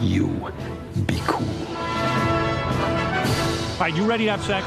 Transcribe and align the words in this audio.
you 0.00 0.26
be 1.06 1.20
cool. 1.26 1.46
All 3.78 3.84
right, 3.84 3.94
you 3.94 4.04
ready 4.04 4.24
to 4.24 4.30
have 4.32 4.42
sex? 4.42 4.66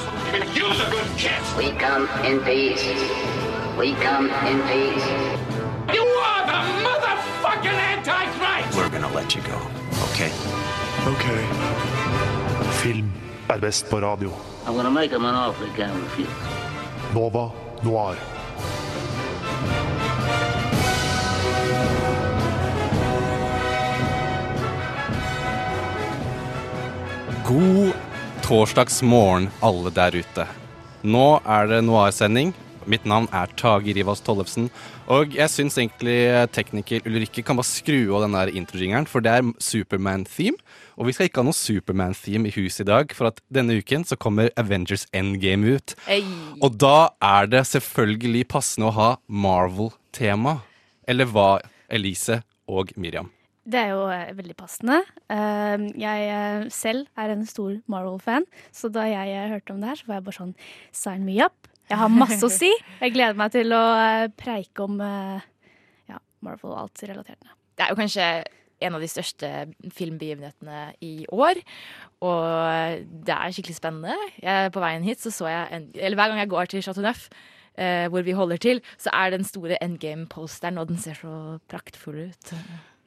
Use 0.56 0.80
a 0.80 0.90
good 0.90 1.18
kiss. 1.18 1.56
We 1.58 1.72
come 1.72 2.08
in 2.26 2.40
peace. 2.42 2.84
We 3.78 3.94
come 3.96 4.30
in 4.30 4.62
peace. 4.68 5.06
You 5.94 6.04
are 6.04 6.46
the 6.46 6.60
motherfucking 6.86 7.78
Antichrist! 7.92 8.78
We're 8.78 8.90
gonna 8.90 9.14
let 9.14 9.36
you 9.36 9.42
go, 9.42 9.58
okay? 10.12 10.32
Ok. 11.08 11.26
Film 12.82 13.12
er 13.50 13.60
best 13.60 13.90
på 13.90 14.00
radio. 14.00 14.32
I'm 14.66 14.76
gonna 14.76 14.92
make 14.92 15.12
him 15.12 15.26
an 15.26 15.36
offer 15.36 15.66
he 15.66 15.72
can't 15.76 15.94
refuse. 16.04 16.30
Nova 17.14 17.52
Noir. 17.84 18.41
God 27.52 27.92
torsdagsmorgen, 28.46 29.50
alle 29.60 29.92
der 29.92 30.16
ute. 30.16 30.44
Nå 31.04 31.24
er 31.44 31.66
det 31.68 31.80
Noir-sending. 31.84 32.54
Mitt 32.88 33.04
navn 33.04 33.26
er 33.36 33.52
Tage 33.60 33.92
Rivas 33.98 34.22
Tollefsen. 34.24 34.70
Og 35.12 35.36
jeg 35.36 35.52
syns 35.52 35.76
egentlig 35.76 36.16
tekniker 36.56 37.04
Ulrikke 37.10 37.44
kan 37.44 37.60
bare 37.60 37.68
skru 37.68 38.14
av 38.16 38.24
den 38.24 38.38
der 38.38 38.54
introjingeren, 38.56 39.10
for 39.10 39.26
det 39.26 39.34
er 39.36 39.50
Superman-theme. 39.60 40.56
Og 40.96 41.10
vi 41.10 41.18
skal 41.18 41.28
ikke 41.28 41.44
ha 41.44 41.50
noe 41.50 41.58
Superman-theme 41.58 42.48
i 42.48 42.56
huset 42.56 42.86
i 42.86 42.88
dag, 42.94 43.12
for 43.18 43.34
at 43.34 43.44
denne 43.52 43.76
uken 43.82 44.08
så 44.08 44.16
kommer 44.16 44.54
Avengers 44.56 45.04
Endgame 45.12 45.76
ut. 45.76 45.98
Ei. 46.08 46.24
Og 46.64 46.80
da 46.80 47.12
er 47.34 47.52
det 47.52 47.66
selvfølgelig 47.74 48.48
passende 48.56 48.94
å 48.94 48.96
ha 48.96 49.12
Marvel-tema. 49.28 50.62
Eller 51.04 51.28
hva, 51.28 51.58
Elise 51.92 52.46
og 52.72 52.96
Miriam? 52.96 53.28
Det 53.72 53.80
er 53.80 53.92
jo 53.94 54.06
eh, 54.12 54.32
veldig 54.38 54.56
passende. 54.60 55.00
Eh, 55.32 55.88
jeg 56.02 56.30
eh, 56.36 56.68
selv 56.74 57.08
er 57.20 57.34
en 57.34 57.46
stor 57.48 57.78
Marvel-fan, 57.92 58.48
så 58.76 58.92
da 58.92 59.06
jeg 59.08 59.34
eh, 59.36 59.50
hørte 59.54 59.76
om 59.76 59.84
det 59.84 59.92
her, 59.92 60.00
så 60.02 60.10
var 60.10 60.20
jeg 60.20 60.28
bare 60.28 60.40
sånn 60.40 60.56
sign 61.04 61.28
me 61.28 61.38
up. 61.46 61.70
Jeg 61.92 62.00
har 62.00 62.12
masse 62.14 62.44
å 62.48 62.52
si. 62.52 62.72
Jeg 63.02 63.16
gleder 63.16 63.38
meg 63.40 63.52
til 63.52 63.74
å 63.76 63.84
preike 64.40 64.86
om 64.86 64.96
ja, 65.02 66.20
Marvel 66.40 66.72
og 66.72 66.78
alt 66.86 67.04
relatert. 67.04 67.50
Det 67.76 67.84
er 67.84 67.92
jo 67.92 68.00
kanskje 68.00 68.28
en 68.82 68.98
av 68.98 69.04
de 69.04 69.10
største 69.12 69.50
filmbegivenhetene 69.98 70.84
i 71.06 71.26
år. 71.32 71.62
Og 72.26 73.08
det 73.28 73.36
er 73.36 73.56
skikkelig 73.56 73.78
spennende. 73.78 74.16
Jeg, 74.42 74.72
på 74.74 74.84
veien 74.84 75.06
hit 75.06 75.24
så 75.24 75.34
så 75.34 75.50
jeg 75.52 75.76
en, 75.76 75.90
Eller 75.96 76.20
hver 76.20 76.32
gang 76.32 76.42
jeg 76.42 76.54
går 76.54 76.72
til 76.72 76.86
Chateau 76.86 77.06
Neuf, 77.06 77.28
eh, 77.78 78.08
hvor 78.12 78.26
vi 78.26 78.38
holder 78.38 78.62
til, 78.62 78.82
så 79.02 79.14
er 79.14 79.36
den 79.36 79.46
store 79.48 79.80
endgame-posteren, 79.84 80.80
og 80.82 80.90
den 80.90 81.02
ser 81.02 81.20
så 81.20 81.60
praktfull 81.72 82.28
ut. 82.32 82.54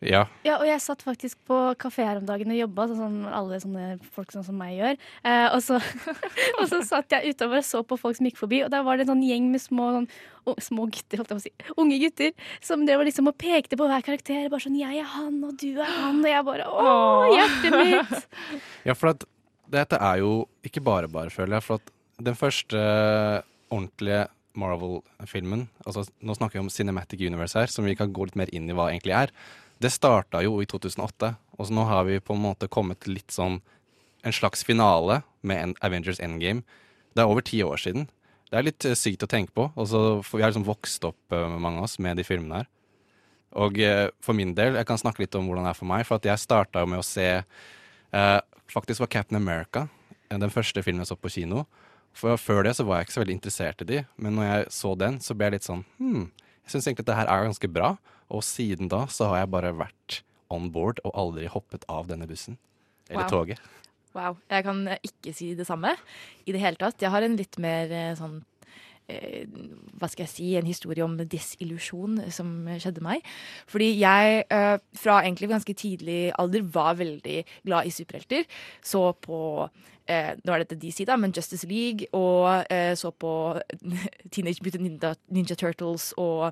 Ja. 0.05 0.27
Ja, 0.45 0.59
og 0.61 0.67
jeg 0.69 0.81
satt 0.85 1.01
faktisk 1.03 1.39
på 1.49 1.57
kafé 1.81 2.05
her 2.05 2.19
om 2.21 2.27
dagen 2.29 2.51
og 2.53 2.59
jobba, 2.59 2.85
sånn 2.91 2.99
som 3.01 3.15
alle 3.33 3.59
sånne 3.63 3.85
folk 4.15 4.35
sånn 4.35 4.45
som 4.45 4.59
meg 4.61 4.75
gjør. 4.77 4.99
Eh, 5.25 5.47
og, 5.55 5.63
så, 5.65 5.79
og 6.61 6.67
så 6.69 6.83
satt 6.85 7.15
jeg 7.17 7.33
utover 7.35 7.63
og 7.63 7.65
så 7.65 7.81
på 7.89 7.97
folk 8.01 8.19
som 8.19 8.29
gikk 8.29 8.37
forbi, 8.43 8.61
og 8.67 8.71
der 8.75 8.85
var 8.85 8.97
det 9.01 9.07
en 9.07 9.15
sånn 9.15 9.25
gjeng 9.25 9.49
med 9.55 9.63
små, 9.65 9.89
sånn, 9.97 10.09
o- 10.45 10.57
små 10.61 10.87
gutter, 10.93 11.23
holdt 11.23 11.33
jeg 11.33 11.41
på 11.41 11.43
å 11.43 11.47
si, 11.47 11.75
unge 11.81 12.01
gutter, 12.05 12.35
som 12.61 12.85
drev 12.85 13.07
liksom 13.09 13.33
og 13.33 13.39
pekte 13.41 13.81
på 13.81 13.89
hver 13.89 14.05
karakter. 14.05 14.51
Bare 14.53 14.61
sånn 14.67 14.77
'jeg 14.79 15.01
er 15.01 15.09
han, 15.17 15.41
og 15.45 15.57
du 15.57 15.71
er 15.81 15.89
han', 15.89 16.21
og 16.21 16.31
jeg 16.31 16.45
bare 16.45 16.69
'å, 16.69 16.95
hjertet 17.39 17.73
mitt'. 17.81 18.25
Ja, 18.91 18.93
for 18.95 19.09
at 19.17 19.25
dette 19.73 19.97
er 19.97 20.19
jo 20.21 20.45
ikke 20.63 20.85
bare 20.85 21.09
bare, 21.09 21.31
føler 21.33 21.57
jeg. 21.57 21.63
For 21.65 21.81
at 21.81 21.91
den 22.23 22.35
første 22.37 22.79
ordentlige 23.73 24.27
Marvel-filmen, 24.55 25.65
altså 25.85 26.05
nå 26.23 26.35
snakker 26.37 26.59
vi 26.61 26.63
om 26.63 26.71
Cinematic 26.71 27.21
Universe 27.27 27.59
her, 27.59 27.67
som 27.73 27.85
vi 27.89 27.97
kan 27.99 28.13
gå 28.15 28.27
litt 28.29 28.37
mer 28.39 28.53
inn 28.55 28.69
i 28.71 28.77
hva 28.77 28.91
egentlig 28.93 29.15
er, 29.17 29.33
det 29.85 29.93
starta 29.93 30.43
jo 30.45 30.59
i 30.63 30.69
2008. 30.69 31.35
Og 31.59 31.69
så 31.69 31.77
nå 31.77 31.87
har 31.89 32.07
vi 32.09 32.23
på 32.23 32.35
en 32.37 32.45
måte 32.45 32.71
kommet 32.73 33.03
til 33.05 33.19
litt 33.19 33.35
sånn 33.35 33.61
en 34.25 34.35
slags 34.35 34.65
finale 34.65 35.21
med 35.45 35.77
Avengers 35.85 36.21
Endgame. 36.23 36.65
Det 37.15 37.23
er 37.23 37.31
over 37.31 37.45
ti 37.45 37.61
år 37.63 37.81
siden. 37.83 38.09
Det 38.49 38.59
er 38.59 38.67
litt 38.67 38.87
eh, 38.89 38.97
sykt 38.99 39.27
å 39.27 39.31
tenke 39.31 39.53
på. 39.55 39.69
Og 39.77 39.91
så 39.91 40.01
for 40.25 40.41
vi 40.41 40.47
har 40.47 40.53
liksom 40.53 40.67
vokst 40.67 41.05
opp, 41.07 41.21
eh, 41.33 41.59
mange 41.61 41.83
av 41.83 41.89
oss, 41.89 41.99
med 42.03 42.19
de 42.19 42.27
filmene 42.27 42.63
her. 42.63 42.71
Og 43.61 43.79
eh, 43.79 44.09
for 44.25 44.37
min 44.37 44.57
del, 44.57 44.79
jeg 44.81 44.89
kan 44.89 45.01
snakke 45.01 45.23
litt 45.23 45.37
om 45.39 45.47
hvordan 45.47 45.69
det 45.69 45.75
er 45.75 45.79
for 45.79 45.91
meg. 45.91 46.07
For 46.09 46.19
at 46.19 46.31
jeg 46.33 46.43
starta 46.43 46.83
jo 46.83 46.91
med 46.91 47.05
å 47.05 47.07
se 47.07 47.29
eh, 47.37 48.41
Faktisk 48.73 49.03
var 49.03 49.11
Captain 49.13 49.37
America 49.37 49.85
den 50.41 50.53
første 50.53 50.83
filmen 50.83 51.05
jeg 51.05 51.13
så 51.13 51.19
på 51.21 51.33
kino. 51.33 51.67
For 52.15 52.39
Før 52.41 52.65
det 52.67 52.77
så 52.79 52.87
var 52.87 53.01
jeg 53.01 53.09
ikke 53.09 53.17
så 53.17 53.23
veldig 53.23 53.37
interessert 53.37 53.83
i 53.83 53.89
de, 53.89 54.01
men 54.17 54.37
når 54.39 54.47
jeg 54.47 54.67
så 54.77 54.95
den, 54.99 55.19
så 55.21 55.35
ble 55.35 55.49
jeg 55.49 55.57
litt 55.57 55.67
sånn 55.67 55.83
hm, 55.99 56.29
jeg 56.65 56.73
syns 56.73 56.87
egentlig 56.89 57.05
at 57.05 57.11
det 57.11 57.19
her 57.19 57.31
er 57.31 57.49
ganske 57.49 57.71
bra. 57.71 57.91
Og 58.31 58.43
siden 58.47 58.89
da 58.93 59.05
så 59.13 59.31
har 59.33 59.43
jeg 59.45 59.53
bare 59.55 59.75
vært 59.77 60.23
on 60.55 60.71
board 60.73 61.01
og 61.05 61.13
aldri 61.19 61.47
hoppet 61.51 61.85
av 61.91 62.07
denne 62.09 62.27
bussen. 62.31 62.59
Eller 63.11 63.25
Wow. 63.27 63.31
toget. 63.31 63.61
Wow. 64.15 64.37
Jeg 64.51 64.65
kan 64.65 64.89
ikke 65.03 65.35
si 65.35 65.55
det 65.55 65.67
samme 65.67 65.97
i 66.47 66.53
det 66.53 66.61
hele 66.61 66.77
tatt. 66.77 67.01
Jeg 67.03 67.11
har 67.11 67.23
en 67.23 67.37
litt 67.37 67.59
mer 67.59 67.91
eh, 67.91 68.15
sånn 68.15 68.45
eh, 69.09 69.45
hva 69.99 70.09
skal 70.09 70.25
jeg 70.25 70.31
si, 70.33 70.47
en 70.57 70.65
historie 70.69 71.05
om 71.05 71.17
desillusjon 71.19 72.31
som 72.33 72.53
skjedde 72.79 73.03
meg. 73.05 73.25
Fordi 73.67 73.91
jeg 73.99 74.45
eh, 74.49 74.79
fra 74.97 75.19
egentlig 75.25 75.51
ganske 75.51 75.75
tidlig 75.75 76.33
alder 76.39 76.63
var 76.63 76.95
veldig 77.01 77.43
glad 77.67 77.87
i 77.91 77.91
superhelter. 77.91 78.47
Så 78.83 79.13
på 79.21 79.69
eh, 80.11 80.33
Nå 80.45 80.55
er 80.55 80.63
dette 80.63 80.79
DC, 80.81 81.05
da, 81.09 81.17
men 81.21 81.33
Justice 81.35 81.67
League. 81.69 82.09
Og 82.17 82.65
eh, 82.73 82.93
så 82.99 83.11
på 83.11 83.33
Teenage 84.33 84.65
Mutant 84.65 84.85
Ninja, 84.85 85.15
Ninja 85.33 85.57
Turtles 85.59 86.13
og 86.21 86.51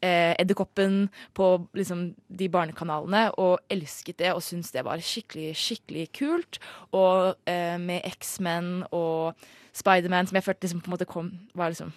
eh, 0.00 0.34
Edderkoppen 0.38 1.08
på 1.34 1.50
liksom 1.76 2.06
de 2.28 2.48
barnekanalene. 2.48 3.26
Og 3.40 3.58
elsket 3.72 4.20
det 4.22 4.32
og 4.34 4.42
syntes 4.44 4.72
det 4.74 4.84
var 4.86 5.02
skikkelig, 5.02 5.52
skikkelig 5.58 6.08
kult. 6.18 6.60
Og 6.92 7.34
eh, 7.50 7.76
med 7.80 8.04
X-Men 8.14 8.86
og 8.92 9.34
Spiderman, 9.74 10.28
som 10.30 10.38
jeg 10.38 10.46
følte 10.46 10.68
liksom 10.68 10.84
på 10.84 10.90
en 10.90 10.96
måte 10.96 11.10
kom, 11.10 11.32
var 11.54 11.72
liksom 11.72 11.92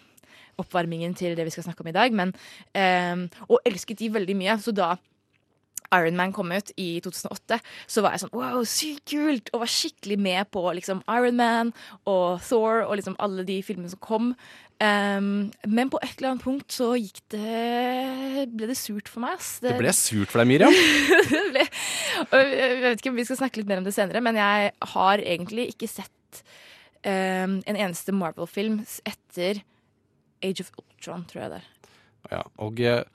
oppvarmingen 0.58 1.14
til 1.14 1.36
det 1.38 1.46
vi 1.46 1.54
skal 1.54 1.68
snakke 1.68 1.84
om 1.86 1.92
i 1.92 1.98
dag. 1.98 2.14
Men, 2.14 2.34
eh, 2.74 3.28
og 3.48 3.62
elsket 3.66 4.00
de 4.00 4.14
veldig 4.14 4.38
mye. 4.40 4.58
Så 4.62 4.74
da 4.74 4.96
Iron 5.96 6.18
Man 6.20 6.34
kom 6.36 6.52
ut 6.52 6.72
i 6.80 6.98
2008, 7.04 7.60
så 7.88 8.04
var 8.04 8.16
jeg 8.16 8.26
sånn 8.26 8.36
wow, 8.36 8.62
sykt 8.68 9.06
kult! 9.14 9.52
Og 9.54 9.64
var 9.64 9.72
skikkelig 9.72 10.18
med 10.20 10.50
på 10.54 10.64
liksom 10.78 11.04
Iron 11.14 11.38
Man 11.40 11.74
og 12.10 12.42
Thor 12.48 12.84
og 12.86 12.98
liksom 13.00 13.18
alle 13.24 13.46
de 13.48 13.62
filmene 13.66 13.92
som 13.92 14.02
kom. 14.04 14.34
Um, 14.78 15.48
men 15.66 15.90
på 15.90 15.98
et 16.06 16.20
eller 16.20 16.36
annet 16.36 16.44
punkt 16.46 16.76
så 16.76 16.92
gikk 17.00 17.24
det 17.34 18.44
ble 18.54 18.68
det 18.70 18.78
surt 18.78 19.10
for 19.10 19.24
meg. 19.24 19.40
Ass. 19.40 19.56
Det 19.64 19.74
ble 19.80 19.94
surt 19.96 20.30
for 20.30 20.44
deg, 20.44 20.52
Miriam. 20.52 20.76
det 21.32 21.48
ble, 21.56 21.64
jeg 22.44 22.78
vet 22.84 23.02
ikke 23.02 23.14
om 23.14 23.18
vi 23.18 23.26
skal 23.30 23.42
snakke 23.42 23.62
litt 23.62 23.72
mer 23.72 23.82
om 23.82 23.88
det 23.88 23.96
senere, 23.96 24.22
men 24.24 24.38
jeg 24.38 24.70
har 24.94 25.24
egentlig 25.24 25.72
ikke 25.74 25.90
sett 25.90 26.44
um, 27.02 27.58
en 27.58 27.80
eneste 27.80 28.14
Marvel-film 28.14 28.84
etter 29.08 29.64
Age 30.46 30.62
of 30.62 30.72
Ultron, 30.78 31.26
tror 31.30 31.46
jeg 31.46 31.56
det 31.56 31.64
er. 31.64 31.74
Ja, 32.36 32.44
og 32.62 32.82
jeg, 32.82 33.06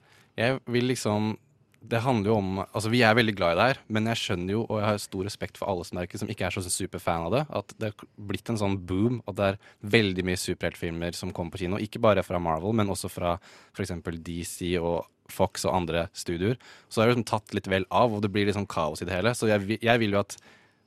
jeg 0.40 0.58
vil 0.72 0.88
liksom 0.90 1.36
Det 1.82 2.00
handler 2.04 2.30
jo 2.30 2.34
om 2.38 2.50
Altså, 2.62 2.90
vi 2.92 3.02
er 3.02 3.16
veldig 3.18 3.34
glad 3.36 3.54
i 3.54 3.58
det 3.58 3.68
her, 3.70 3.80
men 3.92 4.06
jeg 4.12 4.20
skjønner 4.20 4.54
jo, 4.54 4.62
og 4.68 4.78
jeg 4.80 4.86
har 4.86 5.00
stor 5.02 5.26
respekt 5.26 5.58
for 5.60 5.70
alle 5.72 5.86
som, 5.88 5.98
er, 5.98 6.18
som 6.20 6.30
ikke 6.30 6.46
er 6.46 6.54
så 6.54 6.62
superfan 6.64 7.26
av 7.26 7.34
det, 7.34 7.42
at 7.60 7.74
det 7.80 7.90
er 7.90 8.06
blitt 8.30 8.52
en 8.52 8.60
sånn 8.60 8.78
boom, 8.88 9.20
at 9.26 9.38
det 9.38 9.48
er 9.50 9.60
veldig 9.96 10.26
mye 10.28 10.40
superheltfilmer 10.40 11.18
som 11.18 11.34
kommer 11.34 11.56
på 11.56 11.64
kino. 11.64 11.80
Ikke 11.82 12.02
bare 12.02 12.24
fra 12.26 12.40
Marvel, 12.42 12.76
men 12.78 12.92
også 12.92 13.10
fra 13.12 13.34
f.eks. 13.74 13.96
DC 14.22 14.74
og 14.80 15.08
Fox 15.32 15.66
og 15.66 15.76
andre 15.76 16.06
studioer. 16.16 16.58
Så 16.88 17.00
det 17.00 17.04
er 17.04 17.14
liksom 17.14 17.28
tatt 17.28 17.54
litt 17.56 17.70
vel 17.70 17.86
av, 17.90 18.14
og 18.14 18.24
det 18.24 18.32
blir 18.32 18.48
litt 18.48 18.58
sånn 18.58 18.68
kaos 18.70 19.02
i 19.02 19.08
det 19.08 19.14
hele. 19.16 19.34
Så 19.36 19.48
jeg, 19.50 19.78
jeg 19.82 20.02
vil 20.02 20.16
jo 20.16 20.22
at 20.22 20.36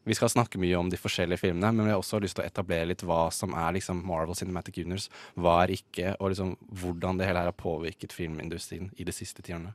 vi 0.06 0.14
skal 0.14 0.30
snakke 0.30 0.60
mye 0.62 0.78
om 0.78 0.90
de 0.92 1.00
forskjellige 1.02 1.42
filmene, 1.42 1.72
men 1.74 1.88
vi 1.88 1.94
har 1.96 2.02
også 2.02 2.20
lyst 2.22 2.38
til 2.38 2.46
å 2.46 2.50
etablere 2.50 2.92
litt 2.92 3.02
hva 3.08 3.24
som 3.34 3.56
er 3.58 3.74
liksom 3.80 4.04
Marvel 4.06 4.38
Cinematic 4.38 4.78
Universe, 4.84 5.10
hva 5.34 5.64
er 5.64 5.74
ikke, 5.74 6.14
og 6.20 6.30
liksom 6.30 6.54
hvordan 6.82 7.18
det 7.18 7.30
hele 7.30 7.42
her 7.42 7.50
har 7.50 7.58
påvirket 7.58 8.14
filmindustrien 8.14 8.92
i 9.02 9.08
de 9.08 9.16
siste 9.16 9.42
tiårene. 9.42 9.74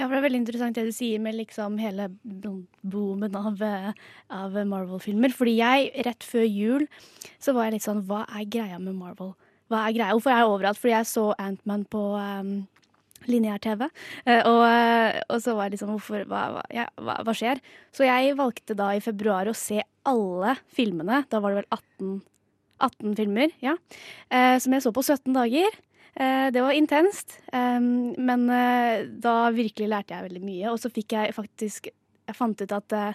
Ja, 0.00 0.06
for 0.08 0.16
Det 0.16 0.20
er 0.22 0.28
veldig 0.30 0.38
interessant 0.40 0.78
det 0.78 0.86
du 0.88 0.94
sier 0.96 1.20
med 1.20 1.36
liksom 1.36 1.74
hele 1.76 2.06
boomen 2.24 3.34
av, 3.36 3.60
eh, 3.60 3.90
av 4.32 4.54
Marvel-filmer. 4.56 5.28
Fordi 5.36 5.58
jeg, 5.58 5.90
rett 6.06 6.24
før 6.24 6.46
jul, 6.48 6.86
så 7.38 7.52
var 7.52 7.66
jeg 7.66 7.74
litt 7.74 7.84
sånn 7.84 8.06
Hva 8.08 8.24
er 8.32 8.46
greia 8.48 8.78
med 8.80 8.96
Marvel? 8.96 9.34
Hva 9.68 9.84
er 9.84 9.92
greia? 9.92 10.14
Hvorfor 10.16 10.32
er 10.32 10.40
jeg 10.40 10.48
overalt? 10.48 10.80
Fordi 10.80 10.94
jeg 10.94 11.10
så 11.10 11.34
Antman 11.36 11.84
på 11.84 12.00
um, 12.16 12.66
lineær-TV. 13.28 13.90
Eh, 14.24 14.40
og, 14.48 14.62
eh, 14.64 15.20
og 15.28 15.44
så 15.44 15.54
var 15.54 15.68
jeg 15.68 15.76
liksom 15.76 15.92
Hvorfor, 15.92 16.24
hva, 16.32 16.46
hva, 16.56 16.64
ja, 16.72 16.88
hva, 16.96 17.20
hva 17.20 17.36
skjer? 17.36 17.60
Så 17.92 18.08
jeg 18.08 18.38
valgte 18.40 18.74
da 18.74 18.94
i 18.96 19.04
februar 19.04 19.52
å 19.52 19.54
se 19.54 19.82
alle 20.08 20.56
filmene. 20.72 21.26
Da 21.28 21.44
var 21.44 21.52
det 21.52 21.60
vel 21.60 21.70
18, 21.76 22.22
18 22.88 23.20
filmer, 23.20 23.52
ja. 23.60 23.76
Eh, 24.32 24.56
som 24.56 24.72
jeg 24.72 24.80
så 24.80 24.96
på 24.96 25.04
17 25.04 25.36
dager. 25.36 25.76
Eh, 26.16 26.48
det 26.50 26.62
var 26.64 26.74
intenst, 26.74 27.36
men 27.52 28.48
eh, 28.50 29.04
da 29.22 29.34
virkelig 29.54 29.88
lærte 29.92 30.16
jeg 30.16 30.26
veldig 30.26 30.42
mye. 30.42 30.72
Og 30.72 30.80
så 30.82 30.90
fikk 30.92 31.14
jeg 31.16 31.34
faktisk 31.36 31.90
Jeg 32.30 32.36
fant 32.38 32.60
ut 32.62 32.72
at 32.72 32.92
eh, 32.94 33.14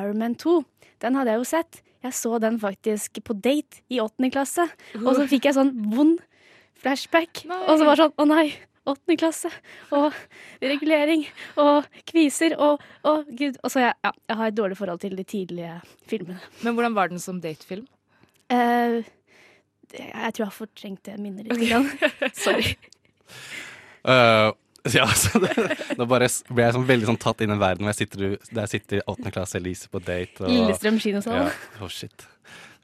Iron 0.00 0.18
Man 0.18 0.34
2, 0.34 0.56
den 1.04 1.14
hadde 1.14 1.30
jeg 1.34 1.38
jo 1.38 1.44
sett. 1.46 1.82
Jeg 2.02 2.14
så 2.18 2.38
den 2.42 2.56
faktisk 2.58 3.20
på 3.26 3.34
date 3.38 3.82
i 3.90 4.00
åttende 4.02 4.30
klasse. 4.34 4.64
Og 5.02 5.12
så 5.14 5.26
fikk 5.30 5.46
jeg 5.46 5.54
sånn 5.54 5.70
vond 5.92 6.18
flashback. 6.82 7.44
Nei. 7.46 7.60
Og 7.66 7.78
så 7.78 7.86
var 7.86 7.94
det 7.96 8.04
sånn 8.04 8.16
Å 8.22 8.26
nei, 8.30 8.46
åttende 8.86 9.16
klasse 9.18 9.50
og 9.94 10.14
regulering 10.62 11.24
og 11.62 11.86
kviser 12.06 12.54
og, 12.58 12.82
og 13.06 13.30
gud. 13.38 13.58
Og 13.62 13.72
så 13.72 13.82
jeg, 13.86 13.94
ja, 14.06 14.12
jeg 14.30 14.40
har 14.40 14.50
et 14.52 14.58
dårlig 14.58 14.78
forhold 14.78 15.02
til 15.02 15.16
de 15.18 15.24
tidlige 15.26 15.76
filmene. 16.10 16.38
Men 16.62 16.74
hvordan 16.78 16.94
var 16.98 17.10
den 17.10 17.22
som 17.22 17.40
datefilm? 17.42 17.86
Det- 18.50 19.04
jeg 19.94 20.34
tror 20.34 20.42
jeg 20.42 20.48
har 20.48 20.56
fortrengt 20.56 21.02
det 21.06 21.16
minnet 21.22 21.48
litt. 21.48 21.72
Okay. 21.72 22.30
Sorry. 22.44 22.76
Uh, 24.06 24.52
ja, 24.94 25.06
så 25.22 25.40
det, 25.42 25.50
Nå 25.98 26.06
bare 26.10 26.28
ble 26.48 26.66
jeg 26.66 26.76
sånn 26.76 26.86
veldig 26.88 27.10
sånn 27.10 27.20
tatt 27.22 27.42
inn 27.42 27.54
i 27.54 27.58
verden 27.60 27.86
hvor 27.86 27.94
jeg 27.94 28.06
sitter, 28.06 28.38
der 28.54 28.70
sitter 28.70 29.00
i 29.00 29.04
åttende 29.06 29.34
klasse 29.34 29.58
Elise 29.60 29.90
på 29.90 30.02
date. 30.02 30.44
Og, 30.44 30.50
Lillestrøm 30.52 31.00
kinosal. 31.02 31.46
Ja, 31.46 31.84
oh 31.84 31.92
shit. 31.92 32.26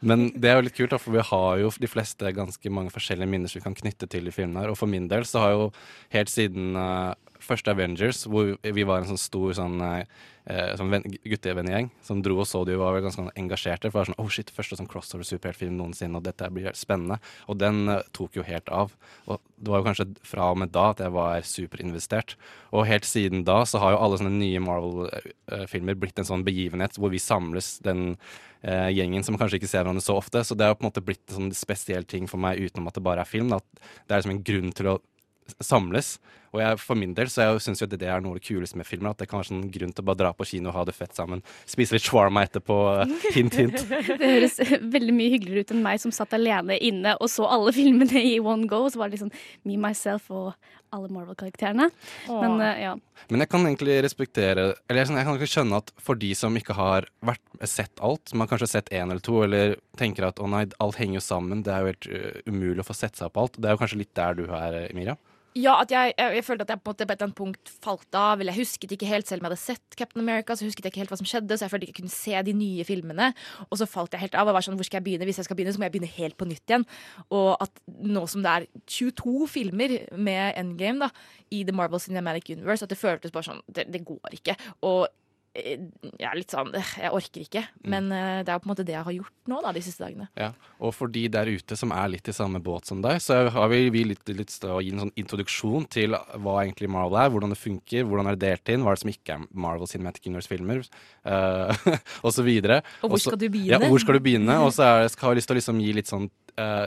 Men 0.02 0.32
det 0.34 0.50
er 0.50 0.58
jo 0.58 0.64
litt 0.66 0.74
kult, 0.74 0.90
da, 0.90 0.98
for 0.98 1.14
vi 1.14 1.22
har 1.22 1.60
jo 1.62 1.68
de 1.78 1.90
fleste 1.90 2.32
ganske 2.34 2.72
mange 2.74 2.90
forskjellige 2.90 3.30
minner 3.30 3.50
som 3.50 3.60
vi 3.60 3.66
kan 3.68 3.76
knytte 3.78 4.08
til 4.10 4.26
i 4.26 4.34
filmen. 4.34 4.58
her. 4.58 4.72
Og 4.72 4.78
for 4.80 4.90
min 4.90 5.06
del 5.10 5.26
så 5.28 5.44
har 5.44 5.52
jo 5.54 5.68
helt 6.14 6.32
siden 6.32 6.74
eh, 6.74 7.12
første 7.44 7.72
Avengers, 7.72 8.24
hvor 8.30 8.54
vi 8.62 8.84
var 8.88 9.02
en 9.02 9.10
sånn 9.10 9.20
stor 9.20 9.52
sånn, 9.56 9.80
eh, 9.82 10.72
sånn 10.78 11.04
guttevennegjeng 11.26 11.90
som 12.04 12.22
dro 12.24 12.38
og 12.40 12.48
så 12.48 12.62
og 12.62 12.70
var 12.80 12.94
vel 12.96 13.04
ganske 13.04 13.20
sånn 13.20 13.32
engasjerte. 13.38 13.90
For 13.90 13.98
det 13.98 14.00
var 14.00 14.10
sånn, 14.10 14.20
oh 14.22 14.30
shit, 14.32 14.52
første 14.54 14.78
sånn 14.78 14.90
crossover-superheltfilm 14.90 15.76
noensinne, 15.78 16.18
og 16.18 16.26
dette 16.26 16.48
blir 16.54 16.72
spennende. 16.78 17.18
Og 17.48 17.58
den 17.62 17.88
eh, 17.92 18.02
tok 18.16 18.38
jo 18.38 18.46
helt 18.46 18.70
av. 18.72 18.94
Og 19.26 19.42
det 19.58 19.72
var 19.72 19.82
jo 19.82 19.88
kanskje 19.90 20.08
fra 20.26 20.50
og 20.52 20.62
med 20.62 20.72
da 20.74 20.88
at 20.92 21.02
jeg 21.04 21.14
var 21.14 21.46
superinvestert. 21.46 22.36
Og 22.72 22.88
helt 22.88 23.08
siden 23.08 23.44
da 23.48 23.62
så 23.68 23.82
har 23.82 23.94
jo 23.94 24.02
alle 24.02 24.22
sånne 24.22 24.38
nye 24.38 24.62
Marvel-filmer 24.62 25.98
blitt 25.98 26.22
en 26.22 26.28
sånn 26.28 26.46
begivenhet 26.46 26.98
hvor 26.98 27.12
vi 27.12 27.22
samles 27.22 27.76
den 27.84 28.16
eh, 28.62 28.90
gjengen 28.94 29.24
som 29.26 29.38
kanskje 29.38 29.60
ikke 29.60 29.70
ser 29.70 29.84
hverandre 29.84 30.04
så 30.04 30.18
ofte. 30.18 30.42
Så 30.46 30.58
det 30.58 30.68
har 30.68 30.78
på 30.78 30.86
en 30.86 30.90
måte 30.90 31.04
blitt 31.04 31.24
en 31.28 31.38
sånn 31.38 31.56
spesiell 31.56 32.06
ting 32.08 32.30
for 32.30 32.42
meg 32.42 32.62
utenom 32.62 32.90
at 32.90 32.98
det 32.98 33.06
bare 33.06 33.24
er 33.24 33.28
film. 33.28 33.52
Da. 33.52 33.60
Det 34.06 34.14
er 34.14 34.22
liksom 34.22 34.36
en 34.36 34.46
grunn 34.46 34.76
til 34.76 34.94
å 34.94 35.00
samles. 35.60 36.16
Og 36.52 36.60
jeg, 36.60 36.78
for 36.82 36.98
min 37.00 37.14
del 37.16 37.30
så 37.32 37.46
jeg 37.46 37.62
syns 37.64 37.80
jo 37.80 37.86
at 37.88 37.94
det 37.96 38.08
er 38.12 38.20
noe 38.20 38.34
av 38.34 38.40
det 38.40 38.44
kuleste 38.44 38.76
med 38.76 38.88
filmer. 38.88 39.14
At 39.14 39.22
det 39.22 39.28
kan 39.30 39.40
være 39.40 39.48
sånn 39.48 39.64
grunn 39.72 39.94
til 39.96 40.04
å 40.04 40.08
bare 40.10 40.20
dra 40.20 40.32
på 40.36 40.46
kino 40.50 40.68
og 40.68 40.76
ha 40.76 40.84
det 40.88 40.94
fett 40.96 41.16
sammen. 41.16 41.40
Spise 41.68 41.96
litt 41.96 42.04
shawarma 42.04 42.44
etterpå. 42.44 42.76
eh, 43.06 43.14
Hint, 43.38 43.56
hint. 43.56 43.86
Det 43.88 44.28
høres 44.34 44.58
veldig 44.82 45.14
mye 45.16 45.32
hyggeligere 45.32 45.64
ut 45.64 45.72
enn 45.76 45.82
meg 45.86 46.02
som 46.02 46.12
satt 46.12 46.36
alene 46.36 46.76
inne 46.76 47.16
og 47.18 47.30
så 47.32 47.48
alle 47.48 47.72
filmene 47.78 48.20
i 48.20 48.36
one 48.42 48.68
go. 48.68 48.84
Så 48.92 49.00
var 49.00 49.08
det 49.08 49.16
liksom 49.18 49.32
me, 49.64 49.78
myself 49.80 50.28
og 50.30 50.52
alle 50.92 51.08
Marvel-karakterene. 51.08 51.88
Men 52.28 52.58
uh, 52.60 52.68
ja. 52.76 52.92
Men 53.32 53.40
jeg 53.40 53.48
kan 53.48 53.64
egentlig 53.64 53.94
respektere 54.04 54.64
Eller 54.90 54.98
jeg, 55.06 55.14
jeg 55.14 55.24
kan 55.24 55.38
ikke 55.38 55.48
skjønne 55.48 55.78
at 55.80 55.92
for 56.04 56.20
de 56.20 56.34
som 56.36 56.56
ikke 56.58 56.76
har 56.76 57.06
vært, 57.24 57.40
sett 57.64 58.02
alt, 58.04 58.26
som 58.28 58.42
har 58.44 58.50
kanskje 58.50 58.68
sett 58.74 58.92
én 58.92 59.06
eller 59.08 59.22
to, 59.24 59.38
eller 59.46 59.78
tenker 59.96 60.26
at 60.28 60.42
å 60.42 60.48
nei, 60.52 60.66
alt 60.84 60.98
henger 61.00 61.16
jo 61.16 61.24
sammen, 61.24 61.62
det 61.64 61.72
er 61.72 61.80
jo 61.86 61.92
helt 61.94 62.08
uh, 62.12 62.40
umulig 62.52 62.84
å 62.84 62.88
få 62.90 62.96
sett 62.98 63.16
seg 63.16 63.30
opp 63.30 63.40
alt. 63.40 63.56
Det 63.56 63.70
er 63.70 63.78
jo 63.78 63.80
kanskje 63.86 64.02
litt 64.02 64.12
der 64.18 64.36
du 64.36 64.44
er, 64.52 64.82
Emilia? 64.90 65.16
Ja, 65.52 65.74
at 65.82 65.90
jeg, 65.92 66.14
jeg, 66.16 66.36
jeg 66.38 66.44
følte 66.46 66.64
at 66.64 66.70
jeg 66.72 66.80
på, 66.80 66.92
på 66.92 66.96
et 66.96 67.02
eller 67.10 67.26
annet 67.26 67.36
punkt 67.36 67.72
falt 67.84 68.16
av. 68.16 68.40
Eller 68.40 68.56
jeg 68.56 68.64
husket 68.64 68.94
ikke 68.96 69.08
helt, 69.10 69.28
selv 69.28 69.42
om 69.42 69.48
jeg 69.48 69.52
hadde 69.52 69.60
sett 69.60 69.96
Captain 69.98 70.22
America, 70.24 70.56
så 70.56 70.64
husket 70.64 70.86
jeg 70.86 70.94
ikke 70.94 71.02
helt 71.02 71.12
hva 71.12 71.18
som 71.20 71.28
skjedde. 71.28 71.58
Så 71.58 71.66
jeg 71.66 71.74
følte 71.74 71.88
ikke 71.88 71.92
jeg 71.92 71.98
kunne 72.00 72.14
se 72.14 72.44
de 72.48 72.54
nye 72.56 72.86
filmene. 72.88 73.28
Og 73.68 73.80
så 73.80 73.88
falt 73.90 74.16
jeg 74.16 74.24
helt 74.24 74.38
av. 74.38 74.48
og 74.48 74.56
var 74.56 74.64
sånn, 74.64 74.78
hvor 74.80 74.88
skal 74.88 75.02
jeg 75.02 75.08
begynne? 75.10 75.28
Hvis 75.28 75.42
jeg 75.42 75.48
skal 75.48 75.58
begynne, 75.58 75.76
så 75.76 75.82
må 75.82 75.88
jeg 75.88 75.96
begynne 75.96 76.12
helt 76.16 76.38
på 76.40 76.48
nytt 76.48 76.64
igjen. 76.72 76.86
Og 77.36 77.50
at 77.60 77.82
nå 78.00 78.24
som 78.32 78.44
det 78.44 78.54
er 78.54 78.68
22 78.96 79.50
filmer 79.52 79.98
med 80.16 80.56
Endgame 80.56 81.04
da, 81.04 81.10
i 81.52 81.64
The 81.68 81.76
Marvel 81.76 82.00
Cinematic 82.00 82.48
Universe, 82.54 82.86
at 82.86 82.94
det 82.94 83.00
føltes 83.00 83.34
bare 83.34 83.50
sånn 83.50 83.60
Det, 83.68 83.84
det 83.92 84.06
går 84.08 84.40
ikke. 84.40 84.56
Og 84.88 85.04
jeg 85.52 86.24
er 86.24 86.36
litt 86.38 86.52
sånn 86.52 86.70
eh, 86.78 86.92
Jeg 87.02 87.12
orker 87.12 87.42
ikke. 87.44 87.62
Men 87.92 88.08
eh, 88.14 88.40
det 88.40 88.52
er 88.52 88.56
jo 88.56 88.62
på 88.62 88.68
en 88.68 88.72
måte 88.72 88.86
det 88.88 88.94
jeg 88.94 89.04
har 89.04 89.16
gjort 89.18 89.50
nå 89.52 89.58
da, 89.64 89.72
de 89.76 89.82
siste 89.84 90.04
dagene. 90.04 90.28
Ja, 90.38 90.48
og 90.80 90.94
for 90.96 91.12
de 91.12 91.26
der 91.32 91.50
ute 91.52 91.76
som 91.76 91.92
er 91.92 92.08
litt 92.14 92.30
i 92.30 92.34
samme 92.36 92.62
båt 92.64 92.88
som 92.88 93.02
deg, 93.04 93.18
så 93.20 93.42
har 93.52 93.68
vi, 93.72 93.82
vi 93.92 94.04
litt 94.08 94.32
lyst 94.32 94.62
til 94.62 94.72
å 94.72 94.80
gi 94.80 94.94
en 94.94 95.04
sånn 95.04 95.12
introduksjon 95.20 95.84
til 95.92 96.16
hva 96.16 96.56
egentlig 96.62 96.88
Marvel 96.92 97.18
er, 97.20 97.32
hvordan 97.34 97.52
det 97.52 97.60
funker, 97.60 98.06
hvordan 98.08 98.30
er 98.30 98.38
det 98.38 98.46
delt 98.46 98.72
inn, 98.72 98.86
hva 98.86 98.94
er 98.94 99.00
det 99.00 99.04
som 99.04 99.12
ikke 99.12 99.36
er 99.36 99.44
Marvel 99.66 99.90
Cinematic 99.90 100.30
Universe-filmer, 100.30 100.86
uh, 101.26 101.84
og 102.24 102.32
så 102.32 102.46
videre. 102.46 102.80
Og 103.02 103.12
hvor 103.12 103.24
skal 103.26 103.40
du 103.42 103.48
begynne? 103.48 103.74
Ja, 103.74 103.82
hvor 103.92 104.00
skal 104.00 104.16
du 104.16 104.24
begynne? 104.24 104.58
Og 104.64 104.72
så 104.76 104.86
har 104.86 105.04
jeg 105.04 105.40
lyst 105.42 105.50
til 105.50 105.56
å 105.56 105.60
liksom 105.60 105.82
gi 105.82 105.92
litt 105.98 106.10
sånn 106.10 106.30
uh, 106.62 106.86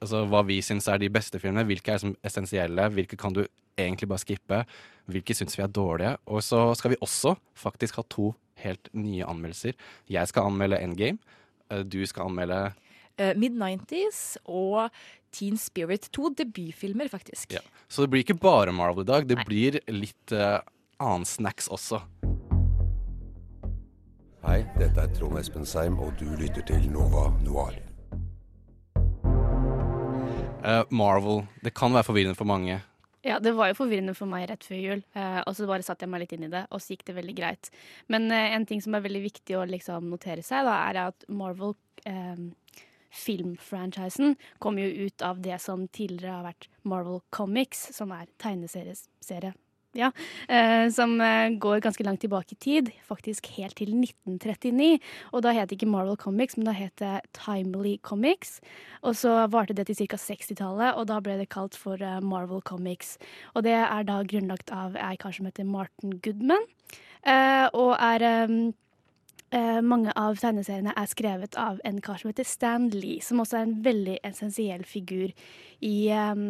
altså 0.00 0.24
hva 0.30 0.42
vi 0.46 0.60
syns 0.64 0.88
er 0.92 1.00
de 1.02 1.12
beste 1.12 1.40
filmene, 1.42 1.66
hvilke 1.68 1.94
er 1.94 2.02
som 2.02 2.16
essensielle, 2.26 2.88
hvilke 2.94 3.18
kan 3.20 3.34
du 3.36 3.44
egentlig 3.76 4.08
bare 4.08 4.22
skippe, 4.22 4.62
hvilke 5.10 5.34
syns 5.36 5.56
vi 5.58 5.62
er 5.64 5.68
dårlige. 5.72 6.16
Og 6.26 6.42
så 6.42 6.74
skal 6.76 6.94
vi 6.94 7.00
også 7.04 7.36
faktisk 7.54 7.96
ha 8.00 8.02
to 8.10 8.34
helt 8.62 8.88
nye 8.96 9.24
anmeldelser. 9.26 9.74
Jeg 10.10 10.28
skal 10.28 10.48
anmelde 10.50 10.80
Endgame. 10.82 11.18
eh, 11.70 11.82
Du 11.82 12.04
skal 12.06 12.26
anmelde 12.26 12.74
Eh, 13.18 13.32
Mid-90s 13.34 14.36
og 14.44 14.90
Teen 15.32 15.56
Spirit. 15.56 16.10
To 16.12 16.28
debutfilmer, 16.28 17.08
faktisk. 17.08 17.52
Ja. 17.52 17.60
Så 17.88 18.02
det 18.04 18.10
blir 18.10 18.20
ikke 18.24 18.38
bare 18.38 18.72
Marvel 18.72 19.04
i 19.04 19.06
dag, 19.06 19.26
det 19.26 19.38
Nei. 19.38 19.44
blir 19.48 19.78
litt 19.88 20.32
uh, 20.32 20.60
annen 21.00 21.24
snacks 21.24 21.68
også. 21.72 22.02
Hei, 24.44 24.66
dette 24.76 25.00
er 25.00 25.08
Trond 25.16 25.38
Espen 25.40 25.64
Seim, 25.64 25.96
og 25.98 26.12
du 26.20 26.26
lytter 26.36 26.60
til 26.68 26.84
Nova 26.92 27.30
Noir. 27.42 27.78
Uh, 30.66 30.82
Marvel, 30.90 31.46
det 31.64 31.72
kan 31.74 31.92
være 31.96 32.04
forvirrende 32.04 32.36
for 32.36 32.44
mange. 32.48 32.80
Ja, 33.26 33.40
det 33.42 33.56
var 33.58 33.72
jo 33.72 33.78
forvirrende 33.80 34.14
for 34.14 34.30
meg 34.30 34.44
rett 34.46 34.62
før 34.62 34.78
jul, 34.78 35.00
eh, 35.18 35.40
og 35.42 35.56
så 35.58 35.66
bare 35.66 35.82
satte 35.82 36.06
jeg 36.06 36.12
meg 36.12 36.22
litt 36.22 36.34
inn 36.36 36.46
i 36.46 36.52
det, 36.52 36.62
og 36.70 36.82
så 36.82 36.94
gikk 36.94 37.08
det 37.08 37.16
veldig 37.16 37.34
greit. 37.34 37.70
Men 38.12 38.28
eh, 38.30 38.52
en 38.54 38.66
ting 38.68 38.82
som 38.84 38.94
er 38.94 39.02
veldig 39.02 39.24
viktig 39.24 39.56
å 39.58 39.64
liksom 39.66 40.06
notere 40.12 40.44
seg, 40.46 40.68
da, 40.68 40.76
er 40.86 41.00
at 41.08 41.26
Marvel 41.26 41.74
eh, 42.06 42.38
filmfranchisen 43.16 44.36
kom 44.62 44.78
jo 44.78 44.86
ut 45.08 45.26
av 45.26 45.42
det 45.42 45.58
som 45.64 45.88
tidligere 45.88 46.38
har 46.38 46.46
vært 46.52 46.68
Marvel 46.86 47.18
Comics, 47.34 47.88
som 47.96 48.14
er 48.14 48.30
tegneserie. 48.42 49.56
Ja, 49.96 50.10
eh, 50.48 50.90
som 50.92 51.20
eh, 51.20 51.48
går 51.56 51.80
ganske 51.80 52.04
langt 52.04 52.20
tilbake 52.20 52.52
i 52.52 52.58
tid, 52.60 52.90
faktisk 53.08 53.46
helt 53.56 53.78
til 53.80 53.94
1939. 53.96 54.98
Og 55.32 55.42
da 55.42 55.54
het 55.56 55.70
det 55.70 55.78
ikke 55.78 55.88
Marvel 55.88 56.18
Comics, 56.20 56.58
men 56.58 56.68
da 56.68 56.74
het 56.76 56.92
det 57.00 57.22
Timely 57.32 57.96
Comics. 58.04 58.60
Og 59.00 59.16
så 59.16 59.46
varte 59.48 59.72
det 59.72 59.86
til 59.88 60.04
ca. 60.04 60.20
60-tallet, 60.20 60.98
og 61.00 61.08
da 61.08 61.20
ble 61.24 61.38
det 61.40 61.48
kalt 61.48 61.78
for 61.80 61.96
eh, 61.96 62.20
Marvel 62.20 62.60
Comics. 62.60 63.16
Og 63.54 63.64
det 63.64 63.78
er 63.78 64.04
da 64.04 64.20
grunnlagt 64.20 64.72
av 64.74 64.98
ei 65.00 65.16
kar 65.16 65.32
som 65.32 65.48
heter 65.48 65.64
Martin 65.64 66.18
Goodman, 66.20 66.68
og 67.74 67.96
er 67.98 68.22
eh, 69.56 69.80
mange 69.84 70.12
av 70.18 70.36
tegneseriene 70.40 70.94
er 70.96 71.08
skrevet 71.10 71.56
av 71.60 71.80
en 71.86 72.00
kar 72.04 72.20
som 72.20 72.30
heter 72.30 72.46
Stan 72.48 72.88
Lee, 72.92 73.22
som 73.24 73.40
også 73.42 73.58
er 73.58 73.66
en 73.66 73.76
veldig 73.84 74.16
essensiell 74.26 74.84
figur 74.88 75.32
i 75.84 75.96
eh, 76.12 76.42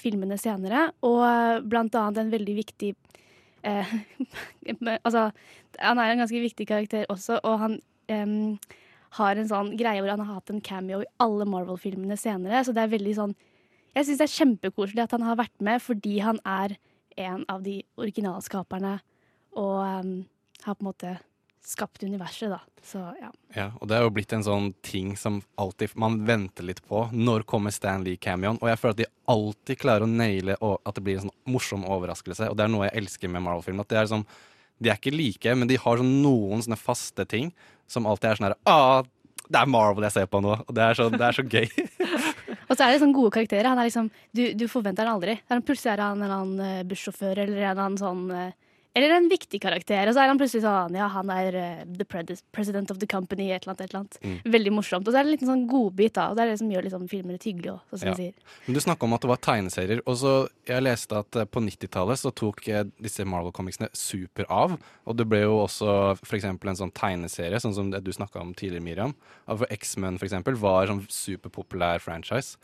filmene 0.00 0.38
senere, 0.40 0.88
og 1.06 1.66
blant 1.68 1.96
annet 2.00 2.22
en 2.24 2.32
veldig 2.34 2.56
viktig 2.62 2.94
eh, 3.68 3.94
Altså, 5.04 5.30
han 5.78 6.00
er 6.00 6.12
en 6.12 6.24
ganske 6.24 6.42
viktig 6.42 6.66
karakter 6.68 7.06
også, 7.12 7.40
og 7.44 7.60
han 7.64 7.78
em, 8.12 8.56
har 9.18 9.38
en 9.38 9.50
sånn 9.50 9.72
greie 9.78 10.00
hvor 10.02 10.12
han 10.12 10.22
har 10.24 10.40
hatt 10.40 10.52
en 10.54 10.64
cameo 10.64 11.02
i 11.02 11.10
alle 11.22 11.46
Marvel-filmene 11.48 12.18
senere, 12.20 12.64
så 12.64 12.74
det 12.76 12.84
er 12.84 12.94
veldig 12.96 13.16
sånn 13.18 13.38
Jeg 13.96 14.06
syns 14.06 14.20
det 14.20 14.26
er 14.28 14.36
kjempekoselig 14.38 15.02
at 15.02 15.16
han 15.16 15.26
har 15.26 15.38
vært 15.40 15.56
med, 15.66 15.82
fordi 15.82 16.20
han 16.22 16.38
er 16.46 16.76
en 17.18 17.42
av 17.50 17.64
de 17.64 17.80
originalskaperne 17.98 19.00
og 19.58 19.80
um, 19.82 20.12
har 20.62 20.76
på 20.78 20.84
en 20.84 20.88
måte 20.92 21.16
skapt 21.66 22.02
universet, 22.02 22.50
da. 22.50 22.60
Så 22.82 22.98
ja. 23.20 23.30
Ja, 23.54 23.66
og 23.80 23.88
det 23.90 23.96
er 23.96 24.04
jo 24.06 24.12
blitt 24.14 24.32
en 24.32 24.44
sånn 24.46 24.70
ting 24.86 25.12
som 25.20 25.40
alltid 25.60 25.92
man 26.00 26.20
venter 26.26 26.66
litt 26.66 26.80
på. 26.88 27.04
Når 27.12 27.44
kommer 27.48 27.74
Stan 27.74 28.04
Lee-cameoen? 28.06 28.58
Og 28.62 28.70
jeg 28.70 28.80
føler 28.80 28.96
at 28.96 29.02
de 29.02 29.08
alltid 29.34 29.80
klarer 29.82 30.06
å 30.06 30.10
naile 30.10 30.56
at 30.60 30.96
det 30.96 31.04
blir 31.04 31.20
en 31.20 31.28
sånn 31.28 31.36
morsom 31.52 31.84
overraskelse. 31.84 32.48
Og 32.50 32.56
det 32.58 32.66
er 32.66 32.72
noe 32.72 32.88
jeg 32.88 33.02
elsker 33.02 33.32
med 33.32 33.44
Marvel-film. 33.46 33.82
At 33.84 33.92
de 33.92 34.00
er 34.00 34.10
sånn 34.10 34.26
De 34.80 34.88
er 34.88 34.96
ikke 34.96 35.12
like, 35.12 35.54
men 35.60 35.68
de 35.68 35.76
har 35.76 36.00
sånn 36.00 36.14
noen 36.22 36.62
sånne 36.64 36.78
faste 36.80 37.26
ting 37.28 37.50
som 37.90 38.06
alltid 38.08 38.30
er 38.30 38.38
sånn 38.38 38.46
her 38.48 38.56
Ah, 38.64 39.02
det 39.50 39.58
er 39.60 39.68
Marvel 39.68 40.06
jeg 40.06 40.14
ser 40.14 40.30
på 40.30 40.40
nå! 40.40 40.54
Og 40.64 40.72
det 40.72 40.84
er 40.86 40.96
så, 40.96 41.08
det 41.12 41.26
er 41.26 41.36
så 41.36 41.44
gøy. 41.44 41.66
Og 42.70 42.76
så 42.78 42.86
er 42.86 42.94
det 42.94 43.02
sånn 43.02 43.12
gode 43.12 43.32
karakterer. 43.34 43.66
Han 43.68 43.80
er 43.82 43.88
liksom, 43.90 44.08
du, 44.32 44.44
du 44.54 44.66
forventer 44.70 45.04
han 45.04 45.18
aldri. 45.18 45.36
Det 45.42 45.56
er 45.56 45.64
Plutselig 45.66 45.92
er 45.92 46.02
han 46.04 46.20
en 46.20 46.24
eller 46.24 46.36
annen 46.36 46.64
eh, 46.64 46.84
bussjåfør 46.86 47.42
eller 47.44 47.64
en 47.66 47.82
annen 47.82 47.98
sånn 48.00 48.22
eh, 48.30 48.52
Eller 48.98 49.12
en 49.14 49.28
viktig 49.30 49.60
karakter. 49.62 50.08
Og 50.10 50.14
så 50.16 50.22
er 50.24 50.30
han 50.32 50.38
plutselig 50.40 50.64
sånn 50.64 50.96
Ja, 50.98 51.06
han 51.14 51.28
er 51.30 51.54
uh, 51.54 51.82
the 51.94 52.04
president 52.06 52.90
of 52.90 52.98
the 52.98 53.06
company, 53.06 53.50
et 53.54 53.62
eller 53.62 53.76
annet. 53.76 53.84
Et 53.84 53.92
eller 53.92 54.00
annet. 54.00 54.48
Veldig 54.50 54.72
morsomt. 54.74 55.06
Og 55.06 55.14
så 55.14 55.20
er 55.20 55.22
det 55.22 55.30
en 55.30 55.34
liten 55.36 55.50
sånn 55.52 55.62
godbit, 55.70 56.14
da. 56.16 56.24
Og 56.32 56.36
det 56.38 56.42
er 56.42 56.50
det 56.50 56.58
som 56.58 56.72
gjør 56.74 56.86
liksom, 56.88 57.04
filmer 57.12 57.36
litt 57.36 57.46
hyggelig 57.46 57.70
òg, 57.76 57.80
sånn 57.92 58.02
som 58.02 58.08
Ja. 58.10 58.14
vi 58.18 58.24
sier. 58.24 58.56
Men 58.66 58.74
du 58.74 58.80
snakka 58.82 59.06
om 59.06 59.14
at 59.14 59.20
det 59.22 59.30
var 59.30 59.42
tegneserier. 59.46 60.02
Og 60.06 60.16
så 60.18 60.34
Jeg 60.66 60.82
leste 60.82 61.18
at 61.18 61.36
eh, 61.36 61.44
på 61.46 61.62
90-tallet 61.62 62.18
så 62.18 62.30
tok 62.34 62.68
eh, 62.68 62.84
disse 63.02 63.24
Marvel-comicsene 63.26 63.88
super 63.94 64.46
av. 64.50 64.74
Og 65.06 65.16
det 65.16 65.26
ble 65.30 65.42
jo 65.42 65.56
også 65.64 66.18
f.eks. 66.22 66.44
en 66.50 66.58
sånn 66.82 66.92
tegneserie, 66.94 67.60
sånn 67.62 67.74
som 67.74 67.90
du 67.90 68.12
snakka 68.12 68.40
om 68.42 68.54
tidligere, 68.54 68.82
Miriam. 68.82 69.14
For 69.46 69.66
X-Men 69.70 70.18
f.eks. 70.18 70.34
var 70.60 70.86
sånn 70.90 71.06
superpopulær 71.08 72.02
franchise. 72.02 72.56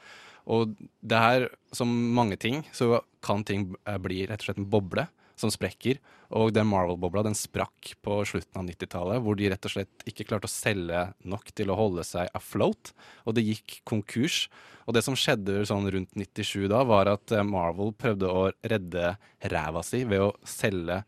Og 0.47 0.75
det 1.03 1.19
her, 1.19 1.49
som 1.75 1.91
mange 2.15 2.37
ting, 2.39 2.65
så 2.73 3.01
kan 3.23 3.43
ting 3.45 3.75
bli 4.03 4.27
rett 4.27 4.43
og 4.43 4.51
slett 4.51 4.59
en 4.63 4.71
boble. 4.71 5.07
Som 5.39 5.53
sprekker. 5.53 6.01
Og 6.35 6.51
den 6.55 6.67
Marvel-bobla 6.67 7.23
den 7.27 7.37
sprakk 7.39 7.93
på 8.03 8.21
slutten 8.27 8.59
av 8.59 8.67
90-tallet, 8.67 9.21
hvor 9.23 9.37
de 9.39 9.51
rett 9.53 9.69
og 9.69 9.75
slett 9.77 10.07
ikke 10.09 10.27
klarte 10.27 10.49
å 10.49 10.53
selge 10.53 11.03
nok 11.29 11.53
til 11.55 11.71
å 11.71 11.79
holde 11.79 12.07
seg 12.07 12.33
afloat. 12.35 12.91
Og 13.25 13.37
det 13.37 13.47
gikk 13.47 13.81
konkurs. 13.87 14.47
Og 14.87 14.95
det 14.95 15.03
som 15.03 15.17
skjedde 15.19 15.65
sånn 15.67 15.89
rundt 15.91 16.13
97 16.15 16.69
da, 16.71 16.83
var 16.87 17.11
at 17.11 17.33
eh, 17.35 17.47
Marvel 17.47 17.93
prøvde 17.99 18.31
å 18.31 18.49
redde 18.63 19.15
ræva 19.51 19.83
si 19.87 20.05
ved 20.07 20.23
å 20.23 20.33
selge 20.47 21.03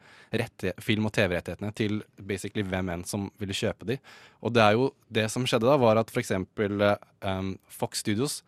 film- 0.83 1.07
og 1.07 1.15
TV-rettighetene 1.15 1.71
til 1.79 2.01
basically 2.19 2.67
hvem 2.67 2.91
enn 2.95 3.05
som 3.07 3.29
ville 3.39 3.57
kjøpe 3.57 3.87
de. 3.93 3.99
Og 4.43 4.55
det 4.55 4.65
er 4.65 4.79
jo 4.79 4.91
det 5.15 5.29
som 5.31 5.47
skjedde 5.47 5.71
da, 5.71 5.79
var 5.79 6.01
at 6.03 6.11
for 6.11 6.23
eksempel 6.23 6.83
um, 7.23 7.55
Fox 7.71 8.03
Studios 8.03 8.43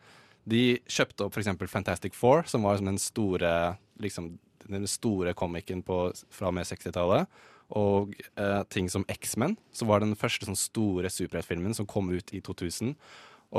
de 0.49 0.81
kjøpte 0.89 1.25
opp 1.25 1.37
f.eks. 1.37 1.51
Fantastic 1.69 2.15
Four, 2.17 2.43
som 2.49 2.65
var 2.65 2.81
den 2.81 2.99
store, 2.99 3.77
liksom, 4.01 4.33
den 4.73 4.87
store 4.89 5.33
komikken 5.37 5.83
fra 5.85 6.49
og 6.49 6.55
med 6.55 6.69
60-tallet. 6.69 7.29
Og 7.77 8.15
eh, 8.35 8.61
ting 8.73 8.89
som 8.91 9.05
X-Men, 9.11 9.55
som 9.71 9.87
var 9.91 10.03
den 10.03 10.17
første 10.19 10.47
sånn, 10.47 10.59
store 10.59 11.11
superheltfilmen 11.11 11.75
som 11.77 11.87
kom 11.87 12.11
ut 12.11 12.33
i 12.35 12.41
2000. 12.43 12.95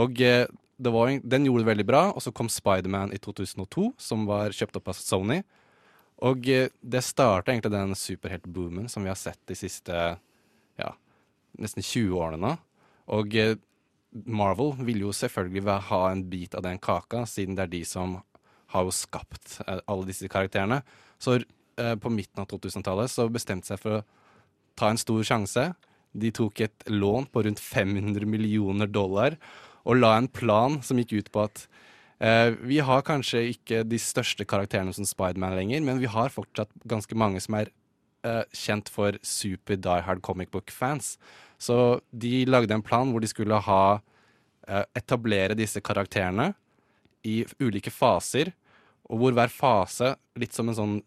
Og 0.02 0.20
eh, 0.24 0.44
var, 0.82 1.12
den 1.22 1.46
gjorde 1.46 1.64
det 1.64 1.70
veldig 1.70 1.88
bra, 1.88 2.02
og 2.12 2.24
så 2.24 2.32
kom 2.34 2.50
Spiderman 2.52 3.12
i 3.14 3.20
2002, 3.22 3.92
som 4.00 4.26
var 4.28 4.54
kjøpt 4.56 4.80
opp 4.80 4.90
av 4.92 4.98
Sony. 4.98 5.40
Og 6.22 6.48
eh, 6.50 6.68
det 6.80 7.04
starta 7.06 7.52
egentlig 7.52 7.74
den 7.74 7.96
superheltboomen 7.98 8.88
som 8.92 9.04
vi 9.04 9.10
har 9.12 9.18
sett 9.18 9.40
de 9.48 9.56
siste 9.58 9.96
ja, 10.78 10.90
nesten 11.58 11.84
20 11.84 12.18
årene 12.18 12.42
nå. 12.42 12.52
Og 13.16 13.36
eh, 13.38 13.56
Marvel 14.12 14.74
vil 14.84 15.06
jo 15.06 15.14
selvfølgelig 15.16 15.78
ha 15.88 16.02
en 16.10 16.26
bit 16.28 16.54
av 16.54 16.66
den 16.66 16.80
kaka, 16.82 17.24
siden 17.26 17.56
det 17.56 17.66
er 17.66 17.72
de 17.72 17.82
som 17.88 18.20
har 18.72 18.86
jo 18.88 18.94
skapt 18.94 19.60
eh, 19.66 19.80
alle 19.86 20.08
disse 20.08 20.28
karakterene. 20.32 20.82
Så 21.22 21.38
eh, 21.38 21.94
på 22.00 22.12
midten 22.12 22.42
av 22.42 22.50
2000-tallet 22.50 23.12
så 23.12 23.28
bestemte 23.32 23.72
seg 23.72 23.80
for 23.82 24.00
å 24.00 24.04
ta 24.78 24.90
en 24.92 25.00
stor 25.00 25.22
sjanse. 25.26 25.70
De 26.12 26.32
tok 26.34 26.64
et 26.64 26.88
lån 26.90 27.28
på 27.32 27.44
rundt 27.46 27.60
500 27.62 28.26
millioner 28.28 28.90
dollar 28.90 29.38
og 29.88 29.98
la 29.98 30.14
en 30.18 30.30
plan 30.30 30.78
som 30.84 31.00
gikk 31.00 31.14
ut 31.18 31.30
på 31.34 31.44
at 31.46 31.64
eh, 32.22 32.54
vi 32.62 32.78
har 32.84 33.04
kanskje 33.06 33.44
ikke 33.54 33.82
de 33.88 33.98
største 34.00 34.46
karakterene 34.48 34.94
som 34.94 35.08
Spiderman 35.08 35.56
lenger, 35.58 35.82
men 35.84 36.02
vi 36.02 36.10
har 36.10 36.34
fortsatt 36.34 36.70
ganske 36.88 37.18
mange 37.18 37.42
som 37.42 37.58
er 37.58 37.72
eh, 38.26 38.44
kjent 38.54 38.90
for 38.92 39.18
super 39.26 39.80
die 39.80 40.00
hard 40.06 40.22
comic 40.22 40.52
book-fans. 40.54 41.16
Så 41.62 42.00
de 42.10 42.44
lagde 42.48 42.74
en 42.74 42.84
plan 42.84 43.10
hvor 43.10 43.22
de 43.22 43.30
skulle 43.30 43.58
ha 43.66 43.84
eh, 44.68 44.84
etablere 44.98 45.58
disse 45.58 45.82
karakterene 45.82 46.52
i 47.26 47.42
ulike 47.62 47.90
faser, 47.94 48.52
og 49.10 49.18
hvor 49.20 49.34
hver 49.36 49.50
fase, 49.52 50.14
litt 50.38 50.54
som 50.54 50.70
en 50.70 50.78
sånn 50.78 51.00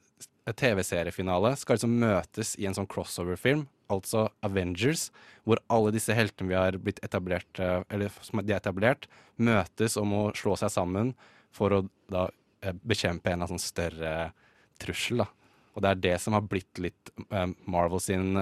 TV-seriefinale, 0.54 1.56
skal 1.58 1.78
liksom 1.78 1.96
møtes 2.02 2.54
i 2.62 2.68
en 2.70 2.76
sånn 2.78 2.90
crossover-film, 2.90 3.66
altså 3.92 4.28
Avengers, 4.46 5.10
hvor 5.46 5.62
alle 5.74 5.94
disse 5.96 6.14
heltene 6.18 6.52
vi 6.52 6.58
har 6.58 6.78
blitt 6.82 7.02
etablert, 7.06 7.50
eh, 7.60 7.82
eller 7.90 8.14
som 8.22 8.42
de 8.42 8.54
er 8.54 8.60
etablert, 8.62 9.08
møtes 9.38 9.98
og 9.98 10.10
må 10.10 10.22
slå 10.38 10.56
seg 10.60 10.74
sammen 10.74 11.14
for 11.56 11.74
å 11.74 11.82
da 12.12 12.28
eh, 12.62 12.76
bekjempe 12.86 13.34
en 13.34 13.46
av 13.46 13.54
sånn 13.54 13.62
større 13.62 14.14
trussel, 14.82 15.24
da. 15.24 15.30
Og 15.76 15.84
det 15.84 15.90
er 15.90 16.04
det 16.06 16.16
som 16.24 16.38
har 16.38 16.46
blitt 16.48 16.80
litt 16.80 17.12
eh, 17.28 17.50
Marvel 17.68 18.00
sin 18.04 18.38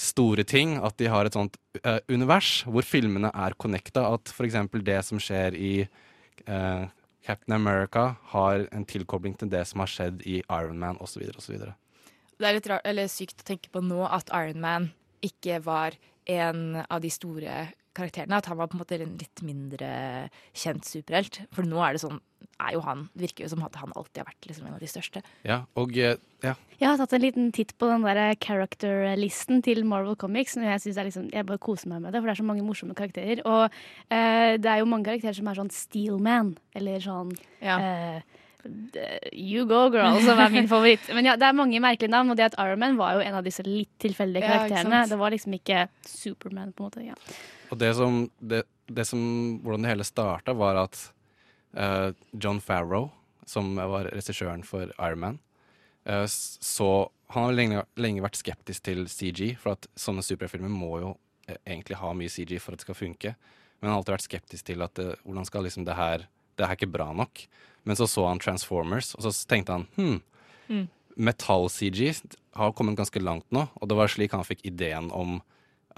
store 0.00 0.42
ting, 0.48 0.78
at 0.80 0.96
de 0.98 1.10
har 1.10 1.26
et 1.26 1.36
sånt 1.36 1.58
univers 2.08 2.62
hvor 2.64 2.86
filmene 2.86 3.28
er 3.34 3.54
connecta. 3.60 4.06
At 4.14 4.30
f.eks. 4.32 4.56
det 4.86 5.00
som 5.04 5.20
skjer 5.20 5.54
i 5.58 5.72
Captain 7.26 7.54
America, 7.54 8.14
har 8.32 8.66
en 8.72 8.86
tilkobling 8.88 9.36
til 9.38 9.50
det 9.52 9.64
som 9.68 9.82
har 9.84 9.90
skjedd 9.92 10.22
i 10.26 10.40
Iron 10.40 10.78
Man 10.80 11.00
osv. 11.00 11.26
osv. 11.36 11.58
Det 12.40 12.48
er 12.48 12.56
litt 12.56 12.70
rart, 12.70 12.86
eller 12.88 13.10
sykt 13.12 13.42
å 13.44 13.48
tenke 13.52 13.72
på 13.72 13.82
nå 13.84 14.04
at 14.08 14.32
Iron 14.32 14.62
Man 14.62 14.90
ikke 15.24 15.60
var 15.64 15.98
en 16.30 16.80
av 16.86 17.02
de 17.04 17.10
store 17.12 17.66
karakterene. 17.96 18.38
At 18.40 18.48
han 18.50 18.58
var 18.60 18.70
på 18.70 18.78
en 18.78 18.82
måte 18.84 18.98
en 19.00 19.16
litt 19.20 19.42
mindre 19.46 19.92
kjent 20.56 20.86
superhelt. 20.88 21.42
For 21.54 21.66
nå 21.66 21.80
er 21.84 21.96
det 21.96 22.02
sånn 22.04 22.20
er 22.60 22.74
jo 22.76 22.80
han, 22.84 23.06
virker 23.16 23.44
jo 23.44 23.50
som 23.52 23.62
at 23.64 23.76
han 23.80 23.92
alltid 23.96 24.22
har 24.22 24.28
vært 24.30 24.48
liksom 24.48 24.66
en 24.68 24.74
av 24.76 24.82
de 24.82 24.88
største. 24.90 25.22
Ja, 25.48 25.62
og 25.80 25.96
eh, 25.96 26.16
ja. 26.44 26.54
Jeg 26.80 26.88
har 26.88 26.98
tatt 27.00 27.14
en 27.16 27.22
liten 27.24 27.48
titt 27.56 27.72
på 27.80 27.88
den 27.88 28.04
der 28.04 28.34
character-listen 28.40 29.62
til 29.64 29.82
Marvel 29.88 30.16
Comics. 30.20 30.56
Og 30.56 30.64
jeg, 30.64 30.82
synes 30.82 30.96
det 30.96 31.02
er 31.02 31.08
liksom, 31.10 31.30
jeg 31.32 31.48
bare 31.48 31.62
koser 31.62 31.92
meg 31.92 32.04
med 32.04 32.12
det, 32.14 32.20
for 32.20 32.30
det 32.30 32.34
er 32.34 32.40
så 32.42 32.48
mange 32.48 32.64
morsomme 32.66 32.96
karakterer. 32.96 33.42
Og 33.48 33.66
eh, 34.12 34.56
det 34.60 34.72
er 34.72 34.82
jo 34.82 34.88
mange 34.88 35.08
karakterer 35.08 35.36
som 35.36 35.48
er 35.52 35.60
sånn 35.60 35.72
Steelman, 35.74 36.54
eller 36.76 37.04
sånn 37.04 37.32
Ja. 37.64 37.78
eh, 37.80 38.38
You 39.32 39.64
Go 39.68 39.86
Girl, 39.92 40.18
som 40.24 40.40
er 40.40 40.52
min 40.52 40.68
favoritt. 40.68 41.06
Men 41.16 41.28
ja, 41.30 41.36
det 41.40 41.48
er 41.48 41.56
mange 41.56 41.80
merkelige 41.80 42.12
navn, 42.12 42.32
og 42.32 42.36
det 42.36 42.50
at 42.50 42.58
Iron 42.60 42.82
Man 42.82 42.98
var 43.00 43.16
jo 43.16 43.24
en 43.24 43.38
av 43.38 43.46
disse 43.46 43.64
litt 43.64 43.92
tilfeldige 44.02 44.44
karakterene. 44.44 45.04
Ja, 45.04 45.08
det 45.08 45.20
var 45.20 45.32
liksom 45.32 45.56
ikke 45.56 45.86
Superman, 46.04 46.74
på 46.76 46.84
en 46.84 46.90
måte. 46.90 47.06
Ja. 47.08 47.16
Og 47.70 47.78
det 47.78 47.92
som, 47.94 48.24
det, 48.38 48.64
det 48.90 49.06
som 49.06 49.22
Hvordan 49.62 49.86
det 49.86 49.92
hele 49.92 50.06
starta, 50.06 50.54
var 50.58 50.78
at 50.82 50.98
uh, 51.78 52.10
John 52.32 52.60
Farrow, 52.60 53.10
som 53.46 53.76
var 53.76 54.10
regissøren 54.14 54.64
for 54.66 54.92
Iron 54.98 55.22
Man, 55.22 55.38
eh, 56.04 56.26
så 56.26 57.10
Han 57.30 57.44
har 57.44 57.54
lenge, 57.54 57.82
lenge 57.94 58.22
vært 58.22 58.38
skeptisk 58.38 58.82
til 58.82 59.04
CG, 59.06 59.54
for 59.58 59.76
at 59.76 59.86
sånne 59.98 60.22
superfilmer 60.22 60.70
må 60.70 60.96
jo 60.98 61.10
uh, 61.14 61.56
egentlig 61.62 61.98
ha 61.98 62.12
mye 62.14 62.30
CG 62.30 62.56
for 62.58 62.74
at 62.74 62.82
det 62.82 62.88
skal 62.88 62.98
funke. 62.98 63.34
Men 63.78 63.88
han 63.88 63.94
har 63.94 64.00
alltid 64.00 64.16
vært 64.16 64.28
skeptisk 64.28 64.66
til 64.66 64.82
at 64.82 64.94
det, 64.98 65.12
hvordan 65.22 65.46
skal 65.46 65.66
liksom 65.66 65.86
det 65.86 65.94
her 65.98 66.26
Det 66.58 66.66
her 66.66 66.74
er 66.74 66.78
ikke 66.78 66.92
bra 66.92 67.12
nok. 67.16 67.46
Men 67.88 67.96
så 67.96 68.06
så 68.10 68.26
han 68.28 68.42
Transformers, 68.42 69.14
og 69.14 69.22
så 69.24 69.30
tenkte 69.48 69.72
han 69.72 69.86
hm, 69.96 70.18
metall-CG 71.16 72.10
har 72.58 72.72
kommet 72.76 72.98
ganske 72.98 73.22
langt 73.22 73.46
nå, 73.54 73.66
og 73.74 73.88
det 73.88 73.96
var 73.96 74.10
slik 74.10 74.34
han 74.36 74.44
fikk 74.44 74.66
ideen 74.68 75.10
om 75.14 75.38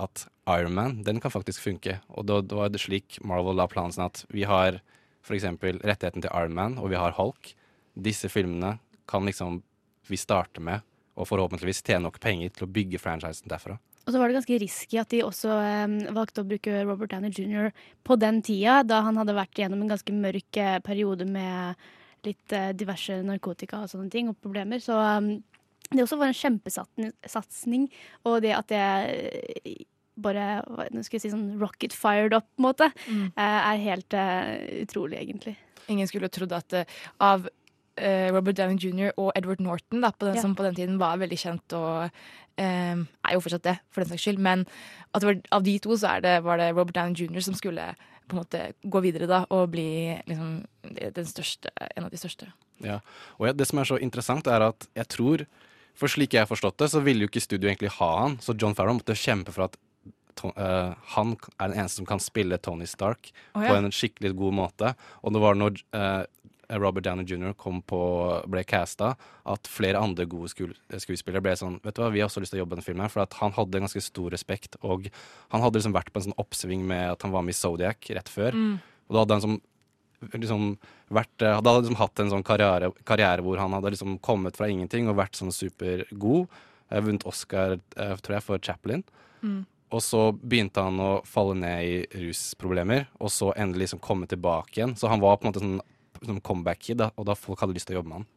at 0.00 0.26
Iron 0.50 0.74
Man, 0.74 1.02
den 1.06 1.20
kan 1.20 1.34
faktisk 1.34 1.62
funke. 1.62 1.98
Og 2.08 2.26
da, 2.28 2.40
da 2.40 2.62
var 2.62 2.72
det 2.72 2.82
slik 2.82 3.18
Marvel 3.24 3.58
la 3.58 3.68
planen 3.70 3.94
sin 3.94 4.06
at 4.06 4.24
vi 4.32 4.46
har 4.48 4.80
f.eks. 5.22 5.46
rettigheten 5.84 6.24
til 6.24 6.32
Iron 6.32 6.56
Man, 6.56 6.78
og 6.80 6.90
vi 6.92 6.98
har 6.98 7.14
Hulk. 7.18 7.54
Disse 7.94 8.30
filmene 8.32 8.78
kan 9.10 9.26
liksom 9.28 9.60
vi 10.08 10.18
starte 10.18 10.62
med, 10.64 10.82
og 11.14 11.28
forhåpentligvis 11.28 11.82
tjene 11.84 12.06
nok 12.08 12.18
penger 12.22 12.52
til 12.56 12.66
å 12.66 12.72
bygge 12.72 13.00
franchisen 13.00 13.50
derfra. 13.50 13.78
Og 14.02 14.10
så 14.10 14.18
var 14.18 14.28
det 14.28 14.40
ganske 14.40 14.58
risky 14.58 14.98
at 14.98 15.12
de 15.12 15.20
også 15.22 15.54
um, 15.54 15.98
valgte 16.16 16.42
å 16.42 16.46
bruke 16.48 16.80
Robert 16.82 17.12
Downey 17.12 17.30
jr. 17.30 17.70
på 18.02 18.16
den 18.18 18.40
tida, 18.42 18.80
da 18.82 19.02
han 19.06 19.20
hadde 19.20 19.36
vært 19.36 19.60
gjennom 19.60 19.84
en 19.84 19.92
ganske 19.92 20.14
mørk 20.16 20.58
eh, 20.58 20.80
periode 20.82 21.28
med 21.28 21.78
litt 22.26 22.54
uh, 22.56 22.72
diverse 22.74 23.20
narkotika 23.26 23.84
og 23.84 23.92
sånne 23.92 24.10
ting, 24.10 24.32
og 24.32 24.40
problemer. 24.42 24.82
Så 24.82 24.98
eh, 24.98 25.30
det 25.96 26.02
også 26.04 26.18
var 26.18 26.26
en 26.32 26.38
kjempesatsing, 26.40 27.88
og 28.28 28.42
det 28.44 28.52
at 28.56 28.68
det 28.72 28.82
eh, 29.64 29.80
bare 30.22 30.60
nå 30.92 31.00
skal 31.02 31.16
jeg 31.18 31.22
si 31.24 31.30
sånn 31.32 31.58
rocket 31.60 31.94
fired 31.96 32.34
up, 32.36 32.44
på 32.56 32.60
en 32.62 32.66
måte, 32.68 32.90
Mm. 33.08 33.32
eh, 33.36 33.72
er 33.72 33.80
helt 33.86 34.14
uh, 34.14 34.82
utrolig, 34.84 35.18
egentlig. 35.22 35.56
Ingen 35.88 36.06
skulle 36.06 36.28
trodd 36.28 36.52
at 36.52 36.72
uh, 36.72 36.84
av 37.20 37.46
uh, 37.48 38.28
Robert 38.32 38.56
Downey 38.56 38.76
jr. 38.78 39.12
og 39.16 39.32
Edward 39.34 39.60
Norton, 39.60 40.00
da, 40.04 40.10
på 40.12 40.26
den, 40.28 40.36
Ja. 40.36 40.42
som 40.42 40.54
på 40.54 40.62
den 40.64 40.74
tiden 40.76 40.98
var 41.00 41.16
veldig 41.18 41.38
kjent 41.38 41.72
og 41.72 42.10
eh, 42.58 42.94
er 43.24 43.32
jo 43.32 43.40
fortsatt 43.40 43.62
det, 43.64 43.78
for 43.90 44.02
den 44.04 44.10
saks 44.12 44.22
skyld, 44.26 44.38
men 44.38 44.66
at 45.14 45.22
det 45.22 45.26
var, 45.30 45.40
av 45.56 45.62
de 45.64 45.78
to 45.78 45.96
så 45.96 46.16
er 46.18 46.20
det, 46.20 46.34
var 46.44 46.58
det 46.60 46.74
Robert 46.76 46.94
Downey 46.94 47.14
jr. 47.16 47.40
som 47.40 47.54
skulle 47.56 47.94
på 48.28 48.36
en 48.36 48.42
måte 48.44 48.60
gå 48.84 49.00
videre 49.02 49.26
da 49.26 49.46
og 49.50 49.70
bli 49.72 50.12
liksom 50.28 50.62
den 50.84 51.24
største, 51.26 51.72
en 51.96 52.04
av 52.04 52.10
de 52.12 52.20
største. 52.20 52.52
Ja. 52.84 53.00
Og 53.40 53.46
ja, 53.48 53.52
det 53.56 53.66
som 53.66 53.78
er 53.80 53.88
så 53.88 53.98
interessant, 53.98 54.46
er 54.46 54.60
at 54.68 54.86
jeg 54.94 55.08
tror 55.08 55.46
For 55.98 56.10
slik 56.10 56.34
jeg 56.34 56.44
har 56.44 56.50
forstått 56.50 56.80
det, 56.82 56.90
så 56.92 57.02
ville 57.04 57.26
jo 57.26 57.30
ikke 57.30 57.44
studio 57.44 57.70
egentlig 57.70 57.92
ha 57.98 58.10
han. 58.24 58.38
Så 58.42 58.56
John 58.58 58.76
Farrow 58.78 58.96
måtte 58.98 59.16
kjempe 59.18 59.54
for 59.54 59.68
at 59.68 59.78
to, 60.38 60.52
uh, 60.56 60.92
han 61.14 61.34
er 61.58 61.72
den 61.72 61.78
eneste 61.78 62.00
som 62.00 62.08
kan 62.08 62.22
spille 62.22 62.58
Tony 62.62 62.88
Stark 62.88 63.32
oh, 63.54 63.62
ja. 63.62 63.68
på 63.68 63.78
en 63.78 63.92
skikkelig 63.92 64.34
god 64.38 64.56
måte. 64.62 64.94
Og 65.22 65.34
det 65.34 65.42
var 65.42 65.58
når 65.58 65.82
uh, 65.96 66.22
Robert 66.80 67.04
Downey 67.04 67.26
jr. 67.28 67.52
kom 67.58 67.82
på, 67.84 68.00
ble 68.48 68.62
casta, 68.64 69.12
at 69.44 69.68
flere 69.68 70.00
andre 70.00 70.24
gode 70.30 70.48
skuespillere 70.52 71.42
ble 71.44 71.52
sånn 71.58 71.76
Vet 71.84 71.98
du 71.98 72.00
hva, 72.04 72.12
vi 72.14 72.22
har 72.22 72.30
også 72.30 72.40
lyst 72.40 72.54
til 72.54 72.62
å 72.62 72.64
jobbe 72.64 72.76
i 72.76 72.78
denne 72.78 72.86
filmen. 72.86 73.12
For 73.12 73.26
han 73.42 73.56
hadde 73.58 73.82
ganske 73.84 74.04
stor 74.04 74.32
respekt, 74.32 74.78
og 74.80 75.10
han 75.52 75.64
hadde 75.64 75.80
liksom 75.80 75.96
vært 75.96 76.12
på 76.14 76.22
en 76.22 76.30
sånn 76.30 76.40
oppsving 76.40 76.86
med 76.88 77.12
at 77.16 77.26
han 77.26 77.34
var 77.34 77.44
med 77.44 77.54
i 77.54 77.58
Zodiac 77.60 78.08
rett 78.16 78.32
før. 78.32 78.56
Og 79.08 79.16
da 79.16 79.24
hadde 79.24 79.36
han 79.36 79.44
som 79.44 79.60
liksom 80.30 80.76
vært, 81.10 81.42
eh, 81.42 81.54
hadde 81.54 81.74
liksom 81.80 81.98
hatt 81.98 82.20
en 82.20 82.30
sånn 82.30 82.46
karriere, 82.46 82.92
karriere 83.04 83.42
hvor 83.42 83.58
han 83.58 83.72
hadde 83.72 83.92
liksom 83.94 84.18
kommet 84.20 84.56
fra 84.56 84.68
ingenting 84.70 85.08
og 85.08 85.16
vært 85.16 85.38
sånn 85.38 85.52
supergod. 85.52 86.48
Eh, 86.90 87.00
Vunnet 87.00 87.26
Oscar, 87.26 87.78
eh, 87.96 88.16
tror 88.16 88.36
jeg, 88.36 88.42
for 88.42 88.58
Chaplin. 88.58 89.04
Og 89.92 90.00
så 90.00 90.32
begynte 90.32 90.80
han 90.80 90.96
å 90.96 91.24
falle 91.28 91.54
ned 91.54 91.84
i 91.84 91.96
rusproblemer, 92.16 93.08
og 93.20 93.28
så 93.28 93.52
endelig 93.60 93.90
liksom 93.90 94.00
komme 94.00 94.26
tilbake 94.26 94.78
igjen. 94.78 94.96
Så 94.96 95.08
han 95.08 95.20
var 95.20 95.36
på 95.36 95.44
en 95.44 95.52
måte 95.52 95.60
sånn, 95.60 95.80
sånn 96.24 96.40
comeback-kid, 96.40 97.00
og 97.00 97.26
da 97.26 97.34
folk 97.34 97.60
hadde 97.60 97.74
lyst 97.74 97.90
til 97.90 97.98
å 97.98 98.00
jobbe 98.00 98.08
med 98.08 98.22
han. 98.22 98.30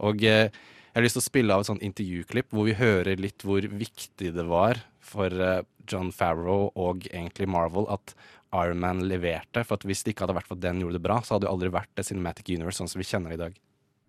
Og 0.00 0.24
eh, 0.24 0.48
jeg 0.48 1.00
har 1.00 1.04
lyst 1.04 1.18
til 1.18 1.24
å 1.24 1.26
spille 1.26 1.54
av 1.54 1.60
et 1.64 1.66
sånt 1.66 1.84
intervjuklipp 1.84 2.54
hvor 2.54 2.68
vi 2.68 2.76
hører 2.78 3.20
litt 3.20 3.42
hvor 3.42 3.66
viktig 3.66 4.30
det 4.34 4.46
var 4.46 4.78
for 5.04 5.26
eh, 5.26 5.64
John 5.90 6.12
Farrow 6.14 6.70
og 6.78 7.08
egentlig 7.10 7.48
Marvel 7.50 7.88
at 7.92 8.14
Iron 8.54 8.78
Man 8.80 9.02
leverte. 9.08 9.64
For 9.64 9.74
at 9.74 9.82
hvis 9.84 10.02
det 10.04 10.14
ikke 10.14 10.24
hadde 10.26 10.36
vært 10.38 10.46
for 10.48 10.54
at 10.54 10.62
den 10.62 10.80
gjorde 10.80 10.94
det 10.98 11.02
bra, 11.02 11.20
så 11.22 11.34
hadde 11.34 11.46
det 11.46 11.52
aldri 11.52 11.70
vært 11.74 11.90
det 11.98 12.06
Cinematic 12.06 12.48
Universe 12.54 12.78
sånn 12.80 12.88
som 12.92 13.00
vi 13.02 13.04
kjenner 13.08 13.34
det 13.34 13.38
i 13.40 13.42
dag. 13.44 13.54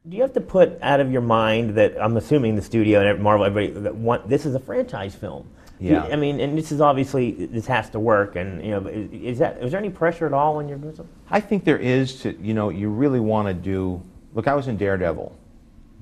Do 0.07 0.15
you 0.17 0.21
have 0.21 0.33
to 0.33 0.41
put 0.41 0.77
out 0.83 0.99
of 0.99 1.09
your 1.11 1.23
mind 1.25 1.73
that 1.75 1.95
I'm 1.99 2.15
assuming 2.17 2.55
the 2.55 2.61
studio 2.61 2.99
and 3.01 3.19
Marvel, 3.23 3.43
everybody 3.45 3.73
that 3.81 3.95
want 3.95 4.29
this 4.29 4.45
is 4.45 4.53
a 4.53 4.59
franchise 4.59 5.15
film? 5.15 5.43
Do 5.79 5.85
you- 5.85 5.91
Yeah. 5.93 6.05
I 6.13 6.15
mean, 6.15 6.39
and 6.39 6.55
this 6.57 6.71
is 6.71 6.79
obviously 6.79 7.31
this 7.51 7.65
has 7.67 7.89
to 7.89 7.99
work, 7.99 8.35
and 8.37 8.63
you 8.63 8.71
know, 8.71 8.87
is, 8.87 9.09
is 9.11 9.37
that 9.39 9.57
is 9.61 9.71
there 9.71 9.79
any 9.79 9.89
pressure 9.89 10.25
at 10.27 10.31
all 10.33 10.55
when 10.55 10.69
you're 10.69 10.77
doing 10.77 10.95
something? 10.95 11.13
I 11.29 11.41
think 11.41 11.63
there 11.65 11.79
is 11.79 12.21
to, 12.21 12.29
you 12.39 12.53
know, 12.53 12.69
you 12.69 12.89
really 12.89 13.19
want 13.19 13.47
to 13.49 13.53
do. 13.53 13.99
Look, 14.35 14.47
I 14.47 14.53
was 14.55 14.67
in 14.67 14.77
Daredevil, 14.77 15.33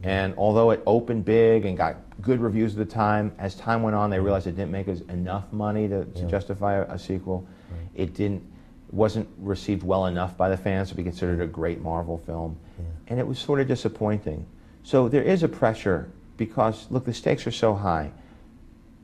and 0.03 0.33
although 0.37 0.71
it 0.71 0.83
opened 0.85 1.23
big 1.25 1.65
and 1.65 1.77
got 1.77 1.95
good 2.21 2.39
reviews 2.41 2.73
at 2.73 2.79
the 2.87 2.93
time, 2.93 3.31
as 3.39 3.55
time 3.55 3.81
went 3.83 3.95
on, 3.95 4.09
they 4.09 4.19
realized 4.19 4.47
it 4.47 4.55
didn't 4.55 4.71
make 4.71 4.87
us 4.89 4.99
enough 5.09 5.45
money 5.51 5.87
to, 5.87 6.05
to 6.05 6.23
justify 6.27 6.73
a, 6.73 6.81
a 6.93 6.99
sequel. 6.99 7.45
It 7.95 8.13
didn't, 8.13 8.43
wasn't 8.91 9.27
received 9.37 9.83
well 9.83 10.05
enough 10.05 10.37
by 10.37 10.49
the 10.49 10.57
fans 10.57 10.89
to 10.89 10.95
be 10.95 11.03
considered 11.03 11.41
a 11.41 11.47
great 11.47 11.81
Marvel 11.81 12.17
film, 12.17 12.57
and 13.07 13.19
it 13.19 13.27
was 13.27 13.39
sort 13.39 13.59
of 13.59 13.67
disappointing. 13.67 14.45
So 14.83 15.07
there 15.09 15.23
is 15.23 15.43
a 15.43 15.47
pressure 15.47 16.09
because 16.37 16.87
look, 16.89 17.05
the 17.05 17.13
stakes 17.13 17.47
are 17.47 17.51
so 17.51 17.73
high. 17.73 18.11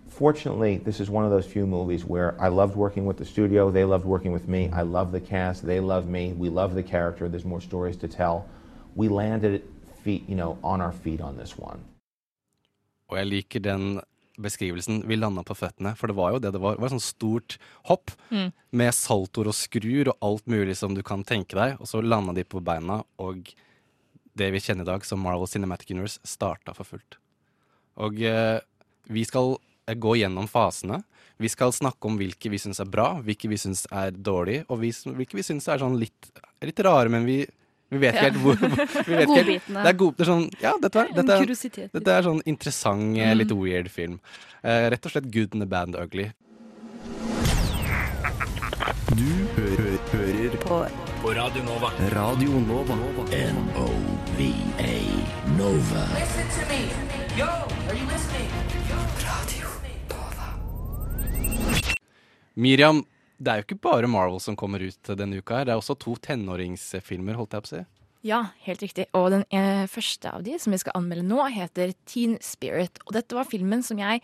Fortunately, 0.07 0.77
this 0.77 0.99
is 0.99 1.09
one 1.09 1.23
of 1.23 1.31
those 1.31 1.45
few 1.45 1.65
movies 1.65 2.03
where 2.03 2.35
I 2.41 2.49
loved 2.49 2.75
working 2.75 3.05
with 3.05 3.17
the 3.17 3.25
studio, 3.25 3.71
they 3.71 3.85
loved 3.85 4.05
working 4.05 4.31
with 4.31 4.47
me, 4.47 4.69
I 4.73 4.81
love 4.81 5.11
the 5.11 5.21
cast, 5.21 5.65
they 5.65 5.79
love 5.79 6.07
me, 6.07 6.33
we 6.33 6.49
love 6.49 6.75
the 6.75 6.83
character, 6.83 7.29
there's 7.29 7.45
more 7.45 7.61
stories 7.61 7.95
to 7.97 8.07
tell. 8.07 8.49
We 8.95 9.07
landed 9.07 9.63
feet, 10.03 10.27
you 10.27 10.35
know, 10.35 10.57
on 10.63 10.81
our 10.81 10.91
feet 10.91 11.21
on 11.21 11.37
this 11.37 11.57
one. 11.57 11.79
Og 13.09 13.17
jeg 13.17 13.25
liker 13.25 13.59
den 13.59 14.01
beskrivelsen. 14.41 15.01
Vi 15.07 15.17
landa 15.19 15.43
på 15.45 15.55
føttene, 15.57 15.95
for 15.99 16.07
det 16.11 16.15
var 16.17 16.33
jo 16.33 16.39
det 16.43 16.53
det 16.55 16.61
var. 16.63 16.75
Det 16.77 16.83
var 16.83 16.89
et 16.91 16.95
sånt 16.97 17.07
stort 17.07 17.57
hopp 17.89 18.11
Mm. 18.31 18.51
med 18.71 18.93
saltoer 18.93 19.47
og 19.51 19.57
skruer 19.57 20.07
og 20.11 20.17
alt 20.21 20.45
mulig 20.47 20.75
som 20.77 20.93
du 20.95 21.01
kan 21.03 21.23
tenke 21.23 21.55
deg, 21.57 21.77
og 21.79 21.87
så 21.87 22.01
landa 22.03 22.33
de 22.33 22.43
på 22.43 22.61
beina, 22.63 23.03
og 23.19 23.51
det 24.35 24.51
vi 24.53 24.59
kjenner 24.59 24.85
i 24.85 24.91
dag 24.91 25.03
som 25.05 25.19
Marvel 25.19 25.47
Cinematic 25.47 25.91
Universe, 25.91 26.19
starta 26.23 26.73
for 26.75 26.85
fullt. 26.85 27.17
Og 27.97 28.21
eh, 28.21 28.59
vi 29.09 29.23
skal 29.25 29.57
eh, 29.87 29.95
gå 29.95 30.15
gjennom 30.21 30.47
fasene. 30.47 31.03
Vi 31.39 31.49
skal 31.49 31.71
snakke 31.75 32.05
om 32.07 32.17
hvilke 32.19 32.49
vi 32.51 32.59
syns 32.59 32.79
er 32.79 32.85
bra, 32.91 33.21
hvilke 33.23 33.49
vi 33.49 33.57
syns 33.57 33.85
er 33.91 34.11
dårlige, 34.11 34.65
og 34.69 34.79
vi, 34.79 34.91
hvilke 34.91 35.35
vi 35.39 35.43
syns 35.43 35.67
er 35.67 35.79
sånn 35.81 35.97
litt, 35.99 36.31
litt 36.61 36.79
rare, 36.85 37.09
men 37.09 37.25
vi, 37.27 37.41
vi 37.89 37.97
vet 37.97 38.13
ikke 38.13 38.21
Ja. 38.21 38.29
helt 38.29 38.37
hvor 38.43 38.55
vi 38.55 39.15
vet 39.15 39.29
ikke 39.29 39.43
helt- 39.43 39.67
Det 39.67 39.85
er, 39.85 39.93
god, 39.93 40.17
det 40.17 40.27
er 40.27 40.31
sånn, 40.31 40.49
ja, 40.61 40.73
dette, 40.81 40.99
er- 40.99 41.13
dette, 41.13 41.31
er, 41.31 41.89
dette 41.93 42.11
er 42.17 42.21
sånn 42.23 42.41
interessant, 42.45 43.17
eh, 43.17 43.33
litt 43.35 43.49
Mm. 43.51 43.59
weird 43.61 43.89
film. 43.89 44.19
Uh, 44.63 44.89
rett 44.91 45.05
og 45.05 45.11
slett 45.11 45.31
good 45.31 45.53
and 45.53 45.61
the 45.61 45.65
Band 45.65 45.95
ugly. 45.95 46.31
Du 49.15 49.25
hører, 49.55 49.97
hører 50.11 50.57
på, 50.63 50.87
på 51.21 51.33
Radio 51.35 51.63
Nova. 51.63 51.89
Radio 52.13 52.59
Nova. 52.59 52.95
N-O-V-A 53.31 54.93
Nova. 55.57 56.03
Listen 56.19 56.47
to 56.55 56.61
me. 56.69 56.81
Yo, 57.37 57.45
are 57.47 57.95
you 57.95 58.05
listening? 58.05 58.49
Miriam, 62.55 63.05
det 63.39 63.51
er 63.51 63.61
jo 63.61 63.67
ikke 63.69 63.83
bare 63.87 64.09
Marvel 64.11 64.41
som 64.43 64.57
kommer 64.59 64.83
ut 64.83 65.11
denne 65.15 65.39
uka. 65.39 65.61
her. 65.61 65.69
Det 65.69 65.73
er 65.73 65.79
også 65.79 65.95
to 65.99 66.15
tenåringsfilmer, 66.19 67.37
holdt 67.39 67.55
jeg 67.55 67.65
på 67.65 67.69
å 67.69 67.75
si. 67.77 67.83
Ja, 68.27 68.39
helt 68.65 68.81
riktig. 68.83 69.05
Og 69.15 69.29
den 69.31 69.45
eh, 69.55 69.85
første 69.87 70.31
av 70.35 70.43
de 70.43 70.57
som 70.59 70.75
vi 70.75 70.81
skal 70.81 70.97
anmelde 70.99 71.23
nå, 71.23 71.39
heter 71.55 71.93
Teen 72.09 72.35
Spirit. 72.43 72.99
Og 73.07 73.15
dette 73.15 73.37
var 73.37 73.47
filmen 73.47 73.85
som 73.85 74.01
jeg 74.01 74.19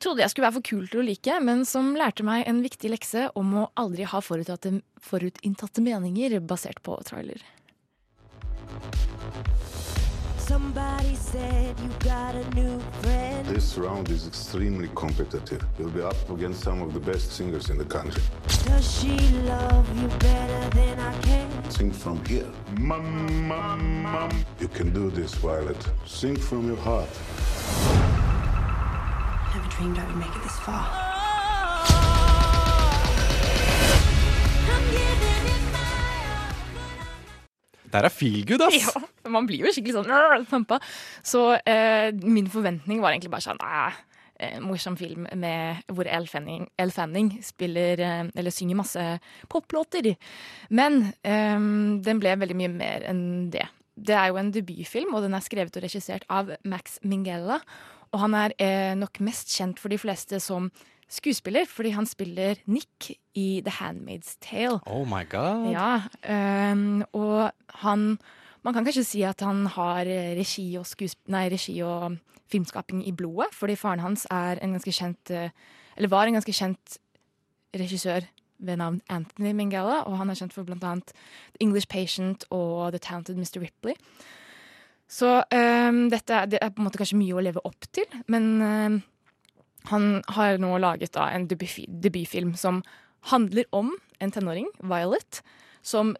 trodde 0.00 0.24
jeg 0.24 0.32
skulle 0.32 0.48
være 0.48 0.56
for 0.58 0.68
kul 0.70 0.86
til 0.88 1.02
å 1.02 1.06
like, 1.06 1.36
men 1.44 1.64
som 1.68 1.92
lærte 1.96 2.24
meg 2.26 2.48
en 2.48 2.62
viktig 2.64 2.90
lekse 2.92 3.28
om 3.38 3.52
å 3.60 3.68
aldri 3.80 4.08
ha 4.08 4.20
forutinntatte, 4.24 5.84
meninger 5.84 6.40
basert 6.40 6.80
på 6.84 6.96
trailer. 7.06 7.44
Somebody 10.46 11.14
said 11.14 11.74
you 11.80 11.88
got 12.00 12.34
a 12.34 12.50
new 12.50 12.78
friend. 13.00 13.46
This 13.46 13.78
round 13.78 14.10
is 14.10 14.26
extremely 14.26 14.90
competitive. 14.94 15.64
You'll 15.78 15.88
be 15.88 16.02
up 16.02 16.28
against 16.28 16.62
some 16.62 16.82
of 16.82 16.92
the 16.92 17.00
best 17.00 17.32
singers 17.32 17.70
in 17.70 17.78
the 17.78 17.84
country. 17.86 18.22
Does 18.66 19.00
she 19.00 19.16
love 19.46 19.88
you 19.98 20.06
better 20.18 20.68
than 20.76 21.00
I 21.00 21.18
can? 21.22 21.70
Sing 21.70 21.90
from 21.90 22.22
here. 22.26 22.46
Mum, 22.78 23.48
mum, 23.48 24.02
mum. 24.02 24.44
You 24.60 24.68
can 24.68 24.92
do 24.92 25.08
this, 25.08 25.32
Violet. 25.32 25.82
Sing 26.04 26.36
from 26.36 26.66
your 26.66 26.76
heart. 26.76 27.08
Never 29.54 29.68
dreamed 29.70 29.98
I 29.98 30.06
would 30.06 30.16
make 30.16 30.36
it 30.36 30.42
this 30.42 30.58
far. 30.58 31.13
Det 37.94 38.00
her 38.00 38.08
er 38.08 38.10
feel 38.10 38.40
good, 38.42 38.62
ass! 38.66 38.74
Ja, 38.74 39.30
man 39.30 39.46
blir 39.46 39.62
jo 39.62 39.70
skikkelig 39.70 40.00
sånn 40.00 40.48
pumpa. 40.50 40.80
Så 41.22 41.52
eh, 41.62 42.10
min 42.26 42.48
forventning 42.50 42.98
var 42.98 43.14
egentlig 43.14 43.30
bare 43.30 43.44
sånn 43.44 43.62
eh, 43.62 44.56
morsom 44.64 44.96
film 44.98 45.28
med, 45.38 45.84
hvor 45.94 46.10
Elle 46.10 46.26
Fanning, 46.26 46.66
Elle 46.74 46.90
Fanning 46.90 47.30
spiller 47.46 48.02
eh, 48.02 48.24
Eller 48.34 48.50
synger 48.50 48.80
masse 48.80 49.04
poplåter. 49.46 50.10
Men 50.74 51.04
eh, 51.22 51.54
den 52.02 52.22
ble 52.22 52.34
veldig 52.42 52.58
mye 52.64 52.72
mer 52.74 53.06
enn 53.12 53.22
det. 53.54 53.68
Det 53.94 54.18
er 54.18 54.32
jo 54.32 54.40
en 54.42 54.50
debutfilm, 54.50 55.14
og 55.14 55.22
den 55.22 55.38
er 55.38 55.46
skrevet 55.46 55.78
og 55.78 55.86
regissert 55.86 56.26
av 56.26 56.50
Max 56.66 56.98
Minghella. 57.06 57.60
Og 58.10 58.24
han 58.26 58.34
er 58.34 58.58
eh, 58.58 58.98
nok 58.98 59.22
mest 59.22 59.54
kjent 59.54 59.78
for 59.78 59.94
de 59.94 60.02
fleste 60.02 60.42
som 60.42 60.66
skuespiller, 61.08 61.68
fordi 61.68 61.94
han 61.94 62.06
spiller 62.06 62.60
Nick 62.66 63.10
i 63.34 63.62
The 63.64 63.74
Handmaid's 63.80 64.36
Tale. 64.40 64.80
Oh 64.86 65.04
my 65.08 65.24
god. 65.28 65.70
Ja, 65.74 66.72
um, 66.72 67.04
og 67.12 67.52
han 67.84 68.18
Man 68.64 68.72
kan 68.72 68.84
kanskje 68.86 69.04
si 69.04 69.20
at 69.22 69.42
han 69.44 69.66
har 69.66 70.08
regi 70.08 70.70
og, 70.80 70.86
nei, 71.28 71.50
regi 71.52 71.74
og 71.84 72.14
filmskaping 72.48 73.02
i 73.04 73.12
blodet, 73.12 73.52
fordi 73.52 73.76
faren 73.76 74.00
hans 74.00 74.24
er 74.32 74.56
en 74.62 74.72
ganske 74.72 74.92
kjent 74.92 75.30
øh, 75.30 75.50
Eller 75.96 76.08
var 76.08 76.24
en 76.24 76.38
ganske 76.38 76.52
kjent 76.52 76.98
regissør 77.74 78.24
ved 78.58 78.76
navn 78.76 79.00
Anthony 79.08 79.52
Mingala, 79.52 80.00
og 80.08 80.16
han 80.18 80.30
er 80.30 80.38
kjent 80.38 80.54
for 80.54 80.66
blant 80.66 80.84
annet 80.84 81.12
The 81.12 81.60
English 81.60 81.88
Patient 81.88 82.44
og 82.50 82.92
The 82.94 82.98
Talented 82.98 83.36
Mr. 83.36 83.60
Ripley. 83.60 83.94
Så 85.08 85.42
um, 85.42 86.08
dette 86.10 86.44
det 86.50 86.58
er 86.62 86.72
på 86.72 86.80
en 86.80 86.88
måte 86.88 86.98
kanskje 86.98 87.18
mye 87.20 87.36
å 87.36 87.42
leve 87.44 87.62
opp 87.68 87.86
til, 87.92 88.06
men 88.32 88.62
øhm, 88.62 89.02
han 89.90 90.22
har 90.32 90.58
nå 90.62 90.76
laget 90.80 91.12
da 91.16 91.28
en 91.32 91.48
debutfi- 91.48 91.88
debutfilm 91.88 92.54
som 92.56 92.82
handler 93.30 93.64
om 93.72 93.92
en 94.20 94.32
tenåring, 94.32 94.68
Violet, 94.80 95.40
som 95.84 96.14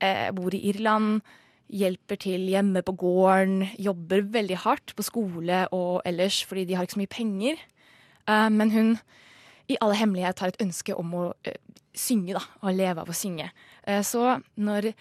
eh, 0.00 0.30
bor 0.32 0.54
i 0.54 0.62
Irland, 0.70 1.22
hjelper 1.72 2.20
til 2.20 2.44
hjemme 2.52 2.82
på 2.84 2.94
gården, 3.00 3.64
jobber 3.80 4.24
veldig 4.34 4.58
hardt 4.66 4.92
på 4.96 5.04
skole 5.06 5.64
og 5.72 6.02
ellers 6.04 6.42
fordi 6.44 6.66
de 6.68 6.76
har 6.76 6.84
ikke 6.84 6.96
så 6.98 7.02
mye 7.02 7.14
penger. 7.16 7.60
Eh, 8.28 8.48
men 8.52 8.72
hun 8.74 8.94
i 9.72 9.78
all 9.80 9.96
hemmelighet 9.96 10.42
har 10.42 10.52
et 10.52 10.62
ønske 10.64 10.96
om 10.96 11.14
å 11.16 11.24
eh, 11.48 11.60
synge, 11.96 12.36
da, 12.36 12.42
og 12.60 12.76
leve 12.76 13.04
av 13.04 13.10
å 13.10 13.16
synge. 13.16 13.48
Eh, 13.88 14.02
så 14.04 14.38
når 14.60 14.92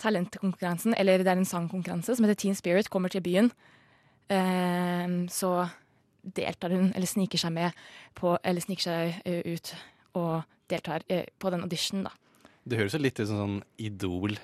talentkonkurransen, 0.00 0.96
eller 0.98 1.22
det 1.22 1.30
er 1.30 1.38
en 1.38 1.48
sangkonkurranse 1.48 2.16
som 2.16 2.26
heter 2.26 2.38
Teen 2.40 2.58
Spirit, 2.58 2.90
kommer 2.90 3.12
til 3.12 3.22
byen, 3.24 3.52
eh, 4.32 5.06
så 5.30 5.68
deltar 6.22 6.74
hun, 6.74 6.92
eller 6.94 7.08
sniker 7.08 7.40
seg 7.40 7.52
med 7.56 7.76
på, 8.18 8.36
eller 8.44 8.64
sniker 8.64 8.86
seg 8.86 9.20
uh, 9.26 9.54
ut 9.54 9.74
og 10.20 10.32
deltar 10.70 11.04
uh, 11.10 11.26
på 11.40 11.52
den 11.54 11.66
auditionen, 11.66 12.08
da. 12.08 12.14
Det 12.70 12.78
høres 12.78 12.94
jo 12.94 13.00
litt 13.02 13.18
ut 13.20 13.26
som 13.26 13.38
sånn 13.40 13.60
Idol 13.80 14.36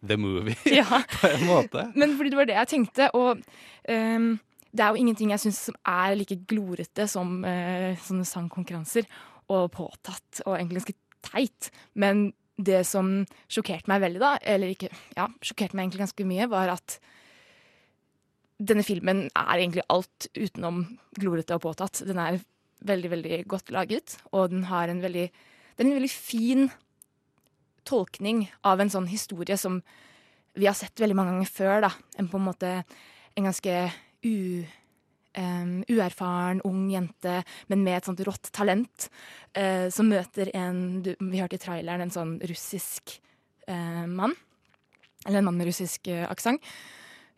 the 0.00 0.16
movie, 0.16 0.56
Ja. 0.80 1.02
på 1.20 1.28
en 1.28 1.46
måte. 1.48 1.90
Men 1.94 2.16
fordi 2.18 2.32
det 2.32 2.40
var 2.40 2.48
det 2.48 2.56
jeg 2.58 2.72
tenkte, 2.74 3.10
og 3.16 3.42
um, 3.88 4.32
det 4.70 4.84
er 4.84 4.94
jo 4.94 5.02
ingenting 5.02 5.32
jeg 5.34 5.42
syns 5.44 5.60
som 5.68 5.76
er 5.88 6.16
like 6.16 6.38
glorete 6.48 7.06
som 7.10 7.40
uh, 7.44 7.92
sånne 8.06 8.26
sangkonkurranser, 8.28 9.08
og 9.50 9.72
påtatt, 9.74 10.44
og 10.46 10.54
egentlig 10.54 10.78
ganske 10.84 10.98
teit. 11.26 11.70
Men 11.98 12.28
det 12.60 12.84
som 12.86 13.24
sjokkerte 13.50 13.90
meg 13.90 14.02
veldig, 14.04 14.20
da, 14.22 14.34
eller 14.52 14.70
ikke, 14.74 14.90
ja, 15.16 15.26
sjokkerte 15.42 15.74
meg 15.76 15.88
egentlig 15.88 16.04
ganske 16.04 16.26
mye, 16.28 16.46
var 16.52 16.70
at 16.76 17.00
denne 18.60 18.84
filmen 18.84 19.24
er 19.32 19.54
egentlig 19.56 19.86
alt 19.88 20.28
utenom 20.36 20.82
glorete 21.16 21.56
og 21.56 21.64
påtatt. 21.64 22.02
Den 22.04 22.20
er 22.20 22.42
veldig, 22.84 23.10
veldig 23.12 23.38
godt 23.48 23.72
laget, 23.72 24.18
og 24.32 24.52
den 24.52 24.66
har 24.68 24.88
en 24.88 25.02
veldig 25.04 25.30
en 25.80 25.94
veldig 25.96 26.10
fin 26.12 26.68
tolkning 27.88 28.44
av 28.68 28.82
en 28.82 28.92
sånn 28.92 29.08
historie 29.10 29.56
som 29.60 29.80
vi 30.58 30.66
har 30.68 30.76
sett 30.76 31.00
veldig 31.00 31.16
mange 31.16 31.34
ganger 31.34 31.52
før. 31.54 31.80
da. 31.86 31.90
En 32.18 32.28
på 32.28 32.36
en 32.36 32.44
måte 32.44 32.72
en 33.36 33.46
ganske 33.48 33.76
u, 34.26 34.64
um, 35.38 35.74
uerfaren, 35.88 36.60
ung 36.68 36.90
jente, 36.90 37.40
men 37.68 37.84
med 37.84 37.96
et 37.96 38.10
sånt 38.10 38.20
rått 38.26 38.52
talent, 38.52 39.08
uh, 39.56 39.88
som 39.88 40.10
møter 40.10 40.50
en 40.54 41.02
du, 41.02 41.14
Vi 41.20 41.40
hørte 41.40 41.56
i 41.56 41.64
traileren 41.64 42.02
en 42.04 42.12
sånn 42.12 42.38
russisk 42.44 43.20
uh, 43.68 44.06
mann. 44.06 44.34
Eller 45.26 45.38
en 45.38 45.48
mann 45.48 45.56
med 45.60 45.70
russisk 45.70 46.08
uh, 46.08 46.26
aksent. 46.28 46.60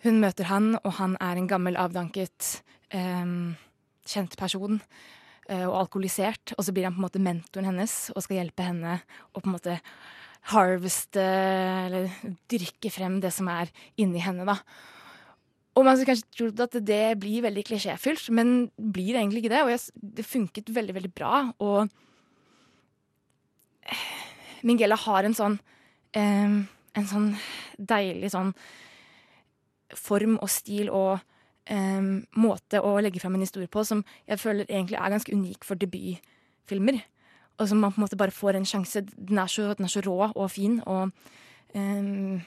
Hun 0.03 0.21
møter 0.23 0.49
han, 0.51 0.77
og 0.83 0.97
han 0.99 1.17
er 1.23 1.39
en 1.39 1.49
gammel, 1.51 1.77
avdanket, 1.79 2.63
em, 2.91 3.57
kjent 4.07 4.37
person. 4.37 4.81
eh, 5.49 5.67
Og 5.67 5.75
alkoholisert. 5.87 6.55
Og 6.57 6.65
så 6.65 6.73
blir 6.73 6.85
han 6.85 6.95
på 6.95 7.03
en 7.03 7.07
måte 7.09 7.23
mentoren 7.23 7.67
hennes 7.67 8.11
og 8.15 8.23
skal 8.23 8.37
hjelpe 8.39 8.63
henne 8.63 9.03
å 9.35 9.41
på 9.41 9.47
en 9.51 9.57
måte 9.57 9.81
harveste, 10.53 11.23
eller 11.87 12.09
dyrke 12.49 12.91
frem 12.91 13.21
det 13.21 13.33
som 13.33 13.49
er 13.49 13.71
inni 13.97 14.19
henne, 14.23 14.45
da. 14.47 14.57
Og 15.77 15.85
man 15.85 15.97
skulle 15.97 16.15
kanskje 16.15 16.37
trodd 16.37 16.61
at 16.61 16.85
det 16.85 17.19
blir 17.19 17.43
veldig 17.43 17.65
klisjéfylt, 17.65 18.31
men 18.31 18.71
blir 18.77 19.15
egentlig 19.17 19.45
ikke 19.45 19.55
det. 19.55 19.63
Og 19.63 19.71
jeg, 19.71 19.81
det 20.19 20.27
funket 20.27 20.69
veldig, 20.75 20.95
veldig 20.95 21.13
bra. 21.15 21.53
Og 21.61 21.89
Mingella 24.63 24.97
har 24.97 25.25
en 25.25 25.35
sånn 25.35 25.59
em, 26.15 26.69
En 26.95 27.07
sånn 27.09 27.31
deilig 27.79 28.31
sånn 28.35 28.53
form 29.99 30.39
og 30.39 30.51
stil 30.51 30.91
og 30.91 31.21
um, 31.71 32.23
måte 32.39 32.81
å 32.83 32.95
legge 33.03 33.21
fram 33.23 33.37
en 33.39 33.45
historie 33.45 33.71
på 33.71 33.85
som 33.87 34.05
jeg 34.29 34.41
føler 34.43 34.69
egentlig 34.69 34.99
er 34.99 35.15
ganske 35.15 35.35
unik 35.35 35.67
for 35.67 35.81
debutfilmer. 35.81 37.03
Og 37.61 37.69
som 37.69 37.83
man 37.83 37.93
på 37.93 38.01
en 38.01 38.07
måte 38.07 38.19
bare 38.19 38.35
får 38.35 38.59
en 38.59 38.67
sjanse. 38.67 39.05
Den 39.13 39.39
er 39.39 39.51
så, 39.53 39.69
den 39.77 39.87
er 39.87 39.93
så 39.93 40.03
rå 40.05 40.17
og 40.31 40.51
fin 40.51 40.81
og 40.87 41.13
um, 41.75 42.41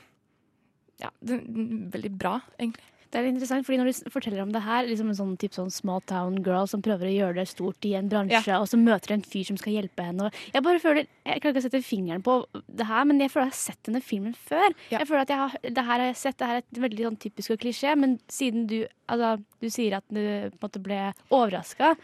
Ja, 0.96 1.10
den, 1.20 1.90
veldig 1.92 2.10
bra, 2.16 2.38
egentlig. 2.56 2.86
Det 3.16 3.22
er 3.22 3.30
interessant, 3.30 3.64
fordi 3.64 3.78
når 3.80 3.88
du 3.88 4.10
forteller 4.12 4.42
om 4.44 4.50
det 4.52 4.60
her, 4.66 4.84
liksom 4.90 5.08
en 5.08 5.16
sånn, 5.16 5.36
typ 5.40 5.54
sånn 5.56 5.70
small 5.72 6.02
town 6.04 6.42
girl 6.44 6.66
som 6.68 6.82
prøver 6.84 7.08
å 7.08 7.14
gjøre 7.14 7.38
det 7.38 7.46
stort 7.48 7.86
i 7.88 7.94
en 7.96 8.10
bransje, 8.12 8.58
og 8.60 8.66
så 8.68 8.76
møter 8.76 9.14
en 9.16 9.24
fyr 9.24 9.46
som 9.48 9.60
skal 9.62 9.78
hjelpe 9.78 10.04
henne. 10.04 10.28
Og 10.28 10.52
jeg 10.52 10.66
bare 10.66 10.82
føler, 10.84 11.08
jeg 11.24 11.40
klarer 11.40 11.56
ikke 11.56 11.64
å 11.64 11.66
sette 11.70 11.82
fingeren 11.88 12.26
på 12.26 12.36
det 12.68 12.90
her, 12.90 13.08
men 13.08 13.24
jeg 13.24 13.32
føler 13.32 13.48
jeg 13.48 13.56
har 13.56 13.62
sett 13.62 13.88
denne 13.88 14.04
filmen 14.04 14.36
før. 14.36 14.76
Jeg 14.92 15.08
føler 15.08 15.24
at 15.24 15.32
jeg 15.32 15.42
har, 15.46 15.56
det 15.64 15.88
her 15.88 16.04
har 16.04 16.06
jeg 16.10 16.20
sett, 16.26 16.40
det 16.42 16.52
her 16.52 16.60
er 16.60 16.66
et 16.66 16.84
veldig 16.90 17.08
sånn 17.08 17.18
typisk 17.24 17.56
og 17.56 17.64
klisjé, 17.64 17.96
men 18.04 18.20
siden 18.28 18.68
du, 18.68 18.78
altså, 19.08 19.32
du 19.64 19.72
sier 19.72 19.96
at 20.02 20.12
du 20.12 20.22
måte 20.60 20.84
ble 20.84 21.02
overraska, 21.30 21.96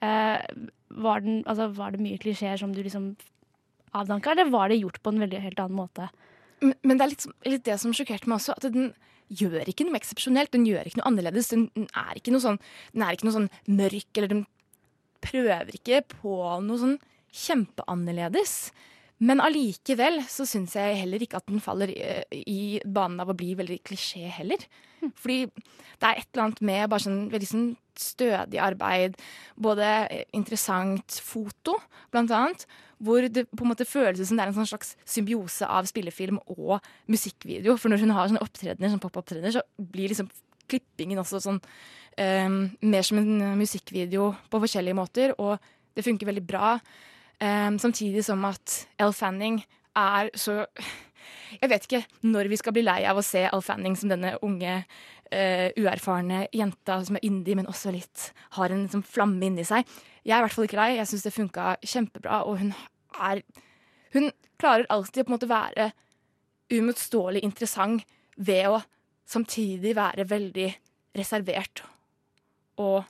eh, 0.00 0.50
var, 0.96 1.24
den, 1.28 1.42
altså, 1.44 1.68
var 1.76 1.92
det 1.92 2.06
mye 2.08 2.24
klisjeer 2.24 2.56
som 2.64 2.72
du 2.72 2.80
liksom 2.80 3.12
avdanka, 3.92 4.32
eller 4.32 4.48
var 4.48 4.72
det 4.72 4.80
gjort 4.80 5.02
på 5.04 5.12
en 5.12 5.26
veldig 5.28 5.44
helt 5.44 5.60
annen 5.60 5.76
måte? 5.84 6.08
Men, 6.64 6.78
men 6.80 6.96
det 6.96 7.04
er 7.04 7.12
litt, 7.18 7.32
litt 7.52 7.68
det 7.68 7.82
som 7.84 7.92
sjokkerte 7.92 8.32
meg 8.32 8.40
også, 8.40 8.56
at 8.56 8.72
den 8.72 8.94
gjør 9.32 9.70
ikke 9.70 9.86
noe 9.86 9.98
eksepsjonelt. 9.98 10.52
Den 10.54 10.66
gjør 10.68 10.88
ikke 10.88 11.00
noe 11.00 11.10
annerledes. 11.10 11.50
Den, 11.52 11.68
er 11.90 12.18
ikke 12.18 12.34
noe 12.34 12.44
sånn, 12.44 12.60
den 12.94 13.06
er 13.06 13.16
ikke 13.16 13.28
noe 13.28 13.38
sånn 13.38 13.50
mørk, 13.70 14.10
eller 14.16 14.32
den 14.32 14.42
prøver 15.24 15.76
ikke 15.78 16.02
på 16.16 16.40
noe 16.64 16.80
sånn 16.80 16.98
kjempeannerledes. 17.34 18.56
Men 19.24 19.40
allikevel 19.40 20.20
så 20.28 20.46
syns 20.48 20.74
jeg 20.76 20.98
heller 21.00 21.22
ikke 21.22 21.38
at 21.38 21.48
den 21.48 21.62
faller 21.62 21.90
i, 21.92 22.02
i 22.50 22.60
banen 22.84 23.22
av 23.22 23.30
å 23.30 23.38
bli 23.38 23.54
veldig 23.56 23.78
klisjé 23.86 24.26
heller. 24.40 24.60
Fordi 25.14 25.44
det 25.46 26.08
er 26.08 26.18
et 26.18 26.28
eller 26.32 26.44
annet 26.48 26.62
med 26.66 26.90
bare 26.90 27.04
sånn 27.06 27.20
veldig 27.32 27.48
sånn 27.48 27.68
stødig 27.94 28.58
arbeid, 28.58 29.14
både 29.54 29.86
interessant 30.34 31.20
foto, 31.22 31.76
blant 32.10 32.32
annet, 32.34 32.66
hvor 33.04 33.26
det 33.28 33.46
på 33.50 33.64
en 33.64 33.70
måte 33.70 33.86
føles 33.88 34.28
som 34.28 34.38
det 34.38 34.46
er 34.46 34.52
en 34.52 34.56
sånn 34.56 34.70
slags 34.72 34.94
symbiose 35.08 35.68
av 35.68 35.88
spillefilm 35.88 36.40
og 36.56 36.78
musikkvideo. 37.12 37.76
For 37.80 37.92
når 37.92 38.04
hun 38.04 38.14
har 38.16 38.30
sånne 38.30 38.44
opptredener, 38.44 38.92
sånn 38.92 39.02
pop-opptredener, 39.02 39.54
så 39.54 39.64
blir 39.78 40.12
liksom 40.12 40.30
klippingen 40.70 41.20
også 41.20 41.42
sånn 41.44 41.60
um, 41.60 42.60
mer 42.88 43.06
som 43.06 43.20
en 43.20 43.56
musikkvideo 43.60 44.30
på 44.50 44.60
forskjellige 44.64 44.98
måter, 44.98 45.34
og 45.38 45.58
det 45.94 46.04
funker 46.06 46.30
veldig 46.30 46.44
bra. 46.46 46.76
Um, 47.40 47.78
samtidig 47.82 48.24
som 48.24 48.44
at 48.48 48.84
Elle 48.98 49.16
Fanning 49.16 49.64
er 49.98 50.30
så 50.38 50.62
Jeg 51.60 51.70
vet 51.70 51.84
ikke 51.86 52.02
når 52.26 52.48
vi 52.50 52.56
skal 52.58 52.74
bli 52.76 52.82
lei 52.84 53.02
av 53.08 53.18
å 53.18 53.24
se 53.24 53.44
Elle 53.46 53.64
Fanning 53.64 53.94
som 53.98 54.10
denne 54.10 54.34
unge, 54.44 54.80
uh, 55.34 55.68
uerfarne 55.80 56.46
jenta 56.54 56.98
som 57.06 57.18
er 57.18 57.26
yndig, 57.26 57.56
men 57.58 57.70
også 57.70 57.92
litt 57.94 58.30
har 58.58 58.72
en 58.72 58.84
liksom, 58.86 59.04
flamme 59.06 59.46
inni 59.46 59.66
seg. 59.66 59.86
Jeg 60.24 60.34
er 60.34 60.42
i 60.42 60.46
hvert 60.46 60.56
fall 60.56 60.68
ikke 60.68 60.80
lei. 60.80 60.90
Jeg 60.96 61.10
syns 61.10 61.26
det 61.26 61.34
funka 61.34 61.76
kjempebra, 61.84 62.42
og 62.48 62.58
hun 62.62 62.74
er 63.20 63.44
Hun 64.14 64.30
klarer 64.60 64.86
alltid 64.94 65.24
å 65.24 65.26
på 65.26 65.32
en 65.32 65.34
måte 65.34 65.50
være 65.50 65.88
uimotståelig 66.70 67.42
interessant 67.42 68.04
ved 68.36 68.68
å 68.70 68.80
samtidig 69.26 69.94
være 69.96 70.26
veldig 70.30 70.68
reservert 71.18 71.82
og 72.80 73.04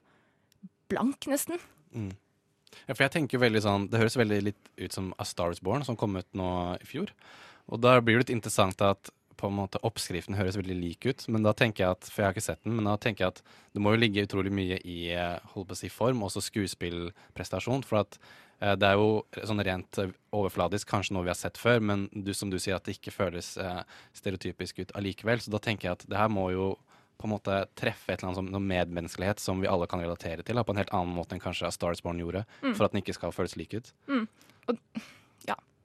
blank, 0.88 1.26
nesten. 1.28 1.60
Mm. 1.92 2.12
Ja, 2.84 2.94
for 2.94 3.04
jeg 3.04 3.14
tenker 3.14 3.38
veldig 3.38 3.60
sånn 3.62 3.84
Det 3.88 4.00
høres 4.00 4.16
veldig 4.18 4.38
litt 4.48 4.70
ut 4.82 4.92
som 4.92 5.12
A 5.22 5.24
Star 5.28 5.54
Is 5.54 5.62
Born, 5.64 5.84
som 5.86 5.96
kom 5.96 6.16
ut 6.18 6.28
nå 6.36 6.48
i 6.80 6.88
fjor. 6.88 7.12
Og 7.70 7.80
da 7.80 7.96
blir 8.00 8.18
det 8.18 8.24
litt 8.24 8.34
interessant 8.38 8.82
at 8.84 9.12
på 9.38 9.48
en 9.50 9.56
måte 9.56 9.80
oppskriften 9.86 10.36
høres 10.38 10.58
veldig 10.58 10.76
lik 10.78 11.06
ut. 11.08 11.24
Men 11.32 11.46
da 11.46 11.54
tenker 11.56 11.84
jeg 11.84 11.96
at, 11.96 12.08
For 12.08 12.22
jeg 12.22 12.28
har 12.28 12.36
ikke 12.36 12.44
sett 12.44 12.62
den, 12.64 12.76
men 12.78 12.88
da 12.88 12.96
tenker 13.00 13.24
jeg 13.24 13.34
at 13.34 13.42
det 13.74 13.82
må 13.82 13.94
jo 13.94 14.02
ligge 14.02 14.26
utrolig 14.26 14.52
mye 14.54 14.78
i 14.80 14.98
eh, 15.14 15.38
holdt 15.54 15.70
på 15.70 15.76
å 15.76 15.80
si, 15.80 15.90
form, 15.92 16.22
også 16.26 16.42
skuespillprestasjon. 16.48 17.84
For 17.86 18.04
at 18.04 18.18
det 18.60 18.86
er 18.88 18.94
jo 18.94 19.24
sånn 19.44 19.60
rent 19.66 19.98
eh, 19.98 20.12
overfladisk 20.32 20.88
kanskje 20.88 21.14
noe 21.16 21.24
vi 21.26 21.32
har 21.32 21.38
sett 21.38 21.58
før, 21.58 21.80
men 21.80 22.08
du, 22.12 22.32
som 22.34 22.50
du 22.50 22.58
sier 22.58 22.76
at 22.76 22.84
det 22.86 22.96
ikke 22.98 23.12
føles 23.14 23.56
eh, 23.58 23.80
stereotypisk 24.16 24.78
ut 24.84 24.92
allikevel. 24.98 25.40
Så 25.42 25.50
da 25.50 25.58
tenker 25.62 25.88
jeg 25.90 25.98
at 25.98 26.06
det 26.08 26.18
her 26.18 26.28
må 26.32 26.50
jo 26.54 26.74
på 27.18 27.28
en 27.28 27.34
måte 27.36 27.58
treffe 27.78 28.10
et 28.12 28.18
eller 28.22 28.32
annet 28.32 28.40
som 28.40 28.48
noe 28.50 28.60
medmenneskelighet 28.64 29.38
som 29.40 29.60
vi 29.62 29.68
alle 29.70 29.86
kan 29.86 30.00
relatere 30.02 30.42
til, 30.42 30.56
da, 30.58 30.64
på 30.66 30.74
en 30.74 30.80
helt 30.82 30.90
annen 30.96 31.14
måte 31.14 31.36
enn 31.36 31.42
kanskje 31.44 31.68
A 31.68 31.72
Star 31.74 31.94
Born 32.02 32.18
gjorde, 32.18 32.44
Mm. 32.62 32.74
for 32.74 32.84
at 32.86 32.92
den 32.92 33.02
ikke 33.02 33.14
skal 33.14 33.32
føles 33.32 33.54
lik 33.56 33.74
ut. 33.78 33.92
Mm. 34.10 34.26
Og 34.68 34.78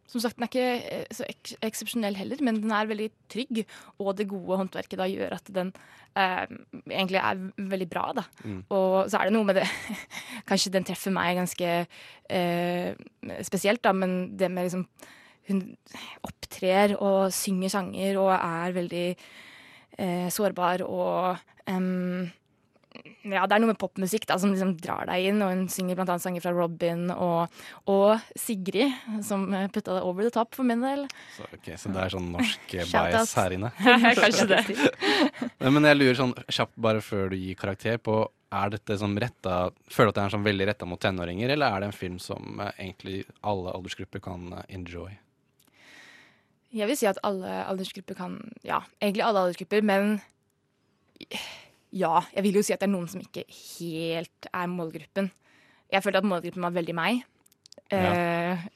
som 0.09 0.21
sagt, 0.23 0.39
den 0.39 0.47
er 0.47 0.49
ikke 0.49 0.67
eh, 0.89 1.05
så 1.13 1.25
ek 1.29 1.51
eksepsjonell 1.65 2.17
heller, 2.17 2.41
men 2.45 2.57
den 2.63 2.73
er 2.73 2.89
veldig 2.89 3.09
trygg. 3.31 3.61
Og 4.01 4.15
det 4.17 4.29
gode 4.31 4.57
håndverket 4.61 4.97
da 5.01 5.05
gjør 5.09 5.35
at 5.37 5.51
den 5.53 5.69
eh, 6.17 6.45
egentlig 6.89 7.21
er 7.21 7.43
veldig 7.73 7.89
bra, 7.91 8.07
da. 8.17 8.25
Mm. 8.41 8.63
Og 8.73 9.11
så 9.11 9.19
er 9.19 9.29
det 9.29 9.35
noe 9.37 9.47
med 9.49 9.59
det 9.59 9.67
Kanskje 10.49 10.73
den 10.73 10.87
treffer 10.87 11.13
meg 11.13 11.37
ganske 11.37 11.75
eh, 11.85 13.05
spesielt, 13.45 13.83
da, 13.85 13.93
men 13.93 14.37
det 14.39 14.49
med 14.51 14.69
liksom 14.69 14.87
Hun 15.49 15.61
opptrer 16.25 16.95
og 16.97 17.31
synger 17.33 17.71
sanger 17.73 18.17
og 18.21 18.33
er 18.35 18.75
veldig 18.75 19.05
eh, 19.97 20.27
sårbar 20.33 20.83
og 20.85 21.37
ja, 23.27 23.45
det 23.45 23.55
er 23.55 23.63
noe 23.63 23.71
med 23.71 23.79
popmusikk 23.81 24.27
da, 24.29 24.37
som 24.41 24.53
liksom 24.53 24.75
drar 24.81 25.09
deg 25.09 25.29
inn, 25.31 25.43
og 25.45 25.53
hun 25.53 25.65
synger 25.71 26.01
annet 26.03 26.23
sanger 26.23 26.43
fra 26.43 26.53
Robin 26.55 27.07
og, 27.13 27.61
og 27.91 28.23
Sigrid, 28.39 28.95
som 29.25 29.47
putta 29.73 29.97
det 29.97 30.03
over 30.05 30.27
the 30.27 30.33
top 30.33 30.57
for 30.57 30.67
min 30.67 30.83
del. 30.85 31.05
Så, 31.35 31.47
okay, 31.53 31.77
så 31.79 31.93
det 31.93 32.03
er 32.05 32.15
sånn 32.15 32.31
norsk 32.33 32.75
bias 32.93 33.37
her 33.39 33.55
inne. 33.57 33.71
Kanskje 34.23 34.49
det. 34.53 34.63
Men 35.65 35.87
jeg 35.89 36.01
lurer 36.01 36.19
sånn 36.19 36.35
kjapt 36.47 36.75
bare 36.79 37.03
før 37.05 37.33
du 37.33 37.39
gir 37.39 37.57
karakter 37.59 38.01
på 38.01 38.21
er 38.49 38.71
dette 38.73 38.97
sånn 38.97 39.17
retta, 39.21 39.69
Føler 39.93 40.09
du 40.09 40.13
at 40.13 40.17
det 40.17 40.23
er 40.23 40.33
sånn 40.33 40.45
veldig 40.47 40.67
retta 40.71 40.87
mot 40.89 41.01
tenåringer, 41.01 41.51
eller 41.53 41.69
er 41.69 41.83
det 41.83 41.89
en 41.91 41.99
film 41.99 42.17
som 42.21 42.61
eh, 42.63 42.71
egentlig 42.79 43.23
alle 43.45 43.73
aldersgrupper 43.77 44.23
kan 44.25 44.47
eh, 44.57 44.63
enjoy? 44.79 45.11
Jeg 46.73 46.89
vil 46.89 46.97
si 46.97 47.07
at 47.09 47.17
alle 47.25 47.63
aldersgrupper 47.65 48.17
kan 48.17 48.39
Ja, 48.65 48.83
egentlig 49.01 49.25
alle 49.25 49.45
aldersgrupper, 49.45 49.85
men 49.85 50.19
ja. 51.91 52.21
Jeg 52.35 52.43
vil 52.43 52.59
jo 52.59 52.63
si 52.63 52.73
at 52.73 52.79
det 52.83 52.89
er 52.89 52.93
noen 52.93 53.07
som 53.09 53.21
ikke 53.21 53.43
helt 53.49 54.49
er 54.53 54.67
målgruppen. 54.71 55.31
Jeg 55.89 56.03
følte 56.05 56.21
at 56.21 56.27
målgruppen 56.29 56.61
var 56.67 56.75
veldig 56.75 56.95
meg. 56.97 57.23
Eh, 57.91 58.67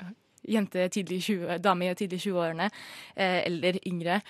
jente 0.50 0.88
tidlig 0.92 1.22
20, 1.28 1.60
dame 1.64 1.92
i 1.92 1.94
tidlig 1.96 2.20
20-årene. 2.26 2.70
Eh, 3.16 3.44
eller 3.46 3.78
yngre. 3.88 4.22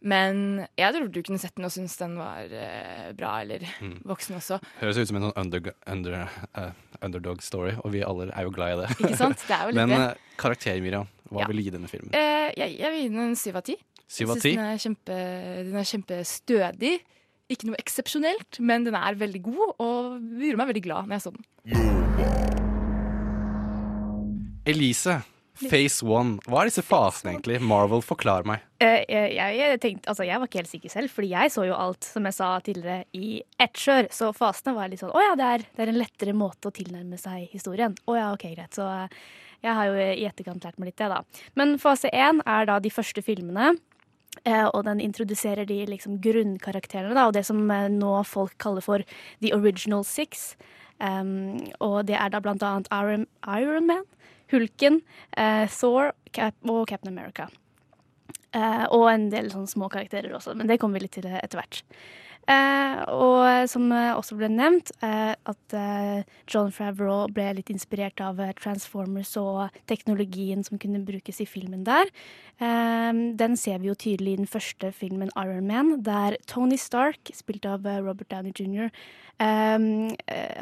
Men 0.00 0.62
jeg 0.80 0.94
tror 0.94 1.10
du 1.12 1.18
kunne 1.26 1.38
sett 1.42 1.52
den 1.58 1.66
og 1.68 1.72
synes 1.74 1.92
den 2.00 2.14
var 2.16 2.46
uh, 2.48 3.10
bra, 3.12 3.34
eller 3.42 3.66
Mm. 3.84 3.98
voksen 4.08 4.38
også. 4.38 4.56
Høres 4.80 4.96
ut 4.96 5.08
som 5.10 5.18
en 5.18 5.26
sånn 5.26 5.36
under, 5.42 5.74
under, 5.92 6.14
uh, 6.56 6.70
underdog 7.04 7.42
story, 7.44 7.74
og 7.84 7.92
vi 7.92 8.00
alle 8.00 8.30
er 8.32 8.46
jo 8.48 8.50
glad 8.54 8.78
i 8.78 8.80
det. 8.80 8.94
Ikke 8.96 9.18
sant? 9.20 9.44
Det 9.44 9.52
er 9.58 9.66
jo 9.66 9.68
litt 9.76 9.82
Men 9.90 9.92
eh, 10.00 10.14
karakter, 10.40 10.80
Miriam. 10.80 11.04
Hva 11.28 11.42
Ja. 11.42 11.46
vil 11.50 11.60
du 11.60 11.62
gi 11.66 11.74
denne 11.76 11.90
filmen? 11.92 12.14
Jeg, 12.16 12.78
jeg 12.80 12.90
vil 12.94 13.02
gi 13.02 13.08
den 13.12 13.20
en 13.26 13.36
syv 13.36 13.60
av 13.60 13.66
ti. 13.68 13.76
Jeg 14.08 14.80
kjempe, 14.86 15.18
den 15.68 15.76
er 15.76 15.90
kjempestødig. 15.92 16.94
Ikke 17.50 17.66
noe 17.66 17.80
eksepsjonelt, 17.80 18.60
men 18.62 18.86
den 18.86 18.94
er 18.94 19.18
veldig 19.18 19.42
god, 19.48 19.74
og 19.82 19.98
gjorde 20.38 20.60
meg 20.60 20.70
veldig 20.70 20.84
glad 20.86 21.10
når 21.10 21.18
jeg 21.18 21.24
så 21.26 21.32
den. 21.34 21.44
Elise, 24.70 25.16
Phase 25.60 26.06
One. 26.06 26.38
Hva 26.46 26.62
er 26.62 26.70
disse 26.70 26.84
fasene 26.86 27.34
egentlig? 27.34 27.58
Marvel, 27.64 28.02
forklar 28.04 28.46
meg. 28.48 28.62
Uh, 28.80 29.02
jeg, 29.10 29.34
jeg, 29.58 29.80
tenkte, 29.82 30.08
altså 30.12 30.24
jeg 30.28 30.40
var 30.40 30.48
ikke 30.48 30.60
helt 30.62 30.72
sikker 30.72 30.92
selv, 30.92 31.12
fordi 31.12 31.32
jeg 31.34 31.52
så 31.52 31.66
jo 31.68 31.76
alt, 31.76 32.06
som 32.06 32.28
jeg 32.28 32.36
sa 32.36 32.52
tidligere, 32.64 33.04
i 33.16 33.42
ett 33.60 33.82
kjør. 33.82 34.08
Så 34.14 34.30
fasene 34.36 34.76
var 34.78 34.92
litt 34.92 35.02
sånn 35.02 35.12
Å 35.12 35.26
ja, 35.26 35.36
det 35.38 35.50
er, 35.56 35.66
det 35.76 35.84
er 35.84 35.92
en 35.92 36.00
lettere 36.00 36.36
måte 36.36 36.70
å 36.70 36.74
tilnærme 36.74 37.18
seg 37.20 37.50
historien. 37.52 37.96
Å 38.06 38.16
ja, 38.16 38.30
OK, 38.36 38.46
greit. 38.54 38.72
Så 38.76 38.86
eh, 38.88 39.20
jeg 39.66 39.76
har 39.76 39.90
jo 39.90 40.00
i 40.00 40.26
etterkant 40.28 40.64
lært 40.64 40.80
meg 40.80 40.92
litt 40.92 41.02
det, 41.02 41.10
da. 41.12 41.44
Men 41.60 41.76
fase 41.82 42.12
én 42.14 42.40
er 42.48 42.70
da 42.70 42.78
de 42.80 42.92
første 42.94 43.24
filmene. 43.24 43.74
Eh, 44.44 44.66
og 44.66 44.84
den 44.86 45.00
introduserer 45.02 45.66
de 45.68 45.82
liksom 45.90 46.20
grunnkarakterene, 46.22 47.14
da, 47.16 47.26
og 47.28 47.34
det 47.36 47.44
som 47.48 47.64
eh, 47.70 47.88
nå 47.92 48.12
folk 48.28 48.54
kaller 48.62 48.84
for 48.84 49.04
the 49.42 49.52
original 49.56 50.04
six. 50.06 50.54
Um, 51.00 51.56
og 51.80 52.04
det 52.10 52.16
er 52.20 52.28
da 52.28 52.42
blant 52.44 52.62
annet 52.62 52.88
Iron, 52.92 53.26
Iron 53.48 53.86
Man, 53.88 54.04
Hulken, 54.52 55.00
eh, 55.36 55.64
Thor 55.72 56.12
Cap 56.36 56.54
og 56.68 56.86
Captain 56.88 57.12
America. 57.12 57.48
Eh, 58.52 58.86
og 58.90 59.06
en 59.12 59.28
del 59.32 59.50
sånne 59.52 59.70
små 59.70 59.88
karakterer 59.92 60.32
også, 60.34 60.56
men 60.58 60.68
det 60.68 60.80
kommer 60.82 60.98
vi 60.98 61.06
litt 61.06 61.16
til 61.18 61.28
etter 61.30 61.60
hvert. 61.60 61.82
Eh, 62.48 63.00
og 63.12 63.68
som 63.70 63.90
eh, 63.92 64.12
også 64.16 64.36
ble 64.38 64.48
nevnt, 64.50 64.90
eh, 65.04 65.34
at 65.36 65.74
John 66.50 66.72
Favreau 66.74 67.28
ble 67.30 67.46
litt 67.58 67.70
inspirert 67.70 68.20
av 68.24 68.40
Transformers 68.58 69.36
og 69.38 69.76
teknologien 69.90 70.64
som 70.66 70.80
kunne 70.80 71.02
brukes 71.06 71.42
i 71.42 71.48
filmen 71.48 71.84
der. 71.86 72.10
Den 72.60 73.54
ser 73.56 73.78
vi 73.80 73.88
jo 73.88 73.96
tydelig 73.96 74.34
i 74.34 74.40
den 74.42 74.50
første 74.50 74.90
filmen 74.92 75.30
Iron 75.38 75.68
Man, 75.70 76.02
der 76.04 76.36
Tony 76.50 76.76
Stark, 76.76 77.30
spilt 77.32 77.64
av 77.64 77.86
Robert 78.04 78.28
Downey 78.28 78.52
jr., 78.52 78.90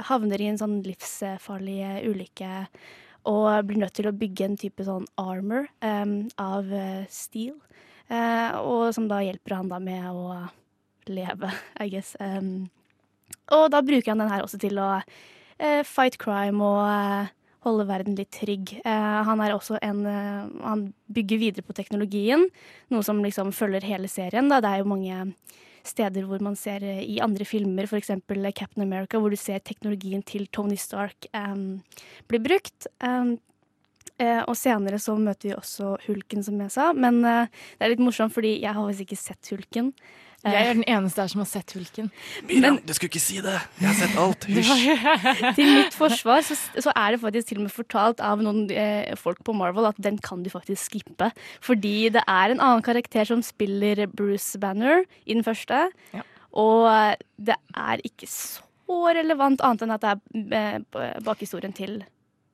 havner 0.07 0.39
i 0.39 0.51
en 0.53 0.61
sånn 0.61 0.77
livsfarlig 0.87 1.81
ulykke 2.07 2.69
og 3.27 3.49
blir 3.67 3.83
nødt 3.83 3.97
til 3.99 4.07
å 4.07 4.15
bygge 4.15 4.47
en 4.47 4.61
type 4.61 4.87
sånn 4.87 5.09
armor 5.19 5.67
av 5.83 6.71
steel. 7.11 7.59
Og 8.63 8.87
som 8.95 9.11
da 9.11 9.25
hjelper 9.27 9.59
han 9.59 9.75
da 9.75 9.83
med 9.83 10.07
å 10.13 10.45
leve, 11.13 11.51
I 11.81 11.89
guess. 11.93 12.15
Um, 12.21 12.69
og 13.55 13.69
da 13.73 13.83
bruker 13.85 14.13
han 14.13 14.23
den 14.23 14.33
her 14.33 14.45
også 14.45 14.61
til 14.61 14.79
å 14.81 14.99
uh, 15.01 15.83
fight 15.87 16.19
crime 16.21 16.65
og 16.65 16.81
uh, 16.85 17.31
holde 17.67 17.89
verden 17.89 18.19
litt 18.19 18.33
trygg. 18.37 18.77
Uh, 18.85 19.23
han 19.29 19.43
er 19.45 19.55
også 19.55 19.81
en 19.83 20.05
Han 20.07 20.91
bygger 21.13 21.41
videre 21.41 21.67
på 21.67 21.77
teknologien, 21.77 22.47
noe 22.93 23.07
som 23.07 23.23
liksom 23.25 23.55
følger 23.57 23.87
hele 23.89 24.11
serien. 24.11 24.51
Da. 24.53 24.61
Det 24.65 24.71
er 24.71 24.85
jo 24.85 24.93
mange 24.93 25.33
steder 25.89 26.27
hvor 26.29 26.43
man 26.45 26.57
ser 26.59 26.85
i 26.85 27.17
andre 27.25 27.47
filmer, 27.49 27.89
f.eks. 27.89 28.11
Captain 28.55 28.85
America, 28.85 29.19
hvor 29.19 29.33
du 29.33 29.41
ser 29.41 29.63
teknologien 29.65 30.23
til 30.23 30.47
Tony 30.53 30.77
Stark 30.77 31.31
um, 31.33 31.81
bli 32.29 32.43
brukt. 32.45 32.91
Um, 33.01 33.39
Eh, 34.19 34.41
og 34.51 34.57
senere 34.59 34.99
så 34.99 35.15
møter 35.15 35.53
vi 35.53 35.55
også 35.55 35.93
Hulken, 36.09 36.43
som 36.43 36.59
jeg 36.65 36.75
sa. 36.75 36.91
Men 36.97 37.21
eh, 37.23 37.51
det 37.79 37.87
er 37.87 37.95
litt 37.95 38.03
morsomt, 38.03 38.35
fordi 38.35 38.57
jeg 38.65 38.75
har 38.75 38.89
visst 38.89 39.05
ikke 39.05 39.19
sett 39.21 39.53
Hulken. 39.53 39.93
Eh, 40.47 40.53
Jeg 40.55 40.69
er 40.69 40.77
den 40.79 40.85
eneste 40.87 41.21
her 41.25 41.31
som 41.33 41.41
har 41.43 41.49
sett 41.51 41.73
Hulken. 41.75 42.11
Miriam, 42.47 42.77
du 42.87 42.93
skulle 42.95 43.11
ikke 43.11 43.23
si 43.23 43.41
det! 43.43 43.57
Jeg 43.81 43.89
har 43.89 43.97
sett 43.99 44.19
alt. 44.23 44.45
Hysj! 44.55 45.55
til 45.59 45.73
mitt 45.75 45.97
forsvar 45.99 46.45
så, 46.47 46.55
så 46.79 46.93
er 46.95 47.17
det 47.17 47.21
faktisk 47.25 47.51
til 47.51 47.59
og 47.59 47.67
med 47.67 47.75
fortalt 47.75 48.23
av 48.23 48.45
noen 48.45 48.69
eh, 48.71 49.15
folk 49.19 49.43
på 49.47 49.55
Marvel 49.59 49.89
at 49.91 49.99
den 49.99 50.21
kan 50.23 50.45
du 50.47 50.51
faktisk 50.55 50.93
skippe. 50.95 51.33
Fordi 51.65 51.97
det 52.15 52.23
er 52.23 52.55
en 52.55 52.63
annen 52.63 52.85
karakter 52.87 53.27
som 53.27 53.43
spiller 53.43 54.05
Bruce 54.15 54.59
Banner 54.63 55.03
i 55.27 55.35
den 55.35 55.43
første. 55.47 55.89
Og 56.59 56.87
det 57.37 57.59
er 57.77 58.01
ikke 58.07 58.31
så 58.31 58.63
relevant, 59.19 59.61
annet 59.61 59.83
enn 59.85 59.97
at 59.99 60.07
det 60.07 60.63
er 60.63 60.79
eh, 60.79 61.19
bakhistorien 61.27 61.75
til 61.77 61.99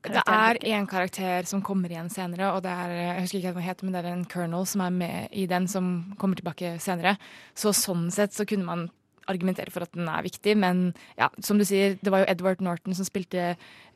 Det 0.04 0.20
er 0.20 0.58
én 0.68 0.84
karakter 0.88 1.46
som 1.48 1.62
kommer 1.64 1.92
igjen 1.92 2.10
senere, 2.12 2.50
og 2.52 2.64
det 2.64 2.72
er 2.72 2.90
jeg 2.92 3.22
husker 3.24 3.38
ikke 3.38 3.54
hva 3.54 3.62
det 3.62 3.68
heter, 3.68 3.86
men 3.86 3.94
det 3.94 4.02
er 4.02 4.10
en 4.12 4.26
colonel 4.28 4.66
som 4.68 4.82
er 4.84 4.92
med 4.92 5.32
i 5.32 5.46
den, 5.48 5.68
som 5.70 5.94
kommer 6.20 6.36
tilbake 6.36 6.74
senere. 6.82 7.16
Så 7.56 7.72
sånn 7.76 8.10
sett 8.12 8.36
så 8.36 8.44
kunne 8.48 8.68
man 8.68 8.84
argumentere 9.30 9.72
for 9.72 9.86
at 9.86 9.94
den 9.96 10.08
er 10.10 10.26
viktig, 10.26 10.56
men 10.60 10.90
ja, 11.16 11.30
som 11.40 11.56
du 11.56 11.64
sier, 11.64 11.96
det 11.96 12.12
var 12.12 12.22
jo 12.22 12.28
Edward 12.34 12.60
Norton 12.64 12.96
som 12.96 13.08
spilte 13.08 13.54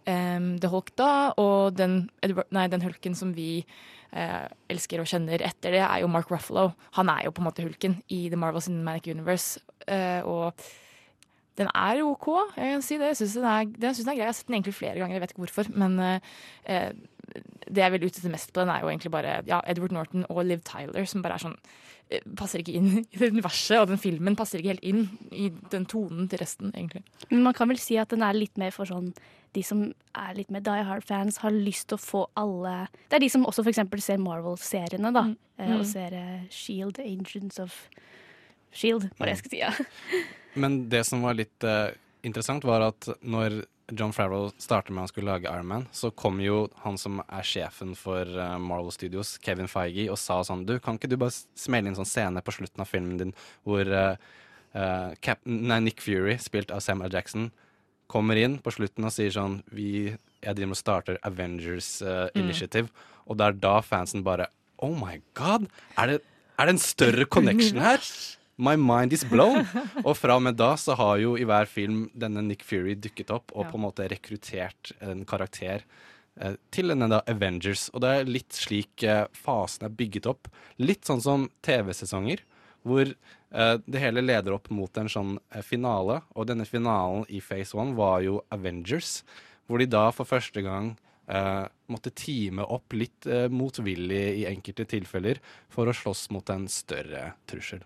um, 0.08 0.56
The 0.62 0.72
Hulk 0.72 0.94
da, 0.96 1.12
og 1.36 1.76
den, 1.76 2.00
Edward, 2.24 2.48
nei, 2.56 2.64
den 2.72 2.84
hulken 2.84 3.16
som 3.18 3.34
vi 3.36 3.60
uh, 4.16 4.48
elsker 4.72 5.02
og 5.02 5.10
kjenner 5.10 5.44
etter 5.44 5.76
det, 5.76 5.84
er 5.84 6.02
jo 6.02 6.10
Mark 6.12 6.32
Ruffalo. 6.32 6.70
Han 6.96 7.12
er 7.12 7.26
jo 7.26 7.34
på 7.36 7.44
en 7.44 7.50
måte 7.50 7.66
hulken 7.66 8.00
i 8.08 8.26
The 8.32 8.40
Marvel 8.40 8.64
Cinematic 8.64 9.12
Universe, 9.12 9.60
uh, 9.84 10.24
og 10.24 10.68
den 11.58 11.68
er 11.74 12.00
OK, 12.06 12.28
jeg 12.56 12.72
kan 12.76 12.82
si 12.86 12.98
det. 13.00 13.12
Jeg 13.12 13.20
syns 13.22 13.34
den, 13.40 13.74
den, 13.74 13.94
den 13.98 14.08
er 14.12 14.14
grei. 14.14 14.18
Jeg 14.22 14.30
har 14.30 14.36
sett 14.38 14.46
den 14.50 14.58
egentlig 14.60 14.76
flere 14.78 14.98
ganger, 15.00 15.18
jeg 15.18 15.24
vet 15.26 15.34
ikke 15.34 15.44
hvorfor. 15.46 15.70
Men 15.74 15.98
eh, 16.00 16.92
det 17.68 17.82
jeg 17.84 17.92
vil 17.96 18.06
utsette 18.08 18.30
mest 18.32 18.52
på 18.54 18.62
den, 18.62 18.70
er 18.72 18.84
jo 18.84 18.88
egentlig 18.92 19.12
bare 19.12 19.40
ja, 19.48 19.60
Edward 19.68 19.92
Norton 19.92 20.24
og 20.30 20.44
Liv 20.46 20.62
Tyler, 20.66 21.04
som 21.10 21.22
bare 21.24 21.36
er 21.36 21.42
sånn 21.44 21.56
eh, 22.10 22.22
Passer 22.38 22.62
ikke 22.62 22.76
inn 22.78 22.88
i 23.12 23.18
det 23.20 23.32
universet, 23.34 23.76
og 23.82 23.90
den 23.90 24.00
filmen 24.00 24.36
passer 24.38 24.62
ikke 24.62 24.76
helt 24.76 24.86
inn 24.88 25.02
i 25.34 25.50
den 25.74 25.84
tonen 25.90 26.28
til 26.32 26.40
resten, 26.40 26.70
egentlig. 26.74 27.02
Men 27.32 27.42
man 27.50 27.56
kan 27.58 27.68
vel 27.68 27.80
si 27.82 27.98
at 28.00 28.14
den 28.14 28.24
er 28.24 28.38
litt 28.38 28.56
mer 28.60 28.72
for 28.74 28.88
sånn 28.88 29.10
de 29.56 29.62
som 29.64 29.82
er 30.12 30.34
litt 30.36 30.50
mer 30.52 30.60
Die 30.60 30.82
Hard-fans, 30.84 31.38
har 31.40 31.54
lyst 31.54 31.86
til 31.88 31.96
å 31.96 32.02
få 32.04 32.18
alle 32.36 32.74
Det 33.08 33.16
er 33.16 33.22
de 33.24 33.30
som 33.32 33.46
også 33.48 33.64
f.eks. 33.64 33.80
ser 34.04 34.18
Marvel-seriene, 34.20 35.12
da. 35.16 35.22
Mm. 35.30 35.36
Og 35.58 35.80
Mm. 35.80 35.86
ser 35.88 36.14
eh, 36.14 36.42
Shield, 36.54 37.00
Agents 37.02 37.58
of 37.58 37.88
Shield, 38.72 39.08
var 39.18 39.26
det 39.26 39.36
jeg 39.36 39.42
skulle 39.44 39.56
si. 39.56 39.62
Ja. 39.64 39.72
Men 40.62 40.88
det 40.90 41.04
som 41.06 41.22
var 41.22 41.36
litt 41.38 41.64
eh, 41.64 41.90
interessant, 42.26 42.64
var 42.66 42.82
at 42.88 43.08
når 43.22 43.62
John 43.96 44.12
Favreau 44.12 44.50
startet 44.60 44.92
med 44.92 45.06
han 45.06 45.08
skulle 45.08 45.30
lage 45.30 45.48
Iron 45.48 45.66
Man, 45.66 45.86
så 45.96 46.10
kom 46.10 46.40
jo 46.44 46.66
han 46.82 46.98
som 47.00 47.22
er 47.24 47.46
sjefen 47.46 47.94
for 47.96 48.28
eh, 48.28 48.56
Marvel 48.60 48.92
Studios, 48.92 49.36
Kevin 49.44 49.70
Feige, 49.70 50.10
og 50.12 50.18
sa 50.20 50.42
sånn 50.44 50.66
Du, 50.68 50.74
kan 50.82 50.98
ikke 50.98 51.08
du 51.08 51.16
bare 51.20 51.32
smelle 51.56 51.88
inn 51.88 51.96
sånn 51.96 52.08
scene 52.08 52.42
på 52.44 52.52
slutten 52.58 52.84
av 52.84 52.90
filmen 52.90 53.16
din 53.20 53.32
hvor 53.64 53.88
eh, 53.88 54.18
eh, 54.76 55.14
Cap 55.24 55.40
nei, 55.48 55.80
Nick 55.86 56.04
Fury, 56.04 56.36
spilt 56.42 56.74
av 56.74 56.84
Samuel 56.84 57.14
Jackson, 57.16 57.48
kommer 58.12 58.36
inn 58.40 58.58
på 58.64 58.72
slutten 58.76 59.04
og 59.08 59.12
sier 59.12 59.32
sånn 59.32 59.62
Vi 59.72 59.90
jeg 60.38 60.54
driver 60.54 60.76
og 60.76 60.78
starter 60.78 61.16
Avengers 61.26 61.98
Mm. 62.02 62.44
Initiative, 62.44 62.92
og 63.26 63.40
det 63.40 63.46
er 63.48 63.56
da 63.58 63.78
fansen 63.82 64.22
bare 64.24 64.50
Oh 64.84 64.92
my 64.94 65.16
god! 65.34 65.64
Er 65.98 66.12
det, 66.12 66.20
er 66.60 66.68
det 66.68 66.76
en 66.76 66.82
større 66.82 67.24
connection 67.26 67.80
her? 67.82 67.98
My 68.58 68.74
mind 68.76 69.12
is 69.14 69.22
blown. 69.24 69.62
Og 70.08 70.16
fra 70.18 70.34
og 70.38 70.42
med 70.42 70.56
da 70.58 70.72
så 70.80 70.96
har 70.98 71.20
jo 71.22 71.36
i 71.38 71.46
hver 71.46 71.68
film 71.70 72.08
denne 72.18 72.42
Nick 72.42 72.64
Fury 72.66 72.96
dukket 72.98 73.30
opp 73.30 73.52
og 73.54 73.64
Ja. 73.64 73.70
på 73.70 73.78
en 73.78 73.84
måte 73.84 74.08
rekruttert 74.10 74.92
en 75.00 75.24
karakter 75.24 75.84
eh, 76.40 76.56
til 76.74 76.90
denne 76.90 77.06
da 77.12 77.20
Avengers. 77.30 77.86
Og 77.94 78.02
det 78.02 78.10
er 78.10 78.30
litt 78.30 78.52
slik 78.58 79.04
eh, 79.06 79.26
fasen 79.32 79.86
er 79.86 79.94
bygget 79.94 80.26
opp. 80.26 80.50
Litt 80.82 81.06
sånn 81.06 81.22
som 81.22 81.46
TV-sesonger, 81.62 82.42
hvor 82.82 83.06
eh, 83.06 83.76
det 83.86 84.02
hele 84.02 84.24
leder 84.26 84.56
opp 84.58 84.70
mot 84.74 84.98
en 84.98 85.10
sånn 85.12 85.36
eh, 85.54 85.62
finale. 85.62 86.22
Og 86.34 86.50
denne 86.50 86.66
finalen 86.66 87.28
i 87.30 87.38
Phase 87.44 87.78
One 87.78 87.94
var 87.94 88.24
jo 88.26 88.40
Avengers, 88.50 89.22
hvor 89.70 89.78
de 89.78 89.86
da 89.86 90.08
for 90.10 90.26
første 90.26 90.64
gang 90.66 90.96
Uh, 91.28 91.66
måtte 91.92 92.08
time 92.16 92.64
opp 92.64 92.94
litt 92.96 93.26
uh, 93.28 93.50
motvillig 93.52 94.22
i 94.40 94.46
enkelte 94.48 94.86
tilfeller 94.88 95.36
for 95.68 95.84
å 95.84 95.92
slåss 95.92 96.30
mot 96.32 96.48
en 96.54 96.64
større 96.72 97.34
trussel. 97.44 97.82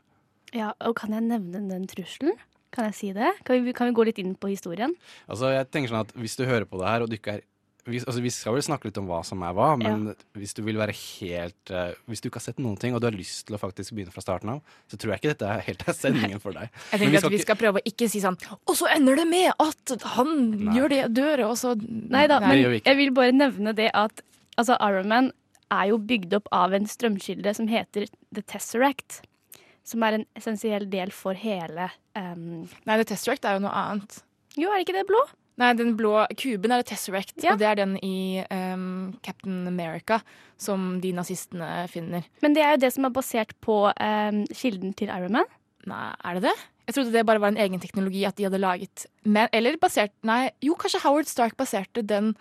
Ja, 0.56 0.72
og 0.86 0.96
kan 1.00 1.14
jeg 1.16 1.24
nevne 1.26 1.64
den 1.70 1.86
trusselen? 1.90 2.36
Kan 2.72 2.88
jeg 2.88 2.96
si 2.96 3.08
det? 3.12 3.30
Kan 3.44 3.64
vi, 3.66 3.72
kan 3.76 3.90
vi 3.90 3.96
gå 3.96 4.04
litt 4.08 4.20
inn 4.22 4.34
på 4.40 4.48
historien? 4.48 4.94
Altså, 5.28 5.50
jeg 5.52 5.68
tenker 5.68 5.92
sånn 5.92 6.06
at 6.06 6.14
Hvis 6.16 6.38
du 6.40 6.46
hører 6.48 6.64
på 6.64 6.80
det 6.80 6.88
her, 6.88 7.04
og 7.04 7.10
du 7.10 7.18
ikke 7.18 7.34
er 7.36 7.42
vi, 7.82 7.98
altså, 7.98 8.20
vi 8.22 8.30
skal 8.30 8.54
vel 8.54 8.62
snakke 8.62 8.86
litt 8.86 8.98
om 9.00 9.08
hva 9.10 9.24
som 9.26 9.40
er 9.42 9.54
hva, 9.58 9.72
men 9.74 10.12
hvis 10.38 10.52
du 10.54 10.60
vil 10.62 10.76
være 10.78 10.94
helt 10.94 11.72
uh, 11.74 11.90
Hvis 12.06 12.22
du 12.22 12.28
ikke 12.28 12.38
har 12.38 12.44
sett 12.44 12.60
noen 12.62 12.76
ting, 12.78 12.94
og 12.94 13.02
du 13.02 13.08
har 13.08 13.16
lyst 13.16 13.48
til 13.48 13.56
å 13.56 13.58
faktisk 13.58 13.96
begynne 13.96 14.14
fra 14.14 14.22
starten 14.22 14.52
av, 14.54 14.60
så 14.86 14.98
tror 15.00 15.14
jeg 15.14 15.22
ikke 15.22 15.32
dette 15.32 15.48
er 15.50 15.64
helt 15.66 15.82
er 15.90 15.96
sendingen 15.98 16.42
for 16.42 16.54
deg. 16.54 16.70
Jeg 16.92 17.02
tenker 17.02 17.18
at 17.18 17.26
vi 17.26 17.40
ikke- 17.40 17.48
skal 17.48 17.58
prøve 17.58 17.82
å 17.82 17.86
ikke 17.90 18.08
si 18.12 18.22
sånn 18.22 18.38
Og 18.70 18.76
så 18.78 18.86
ender 18.94 19.18
det 19.18 19.26
med 19.26 19.50
at 19.58 19.96
han 20.14 20.30
Nei. 20.52 20.76
gjør 20.78 20.94
det, 20.94 21.02
dør, 21.18 21.44
og 21.48 21.56
så 21.58 21.74
Nei 21.82 22.28
da, 22.30 22.38
men 22.44 22.78
jeg 22.78 22.96
vil 23.02 23.10
bare 23.18 23.34
nevne 23.34 23.74
det 23.74 23.90
at 23.98 24.22
altså, 24.56 24.78
Iron 24.78 25.08
Man 25.10 25.32
er 25.72 25.90
jo 25.90 25.98
bygd 25.98 26.38
opp 26.38 26.48
av 26.54 26.74
en 26.76 26.86
strømkilde 26.86 27.54
som 27.56 27.66
heter 27.66 28.06
The 28.30 28.42
Tesseract. 28.46 29.22
Som 29.86 30.04
er 30.06 30.18
en 30.18 30.26
essensiell 30.38 30.86
del 30.90 31.10
for 31.14 31.38
hele 31.38 31.88
um... 32.18 32.64
Nei, 32.86 32.98
The 33.00 33.12
Tesseract 33.12 33.46
er 33.48 33.58
jo 33.58 33.64
noe 33.64 33.72
annet. 33.74 34.20
Jo, 34.54 34.70
er 34.70 34.78
det 34.78 34.86
ikke 34.86 34.98
det 35.00 35.08
blå? 35.08 35.22
Nei, 35.60 35.72
den 35.76 35.96
blå 35.98 36.14
kuben 36.38 36.72
er 36.72 36.80
The 36.82 36.94
Tesseract, 36.94 37.34
og 37.42 37.58
det 37.60 37.66
er 37.68 37.78
den 37.82 37.96
i 38.00 38.40
um, 38.48 39.12
Captain 39.24 39.66
America 39.68 40.22
som 40.60 40.94
de 41.02 41.12
nazistene 41.16 41.84
finner. 41.92 42.24
Men 42.44 42.56
det 42.56 42.64
er 42.64 42.76
jo 42.76 42.84
det 42.86 42.92
som 42.94 43.08
er 43.08 43.14
basert 43.14 43.52
på 43.64 43.84
um, 43.90 44.42
kilden 44.54 44.94
til 44.96 45.12
Iron 45.12 45.36
Man. 45.36 45.50
Nei, 45.90 46.06
er 46.24 46.38
det 46.38 46.46
det? 46.46 46.56
Jeg 46.88 46.96
trodde 46.96 47.14
det 47.14 47.26
bare 47.26 47.42
var 47.42 47.52
en 47.52 47.60
egen 47.62 47.82
teknologi 47.82 48.24
at 48.26 48.38
de 48.38 48.46
hadde 48.48 48.62
laget. 48.62 49.06
Men, 49.24 49.50
eller 49.54 49.78
basert 49.82 50.14
Nei, 50.26 50.50
jo, 50.64 50.74
kanskje 50.78 51.02
Howard 51.04 51.30
Stark 51.30 51.56
baserte 51.58 52.02
den 52.06 52.32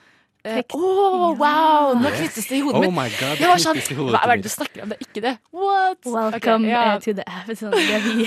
Å, 0.42 1.36
wow! 1.38 1.92
Nå 2.02 2.10
knyttes 2.16 2.48
det 2.50 2.56
i 2.58 2.62
hodet 2.66 2.80
Oh 2.80 2.82
mitt. 2.88 2.96
my 2.98 3.10
God, 3.14 3.38
det 3.38 3.46
var 3.46 3.60
sånn, 3.62 3.78
hodet 3.94 4.16
Hva 4.16 4.22
er 4.26 4.40
det 4.40 4.48
du 4.48 4.50
snakker 4.50 4.82
om? 4.82 4.90
Det 4.90 4.96
er 4.98 5.06
ikke 5.06 5.22
det. 5.22 5.34
What? 5.54 6.00
Welcome 6.10 6.66
okay, 6.66 6.80
eh, 6.80 6.96
to 7.04 7.14
the 7.20 7.26
episode. 7.44 7.78
Det 7.78 7.94
er 7.94 8.02
vi. 8.08 8.26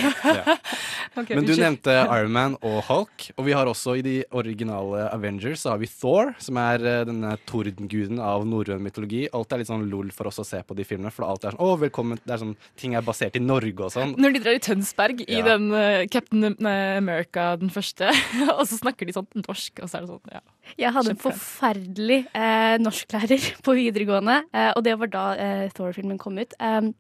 Ok, 1.14 1.28
Men 1.34 1.42
du 1.46 1.52
unnskyld. 1.52 1.62
nevnte 1.64 1.96
Iron 2.14 2.32
Man 2.34 2.54
og 2.66 2.76
Hulk, 2.86 3.24
og 3.38 3.48
vi 3.48 3.52
har 3.54 3.66
også 3.70 3.96
i 3.98 4.04
de 4.06 4.14
originale 4.34 5.08
Avengers 5.14 5.64
så 5.64 5.72
har 5.74 5.82
vi 5.82 5.88
Thor, 5.90 6.32
som 6.42 6.58
er 6.62 6.86
eh, 6.86 7.00
denne 7.10 7.34
tordenguden 7.50 8.22
av 8.22 8.46
norrøn 8.46 8.82
mytologi. 8.86 9.24
Alt 9.34 9.54
er 9.54 9.62
litt 9.64 9.70
sånn 9.72 9.84
lol 9.90 10.10
for 10.14 10.30
oss 10.30 10.38
å 10.42 10.46
se 10.46 10.62
på 10.66 10.74
de 10.78 10.86
filmene, 10.86 11.10
for 11.14 11.26
alt 11.26 11.48
er 11.50 11.54
sånn 11.56 11.66
å, 11.66 11.74
velkommen, 11.82 12.22
det 12.22 12.36
er 12.36 12.42
sånn 12.44 12.54
ting 12.78 12.94
er 12.98 13.02
basert 13.06 13.34
i 13.38 13.42
Norge 13.42 13.88
og 13.88 13.94
sånn. 13.94 14.14
Når 14.22 14.36
de 14.38 14.44
drar 14.46 14.60
i 14.60 14.62
Tønsberg 14.70 15.24
i 15.26 15.40
Ja. 15.40 15.44
den 15.50 15.66
uh, 15.74 16.06
Captain 16.14 16.54
America, 16.62 17.50
den 17.58 17.74
første, 17.74 18.10
og 18.54 18.62
så 18.70 18.78
snakker 18.84 19.10
de 19.10 19.18
sånn 19.18 19.26
norsk, 19.42 19.82
og 19.82 19.90
så 19.90 19.98
er 19.98 20.06
det 20.06 20.14
sånn, 20.14 20.34
ja. 20.38 20.44
Jeg 20.80 20.94
hadde 20.96 21.12
en 21.12 21.18
forferdelig 21.20 22.03
eh, 22.12 22.74
norsklærer 22.82 23.48
på 23.66 23.76
videregående, 23.78 24.42
eh, 24.52 24.72
og 24.74 24.84
det 24.86 24.98
var 25.00 25.12
da 25.12 25.24
eh, 25.36 25.64
Thor-filmen 25.74 26.20
kom 26.20 26.38
ut. 26.40 26.54
Um, 26.60 26.92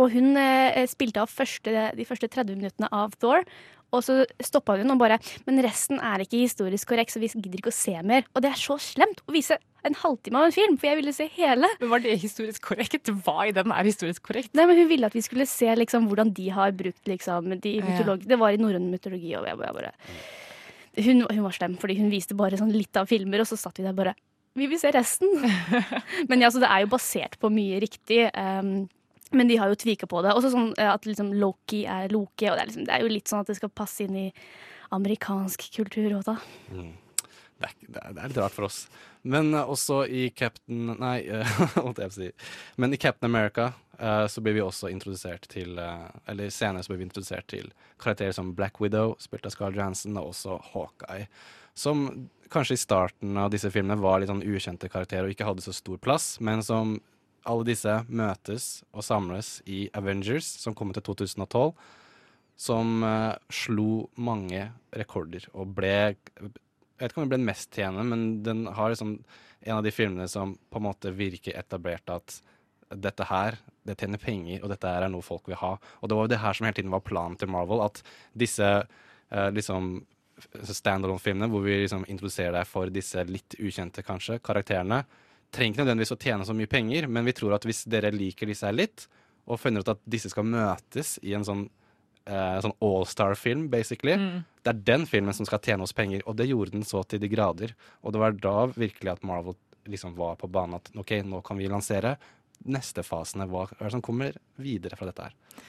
og 0.00 0.14
hun 0.14 0.36
eh, 0.40 0.82
spilte 0.88 1.20
av 1.22 1.30
første, 1.32 1.90
de 1.96 2.08
første 2.08 2.30
30 2.30 2.58
minuttene 2.58 2.88
av 2.92 3.14
Thor, 3.20 3.44
og 3.92 4.00
så 4.00 4.22
stoppa 4.40 4.78
hun 4.80 4.88
og 4.94 5.00
bare 5.02 5.18
Men 5.44 5.60
resten 5.60 5.98
er 6.00 6.22
ikke 6.24 6.40
historisk 6.40 6.88
korrekt, 6.88 7.12
så 7.12 7.20
vi 7.20 7.28
gidder 7.28 7.58
ikke 7.60 7.72
å 7.72 7.76
se 7.76 7.92
mer. 8.00 8.24
Og 8.32 8.40
det 8.40 8.48
er 8.48 8.60
så 8.60 8.78
slemt 8.80 9.20
å 9.28 9.34
vise 9.34 9.58
en 9.84 9.98
halvtime 9.98 10.38
av 10.38 10.48
en 10.48 10.54
film, 10.54 10.78
for 10.78 10.88
jeg 10.88 10.98
ville 11.00 11.12
se 11.12 11.26
hele. 11.34 11.68
Men 11.80 11.90
Var 11.90 12.04
det 12.06 12.14
historisk 12.22 12.70
korrekt? 12.70 13.10
Hva 13.26 13.48
i 13.50 13.52
den 13.52 13.74
er 13.74 13.84
historisk 13.84 14.24
korrekt? 14.30 14.54
Nei, 14.56 14.64
men 14.70 14.80
Hun 14.80 14.88
ville 14.88 15.10
at 15.10 15.16
vi 15.16 15.24
skulle 15.26 15.44
se 15.50 15.68
liksom, 15.76 16.08
hvordan 16.08 16.32
de 16.32 16.48
har 16.54 16.72
brukt 16.72 17.04
liksom, 17.10 17.52
de 17.60 17.76
Ja. 17.82 18.16
Det 18.16 18.38
var 18.38 18.54
i 18.54 18.62
norrøn 18.62 18.88
mytologi. 18.88 19.36
Og 19.36 19.44
jeg 19.44 19.58
bare, 19.60 19.68
jeg 19.68 19.76
bare 19.76 19.92
hun, 21.04 21.24
hun 21.24 21.44
var 21.44 21.54
slem, 21.56 21.76
fordi 21.80 21.98
hun 22.00 22.10
viste 22.12 22.36
bare 22.36 22.58
sånn 22.60 22.72
litt 22.72 22.96
av 22.96 23.08
filmer, 23.08 23.40
og 23.40 23.48
så 23.48 23.56
satt 23.56 23.78
vi 23.80 23.84
der 23.86 23.96
bare 23.96 24.14
Vi 24.58 24.68
vil 24.68 24.80
se 24.80 24.90
resten! 24.92 25.30
men 26.28 26.44
ja, 26.44 26.50
det 26.52 26.68
er 26.68 26.84
jo 26.84 26.90
basert 26.92 27.38
på 27.40 27.50
mye 27.52 27.80
riktig. 27.82 28.26
Um, 28.36 28.88
men 29.32 29.48
de 29.48 29.56
har 29.56 29.72
jo 29.72 29.78
tvika 29.80 30.06
på 30.06 30.20
det. 30.24 30.34
Også 30.36 30.52
sånn 30.52 30.72
eh, 30.76 30.90
at 30.92 31.06
liksom 31.08 31.32
Loki 31.40 31.84
er 31.88 32.12
Loki, 32.12 32.50
og 32.50 32.58
det 32.58 32.64
er, 32.64 32.68
liksom, 32.68 32.88
det 32.88 32.96
er 32.96 33.04
jo 33.04 33.12
litt 33.14 33.30
sånn 33.30 33.44
at 33.44 33.52
det 33.52 33.56
skal 33.56 33.72
passe 33.72 34.04
inn 34.04 34.18
i 34.26 34.26
amerikansk 34.92 35.70
kultur 35.72 36.18
òg, 36.18 36.26
da. 36.26 36.36
Mm. 36.68 36.90
Det, 37.62 37.70
er, 37.70 37.78
det, 37.86 38.02
er, 38.10 38.26
litt 38.26 38.42
rart 38.42 38.56
for 38.56 38.68
oss. 38.68 38.82
Men 39.24 39.54
uh, 39.56 39.64
også 39.72 40.02
i 40.04 40.26
Captain 40.36 40.92
Nei, 40.98 41.16
holdt 41.78 42.02
jeg 42.02 42.12
på 42.12 42.12
å 42.12 42.18
si. 42.18 42.28
Men 42.82 42.92
i 42.92 43.00
Captain 43.00 43.30
America 43.30 43.70
uh, 44.02 44.26
så 44.28 44.44
blir 44.44 44.58
vi 44.58 44.64
også 44.66 44.92
introdusert 44.92 45.48
til 45.52 45.80
uh, 45.80 46.10
Eller 46.28 46.52
senere 46.52 46.84
så 46.84 46.92
blir 46.92 47.04
vi 47.04 47.08
introdusert 47.08 47.48
til 47.54 47.72
karakterer 48.02 48.36
som 48.36 48.52
Black 48.58 48.82
Widow, 48.82 49.16
spilt 49.22 49.48
av 49.48 49.54
Scarl 49.54 49.78
Johansson, 49.78 50.18
og 50.20 50.34
også 50.34 50.60
Hawkeye. 50.74 51.30
Som 51.74 52.28
kanskje 52.52 52.76
i 52.76 52.82
starten 52.82 53.38
av 53.40 53.50
disse 53.52 53.70
filmene 53.72 54.00
var 54.00 54.20
litt 54.20 54.30
sånn 54.30 54.44
ukjente 54.44 54.90
karakterer 54.92 55.28
og 55.28 55.34
ikke 55.34 55.48
hadde 55.48 55.64
så 55.64 55.72
stor 55.72 56.00
plass, 56.02 56.36
men 56.40 56.60
som 56.64 56.98
alle 57.48 57.66
disse 57.66 57.94
møtes 58.08 58.84
og 58.92 59.02
samles 59.06 59.56
i 59.66 59.86
Avengers, 59.98 60.46
som 60.62 60.76
kommer 60.78 60.94
til 60.94 61.06
2012 61.08 61.72
som 62.62 63.02
uh, 63.02 63.34
slo 63.50 64.06
mange 64.20 64.68
rekorder 64.94 65.48
og 65.56 65.72
ble 65.76 65.94
Jeg 66.12 67.00
vet 67.00 67.10
ikke 67.10 67.22
om 67.22 67.24
den 67.24 67.32
ble 67.32 67.40
den 67.40 67.48
mest 67.48 67.74
tjenende, 67.74 68.04
men 68.06 68.24
den 68.46 68.66
har 68.76 68.92
liksom 68.92 69.16
en 69.62 69.78
av 69.78 69.82
de 69.82 69.90
filmene 69.94 70.28
som 70.30 70.54
på 70.70 70.78
en 70.78 70.86
måte 70.86 71.10
virker 71.16 71.56
etablert 71.58 72.10
at 72.12 72.36
dette 72.92 73.24
her, 73.26 73.56
det 73.88 73.96
tjener 73.98 74.20
penger, 74.20 74.60
og 74.62 74.70
dette 74.70 74.86
her 74.86 75.06
er 75.06 75.10
noe 75.10 75.24
folk 75.24 75.48
vil 75.48 75.58
ha. 75.58 75.72
Og 76.02 76.10
det 76.10 76.18
var 76.18 76.26
jo 76.26 76.30
det 76.34 76.40
her 76.42 76.54
som 76.54 76.66
hele 76.68 76.76
tiden 76.76 76.92
var 76.92 77.02
planen 77.06 77.38
til 77.40 77.50
Marvel, 77.50 77.82
at 77.82 78.02
disse 78.38 78.68
uh, 78.84 79.48
liksom 79.56 79.94
standalone-filmene, 80.68 81.48
hvor 81.50 81.64
vi 81.64 81.82
liksom 81.82 82.06
introduserer 82.10 82.56
deg 82.58 82.68
for 82.68 82.92
disse 82.92 83.24
litt 83.28 83.56
ukjente, 83.58 84.04
kanskje, 84.06 84.40
karakterene, 84.44 85.02
trenger 85.52 85.74
ikke 85.74 85.84
nødvendigvis 85.84 86.14
å 86.14 86.20
tjene 86.20 86.46
så 86.48 86.56
mye 86.56 86.70
penger, 86.70 87.08
men 87.12 87.26
vi 87.28 87.34
tror 87.36 87.56
at 87.56 87.66
hvis 87.68 87.84
dere 87.90 88.12
liker 88.14 88.48
disse 88.48 88.66
her 88.66 88.76
litt, 88.76 89.06
og 89.46 89.60
finner 89.60 89.82
ut 89.82 89.92
at 89.92 90.02
disse 90.08 90.30
skal 90.32 90.46
møtes 90.46 91.16
i 91.26 91.34
en 91.36 91.44
sånn 91.46 91.66
eh, 92.26 92.58
sånn 92.62 92.76
all-star-film, 92.84 93.66
basically. 93.72 94.14
Mm. 94.18 94.44
Det 94.62 94.72
er 94.72 94.84
den 94.92 95.06
filmen 95.10 95.34
som 95.36 95.48
skal 95.48 95.62
tjene 95.64 95.86
oss 95.86 95.94
penger, 95.96 96.22
og 96.26 96.38
det 96.38 96.48
gjorde 96.50 96.76
den 96.76 96.86
så 96.86 97.02
til 97.04 97.22
de 97.22 97.30
grader. 97.32 97.74
Og 98.02 98.14
det 98.14 98.22
var 98.22 98.38
da 98.38 98.56
virkelig 98.70 99.16
at 99.16 99.26
Marvel 99.26 99.58
liksom 99.90 100.14
var 100.14 100.38
på 100.38 100.50
banen 100.52 100.78
at 100.78 100.92
OK, 100.94 101.16
nå 101.26 101.42
kan 101.46 101.58
vi 101.58 101.70
lansere 101.70 102.16
neste 102.70 103.02
fasene. 103.06 103.48
Hva 103.50 103.66
er 103.66 103.86
det 103.86 103.94
som 103.96 104.04
kommer 104.04 104.36
videre 104.62 104.98
fra 104.98 105.08
dette 105.08 105.26
her? 105.26 105.64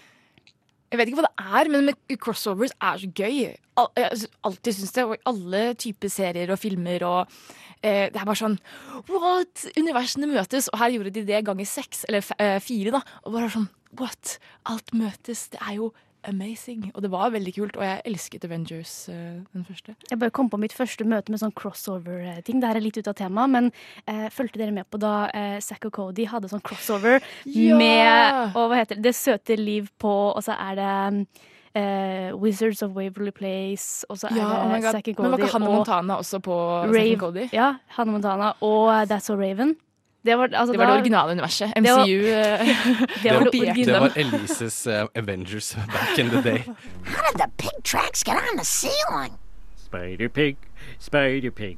Jeg 0.94 1.00
vet 1.00 1.10
ikke 1.10 1.24
hva 1.24 1.26
det 1.26 1.54
er, 1.58 1.70
men 1.74 2.18
crossovers 2.22 2.74
er 2.78 3.00
så 3.02 3.08
gøy. 3.18 3.38
Jeg 3.50 3.56
har 3.98 4.26
alltid 4.46 4.76
syntes 4.76 4.92
det, 4.94 5.06
og 5.10 5.16
i 5.16 5.24
alle 5.32 5.62
typer 5.82 6.12
serier 6.14 6.52
og 6.54 6.60
filmer 6.62 7.06
og 7.10 7.32
eh, 7.82 8.12
Det 8.14 8.20
er 8.22 8.28
bare 8.28 8.38
sånn 8.38 8.60
What? 9.10 9.64
Universene 9.74 10.30
møtes, 10.30 10.70
og 10.70 10.78
her 10.84 10.94
gjorde 10.94 11.16
de 11.16 11.24
det 11.26 11.40
ganger 11.48 11.66
seks, 11.66 12.04
eller 12.06 12.22
eh, 12.38 12.60
fire, 12.62 12.94
da. 12.94 13.02
Og 13.26 13.34
bare 13.34 13.50
sånn 13.56 13.66
What? 13.98 14.36
Alt 14.70 14.94
møtes. 14.94 15.48
Det 15.56 15.64
er 15.66 15.80
jo 15.80 15.90
amazing. 16.30 16.92
Og 16.94 17.02
det 17.06 17.12
var 17.14 17.32
veldig 17.34 17.54
kult, 17.56 17.78
og 17.78 17.84
jeg 17.86 18.02
elsket 18.10 18.46
Avengers, 18.48 18.94
uh, 19.10 19.42
den 19.54 19.66
første. 19.68 19.96
Jeg 20.10 20.20
bare 20.20 20.34
kom 20.34 20.50
på 20.50 20.60
mitt 20.62 20.74
første 20.76 21.06
møte 21.08 21.34
med 21.34 21.42
sånn 21.42 21.54
crossover-ting. 21.56 22.62
Det 22.62 22.70
her 22.70 22.80
er 22.80 22.86
litt 22.86 23.00
ut 23.00 23.10
av 23.12 23.18
temaet, 23.20 23.54
men 23.54 23.72
uh, 24.10 24.28
fulgte 24.34 24.62
dere 24.62 24.76
med 24.76 24.90
på 24.92 25.00
da 25.02 25.14
uh, 25.30 25.58
Zack 25.64 25.88
og 25.90 25.96
Cody 26.00 26.28
hadde 26.30 26.52
sånn 26.52 26.64
crossover 26.66 27.20
Ja! 27.46 27.78
med 27.80 28.54
og 28.58 28.70
hva 28.72 28.82
heter 28.82 29.00
det, 29.00 29.10
Det 29.10 29.16
søte 29.18 29.58
liv 29.60 29.90
på, 30.02 30.14
og 30.34 30.42
så 30.46 30.56
er 30.60 30.80
det 30.80 30.92
uh, 31.78 32.42
Wizards 32.42 32.84
of 32.84 32.94
Waverly 32.96 33.32
Place, 33.32 34.06
og 34.10 34.18
så 34.18 34.30
er 34.30 34.38
Ja, 34.38 34.50
det 34.50 34.86
oh 34.86 34.92
Zack 34.92 35.08
and 35.08 35.16
Cody 35.16 35.24
Men 35.28 35.32
var 35.32 35.44
ikke 35.44 35.54
Hannah 35.54 35.70
og 35.70 35.76
Montana 35.82 36.20
også 36.22 36.40
på 36.40 36.60
Zack 36.94 37.10
and 37.12 37.20
Cody? 37.20 37.48
Ja, 37.54 37.74
Hannah 37.88 38.14
Montana 38.14 38.54
og 38.62 38.92
That's 39.10 39.28
So 39.30 39.36
Raven. 39.36 39.76
Det 40.26 40.36
var, 40.38 40.48
altså, 40.54 40.72
Det 40.72 40.80
var 40.80 40.86
det 40.88 40.96
originale 41.02 41.32
universet. 41.32 41.74
Det 41.76 41.92
var- 41.92 42.06
MCU. 42.06 42.20
eh, 42.26 42.60
Det 43.24 43.32
var 43.34 43.40
det 43.40 43.60
var, 43.60 43.74
Det 43.76 43.86
dem. 43.88 44.02
var 44.02 44.12
Elises 44.16 44.88
uh, 44.88 45.06
Avengers 45.16 45.76
back 45.76 46.20
in 46.20 46.30
the 46.30 46.42
day. 46.42 46.60
How 47.06 47.22
did 47.32 47.40
the 47.42 47.50
pig 47.58 47.84
tracks 47.84 48.24
get 48.24 48.36
on 48.36 48.58
the 48.58 48.66
ceiling? 48.66 49.34
Spider 49.76 50.30
Pig, 50.30 50.56
Spider 51.00 51.52
Pig, 51.52 51.78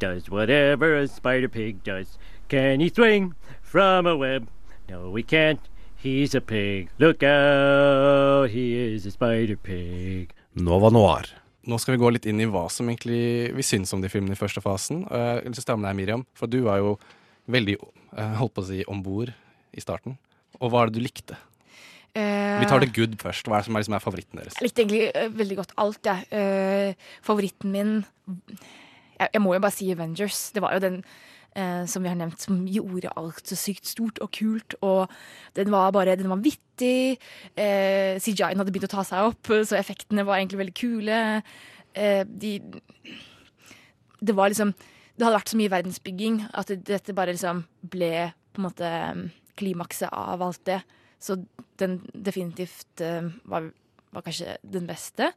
does 0.00 0.28
whatever 0.30 0.96
a 0.96 1.06
Spider 1.06 1.48
Pig 1.48 1.84
does. 1.84 2.18
Can 2.48 2.80
he 2.80 2.88
swing 2.88 3.34
from 3.62 4.06
a 4.06 4.16
web? 4.16 4.46
No, 4.88 5.14
he 5.14 5.22
can't. 5.22 5.60
He's 6.02 6.34
a 6.34 6.40
pig. 6.40 6.88
Look 6.98 7.22
out, 7.22 8.50
he 8.50 8.74
is 8.94 9.06
a 9.06 9.10
Spider 9.10 9.56
Pig. 9.56 10.32
Nova 10.54 10.90
Noir. 10.90 11.26
Nå 11.68 11.78
skal 11.78 11.94
vi 11.94 12.00
gå 12.02 12.10
litt 12.10 12.26
inn 12.26 12.40
i 12.42 12.46
hva 12.50 12.64
som 12.70 12.88
egentlig 12.90 13.52
vi 13.54 13.62
syns 13.62 13.92
om 13.94 14.00
de 14.02 14.08
filmene 14.10 14.34
i 14.34 14.40
første 14.40 14.60
fasen. 14.64 15.04
Og 15.06 15.44
Jeg 15.44 15.52
vil 15.54 15.76
med 15.78 15.86
deg, 15.88 15.96
Miriam, 16.00 16.26
for 16.34 16.46
du 16.50 16.62
var 16.66 16.78
jo 16.82 16.96
veldig 17.50 17.78
eh, 17.78 18.34
holdt 18.38 18.54
på 18.56 18.64
å 18.64 18.68
si 18.68 18.82
om 18.90 19.00
bord 19.04 19.32
i 19.72 19.82
starten. 19.82 20.18
Og 20.60 20.70
hva 20.70 20.82
er 20.82 20.90
det 20.90 21.00
du 21.00 21.04
likte? 21.04 21.38
Uh, 22.12 22.60
Vi 22.60 22.68
tar 22.68 22.82
det 22.82 22.92
good 22.92 23.16
først. 23.20 23.48
Hva 23.48 23.56
er 23.56 23.62
det 23.62 23.70
som 23.70 23.76
er, 23.76 23.82
liksom 23.82 23.96
er 23.96 24.04
favoritten 24.04 24.40
deres? 24.40 24.56
Jeg 24.58 24.66
likte 24.66 24.82
egentlig 24.84 25.04
uh, 25.16 25.28
veldig 25.32 25.58
godt 25.62 25.76
alt, 25.80 26.08
jeg. 26.10 26.26
Eh, 26.36 27.12
favoritten 27.24 27.72
min 27.72 27.92
jeg, 28.28 29.28
jeg 29.30 29.40
må 29.40 29.54
jo 29.56 29.62
bare 29.64 29.72
si 29.74 29.88
Avengers. 29.92 30.50
Det 30.52 30.64
var 30.64 30.76
jo 30.76 30.88
den 30.88 31.04
som 31.52 32.00
vi 32.00 32.08
har 32.08 32.16
nevnt, 32.16 32.40
som 32.40 32.62
gjorde 32.64 33.10
alt 33.12 33.44
så 33.44 33.58
sykt 33.60 33.84
stort 33.84 34.16
og 34.24 34.30
kult. 34.32 34.72
Og 34.80 35.10
den 35.52 35.68
var 35.68 35.90
bare 35.92 36.14
Den 36.16 36.30
var 36.30 36.40
vittig. 36.40 37.18
Eh, 37.52 38.16
CGI-en 38.16 38.56
hadde 38.56 38.72
begynt 38.72 38.88
å 38.88 38.94
ta 38.94 39.04
seg 39.04 39.28
opp, 39.28 39.50
så 39.68 39.76
effektene 39.76 40.24
var 40.24 40.38
egentlig 40.38 40.62
veldig 40.62 40.74
kule. 40.80 41.18
De 42.24 42.54
Det 44.16 44.32
var 44.32 44.48
liksom 44.48 44.72
Det 45.16 45.26
hadde 45.26 45.36
vært 45.36 45.52
så 45.52 45.60
mye 45.60 45.72
verdensbygging 45.72 46.40
at 46.56 46.72
dette 46.88 47.14
bare 47.16 47.34
liksom 47.34 47.64
ble 47.92 48.32
på 48.52 48.60
en 48.60 48.66
måte 48.66 48.88
eh, 48.88 49.22
klimakset 49.60 50.12
av 50.12 50.42
alt 50.44 50.62
det. 50.68 50.80
Så 51.22 51.38
den 51.80 52.00
definitivt 52.12 53.00
eh, 53.04 53.28
var, 53.48 53.70
var 54.10 54.24
kanskje 54.26 54.56
den 54.62 54.88
beste. 54.88 55.32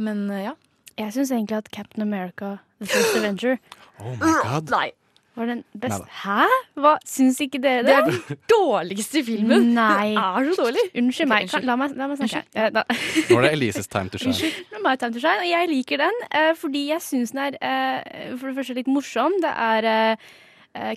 Men 0.00 0.28
eh, 0.30 0.46
ja. 0.50 0.56
Jeg 0.98 1.14
syns 1.14 1.30
egentlig 1.32 1.56
at 1.56 1.70
Captain 1.72 2.02
America, 2.02 2.58
The 2.80 2.86
First 2.90 3.14
Avenger 3.16 3.56
Oh 4.00 4.16
my 4.18 4.32
god. 4.42 4.72
Nei. 4.74 4.88
Var 5.38 5.46
den 5.46 5.60
best? 5.78 6.02
Hæ? 6.24 6.46
Hva? 6.80 6.96
Syns 7.06 7.38
ikke 7.44 7.60
dere 7.62 7.84
Det 7.84 7.86
det? 7.86 7.94
er 7.96 8.10
den 8.10 8.40
dårligste 8.50 9.22
filmen. 9.24 9.70
Nei. 9.76 10.10
Den 10.16 10.50
er 10.50 10.52
så 10.56 10.64
dårlig. 10.66 10.84
Unnskyld 10.98 11.30
meg. 11.30 11.46
Okay, 11.46 11.46
unnskyld. 11.46 11.68
La, 11.68 11.76
meg 11.78 11.96
la 11.96 12.08
meg 12.10 12.18
snakke. 12.20 12.42
Eh, 12.54 12.68
da. 12.74 12.84
Nå 13.30 13.38
er 13.38 13.46
det 13.46 13.52
Elises 13.54 13.88
time 13.88 14.10
to 14.10 14.18
shine. 14.18 14.34
Unnskyld. 14.34 14.74
Nå 14.74 14.82
er 14.90 15.00
time 15.00 15.14
to 15.14 15.22
shine. 15.22 15.40
Og 15.44 15.50
jeg 15.52 15.70
liker 15.70 16.02
den 16.02 16.20
eh, 16.30 16.52
fordi 16.58 16.84
jeg 16.90 17.04
syns 17.06 17.34
den 17.36 17.42
er 17.46 17.58
eh, 17.62 18.36
for 18.36 18.50
det 18.50 18.56
første 18.58 18.78
litt 18.80 18.90
morsom. 18.90 19.38
Det 19.42 19.52
er 19.54 19.90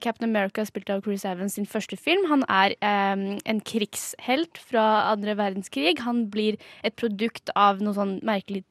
Captain 0.03 0.27
America, 0.29 0.61
spilt 0.69 0.91
av 0.93 0.99
Chris 1.01 1.23
Evans, 1.25 1.55
sin 1.57 1.65
første 1.65 1.97
film. 1.97 2.27
Han 2.29 2.43
er 2.45 2.75
um, 2.85 3.23
en 3.49 3.61
krigshelt 3.65 4.59
fra 4.61 4.83
andre 5.09 5.33
verdenskrig. 5.39 5.95
Han 6.05 6.27
blir 6.29 6.59
et 6.85 6.93
produkt 6.93 7.49
av 7.57 7.81
noe 7.81 7.97
sånn 7.97 8.19
merkelig 8.21 8.61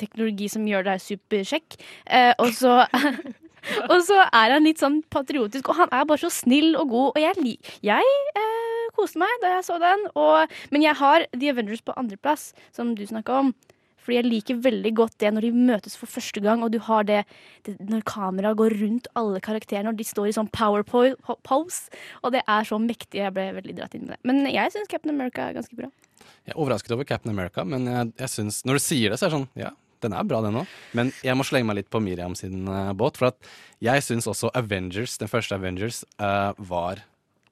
teknologi 0.00 0.48
som 0.48 0.64
gjør 0.64 0.88
deg 0.88 1.04
supersjekk. 1.04 1.76
Uh, 2.08 2.32
og 2.40 2.56
så 2.56 2.78
Og 3.92 4.00
så 4.06 4.18
er 4.24 4.56
han 4.56 4.66
litt 4.66 4.82
sånn 4.82 5.00
patriotisk, 5.12 5.70
og 5.72 5.80
han 5.80 5.94
er 5.94 6.06
bare 6.08 6.22
så 6.22 6.32
snill 6.32 6.74
og 6.78 6.90
god. 6.92 7.08
Og 7.14 7.22
jeg, 7.22 7.56
jeg 7.86 8.16
eh, 8.40 8.90
koste 8.96 9.20
meg 9.22 9.40
da 9.42 9.56
jeg 9.56 9.66
så 9.68 9.78
den. 9.82 10.04
Og, 10.18 10.58
men 10.74 10.84
jeg 10.84 10.98
har 11.00 11.26
The 11.34 11.52
Avengers 11.52 11.84
på 11.84 11.96
andreplass, 11.98 12.52
som 12.76 12.94
du 12.96 13.04
snakka 13.08 13.40
om. 13.44 13.54
Fordi 14.06 14.20
jeg 14.20 14.28
liker 14.28 14.58
veldig 14.62 14.92
godt 14.94 15.16
det 15.18 15.32
når 15.34 15.48
de 15.48 15.64
møtes 15.66 15.96
for 15.98 16.06
første 16.06 16.38
gang, 16.42 16.62
og 16.62 16.70
du 16.70 16.78
har 16.86 17.06
det, 17.08 17.24
det 17.66 17.74
når 17.90 18.04
kameraet 18.06 18.58
går 18.60 18.76
rundt 18.78 19.08
alle 19.18 19.40
karakterene, 19.42 19.90
og 19.90 19.98
de 19.98 20.06
står 20.06 20.30
i 20.30 20.36
sånn 20.36 20.50
power-pose. 20.54 21.96
Og 22.22 22.36
det 22.36 22.44
er 22.46 22.68
så 22.68 22.78
mektig. 22.78 23.18
Jeg 23.18 23.34
ble 23.34 23.48
veldig 23.58 23.74
dratt 23.80 23.96
inn 23.98 24.06
med 24.06 24.14
det. 24.14 24.20
Men 24.30 24.44
jeg 24.46 24.74
syns 24.74 24.92
Captain 24.92 25.10
America 25.10 25.48
er 25.48 25.58
ganske 25.58 25.74
bra. 25.78 25.90
Jeg 26.46 26.54
er 26.54 26.60
overrasket 26.62 26.94
over 26.94 27.08
Captain 27.08 27.34
America, 27.34 27.66
men 27.66 27.90
jeg, 27.90 28.14
jeg 28.22 28.32
synes, 28.36 28.60
når 28.68 28.78
du 28.78 28.84
sier 28.86 29.10
det, 29.10 29.18
så 29.18 29.26
er 29.26 29.32
det 29.32 29.40
sånn 29.40 29.50
Ja, 29.58 29.72
den 30.04 30.16
er 30.16 30.28
bra, 30.28 30.42
den 30.44 30.60
òg. 30.62 30.76
Men 30.96 31.12
jeg 31.24 31.36
må 31.38 31.46
slenge 31.46 31.70
meg 31.70 31.80
litt 31.80 31.92
på 31.92 32.02
Miriam 32.04 32.36
sin 32.38 32.68
uh, 32.68 32.92
båt. 32.96 33.20
For 33.20 33.32
at 33.32 33.50
jeg 33.84 34.04
syns 34.04 34.28
også 34.30 34.52
Avengers, 34.56 35.18
den 35.22 35.30
første 35.32 35.58
Avengers, 35.58 36.02
uh, 36.20 36.52
var 36.58 37.04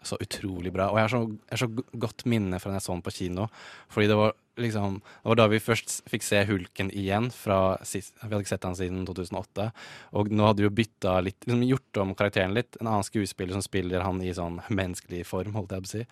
så 0.04 0.18
utrolig 0.20 0.72
bra. 0.72 0.90
Og 0.92 0.98
jeg 0.98 1.06
har 1.06 1.12
så, 1.12 1.20
jeg 1.32 1.56
har 1.56 1.62
så 1.64 2.00
godt 2.06 2.24
minne 2.28 2.60
fra 2.60 2.72
da 2.72 2.78
jeg 2.78 2.86
så 2.86 2.96
den 2.96 3.04
på 3.04 3.14
kino. 3.14 3.50
Fordi 3.92 4.10
det 4.10 4.18
var 4.20 4.34
liksom 4.56 5.00
Det 5.02 5.28
var 5.28 5.36
da 5.36 5.46
vi 5.50 5.58
først 5.58 6.04
fikk 6.06 6.22
se 6.22 6.44
Hulken 6.46 6.90
igjen. 6.94 7.30
Fra 7.34 7.76
sist, 7.82 8.14
vi 8.20 8.28
hadde 8.28 8.44
ikke 8.44 8.52
sett 8.52 8.66
han 8.66 8.76
siden 8.78 9.04
2008. 9.08 9.70
Og 10.14 10.30
nå 10.30 10.46
hadde 10.46 10.62
vi 10.62 10.68
jo 10.68 10.76
bytta 10.78 11.16
litt, 11.26 11.40
liksom 11.46 11.64
gjort 11.66 12.02
om 12.02 12.14
karakteren 12.14 12.54
litt. 12.54 12.78
En 12.80 12.86
annen 12.86 13.06
skuespiller 13.06 13.56
som 13.56 13.64
spiller 13.64 14.04
han 14.06 14.22
i 14.22 14.34
sånn 14.36 14.60
menneskelig 14.68 15.24
form, 15.26 15.56
holdt 15.58 15.74
jeg 15.74 15.84
på 15.84 15.90
å 15.90 15.94
si. 15.94 16.04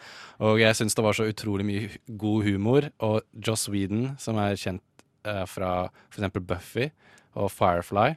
Og 0.49 0.62
jeg 0.62 0.78
syns 0.78 0.99
det 0.99 1.07
var 1.07 1.18
så 1.18 1.28
utrolig 1.30 1.68
mye 1.68 1.93
god 2.09 2.49
humor. 2.49 2.91
Og 2.99 3.20
Joss 3.47 3.68
Whedon, 3.70 4.16
som 4.22 4.41
er 4.43 4.59
kjent 4.59 4.83
eh, 5.29 5.45
fra 5.49 5.73
f.eks. 6.11 6.39
Buffy 6.41 6.91
og 7.39 7.51
Firefly. 7.53 8.14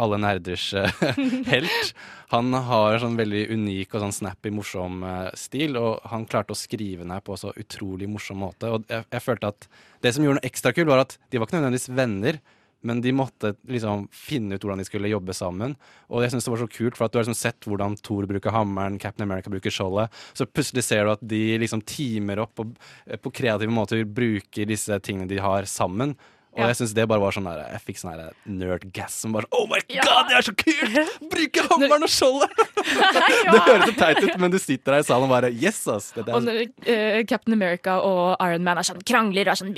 Alle 0.00 0.18
nerders 0.20 0.70
eh, 0.78 1.02
helt. 1.52 1.94
Han 2.32 2.54
har 2.68 2.98
sånn 3.02 3.18
veldig 3.18 3.44
unik 3.52 3.94
og 3.94 4.06
sånn 4.06 4.16
snappy, 4.16 4.52
morsom 4.54 5.04
eh, 5.06 5.30
stil, 5.38 5.78
og 5.80 6.04
han 6.10 6.26
klarte 6.30 6.56
å 6.56 6.58
skrive 6.58 7.06
ned 7.08 7.24
på 7.26 7.36
så 7.40 7.52
utrolig 7.60 8.08
morsom 8.10 8.40
måte. 8.44 8.72
Og 8.72 8.88
jeg, 8.90 9.06
jeg 9.12 9.24
følte 9.24 9.52
at 9.52 9.68
det 10.04 10.14
som 10.14 10.24
gjorde 10.24 10.40
noe 10.40 10.48
ekstra 10.50 10.74
kul, 10.76 10.88
var 10.90 11.04
at 11.04 11.18
de 11.28 11.40
var 11.40 11.48
ikke 11.48 11.60
nødvendigvis 11.60 11.92
venner. 11.94 12.40
Men 12.84 13.00
de 13.00 13.14
måtte 13.16 13.54
liksom 13.70 14.06
finne 14.12 14.54
ut 14.58 14.64
hvordan 14.64 14.82
de 14.82 14.84
skulle 14.88 15.08
jobbe 15.08 15.32
sammen. 15.36 15.72
Og 16.12 16.20
jeg 16.24 16.34
synes 16.34 16.44
det 16.44 16.52
var 16.52 16.62
så 16.62 16.68
kult, 16.68 16.98
for 16.98 17.06
at 17.08 17.14
du 17.14 17.18
har 17.18 17.24
liksom 17.24 17.38
sett 17.40 17.64
hvordan 17.68 17.96
Thor 18.04 18.28
bruker 18.28 18.52
hammeren, 18.52 19.00
Captain 19.00 19.24
America 19.24 19.48
bruker 19.52 19.72
skjoldet. 19.72 20.12
Så 20.36 20.44
plutselig 20.46 20.84
ser 20.84 21.04
du 21.08 21.14
at 21.16 21.24
de 21.24 21.42
liksom 21.64 21.80
teamer 21.88 22.44
opp 22.44 22.60
og 22.60 22.76
eh, 23.08 23.16
på 23.16 23.32
kreative 23.40 23.72
måter 23.72 24.04
bruker 24.04 24.68
disse 24.68 25.00
tingene 25.00 25.30
de 25.32 25.40
har 25.40 25.64
sammen. 25.70 26.12
Og 26.54 26.60
Ja. 26.62 26.68
jeg 26.70 26.76
synes 26.78 26.92
det 26.94 27.08
bare 27.10 27.18
var 27.18 27.32
sånn 27.34 27.48
der, 27.48 27.64
Jeg 27.72 27.80
fikk 27.82 27.96
sånn 27.98 28.12
der 28.14 28.34
nerd-gas 28.46 29.16
som 29.24 29.32
bare 29.34 29.48
Oh 29.50 29.64
my 29.66 29.80
god, 29.90 30.28
det 30.28 30.36
er 30.38 30.44
så 30.46 30.52
kult! 30.54 30.98
Bruke 31.32 31.64
hammeren 31.66 32.04
og 32.06 32.12
skjoldet! 32.14 32.52
Det 33.50 33.62
høres 33.66 33.88
så 33.88 33.94
teit 33.98 34.20
ut, 34.22 34.36
men 34.38 34.52
du 34.54 34.58
sitter 34.62 34.94
der 34.94 35.02
i 35.02 35.08
salen 35.08 35.26
og 35.26 35.32
bare 35.34 35.50
Yes, 35.50 35.80
ass! 35.90 36.12
Dette 36.14 36.30
Og 36.30 36.44
er 36.44 36.46
når 36.46 36.60
uh, 36.86 37.24
Captain 37.26 37.56
America 37.58 37.96
og 38.06 38.36
Iron 38.46 38.62
Man 38.62 38.78
er 38.78 38.86
sånn 38.86 39.02
krangler 39.02 39.50
og 39.50 39.56
er 39.56 39.60
sånn 39.64 39.74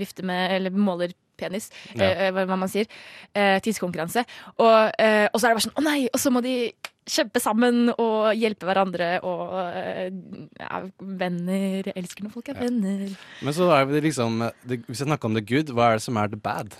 vifter 0.00 0.26
med 0.26 0.56
Eller 0.58 0.74
måler 0.74 1.14
penis, 1.36 1.70
Ja. 1.94 2.04
eh, 2.10 2.30
hva 2.32 2.46
hva 2.46 2.58
man 2.58 2.68
sier. 2.72 2.86
Eh, 3.34 3.58
Tidskonkurranse. 3.60 4.24
Og, 4.58 4.92
eh, 4.98 5.28
og 5.32 5.40
så 5.40 5.46
er 5.46 5.54
det 5.54 5.58
bare 5.60 5.66
sånn 5.68 5.80
å 5.80 5.86
nei! 5.86 6.08
Og 6.12 6.20
så 6.20 6.30
må 6.32 6.42
de 6.42 6.72
kjempe 7.06 7.38
sammen 7.38 7.92
og 8.02 8.34
hjelpe 8.34 8.66
hverandre 8.66 9.20
og 9.22 9.52
eh, 9.76 10.10
ja, 10.58 10.80
venner. 11.00 11.86
Jeg 11.86 11.94
elsker 11.96 12.24
når 12.26 12.32
folk 12.34 12.48
er 12.50 12.58
venner. 12.58 13.06
Men 13.42 13.54
så 13.54 13.68
er 13.76 13.86
det 13.86 14.02
liksom 14.08 14.40
Hvis 14.66 14.98
jeg 14.98 15.06
snakker 15.06 15.30
om 15.30 15.34
the 15.38 15.40
good, 15.46 15.70
hva 15.70 15.92
er 15.92 16.00
det 16.00 16.02
som 16.08 16.16
er 16.18 16.28
the 16.32 16.36
bad? 16.36 16.74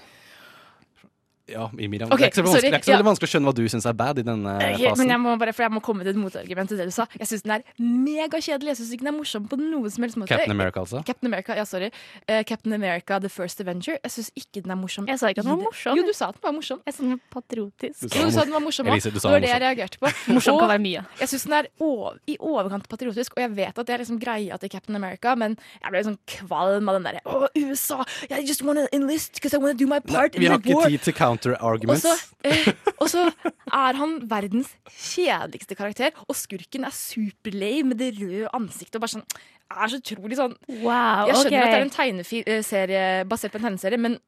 Ja, 1.48 1.70
i 1.78 1.86
Miriam. 1.86 2.10
Okay, 2.10 2.26
det 2.26 2.26
er 2.26 2.30
ikke 2.32 2.40
så, 2.40 2.42
vanskelig, 2.42 2.60
sorry. 2.66 2.78
ikke 2.80 2.86
så 2.88 2.94
Ja. 2.96 3.02
vanskelig 3.06 3.28
å 3.28 3.30
skjønne 3.30 3.46
hva 3.46 3.54
du 3.54 3.62
syns 3.70 3.84
er 3.86 3.92
bad 3.94 4.18
i 4.18 4.22
denne 4.26 4.54
okay, 4.56 4.72
fasen. 4.82 4.98
men 4.98 5.08
jeg 5.14 5.20
må 5.22 5.34
bare, 5.38 5.52
for 5.54 5.62
jeg 5.62 5.72
må 5.76 5.80
komme 5.80 6.02
til 6.02 6.10
et 6.10 6.18
motargument 6.18 6.68
til 6.68 6.76
det 6.80 6.86
du 6.88 6.90
sa. 6.90 7.06
Jeg 7.20 7.28
syns 7.30 7.42
den 7.46 7.52
er 7.54 7.62
megakjedelig. 7.78 8.68
Jeg 8.72 8.78
syns 8.80 8.90
ikke 8.96 9.04
den 9.06 9.12
er 9.12 9.16
morsom 9.18 9.46
på 9.50 9.58
noen 9.60 9.90
som 9.94 10.02
helst 10.06 10.18
måte. 10.18 10.28
Captain 10.32 10.50
America, 10.50 10.80
altså? 10.82 11.02
Captain 11.06 11.28
America, 11.30 11.54
ja, 11.54 11.64
sorry. 11.64 11.90
Uh, 12.28 12.42
Captain 12.42 12.72
America 12.74 13.18
The 13.22 13.30
First 13.30 13.60
Avenger. 13.62 13.98
Jeg 14.02 14.10
syns 14.16 14.30
ikke 14.34 14.62
den 14.64 14.74
er 14.74 14.80
morsom. 14.80 15.06
Jeg 15.06 15.20
sa 15.22 15.30
ikke 15.30 15.44
at 15.44 15.46
den 15.46 15.54
var 15.54 15.62
morsom. 15.68 15.96
Jo, 16.00 16.02
du 16.08 16.12
sa 16.18 16.28
at 16.32 16.34
den 16.40 16.42
var 16.48 16.56
morsom. 16.58 16.80
Jeg 16.86 16.94
sa 16.96 17.02
den 17.06 17.14
var 17.14 17.22
patriotisk. 17.40 18.00
Du 18.02 18.08
sa 18.08 18.16
Jo, 18.18 18.18
du 18.18 18.26
den 18.26 18.32
sa 18.32 18.38
var- 18.40 18.46
den 18.50 18.56
var 18.58 18.64
morsom 18.66 18.86
òg. 18.86 19.02
Det 19.06 19.22
var 19.22 19.40
det 19.46 19.52
jeg 19.54 19.62
reagerte 19.62 19.98
på. 20.02 20.12
Morsom 20.36 20.58
kan 20.58 20.68
være 20.74 20.82
mye. 20.82 21.04
Jeg 21.20 21.28
syns 21.30 21.44
den 21.46 21.52
er 21.60 21.66
over, 21.80 22.18
i 22.26 22.36
overkant 22.40 22.88
patriotisk, 22.90 23.38
og 23.38 23.42
jeg 23.46 23.50
vet 23.54 23.78
at 23.78 23.86
det 23.86 23.94
er 23.94 23.98
liksom 24.02 24.18
greia 24.20 24.58
til 24.58 24.68
Captain 24.74 24.96
America, 24.98 25.34
men 25.38 25.56
jeg 25.82 25.90
ble 25.94 26.02
liksom 26.02 26.18
kvalm 26.26 26.88
av 26.90 26.98
den 26.98 27.06
derre 27.06 27.20
Å, 27.24 27.48
USA! 27.54 28.02
I 28.30 28.42
just 28.42 28.62
wanna 28.62 28.86
enlist 28.92 29.34
because 29.38 29.54
I 29.54 29.58
wanna 29.58 29.74
do 29.74 29.86
my 29.86 30.00
part 30.00 30.34
Vi 30.34 30.44
in 30.46 30.50
har 30.52 30.58
the 30.58 30.74
war. 30.74 30.88
Counter-arguments. 31.36 32.04
Og 32.04 32.12
så, 32.12 32.26
eh, 32.44 32.92
og 32.96 33.10
så 33.12 33.26
er 33.72 34.00
han 34.00 34.16
verdens 34.30 34.72
kjedeligste 34.88 35.76
karakter, 35.78 36.16
og 36.26 36.36
skurken 36.36 36.86
er 36.88 36.94
superlame 36.96 37.92
med 37.92 38.00
det 38.00 38.14
røde 38.20 38.48
ansiktet 38.56 38.96
og 38.96 39.06
bare 39.06 39.16
sånn 39.18 39.28
er 39.66 39.90
så 39.90 39.98
utrolig 39.98 40.38
sånn 40.38 40.54
Wow, 40.82 41.26
Jeg 41.26 41.40
skjønner 41.40 41.50
okay. 41.50 41.58
at 41.58 41.68
det 41.68 41.76
er 41.76 41.84
en 41.84 41.94
tegneserie 41.96 43.04
basert 43.26 43.54
på 43.54 43.60
en 43.60 43.68
tegneserie, 43.68 43.98
men 43.98 44.18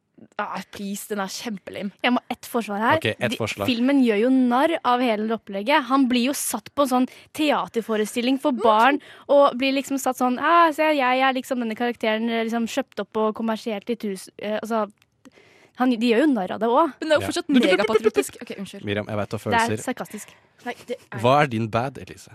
ah, 0.43 0.59
please, 0.75 1.07
den 1.11 1.23
er 1.23 1.31
kjempelame. 1.31 1.93
Jeg 2.03 2.15
må 2.15 2.23
ett 2.33 2.49
forsvar 2.51 2.83
her. 2.83 2.99
Ok, 2.99 3.07
ett 3.13 3.35
De- 3.35 3.39
forslag. 3.39 3.71
Filmen 3.71 4.03
gjør 4.03 4.25
jo 4.25 4.31
narr 4.35 4.75
av 4.83 5.03
hele 5.05 5.29
det 5.31 5.37
opplegget. 5.39 5.87
Han 5.91 6.09
blir 6.11 6.29
jo 6.29 6.35
satt 6.35 6.73
på 6.75 6.87
en 6.87 6.93
sånn 6.93 7.09
teaterforestilling 7.39 8.41
for 8.43 8.57
barn, 8.57 8.99
og 9.31 9.55
blir 9.61 9.77
liksom 9.79 10.01
satt 10.03 10.19
sånn 10.19 10.41
ah, 10.43 10.73
Se, 10.75 10.83
jeg 10.99 11.23
er 11.23 11.37
liksom 11.37 11.63
denne 11.63 11.79
karakteren 11.79 12.29
eh, 12.29 12.45
liksom 12.49 12.67
kjøpt 12.71 13.05
opp 13.05 13.23
og 13.23 13.37
kommersielt 13.39 13.89
i 13.91 13.97
tusen 13.99 14.35
altså 14.59 14.89
han, 15.79 15.95
De 15.95 16.11
gjør 16.11 16.25
jo 16.25 16.29
narr 16.33 16.57
av 16.57 16.61
det 16.63 16.69
òg. 16.69 16.93
Men 16.99 17.09
det 17.09 17.15
er 17.15 17.21
jo 17.21 17.23
Ja. 17.23 17.29
fortsatt 17.31 17.49
megapatriotisk. 17.55 18.43
Ok, 18.43 18.53
unnskyld. 18.59 18.85
Miriam, 18.85 19.07
jeg 19.07 19.17
vet 19.17 19.31
du 19.31 19.37
har 19.39 19.51
Det 19.53 19.79
er 19.79 19.83
sarkastisk. 19.83 20.35
Nei, 20.67 20.75
det 20.87 20.97
er 20.99 21.19
Hva 21.23 21.43
er 21.43 21.47
din 21.47 21.69
bad, 21.71 21.99
Elise? 21.99 22.35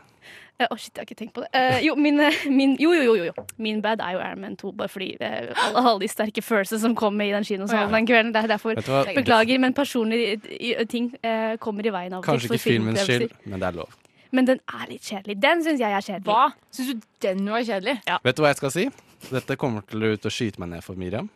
Eh, 0.60 0.68
oh, 0.70 0.78
shit, 0.78 0.94
jeg 0.96 1.02
har 1.02 1.08
ikke 1.08 1.18
tenkt 1.18 1.34
på 1.34 1.42
det. 1.42 1.50
Uh, 1.52 1.80
jo, 1.84 1.96
min, 1.96 2.20
eh, 2.22 2.32
min, 2.60 2.76
jo, 2.80 2.94
jo, 2.94 3.16
jo, 3.18 3.24
jo. 3.26 3.34
Min 3.58 3.82
bad 3.82 4.00
er 4.00 4.14
jo 4.14 4.20
Iron 4.20 4.42
Man 4.42 4.56
2, 4.56 4.72
bare 4.78 4.88
fordi 4.88 5.18
uh, 5.20 5.26
alle, 5.26 5.82
alle 5.82 6.00
de 6.00 6.08
sterke 6.08 6.44
følelsene 6.46 6.80
som 6.80 6.96
kom 6.96 7.20
i 7.22 7.32
den 7.34 7.44
kinosalen 7.44 7.92
den 7.92 8.08
kvelden. 8.08 8.32
Det 8.36 8.44
er 8.44 8.48
derfor? 8.54 8.78
Beklager, 9.16 9.60
men 9.60 9.74
personlige 9.74 10.86
ting 10.86 11.12
uh, 11.26 11.58
kommer 11.58 11.86
i 11.86 11.92
veien 11.92 12.14
av 12.14 12.22
og 12.22 12.24
til 12.24 12.32
Kanskje 12.32 12.54
ikke 12.54 12.64
filmens 12.64 13.02
skyld, 13.02 13.34
men 13.50 13.60
det 13.60 13.72
er 13.72 13.80
lov. 13.82 13.98
Men 14.34 14.48
den 14.50 14.62
er 14.70 14.86
litt 14.90 15.04
kjedelig. 15.06 15.38
Den 15.42 15.66
syns 15.66 15.82
jeg 15.82 15.94
er 15.94 16.06
kjedelig. 16.06 16.30
Hva? 16.30 16.54
Syns 16.74 16.94
du 16.94 17.08
den 17.22 17.50
var 17.50 17.66
kjedelig? 17.66 18.00
Ja. 18.08 18.22
Vet 18.24 18.38
du 18.38 18.46
hva 18.46 18.54
jeg 18.54 18.62
skal 18.62 18.74
si? 18.74 18.86
Dette 19.30 19.58
kommer 19.58 19.86
til 19.90 20.06
å 20.06 20.14
ut 20.14 20.26
og 20.30 20.34
skyte 20.34 20.62
meg 20.62 20.72
ned 20.74 20.86
for 20.86 21.00
Miriam. 21.00 21.30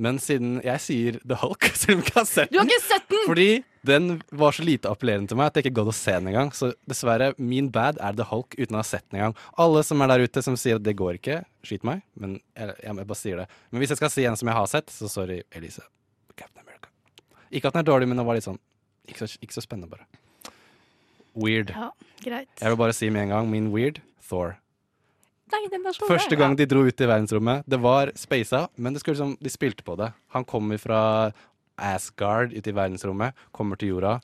Men 0.00 0.18
siden 0.22 0.56
jeg 0.64 0.80
sier 0.82 1.18
The 1.20 1.36
Hulk, 1.42 1.66
selv 1.76 1.98
om 1.98 2.00
jeg 2.00 2.08
ikke 2.08 2.18
har 2.20 2.28
sett 2.28 2.52
Du 2.52 2.58
har 2.58 2.68
ikke 2.68 2.84
sett 2.86 3.08
den! 3.10 3.22
Fordi 3.28 3.48
den 3.86 4.08
var 4.30 4.54
så 4.54 4.64
lite 4.64 4.90
appellerende 4.90 5.28
til 5.28 5.38
meg 5.40 5.50
at 5.50 5.58
jeg 5.58 5.66
ikke 5.66 5.76
gadd 5.80 5.90
å 5.90 5.94
se 5.96 6.14
den 6.14 6.30
engang. 6.30 6.52
Så 6.54 6.70
dessverre, 6.88 7.32
min 7.38 7.68
bad 7.74 7.98
er 8.00 8.14
The 8.18 8.26
Hulk 8.30 8.54
uten 8.56 8.78
å 8.78 8.80
ha 8.80 8.86
sett 8.86 9.04
den 9.10 9.18
engang. 9.20 9.34
Alle 9.60 9.82
som 9.86 10.02
er 10.04 10.12
der 10.12 10.24
ute 10.28 10.44
som 10.46 10.56
sier 10.60 10.78
at 10.78 10.86
det 10.86 10.94
går 10.98 11.18
ikke, 11.18 11.40
skyt 11.66 11.84
meg. 11.88 12.04
Men 12.14 12.38
jeg, 12.54 12.76
jeg 12.78 13.08
bare 13.10 13.18
sier 13.18 13.42
det. 13.42 13.48
Men 13.70 13.82
hvis 13.82 13.94
jeg 13.94 14.00
skal 14.00 14.14
si 14.14 14.26
en 14.30 14.38
som 14.38 14.50
jeg 14.52 14.58
har 14.60 14.70
sett, 14.70 14.94
så 14.94 15.10
sorry, 15.10 15.40
Elise. 15.58 15.84
Captain 16.38 16.62
America. 16.62 16.88
Ikke 17.50 17.68
at 17.68 17.76
den 17.76 17.82
er 17.82 17.90
dårlig, 17.90 18.08
men 18.08 18.22
den 18.22 18.28
var 18.28 18.38
litt 18.38 18.46
sånn 18.46 18.60
Ikke 19.10 19.26
så, 19.26 19.34
ikke 19.42 19.58
så 19.58 19.66
spennende, 19.66 19.90
bare. 19.90 20.06
Weird. 21.34 21.74
Ja, 21.74 21.90
greit. 22.22 22.50
Jeg 22.60 22.72
vil 22.72 22.80
bare 22.80 22.94
si 22.96 23.10
med 23.10 23.26
en 23.26 23.34
gang 23.34 23.50
min 23.50 23.70
weird 23.74 23.98
Thor. 24.28 24.54
Nei, 25.52 25.92
Første 26.08 26.36
gang 26.38 26.54
de 26.56 26.66
dro 26.68 26.84
ut 26.86 27.00
i 27.02 27.08
verdensrommet, 27.08 27.66
det 27.68 27.78
var 27.82 28.12
spasa, 28.16 28.66
men 28.76 28.94
det 28.94 29.02
skulle 29.02 29.18
liksom, 29.18 29.34
de 29.40 29.52
spilte 29.52 29.84
på 29.84 29.96
det. 30.00 30.08
Han 30.32 30.46
kommer 30.48 30.80
fra 30.80 31.00
Asgard 31.76 32.54
ute 32.54 32.72
i 32.72 32.76
verdensrommet, 32.76 33.36
kommer 33.52 33.80
til 33.80 33.94
jorda. 33.94 34.18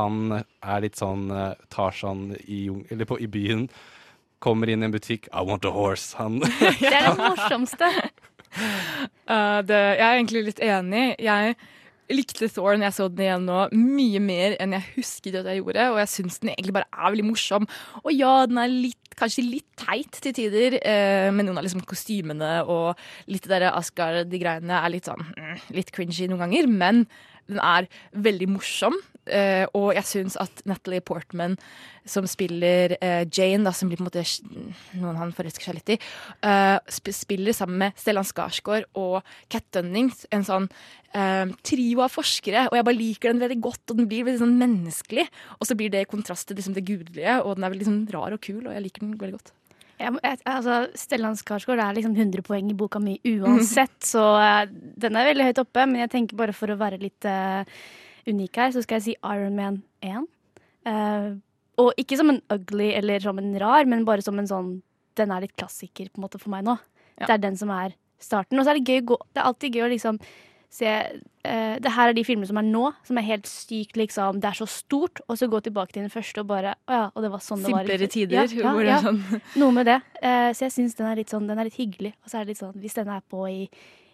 Han 0.00 0.40
er 0.42 0.82
litt 0.82 0.98
sånn 0.98 1.28
uh, 1.30 1.52
Tarzan 1.72 2.32
i, 2.44 2.66
på, 3.06 3.18
i 3.22 3.28
byen. 3.30 3.68
Kommer 4.42 4.70
inn 4.70 4.82
i 4.82 4.88
en 4.88 4.94
butikk. 4.94 5.28
I 5.30 5.44
want 5.46 5.64
a 5.64 5.72
horse. 5.72 6.16
Han 6.18 6.40
Det 6.80 6.90
er 6.90 7.06
det 7.06 7.14
morsomste. 7.20 7.90
Uh, 9.30 9.62
det, 9.68 9.78
jeg 9.78 10.02
er 10.02 10.18
egentlig 10.18 10.44
litt 10.50 10.62
enig. 10.64 11.06
Jeg 11.22 11.54
likte 12.12 12.50
Thor 12.52 12.74
når 12.74 12.88
jeg 12.88 12.96
så 12.98 13.06
den 13.08 13.24
igjen 13.24 13.46
nå, 13.48 13.60
mye 13.72 14.20
mer 14.20 14.56
enn 14.60 14.74
jeg 14.76 14.90
husket 14.98 15.38
at 15.40 15.48
jeg 15.48 15.62
gjorde. 15.62 15.86
Og 15.94 16.00
jeg 16.02 16.12
syns 16.16 16.42
den 16.42 16.52
egentlig 16.56 16.76
bare 16.76 16.90
er 16.90 17.14
veldig 17.14 17.28
morsom. 17.30 17.68
Og 18.02 18.10
ja, 18.12 18.34
den 18.50 18.60
er 18.60 18.74
litt, 18.74 19.00
kanskje 19.18 19.46
litt 19.46 19.68
teit 19.80 20.20
til 20.22 20.34
tider, 20.36 20.78
eh, 20.80 21.30
med 21.34 21.46
noen 21.46 21.60
av 21.60 21.66
liksom 21.66 21.84
kostymene 21.88 22.64
og 22.70 22.98
litt 23.30 23.46
det 23.46 23.56
der 23.56 23.70
Asgard, 23.72 24.28
de 24.30 24.40
greiene 24.42 24.80
er 24.80 24.92
litt 24.92 25.10
sånn 25.10 25.22
mm, 25.22 25.66
litt 25.76 25.92
cringy 25.94 26.28
noen 26.30 26.46
ganger. 26.46 26.70
Men 26.70 27.04
den 27.50 27.60
er 27.60 27.88
veldig 28.14 28.48
morsom. 28.54 28.96
Eh, 29.26 29.64
og 29.76 29.92
jeg 29.96 30.06
syns 30.08 30.36
at 30.40 30.62
Natalie 30.68 31.04
Portman, 31.04 31.56
som 32.08 32.26
spiller 32.28 32.96
uh, 32.98 33.22
Jane, 33.24 33.64
da, 33.64 33.72
som 33.72 33.88
blir 33.88 33.96
på 33.96 34.04
en 34.04 34.10
måte 34.10 34.24
noen 35.00 35.16
han 35.16 35.32
forelsker 35.32 35.70
seg 35.70 35.78
litt 35.78 35.94
i, 35.94 35.96
uh, 36.44 36.76
sp 36.92 37.08
spiller 37.16 37.56
sammen 37.56 37.80
med 37.80 37.96
Stellan 38.00 38.28
Skarsgård 38.28 38.90
og 39.00 39.22
Cat 39.52 39.64
Dunnings, 39.72 40.26
en 40.34 40.46
sånn 40.46 40.68
trio 41.62 42.00
av 42.02 42.10
forskere. 42.10 42.64
Og 42.72 42.74
jeg 42.74 42.84
bare 42.88 42.98
liker 42.98 43.30
den 43.30 43.42
veldig 43.44 43.60
godt, 43.62 43.84
og 43.92 44.00
den 44.00 44.08
blir 44.10 44.24
veldig 44.26 44.40
sånn 44.40 44.56
menneskelig. 44.58 45.28
Og 45.60 45.68
så 45.68 45.76
blir 45.78 45.92
det 45.94 46.00
i 46.02 46.08
kontrast 46.10 46.48
til 46.48 46.58
liksom, 46.58 46.74
det 46.74 46.82
gudelige, 46.88 47.36
og 47.44 47.54
den 47.54 47.68
er 47.68 47.70
veldig 47.70 47.86
sånn 47.86 48.00
rar 48.10 48.34
og 48.34 48.42
kul, 48.42 48.64
og 48.64 48.72
jeg 48.74 48.82
liker 48.82 49.04
den 49.04 49.12
veldig 49.20 49.36
godt. 49.36 49.52
Jeg, 49.94 50.10
jeg, 50.24 50.38
altså, 50.50 50.78
Stellan 50.98 51.38
Skarsgård 51.38 51.78
er 51.78 51.94
liksom 51.94 52.16
100 52.16 52.42
poeng 52.46 52.70
i 52.72 52.74
boka 52.74 52.98
mi 52.98 53.14
uansett, 53.30 53.94
så 54.12 54.24
den 54.66 55.14
er 55.14 55.30
veldig 55.30 55.52
høyt 55.52 55.62
oppe. 55.62 55.86
Men 55.86 56.02
jeg 56.02 56.12
tenker 56.16 56.40
bare 56.42 56.56
for 56.56 56.74
å 56.74 56.80
være 56.80 56.98
litt 57.02 57.30
unik 58.28 58.60
her, 58.60 58.72
så 58.74 58.82
skal 58.84 59.00
jeg 59.00 59.06
si 59.08 59.16
Iron 59.20 59.58
Man 59.58 59.82
1. 60.04 60.28
Uh, 60.84 61.36
og 61.80 61.92
ikke 61.98 62.18
som 62.20 62.30
en 62.30 62.40
ugly 62.52 62.92
eller 62.94 63.22
som 63.24 63.38
en 63.40 63.54
rar, 63.60 63.88
men 63.90 64.06
bare 64.06 64.24
som 64.24 64.38
en 64.38 64.48
sånn 64.50 64.74
Den 65.14 65.30
er 65.30 65.44
litt 65.44 65.54
klassiker 65.54 66.08
på 66.10 66.18
en 66.18 66.24
måte 66.26 66.40
for 66.42 66.50
meg 66.50 66.64
nå. 66.66 66.74
Ja. 67.20 67.28
Det 67.28 67.34
er 67.36 67.44
den 67.46 67.56
som 67.56 67.70
er 67.70 67.94
starten. 68.18 68.58
Og 68.58 68.66
så 68.66 68.72
er 68.72 68.80
det 68.80 68.90
gøy 68.90 69.04
å 69.04 69.06
gå 69.12 69.20
Det 69.30 69.40
er 69.40 69.48
alltid 69.48 69.76
gøy 69.78 69.86
å 69.86 69.92
liksom 69.92 70.18
se 70.74 70.90
uh, 70.90 71.76
Det 71.82 71.92
her 71.96 72.10
er 72.10 72.16
de 72.16 72.24
filmene 72.26 72.48
som 72.50 72.58
er 72.58 72.66
nå, 72.66 72.88
som 73.06 73.18
er 73.20 73.26
helt 73.28 73.48
sykt 73.50 73.98
liksom 74.00 74.40
Det 74.42 74.50
er 74.50 74.58
så 74.58 74.68
stort, 74.70 75.22
og 75.28 75.38
så 75.38 75.48
gå 75.50 75.60
tilbake 75.66 75.94
til 75.94 76.02
den 76.02 76.12
første 76.14 76.42
og 76.42 76.50
bare 76.50 76.74
Å 76.74 76.96
ja, 76.98 77.04
og 77.12 77.26
det 77.26 77.30
var 77.34 77.44
sånn 77.44 77.62
det 77.62 77.70
var. 77.70 77.84
Simplere 77.84 78.06
liksom. 78.06 78.14
tider, 78.16 78.56
Ja, 78.64 78.72
ja, 78.74 78.88
ja. 78.88 79.02
sånn 79.04 79.60
Noe 79.62 79.76
med 79.76 79.90
det. 79.90 80.00
Uh, 80.18 80.50
så 80.54 80.66
jeg 80.66 80.76
syns 80.78 80.98
den 80.98 81.10
er 81.10 81.20
litt 81.20 81.34
sånn, 81.34 81.46
den 81.50 81.60
er 81.60 81.68
litt 81.68 81.78
hyggelig. 81.78 82.14
Og 82.24 82.30
så 82.30 82.40
er 82.40 82.44
det 82.44 82.54
litt 82.54 82.62
sånn, 82.62 82.74
hvis 82.82 82.98
den 82.98 83.12
er 83.14 83.22
på 83.30 83.46
i, 83.50 83.68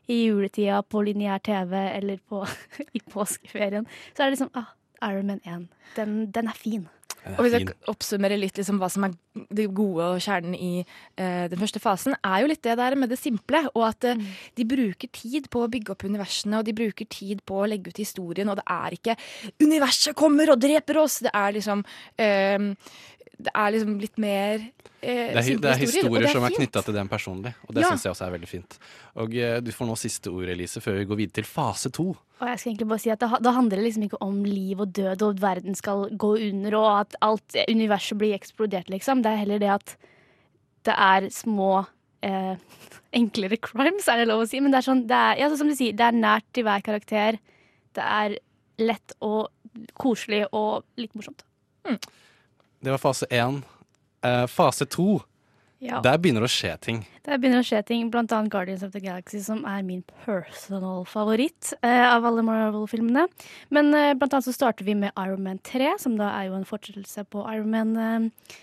i 0.09 0.23
juletida 0.29 0.81
på 0.83 1.03
lineær 1.07 1.43
TV 1.45 1.77
eller 1.83 2.23
på, 2.29 2.45
i 2.97 3.03
påskeferien, 3.11 3.87
så 4.15 4.23
er 4.23 4.31
det 4.31 4.39
liksom 4.39 4.55
ah, 4.55 4.73
Iron 5.11 5.27
Man 5.27 5.45
1. 5.45 5.69
Den, 5.97 6.17
den 6.33 6.49
er 6.49 6.57
fin. 6.57 6.89
Og 7.37 7.45
hvis 7.45 7.53
jeg 7.53 7.75
oppsummerer 7.91 8.41
litt 8.41 8.57
liksom 8.57 8.79
hva 8.81 8.89
som 8.93 9.05
er 9.05 9.17
det 9.53 9.67
gode 9.77 10.07
og 10.15 10.23
kjernen 10.25 10.55
i 10.57 10.81
eh, 10.81 11.45
den 11.53 11.61
første 11.61 11.83
fasen, 11.83 12.17
er 12.25 12.41
jo 12.41 12.49
litt 12.49 12.63
det 12.65 12.79
der 12.81 12.97
med 12.99 13.13
det 13.13 13.19
simple. 13.21 13.61
Og 13.75 13.85
at 13.91 14.09
eh, 14.09 14.23
de 14.57 14.67
bruker 14.69 15.11
tid 15.13 15.51
på 15.53 15.65
å 15.65 15.69
bygge 15.71 15.93
opp 15.95 16.07
universene, 16.09 16.61
og 16.61 16.69
de 16.69 16.77
bruker 16.77 17.09
tid 17.13 17.45
på 17.45 17.61
å 17.61 17.69
legge 17.69 17.93
ut 17.93 18.01
historien. 18.01 18.49
Og 18.49 18.57
det 18.61 18.67
er 18.73 18.97
ikke 18.97 19.17
'universet 19.61 20.17
kommer 20.17 20.55
og 20.55 20.63
dreper 20.65 21.03
oss'. 21.05 21.21
Det 21.27 21.35
er 21.35 21.57
liksom 21.59 21.85
eh, 22.17 22.73
det 23.47 23.53
er 23.57 23.73
liksom 23.75 23.95
litt 24.03 24.19
mer 24.21 24.61
eh, 24.61 25.31
Det 25.33 25.41
er, 25.41 25.59
det 25.63 25.71
er 25.71 25.79
historier 25.81 26.25
det 26.27 26.33
som 26.35 26.45
er 26.45 26.55
knytta 26.55 26.83
til 26.87 26.97
den 26.97 27.09
personlig, 27.11 27.53
og 27.67 27.75
det 27.77 27.83
Ja. 27.85 27.91
syns 27.93 28.05
jeg 28.05 28.13
også 28.15 28.27
er 28.27 28.35
veldig 28.37 28.49
fint. 28.51 28.77
Og 29.23 29.35
eh, 29.35 29.61
du 29.65 29.71
får 29.73 29.89
nå 29.89 29.97
siste 30.01 30.33
ord, 30.33 30.49
Elise, 30.53 30.83
før 30.85 30.99
vi 31.01 31.07
går 31.11 31.21
videre 31.23 31.39
til 31.41 31.49
fase 31.49 31.91
to. 31.97 32.09
Og 32.41 32.47
jeg 32.49 32.59
skal 32.61 32.71
egentlig 32.73 32.89
bare 32.93 33.03
si 33.05 33.11
at 33.13 33.21
det, 33.21 33.31
Da 33.45 33.53
handler 33.57 33.77
det 33.81 33.85
liksom 33.87 34.05
ikke 34.09 34.21
om 34.25 34.43
liv 34.45 34.81
og 34.81 34.93
død 34.97 35.23
og 35.27 35.35
at 35.37 35.41
verden 35.45 35.75
skal 35.79 36.07
gå 36.17 36.31
under 36.51 36.77
og 36.81 36.89
at 37.01 37.17
alt 37.23 37.57
universet 37.69 38.19
blir 38.21 38.37
eksplodert, 38.37 38.89
liksom. 38.93 39.23
Det 39.25 39.33
er 39.33 39.43
heller 39.45 39.59
det 39.59 39.73
at 39.77 39.97
det 40.89 40.95
er 40.97 41.29
små 41.31 41.87
eh, 42.23 42.57
enklere 43.21 43.57
crimes, 43.61 44.09
er 44.09 44.23
det 44.23 44.29
lov 44.31 44.45
å 44.45 44.49
si. 44.49 44.61
Men 44.61 44.73
det 44.73 44.79
er 44.83 44.89
sånn, 44.89 45.07
det 45.09 45.17
er, 45.17 45.41
ja, 45.43 45.49
så 45.51 45.59
som 45.61 45.69
du 45.69 45.75
sier, 45.77 45.93
det 45.97 46.07
er 46.07 46.17
nært 46.17 46.47
til 46.53 46.65
hver 46.69 46.81
karakter. 46.85 47.41
Det 47.97 48.05
er 48.05 48.37
lett 48.81 49.13
og 49.21 49.49
koselig 50.01 50.45
og 50.57 50.85
litt 51.01 51.13
morsomt. 51.15 51.45
Det 52.83 52.91
var 52.95 52.99
fase 52.99 53.27
én. 53.31 53.63
Eh, 54.25 54.47
fase 54.47 54.87
to, 54.87 55.21
Ja. 55.81 56.01
der 56.05 56.19
begynner 56.19 56.41
det 56.45 56.49
å 56.51 56.53
skje 56.53 56.75
ting. 56.81 57.07
Der 57.25 57.39
begynner 57.39 57.63
det 57.63 57.65
å 57.65 57.71
skje 57.71 57.85
ting, 57.87 58.11
blant 58.11 58.33
annet 58.33 58.51
Guardians 58.53 58.83
of 58.83 58.93
the 58.93 59.01
Galaxy, 59.01 59.41
som 59.41 59.65
er 59.65 59.83
min 59.83 60.03
personal 60.27 61.05
favoritt 61.09 61.73
eh, 61.83 62.05
av 62.15 62.25
alle 62.29 62.43
Marvel-filmene. 62.45 63.27
Men 63.71 63.95
eh, 63.95 64.13
blant 64.15 64.33
annet 64.35 64.45
så 64.45 64.53
starter 64.53 64.85
vi 64.85 64.95
med 64.95 65.13
Iron 65.17 65.43
Man 65.43 65.59
3, 65.65 65.95
som 65.99 66.17
da 66.19 66.29
er 66.39 66.49
jo 66.51 66.55
en 66.59 66.65
fortsettelse 66.69 67.25
på 67.33 67.47
Iron 67.55 67.71
Man-sagaen. 67.71 68.27
Eh, 68.27 68.57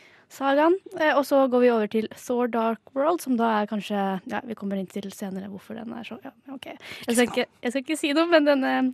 og 1.16 1.24
så 1.26 1.48
går 1.48 1.64
vi 1.64 1.72
over 1.72 1.88
til 1.92 2.08
Thor 2.12 2.48
Dark 2.52 2.80
World, 2.96 3.22
som 3.24 3.38
da 3.40 3.62
er 3.62 3.70
kanskje 3.70 3.98
Ja, 4.28 4.42
vi 4.44 4.58
kommer 4.60 4.80
inn 4.80 4.90
til 4.92 5.08
senere 5.16 5.48
hvorfor 5.48 5.78
den 5.78 5.94
er 5.96 6.04
så 6.04 6.18
Ja, 6.24 6.34
OK. 6.54 6.68
Jeg 7.08 7.16
skal 7.16 7.28
ikke, 7.30 7.46
jeg 7.64 7.72
skal 7.72 7.84
ikke 7.86 8.00
si 8.00 8.14
noe, 8.14 8.28
men 8.28 8.48
den, 8.48 8.64
eh, 8.64 8.90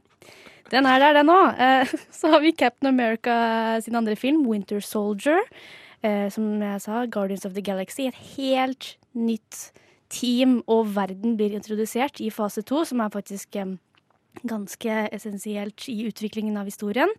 den 0.71 0.85
er 0.85 0.99
der, 0.99 1.13
den 1.19 1.31
òg. 1.33 1.59
Eh, 1.59 1.93
så 2.19 2.35
har 2.35 2.43
vi 2.43 2.51
Captain 2.51 2.87
America 2.87 3.79
sin 3.81 3.95
andre 3.95 4.15
film, 4.15 4.45
Winter 4.47 4.79
Soldier. 4.79 5.41
Eh, 6.03 6.27
som 6.29 6.59
jeg 6.61 6.81
sa, 6.83 7.05
Guardians 7.05 7.45
of 7.45 7.53
the 7.53 7.63
Galaxy. 7.63 8.07
Et 8.07 8.21
helt 8.35 8.97
nytt 9.15 9.71
team 10.13 10.61
og 10.67 10.95
verden 10.95 11.37
blir 11.39 11.55
introdusert 11.55 12.19
i 12.21 12.29
fase 12.29 12.61
to, 12.61 12.83
som 12.85 12.99
er 12.99 13.13
faktisk 13.13 13.55
eh, 13.55 13.77
ganske 14.43 15.07
essensielt 15.15 15.87
i 15.89 16.03
utviklingen 16.09 16.57
av 16.59 16.67
historien. 16.67 17.09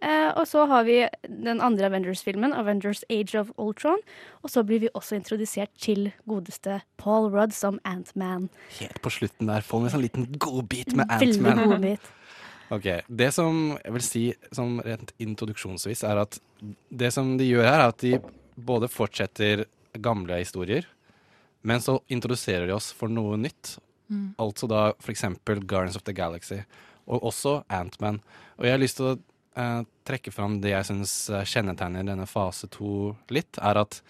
Eh, 0.00 0.30
og 0.32 0.46
så 0.48 0.64
har 0.70 0.86
vi 0.88 1.02
den 1.28 1.60
andre 1.60 1.90
Avengers-filmen, 1.90 2.54
Avengers 2.56 3.02
Age 3.12 3.36
of 3.40 3.50
Ultron. 3.60 4.00
Og 4.42 4.52
så 4.52 4.64
blir 4.64 4.80
vi 4.84 4.92
også 4.94 5.18
introdusert 5.18 5.72
til 5.80 6.08
godeste 6.28 6.80
Paul 7.00 7.28
Rudd 7.34 7.52
som 7.56 7.80
Ant-Man. 7.84 8.48
Helt 8.78 9.02
på 9.04 9.12
slutten 9.12 9.50
der 9.50 9.66
får 9.66 9.82
vi 9.82 9.90
en 9.90 9.94
sånn 9.96 10.06
liten 10.06 10.30
godbit 10.40 10.96
med 10.96 11.12
Ant-Man. 11.18 11.86
Ok, 12.70 12.84
Det 13.10 13.32
som 13.34 13.72
jeg 13.80 13.92
vil 13.96 14.04
si 14.06 14.20
som 14.54 14.76
rent 14.86 15.08
introduksjonsvis, 15.18 16.04
er 16.06 16.20
at 16.22 16.36
det 16.86 17.08
som 17.10 17.32
de 17.34 17.48
gjør 17.48 17.66
her, 17.66 17.80
er 17.80 17.90
at 17.90 17.98
de 17.98 18.12
både 18.54 18.86
fortsetter 18.86 19.64
gamle 19.98 20.38
historier, 20.38 20.86
men 21.66 21.82
så 21.82 21.96
introduserer 22.06 22.68
de 22.68 22.76
oss 22.76 22.92
for 22.94 23.10
noe 23.10 23.34
nytt. 23.42 23.74
Mm. 24.06 24.36
Altså 24.38 24.68
da 24.70 24.92
for 25.02 25.10
eksempel 25.10 25.64
Guardians 25.66 25.98
of 25.98 26.06
the 26.06 26.14
Galaxy, 26.14 26.60
og 27.10 27.26
også 27.32 27.56
Ant-Man. 27.74 28.20
Og 28.58 28.68
jeg 28.68 28.76
har 28.76 28.82
lyst 28.84 29.00
til 29.00 29.10
å 29.10 29.18
eh, 29.56 29.80
trekke 30.06 30.32
fram 30.34 30.58
det 30.62 30.74
jeg 30.74 30.88
syns 30.90 31.14
kjennetegner 31.48 32.06
denne 32.06 32.26
fase 32.30 32.68
to 32.72 33.14
litt, 33.32 33.58
er 33.58 33.80
at 33.82 34.00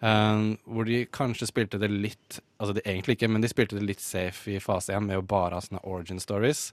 eh, 0.00 0.44
hvor 0.66 0.88
de 0.88 1.04
kanskje 1.14 1.50
spilte 1.50 1.80
det 1.80 1.90
litt 1.92 2.42
Altså 2.58 2.74
de 2.74 2.82
egentlig 2.82 3.14
ikke, 3.14 3.28
men 3.30 3.38
de 3.38 3.46
spilte 3.46 3.76
det 3.78 3.84
litt 3.86 4.00
safe 4.02 4.50
i 4.50 4.58
fase 4.58 4.90
én 4.90 5.04
med 5.06 5.20
å 5.20 5.22
bare 5.22 5.54
ha 5.54 5.62
sånne 5.62 5.78
origin 5.86 6.18
stories. 6.18 6.72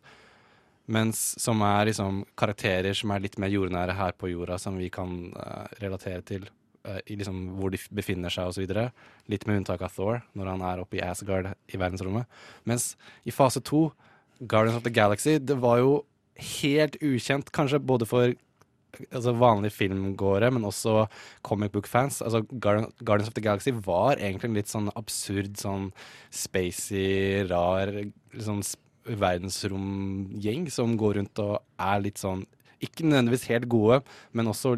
Mens 0.90 1.20
som 1.42 1.62
er 1.66 1.88
liksom 1.90 2.24
karakterer 2.38 2.98
som 2.98 3.14
er 3.14 3.22
litt 3.22 3.38
mer 3.42 3.50
jordnære 3.54 3.94
her 3.98 4.16
på 4.18 4.30
jorda, 4.30 4.58
som 4.62 4.80
vi 4.82 4.90
kan 4.94 5.32
eh, 5.38 5.76
relatere 5.82 6.22
til 6.26 6.48
eh, 6.86 7.00
i 7.06 7.18
liksom 7.18 7.58
hvor 7.60 7.74
de 7.74 7.80
befinner 7.94 8.34
seg 8.34 8.50
osv. 8.50 8.66
Litt 9.30 9.46
med 9.46 9.62
unntak 9.62 9.86
av 9.86 9.94
Thor, 9.94 10.22
når 10.34 10.52
han 10.56 10.66
er 10.70 10.82
oppe 10.82 10.98
i 11.00 11.06
Asgard 11.06 11.52
i 11.54 11.78
verdensrommet. 11.78 12.30
Mens 12.70 12.94
i 13.26 13.34
fase 13.34 13.62
to, 13.66 13.88
Guardians 14.42 14.78
of 14.78 14.90
the 14.90 14.94
Galaxy, 14.94 15.38
det 15.38 15.58
var 15.62 15.82
jo 15.82 15.96
helt 16.36 16.98
ukjent, 17.02 17.52
kanskje 17.56 17.80
både 17.80 18.06
for 18.10 18.34
altså 19.12 19.34
vanlige 19.36 19.74
filmgåere, 19.76 20.50
men 20.56 20.64
også 20.68 21.06
comic 21.44 21.72
book-fans. 21.74 22.22
Altså 22.24 22.42
Guardians 22.60 23.28
of 23.28 23.34
the 23.36 23.42
Galaxy 23.44 23.72
var 23.84 24.16
egentlig 24.16 24.50
en 24.50 24.56
litt 24.56 24.72
sånn 24.72 24.88
absurd, 24.96 25.58
sånn 25.60 25.90
spacey, 26.32 27.44
rar 27.50 27.92
liksom 28.34 28.62
s- 28.64 28.78
verdensromgjeng 29.06 30.70
som 30.74 30.96
går 30.98 31.20
rundt 31.20 31.42
og 31.44 31.60
er 31.80 32.00
litt 32.06 32.18
sånn 32.22 32.46
Ikke 32.84 33.06
nødvendigvis 33.08 33.46
helt 33.50 33.68
gode, 33.72 34.02
men 34.36 34.50
også 34.52 34.74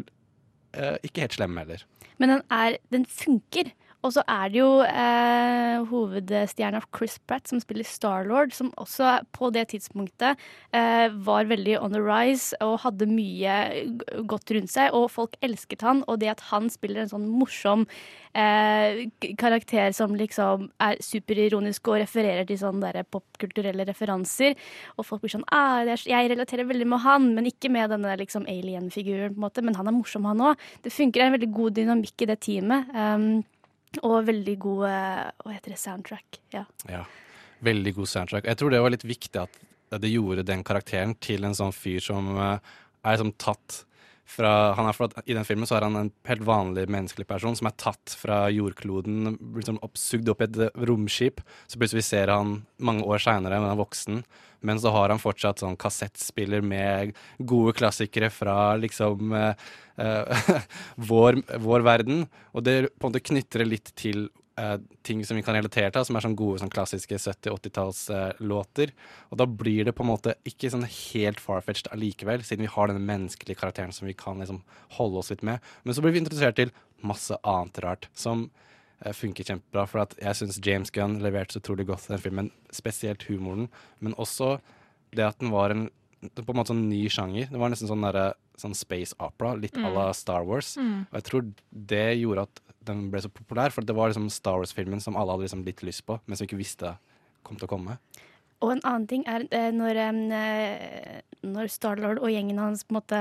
eh, 0.78 0.96
ikke 1.04 1.24
helt 1.24 1.34
slemme 1.34 1.60
heller. 1.64 1.82
Men 2.22 2.30
den, 2.30 2.42
er, 2.54 2.76
den 2.94 3.04
funker. 3.10 3.72
Og 4.06 4.12
så 4.14 4.22
er 4.30 4.50
det 4.52 4.60
jo 4.60 4.68
eh, 4.86 5.80
hovedstjerna 5.90 6.80
Chris 6.94 7.16
Pratt 7.26 7.50
som 7.50 7.58
spiller 7.58 7.86
Starlord, 7.86 8.52
som 8.54 8.70
også 8.78 9.16
på 9.34 9.50
det 9.54 9.66
tidspunktet 9.72 10.38
eh, 10.70 11.08
var 11.26 11.48
veldig 11.50 11.80
on 11.82 11.96
the 11.96 12.02
rise 12.02 12.54
og 12.62 12.78
hadde 12.84 13.08
mye 13.10 13.56
godt 14.30 14.54
rundt 14.54 14.70
seg. 14.70 14.94
Og 14.94 15.10
folk 15.10 15.34
elsket 15.42 15.82
han, 15.82 16.04
og 16.06 16.20
det 16.22 16.30
at 16.36 16.46
han 16.52 16.70
spiller 16.70 17.02
en 17.02 17.10
sånn 17.10 17.26
morsom 17.26 17.88
eh, 18.38 19.08
karakter 19.40 19.90
som 19.96 20.14
liksom 20.14 20.70
er 20.84 21.02
superironisk 21.02 21.90
og 21.90 21.98
refererer 22.04 22.46
til 22.46 22.62
sånne 22.62 22.94
der 22.94 23.10
popkulturelle 23.10 23.88
referanser. 23.90 24.54
Og 24.94 25.10
folk 25.10 25.26
blir 25.26 25.34
sånn 25.34 25.46
ah, 25.50 25.82
Jeg 25.82 26.30
relaterer 26.30 26.70
veldig 26.70 26.86
med 26.86 27.02
han, 27.02 27.32
men 27.34 27.50
ikke 27.50 27.74
med 27.74 27.90
denne 27.90 28.14
liksom 28.22 28.46
alien-figuren, 28.46 29.34
på 29.34 29.42
en 29.42 29.48
måte. 29.48 29.66
Men 29.66 29.74
han 29.74 29.90
er 29.90 29.98
morsom, 29.98 30.30
han 30.30 30.48
òg. 30.52 30.66
Det 30.86 30.94
funker. 30.94 31.18
Er 31.18 31.32
en 31.32 31.40
veldig 31.40 31.54
god 31.54 31.80
dynamikk 31.82 32.22
i 32.22 32.28
det 32.30 32.42
teamet. 32.46 32.90
Um, 32.94 33.40
og 34.02 34.26
veldig 34.28 34.54
god 34.62 34.84
eh, 34.88 35.24
Hva 35.44 35.54
heter 35.54 35.74
det? 35.74 35.80
Soundtrack. 35.80 36.40
Ja. 36.54 36.64
Ja, 36.90 37.04
Veldig 37.64 37.94
god 37.96 38.10
soundtrack. 38.10 38.46
Jeg 38.46 38.58
tror 38.60 38.70
det 38.70 38.82
var 38.84 38.92
litt 38.94 39.06
viktig 39.08 39.40
at 39.42 39.56
det 39.98 40.10
gjorde 40.12 40.44
den 40.46 40.62
karakteren 40.66 41.14
til 41.24 41.46
en 41.48 41.56
sånn 41.56 41.72
fyr 41.74 42.02
som 42.04 42.28
eh, 42.36 42.58
er 43.02 43.16
liksom 43.16 43.32
tatt 43.40 43.82
fra 44.28 44.74
han 44.76 44.88
er 44.88 44.96
fra, 44.96 45.08
I 45.24 45.36
den 45.36 45.46
filmen 45.48 45.68
så 45.68 45.78
er 45.78 45.86
han 45.86 45.96
en 45.96 46.10
helt 46.28 46.44
vanlig 46.44 46.84
menneskelig 46.92 47.26
person 47.28 47.56
som 47.56 47.70
er 47.70 47.76
tatt 47.80 48.12
fra 48.20 48.42
jordkloden, 48.52 49.38
liksom 49.56 49.80
oppsugd 49.84 50.28
opp 50.28 50.44
i 50.44 50.48
et 50.48 50.58
romskip. 50.88 51.40
Så 51.66 51.80
plutselig 51.80 52.04
ser 52.10 52.32
han 52.32 52.58
mange 52.76 53.06
år 53.08 53.22
seinere, 53.24 53.56
men 53.56 53.70
han 53.70 53.76
er 53.76 53.80
voksen. 53.80 54.22
Men 54.60 54.80
så 54.82 54.92
har 54.92 55.12
han 55.12 55.22
fortsatt 55.22 55.62
sånn 55.62 55.78
kassettspiller 55.78 56.64
med 56.66 57.14
gode 57.38 57.76
klassikere 57.78 58.28
fra 58.34 58.74
liksom 58.80 59.32
eh, 59.38 59.68
eh, 60.02 60.42
vår, 61.10 61.40
vår 61.62 61.86
verden. 61.86 62.26
Og 62.52 62.66
det 62.66 62.78
på 62.96 63.06
en 63.06 63.14
måte 63.14 63.24
knytter 63.30 63.64
litt 63.68 63.94
til 63.98 64.26
eh, 64.58 64.76
ting 65.06 65.24
som 65.26 65.38
vi 65.38 65.44
kan 65.46 65.56
relatere 65.56 65.90
til, 65.94 66.04
som 66.04 66.18
er 66.18 66.24
sånn 66.24 66.36
gode 66.38 66.60
sånn 66.62 66.72
klassiske 66.72 67.18
70-80-tallslåter. 67.18 68.92
og 69.30 69.40
da 69.40 69.46
blir 69.46 69.88
det 69.88 69.94
på 69.96 70.04
en 70.04 70.10
måte 70.10 70.34
ikke 70.48 70.70
sånn 70.72 70.86
helt 70.88 71.40
farfetched 71.40 71.90
allikevel, 71.94 72.44
siden 72.44 72.66
vi 72.66 72.72
har 72.74 72.90
denne 72.90 73.04
menneskelige 73.04 73.60
karakteren 73.60 73.94
som 73.94 74.08
vi 74.10 74.16
kan 74.18 74.42
liksom 74.42 74.62
holde 74.98 75.22
oss 75.22 75.30
litt 75.30 75.44
med. 75.46 75.64
Men 75.84 75.94
så 75.94 76.04
blir 76.04 76.16
vi 76.16 76.24
introdusert 76.24 76.58
til 76.58 76.74
masse 77.06 77.36
annet 77.46 77.78
rart 77.84 78.08
som 78.14 78.48
eh, 79.04 79.14
funker 79.14 79.46
kjempebra. 79.46 79.86
For 79.86 80.04
at 80.04 80.16
jeg 80.20 80.40
syns 80.40 80.60
James 80.64 80.92
Gunn 80.94 81.20
leverte 81.24 81.56
så 81.56 81.62
utrolig 81.62 81.88
godt 81.88 82.10
den 82.10 82.22
filmen, 82.22 82.50
spesielt 82.74 83.28
humoren, 83.30 83.70
men 84.00 84.18
også 84.18 84.58
det 85.16 85.24
at 85.24 85.38
den 85.40 85.54
var 85.54 85.72
en 85.72 85.88
på 86.18 86.50
en 86.50 86.58
måte 86.58 86.72
sånn 86.72 86.88
ny 86.90 87.04
sjanger. 87.12 87.50
Det 87.52 87.60
var 87.60 87.70
nesten 87.72 87.90
sånn, 87.90 88.06
der, 88.06 88.34
sånn 88.58 88.74
space 88.76 89.16
opera, 89.22 89.54
litt 89.58 89.76
à 89.78 89.88
la 89.88 90.08
Mm. 90.08 90.14
Star 90.14 90.44
Wars. 90.44 90.76
Mm. 90.76 91.06
Og 91.10 91.14
jeg 91.20 91.26
tror 91.28 91.52
det 91.70 92.18
gjorde 92.18 92.46
at 92.48 92.62
den 92.88 93.10
ble 93.12 93.20
så 93.22 93.30
populær, 93.30 93.70
for 93.70 93.84
det 93.84 93.94
var 93.94 94.10
liksom 94.10 94.30
Star 94.32 94.58
Wars-filmen 94.58 95.00
som 95.00 95.16
alle 95.16 95.32
hadde 95.36 95.46
liksom 95.46 95.64
litt 95.64 95.82
lyst 95.82 96.06
på, 96.06 96.18
men 96.26 96.36
som 96.36 96.46
ikke 96.46 96.58
visste 96.58 96.96
kom 97.46 97.56
til 97.56 97.68
å 97.68 97.74
komme. 97.74 97.98
Og 98.64 98.74
en 98.74 98.82
annen 98.82 99.06
ting 99.10 99.22
er 99.30 99.46
eh, 99.54 99.70
når, 99.74 100.00
eh, 100.34 101.20
når 101.46 101.70
Starlord 101.70 102.18
og 102.18 102.32
gjengen 102.32 102.58
hans 102.58 102.82
på 102.82 102.92
en 102.92 102.98
måte 102.98 103.20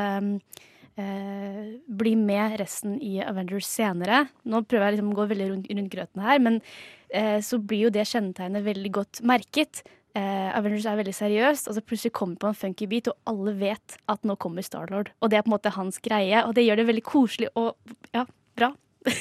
eh, 0.97 1.77
blir 1.85 2.17
med 2.17 2.57
resten 2.61 2.97
i 3.03 3.19
Avengers 3.21 3.69
senere. 3.69 4.25
Nå 4.49 4.63
prøver 4.65 4.87
jeg 4.87 4.97
liksom 4.97 5.13
å 5.13 5.19
gå 5.19 5.27
veldig 5.33 5.49
rundt, 5.51 5.69
rundt 5.69 5.93
grøten 5.93 6.25
her, 6.25 6.41
men 6.41 6.61
så 7.07 7.55
blir 7.63 7.85
jo 7.85 7.89
det 7.95 8.03
kjennetegnet 8.03 8.65
veldig 8.65 8.89
godt 8.91 9.21
merket. 9.23 9.79
Eh, 10.17 10.49
Avengers 10.57 10.87
er 10.89 10.97
veldig 10.97 11.13
seriøst, 11.13 11.67
og 11.69 11.77
så 11.77 11.83
plutselig 11.85 12.15
kommer 12.17 12.39
på 12.41 12.49
en 12.49 12.57
funky 12.57 12.87
beat, 12.89 13.09
og 13.11 13.29
alle 13.29 13.53
vet 13.59 13.97
at 14.09 14.23
nå 14.25 14.37
kommer 14.41 14.65
Starlord. 14.65 15.11
Og 15.21 15.29
det 15.29 15.39
er 15.39 15.45
på 15.45 15.51
en 15.51 15.57
måte 15.57 15.75
hans 15.75 15.99
greie, 16.01 16.41
og 16.43 16.55
det 16.57 16.65
gjør 16.65 16.81
det 16.81 16.87
veldig 16.87 17.03
koselig 17.05 17.51
og 17.59 17.75
ja, 18.15 18.23
bra. 18.57 18.71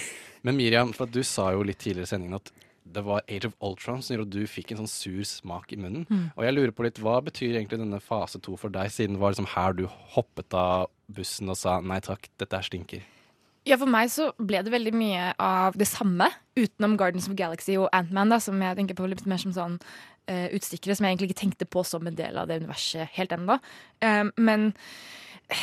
Men 0.46 0.56
Miriam, 0.56 0.94
for 0.96 1.10
du 1.10 1.20
sa 1.26 1.50
jo 1.52 1.66
litt 1.66 1.82
tidligere 1.82 2.06
i 2.06 2.12
sendingen 2.14 2.38
at 2.38 2.52
det 2.96 3.02
var 3.02 3.24
Age 3.26 3.48
of 3.48 3.56
Ultron 3.66 3.98
som 4.02 4.14
gjorde 4.14 4.28
at 4.28 4.36
du 4.36 4.48
fikk 4.48 4.70
en 4.72 4.84
sånn 4.84 4.90
sur 4.90 5.24
smak 5.26 5.72
i 5.74 5.78
munnen. 5.80 6.06
Mm. 6.06 6.28
Og 6.36 6.46
jeg 6.46 6.54
lurer 6.54 6.72
på 6.72 6.86
litt, 6.86 7.00
hva 7.02 7.18
betyr 7.26 7.56
egentlig 7.56 7.80
denne 7.82 7.98
fase 8.00 8.38
to 8.40 8.54
for 8.60 8.72
deg, 8.72 8.92
siden 8.94 9.18
det 9.18 9.22
var 9.24 9.34
liksom 9.34 9.50
her 9.56 9.74
du 9.76 9.84
hoppet 10.14 10.56
av 10.56 10.86
bussen 11.12 11.50
og 11.50 11.58
sa 11.58 11.80
nei 11.82 11.98
takk, 12.04 12.30
dette 12.38 12.56
her 12.56 12.68
stinker? 12.68 13.04
Ja, 13.66 13.74
For 13.80 13.90
meg 13.90 14.12
så 14.14 14.28
ble 14.38 14.60
det 14.62 14.70
veldig 14.70 14.92
mye 14.94 15.32
av 15.42 15.74
det 15.74 15.88
samme, 15.90 16.28
utenom 16.54 16.94
Gardens 17.00 17.26
of 17.26 17.34
the 17.34 17.40
Galaxy 17.40 17.74
og 17.74 17.88
Ant-Man, 17.90 18.30
som 18.38 18.62
jeg 18.62 18.78
tenker 18.78 18.94
på 18.94 19.08
litt 19.10 19.24
mer 19.26 19.42
som 19.42 19.54
sånn 19.56 19.80
eh, 20.30 20.48
utstikkere 20.56 20.96
som 20.96 21.06
jeg 21.06 21.16
egentlig 21.16 21.30
ikke 21.32 21.42
tenkte 21.44 21.68
på 21.68 21.84
som 21.86 22.06
en 22.06 22.18
del 22.18 22.38
av 22.40 22.48
det 22.50 22.60
universet 22.62 23.12
helt 23.16 23.34
ennå. 23.36 23.58
Eh, 24.04 24.24
men 24.36 24.70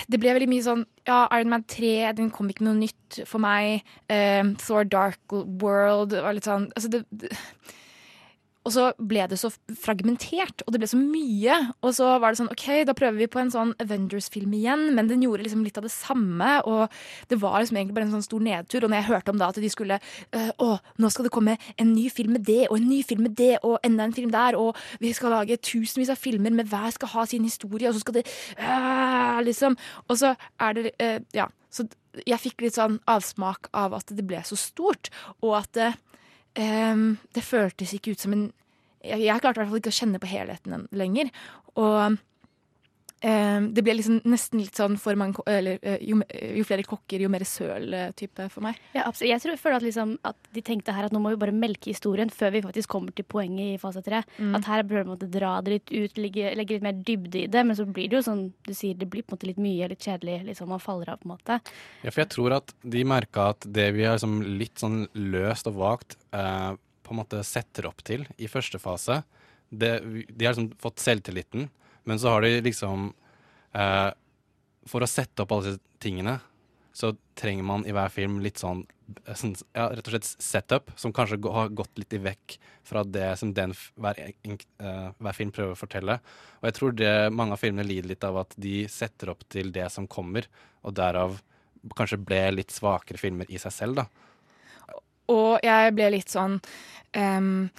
det 0.07 0.19
ble 0.21 0.31
veldig 0.31 0.47
mye 0.47 0.63
sånn 0.63 0.85
Ja, 1.03 1.25
Iron 1.35 1.51
Man 1.51 1.65
3, 1.67 2.13
den 2.15 2.29
kom 2.31 2.47
ikke 2.51 2.63
med 2.63 2.71
noe 2.71 2.83
nytt 2.85 3.23
for 3.27 3.43
meg. 3.43 3.83
Eh, 4.11 4.43
Thor 4.63 4.87
Dark 4.87 5.35
World 5.35 6.15
var 6.15 6.35
litt 6.37 6.47
sånn 6.47 6.69
altså 6.77 6.93
det, 6.93 7.03
det, 7.11 7.33
Og 8.63 8.71
så 8.71 8.83
ble 8.95 9.25
det 9.27 9.37
så 9.41 9.49
fragmentert, 9.83 10.63
og 10.63 10.71
det 10.73 10.79
ble 10.79 10.87
så 10.87 10.99
mye. 10.99 11.55
Og 11.83 11.95
så 11.97 12.13
var 12.21 12.31
det 12.31 12.39
sånn 12.39 12.51
OK, 12.53 12.67
da 12.87 12.95
prøver 12.95 13.19
vi 13.19 13.29
på 13.31 13.41
en 13.41 13.51
sånn 13.51 13.73
Avengers-film 13.83 14.53
igjen, 14.55 14.85
men 14.95 15.09
den 15.09 15.25
gjorde 15.25 15.43
liksom 15.43 15.65
litt 15.65 15.79
av 15.79 15.87
det 15.87 15.91
samme. 15.91 16.55
Og 16.69 16.85
det 17.31 17.39
var 17.41 17.57
liksom 17.59 17.79
egentlig 17.79 17.97
bare 17.97 18.07
en 18.07 18.15
sånn 18.15 18.25
stor 18.25 18.45
nedtur. 18.45 18.85
Og 18.85 18.93
når 18.93 19.01
jeg 19.01 19.09
hørte 19.09 19.33
om 19.33 19.41
da 19.41 19.49
at 19.51 19.59
de 19.59 19.71
skulle 19.71 19.99
eh, 19.99 20.51
Å, 20.63 20.69
nå 21.01 21.11
skal 21.11 21.27
det 21.27 21.33
komme 21.35 21.57
en 21.75 21.91
ny 21.91 22.07
film 22.13 22.37
med 22.37 22.45
det, 22.47 22.61
og 22.69 22.77
en 22.79 22.87
ny 22.87 23.01
film 23.07 23.25
med 23.27 23.35
det, 23.39 23.57
og 23.67 23.83
enda 23.83 24.07
en 24.07 24.15
film 24.15 24.31
der, 24.33 24.55
og 24.59 24.79
vi 25.03 25.11
skal 25.15 25.35
lage 25.35 25.59
tusenvis 25.59 26.13
av 26.13 26.21
filmer, 26.21 26.53
med 26.53 26.69
hver 26.71 26.93
skal 26.95 27.11
ha 27.17 27.25
sin 27.27 27.43
historie, 27.47 27.89
og 27.89 27.97
så 27.97 28.05
skal 28.05 28.21
det 28.21 28.27
øh, 28.55 29.41
Liksom. 29.43 29.75
Og 30.07 30.17
så 30.21 30.35
er 30.61 30.79
det 30.79 30.95
eh, 31.03 31.19
Ja. 31.35 31.49
Så 31.73 31.87
jeg 32.29 32.37
fikk 32.37 32.61
litt 32.61 32.75
sånn 32.77 32.99
avsmak 33.09 33.71
av 33.73 33.95
at 33.97 34.11
det 34.13 34.21
ble 34.29 34.37
så 34.45 34.53
stort, 34.59 35.09
og 35.41 35.55
at 35.63 35.79
Ehm, 36.59 37.17
det 37.33 37.43
føltes 37.45 37.95
ikke 37.95 38.13
ut 38.13 38.21
som 38.21 38.35
en 38.35 38.51
Jeg, 39.03 39.19
jeg 39.19 39.41
klarte 39.41 39.57
i 39.57 39.59
hvert 39.59 39.67
fall 39.67 39.79
ikke 39.81 39.91
å 39.91 39.95
kjenne 39.97 40.19
på 40.23 40.29
helheten 40.31 40.85
lenger. 40.95 41.27
Og 41.75 42.15
det 43.23 43.83
ble 43.85 43.93
liksom 43.95 44.17
nesten 44.27 44.59
litt 44.59 44.75
sånn 44.75 44.97
for 44.99 45.15
mange 45.19 45.39
eller, 45.47 45.77
eh, 45.81 46.01
jo, 46.03 46.17
jo 46.57 46.63
flere 46.67 46.83
kokker, 46.83 47.21
jo 47.23 47.29
mer 47.31 47.45
søl-type 47.47 48.49
for 48.51 48.65
meg. 48.65 48.79
Ja, 48.91 49.05
absolutt. 49.07 49.29
Jeg 49.29 49.43
tror, 49.45 49.59
føler 49.61 49.77
at, 49.79 49.85
liksom, 49.87 50.15
at 50.27 50.49
de 50.55 50.63
tenkte 50.65 50.95
her 50.95 51.07
at 51.07 51.15
nå 51.15 51.21
må 51.23 51.31
vi 51.31 51.39
bare 51.39 51.55
melke 51.55 51.93
historien 51.93 52.31
før 52.33 52.51
vi 52.57 52.63
faktisk 52.65 52.91
kommer 52.91 53.15
til 53.15 53.27
poenget 53.29 53.77
i 53.77 53.79
fase 53.79 54.03
tre. 54.03 54.25
Mm. 54.35 54.57
At 54.59 54.67
her 54.67 54.83
bør 54.89 55.07
man 55.07 55.21
dra 55.23 55.53
det 55.63 55.77
litt 55.77 55.93
ut, 55.93 56.19
legge, 56.19 56.51
legge 56.59 56.75
litt 56.75 56.83
mer 56.83 56.99
dybde 56.99 57.45
i 57.45 57.51
det. 57.51 57.63
Men 57.63 57.79
så 57.79 57.85
blir 57.87 58.11
det 58.11 58.19
jo 58.19 58.25
sånn 58.27 58.43
du 58.67 58.73
sier, 58.75 58.97
det 58.99 59.07
blir 59.07 59.23
på 59.23 59.33
en 59.33 59.37
måte 59.37 59.49
litt 59.53 59.61
mye, 59.63 59.87
litt 59.93 60.03
kjedelig. 60.03 60.41
Liksom, 60.49 60.71
man 60.73 60.83
faller 60.83 61.13
av 61.13 61.21
på 61.21 61.29
en 61.29 61.35
måte. 61.35 61.59
Ja, 62.03 62.11
for 62.11 62.25
jeg 62.25 62.31
tror 62.35 62.57
at 62.57 62.75
de 62.83 63.05
merka 63.07 63.53
at 63.53 63.69
det 63.79 63.87
vi 63.95 64.03
har 64.07 64.17
liksom 64.17 64.41
litt 64.59 64.83
sånn 64.83 65.05
løst 65.15 65.71
og 65.71 65.79
vagt 65.79 66.17
eh, 66.35 66.73
på 67.03 67.15
en 67.15 67.21
måte 67.21 67.39
setter 67.47 67.87
opp 67.87 68.03
til 68.03 68.27
i 68.35 68.51
første 68.51 68.83
fase, 68.83 69.21
det, 69.73 69.95
de 70.03 70.45
har 70.45 70.53
liksom 70.53 70.73
fått 70.81 71.01
selvtilliten, 71.01 71.69
men 72.03 72.19
så 72.19 72.33
har 72.35 72.45
de 72.45 72.61
liksom 72.65 73.13
eh, 73.73 74.09
For 74.89 75.03
å 75.03 75.09
sette 75.09 75.43
opp 75.43 75.53
alle 75.55 75.71
disse 75.73 76.01
tingene, 76.03 76.39
så 76.93 77.13
trenger 77.39 77.63
man 77.63 77.85
i 77.87 77.93
hver 77.95 78.11
film 78.13 78.41
litt 78.43 78.59
sånn, 78.61 78.83
eh, 79.23 79.37
sånn 79.39 79.55
ja, 79.71 79.87
rett 79.89 80.09
og 80.09 80.13
slett 80.13 80.27
setup, 80.43 80.91
som 80.99 81.13
kanskje 81.15 81.39
har 81.55 81.71
gått 81.73 82.01
litt 82.01 82.13
i 82.13 82.21
vekk 82.21 82.57
fra 82.85 83.05
det 83.07 83.31
som 83.39 83.53
den, 83.55 83.73
hver, 83.95 84.19
eh, 84.19 85.07
hver 85.17 85.37
film 85.37 85.53
prøver 85.55 85.73
å 85.73 85.79
fortelle. 85.79 86.19
Og 86.59 86.67
jeg 86.69 86.77
tror 86.77 86.97
det 86.99 87.15
mange 87.33 87.55
av 87.55 87.63
filmene 87.63 87.87
lider 87.87 88.11
litt 88.11 88.27
av 88.27 88.43
at 88.43 88.53
de 88.61 88.83
setter 88.91 89.31
opp 89.33 89.47
til 89.49 89.71
det 89.73 89.87
som 89.95 90.09
kommer, 90.11 90.49
og 90.83 90.93
derav 90.99 91.39
kanskje 91.97 92.21
ble 92.21 92.43
litt 92.59 92.71
svakere 92.71 93.19
filmer 93.19 93.49
i 93.51 93.59
seg 93.59 93.73
selv, 93.75 94.03
da. 94.03 94.05
Og 95.31 95.63
jeg 95.63 95.95
ble 95.95 96.09
litt 96.17 96.31
sånn 96.31 96.57
ehm, 97.15 97.69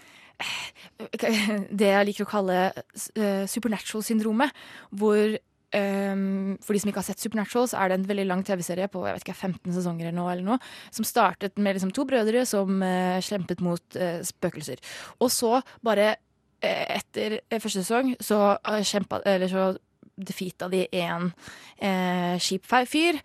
Det 1.80 1.91
jeg 1.91 2.07
liker 2.09 2.26
å 2.26 2.30
kalle 2.30 2.61
eh, 2.70 3.45
supernatural-syndromet. 3.51 4.55
Hvor 4.95 5.37
um, 5.74 6.55
For 6.64 6.74
de 6.74 6.82
som 6.82 6.91
ikke 6.91 7.03
har 7.03 7.09
sett 7.09 7.22
Supernatural, 7.22 7.68
så 7.70 7.80
er 7.80 7.91
det 7.91 7.99
en 7.99 8.09
veldig 8.11 8.26
lang 8.28 8.45
TV-serie 8.47 8.91
på 8.93 9.05
jeg 9.07 9.16
vet 9.16 9.26
ikke, 9.26 9.39
15 9.51 9.78
sesonger 9.78 10.11
eller 10.11 10.18
noe, 10.18 10.35
eller 10.35 10.49
noe 10.49 10.59
som 10.95 11.07
startet 11.09 11.59
med 11.59 11.78
liksom 11.78 11.95
to 11.95 12.07
brødre 12.09 12.45
som 12.49 12.82
uh, 12.82 13.18
kjempet 13.24 13.64
mot 13.64 13.99
uh, 14.01 14.20
spøkelser. 14.26 14.82
Og 15.20 15.32
så, 15.35 15.57
bare 15.85 16.14
uh, 16.14 16.85
etter 16.99 17.41
eh, 17.43 17.61
første 17.61 17.82
sesong, 17.82 18.14
så 18.22 18.57
uh, 18.57 18.80
kjempa 18.85 19.22
Eller 19.28 19.51
så 19.51 19.72
defeata 20.14 20.68
de 20.70 20.85
uh, 20.95 22.37
kjip 22.39 22.68
fyr. 22.87 23.18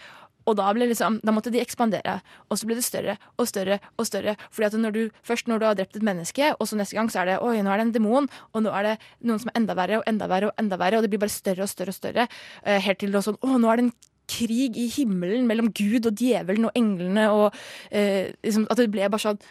Og 0.49 0.57
da, 0.57 0.71
liksom, 0.73 1.19
da 1.25 1.33
måtte 1.35 1.53
de 1.53 1.61
ekspandere, 1.61 2.19
og 2.49 2.59
så 2.59 2.69
ble 2.69 2.79
det 2.79 2.85
større 2.87 3.17
og 3.37 3.49
større. 3.49 3.79
og 3.97 4.07
større. 4.09 4.35
Fordi 4.51 4.65
at 4.67 4.77
når 4.79 4.95
du, 4.95 5.01
Først 5.23 5.47
når 5.47 5.59
du 5.59 5.65
har 5.65 5.75
drept 5.77 5.95
et 5.95 6.05
menneske, 6.05 6.53
og 6.59 6.67
så 6.67 6.77
neste 6.79 6.95
gang 6.97 7.09
så 7.11 7.21
er 7.21 7.25
det 7.25 7.39
oi, 7.45 7.59
nå 7.61 7.71
er 7.71 7.81
det 7.81 7.87
en 7.87 7.93
demon, 7.93 8.29
og 8.53 8.63
nå 8.63 8.73
er 8.73 8.83
det 8.87 8.95
noen 9.21 9.39
som 9.41 9.51
er 9.51 9.59
enda 9.59 9.75
verre 9.77 9.99
og 9.99 10.07
enda 10.09 10.27
verre, 10.31 10.49
og 10.49 10.61
enda 10.61 10.77
verre, 10.79 10.97
og 10.97 11.05
det 11.05 11.11
blir 11.11 11.21
bare 11.21 11.33
større 11.33 11.65
og 11.65 11.69
større. 11.69 11.93
og 11.93 11.97
større, 11.97 12.27
eh, 12.63 12.79
Helt 12.79 12.99
til 12.99 13.11
det 13.11 13.23
sånn 13.23 13.37
å, 13.41 13.57
nå 13.59 13.69
er 13.69 13.77
det 13.77 13.85
en 13.87 13.93
krig 14.29 14.77
i 14.77 14.87
himmelen 14.93 15.47
mellom 15.49 15.71
Gud 15.73 16.05
og 16.05 16.15
djevelen 16.15 16.69
og 16.69 16.77
englene. 16.77 17.29
og 17.29 17.53
eh, 17.91 18.31
liksom, 18.43 18.67
At 18.69 18.77
det 18.77 18.91
ble 18.91 19.09
bare 19.09 19.25
sånn 19.25 19.41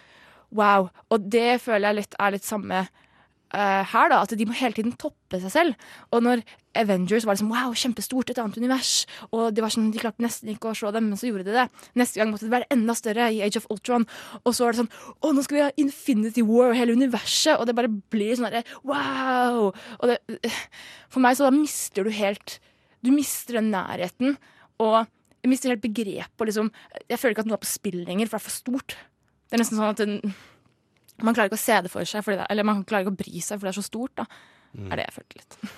wow. 0.51 0.88
Og 1.11 1.30
det 1.30 1.61
føler 1.61 1.90
jeg 1.90 2.01
litt 2.01 2.18
er 2.18 2.34
litt 2.34 2.46
samme 2.46 2.86
eh, 3.55 3.82
her, 3.92 4.09
da. 4.12 4.22
At 4.22 4.32
de 4.36 4.46
må 4.49 4.57
hele 4.57 4.76
tiden 4.76 4.94
toppe 5.01 5.40
seg 5.42 5.53
selv. 5.53 5.90
Og 6.12 6.24
når 6.24 6.42
Avengers 6.78 7.26
var 7.26 7.34
liksom 7.36 7.51
wow, 7.51 7.74
kjempestort, 7.76 8.30
et 8.30 8.38
annet 8.40 8.59
univers, 8.61 8.92
og 9.32 9.51
det 9.57 9.64
var 9.64 9.72
sånn, 9.74 9.90
de 9.94 10.01
klarte 10.03 10.22
nesten 10.22 10.53
ikke 10.53 10.70
å 10.70 10.78
slå 10.78 10.92
dem, 10.94 11.09
men 11.11 11.18
så 11.20 11.30
gjorde 11.30 11.49
de 11.49 11.57
det. 11.57 11.66
Neste 11.99 12.20
gang 12.20 12.30
måtte 12.32 12.46
det 12.46 12.55
være 12.55 12.70
enda 12.74 12.94
større 12.99 13.30
i 13.34 13.42
Age 13.46 13.61
of 13.61 13.68
Ultron. 13.74 14.07
Og 14.44 14.55
så 14.55 14.66
var 14.66 14.76
det 14.76 14.82
sånn 14.84 14.92
å, 15.18 15.32
nå 15.34 15.44
skal 15.46 15.59
vi 15.59 15.64
ha 15.64 15.74
Infinity 15.82 16.44
War 16.46 16.72
og 16.72 16.78
hele 16.78 16.96
universet, 16.99 17.57
og 17.57 17.66
det 17.68 17.76
bare 17.78 17.92
blir 18.14 18.36
sånn 18.38 18.49
derre 18.51 18.64
wow. 18.86 19.70
Og 19.99 20.12
det, 20.12 20.53
for 21.12 21.24
meg 21.24 21.38
så 21.38 21.49
da 21.49 21.55
mister 21.55 22.07
du 22.07 22.14
helt 22.14 22.59
Du 23.05 23.12
mister 23.14 23.61
den 23.61 23.68
nærheten, 23.70 24.36
og 24.82 25.07
jeg 25.38 25.51
mister 25.53 25.70
helt 25.70 25.84
begrepet 25.84 26.42
og 26.42 26.49
liksom 26.49 26.70
Jeg 27.07 27.20
føler 27.20 27.34
ikke 27.34 27.44
at 27.44 27.51
noe 27.51 27.59
er 27.59 27.62
på 27.62 27.70
spill 27.70 28.01
lenger, 28.03 28.26
for 28.28 28.38
det 28.38 28.42
er 28.42 28.49
for 28.49 28.59
stort. 28.59 28.96
Det 29.49 29.57
er 29.57 29.62
nesten 29.62 29.78
sånn 29.78 29.92
at 29.94 30.01
den, 30.03 30.34
man 31.22 31.34
klarer 31.34 31.50
ikke 31.50 31.58
å 31.58 31.66
se 31.66 31.82
det 31.84 31.92
for 31.92 32.08
seg, 32.08 32.24
fordi 32.26 32.40
det, 32.40 32.46
eller 32.52 32.66
man 32.66 32.84
klarer 32.86 33.06
ikke 33.06 33.16
å 33.16 33.20
bry 33.24 33.42
seg, 33.42 33.58
for 33.58 33.68
det 33.68 33.74
er 33.74 33.80
så 33.80 33.86
stort. 33.86 34.14
da. 34.20 34.26
Mm. 34.76 34.90
er 34.92 35.00
det 35.00 35.04
jeg 35.06 35.14
følte 35.16 35.38
litt. 35.38 35.76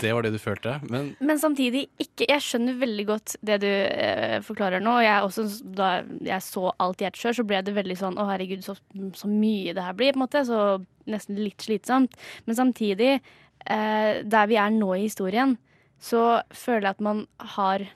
Det 0.00 0.10
var 0.12 0.26
det 0.26 0.32
du 0.34 0.40
følte, 0.42 0.72
men 0.90 1.12
Men 1.20 1.38
samtidig 1.38 1.84
ikke 2.02 2.26
Jeg 2.28 2.42
skjønner 2.42 2.80
veldig 2.80 3.04
godt 3.06 3.36
det 3.46 3.60
du 3.62 3.68
eh, 3.68 4.40
forklarer 4.42 4.82
nå. 4.82 4.96
Jeg 5.04 5.22
også, 5.22 5.44
da 5.62 6.02
jeg 6.26 6.42
så 6.42 6.72
alt 6.82 7.02
i 7.02 7.06
ett 7.08 7.16
sjøl, 7.16 7.36
så 7.38 7.46
ble 7.46 7.62
det 7.62 7.76
veldig 7.76 7.96
sånn 7.96 8.18
Å, 8.18 8.26
herregud, 8.32 8.64
så, 8.66 8.74
så 9.14 9.30
mye 9.30 9.74
det 9.76 9.84
her 9.84 9.94
blir, 9.94 10.12
på 10.12 10.18
en 10.18 10.24
måte. 10.26 10.42
Så 10.48 10.58
nesten 11.08 11.38
litt 11.38 11.62
slitsomt. 11.64 12.18
Men 12.44 12.58
samtidig, 12.58 13.12
eh, 13.64 14.12
der 14.26 14.50
vi 14.50 14.58
er 14.58 14.74
nå 14.74 14.90
i 14.96 15.06
historien, 15.06 15.56
så 15.98 16.42
føler 16.50 16.90
jeg 16.90 16.98
at 16.98 17.06
man 17.06 17.24
har 17.54 17.86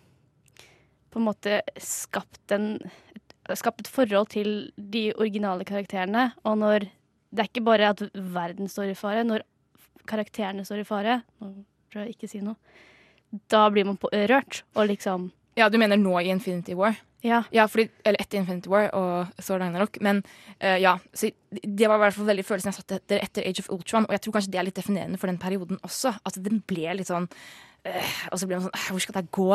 på 1.13 1.21
en 1.21 1.27
måte 1.27 1.61
skapt 1.83 2.55
en 2.55 2.79
Skapt 3.59 3.83
et 3.83 3.91
forhold 3.91 4.29
til 4.31 4.73
de 4.77 5.11
originale 5.19 5.65
karakterene. 5.67 6.31
Og 6.45 6.59
når 6.59 6.89
Det 7.33 7.41
er 7.41 7.49
ikke 7.49 7.65
bare 7.65 7.89
at 7.89 8.03
verden 8.13 8.69
står 8.69 8.93
i 8.93 8.95
fare. 8.95 9.25
Når 9.25 9.43
karakterene 10.07 10.65
står 10.65 10.83
i 10.83 10.85
fare 10.85 11.23
Nå 11.41 11.65
prøver 11.91 12.07
jeg 12.07 12.17
ikke 12.17 12.29
å 12.29 12.33
si 12.33 12.41
noe. 12.45 12.57
Da 13.49 13.69
blir 13.73 13.87
man 13.89 13.97
på, 13.97 14.11
rørt, 14.13 14.63
og 14.77 14.91
liksom 14.91 15.31
Ja, 15.57 15.69
du 15.69 15.79
mener 15.79 15.97
nå 15.97 16.13
i 16.21 16.29
Infinity 16.29 16.75
War? 16.75 16.95
Ja. 17.23 17.67
fordi, 17.71 17.89
eller 18.05 18.21
etter 18.21 18.39
Infinity 18.39 18.69
War 18.69 18.89
og 18.99 19.43
så 19.43 19.57
Ragnarok. 19.61 19.99
Men 20.01 20.23
uh, 20.63 20.79
ja, 20.81 20.97
så 21.15 21.31
det 21.51 21.89
var 21.89 21.97
i 21.97 22.05
hvert 22.05 22.17
fall 22.17 22.31
veldig 22.33 22.45
følelsen 22.45 22.73
jeg 22.73 22.79
satt 22.81 22.97
etter, 22.99 23.21
etter 23.23 23.47
Age 23.47 23.63
of 23.63 23.71
Ultron. 23.71 24.07
Og 24.09 24.17
jeg 24.17 24.25
tror 24.25 24.37
kanskje 24.37 24.53
det 24.53 24.61
er 24.61 24.69
litt 24.69 24.81
definerende 24.81 25.21
for 25.21 25.31
den 25.31 25.41
perioden 25.41 25.81
også. 25.87 26.17
At 26.27 26.41
den 26.43 26.63
ble 26.67 26.97
litt 26.99 27.11
sånn 27.13 27.29
og 27.85 28.39
så 28.39 28.47
blir 28.47 28.59
man 28.61 28.69
sånn 28.69 28.75
«Eh, 28.79 28.89
Hvor 28.95 29.03
skal 29.03 29.17
det 29.17 29.23
gå? 29.35 29.47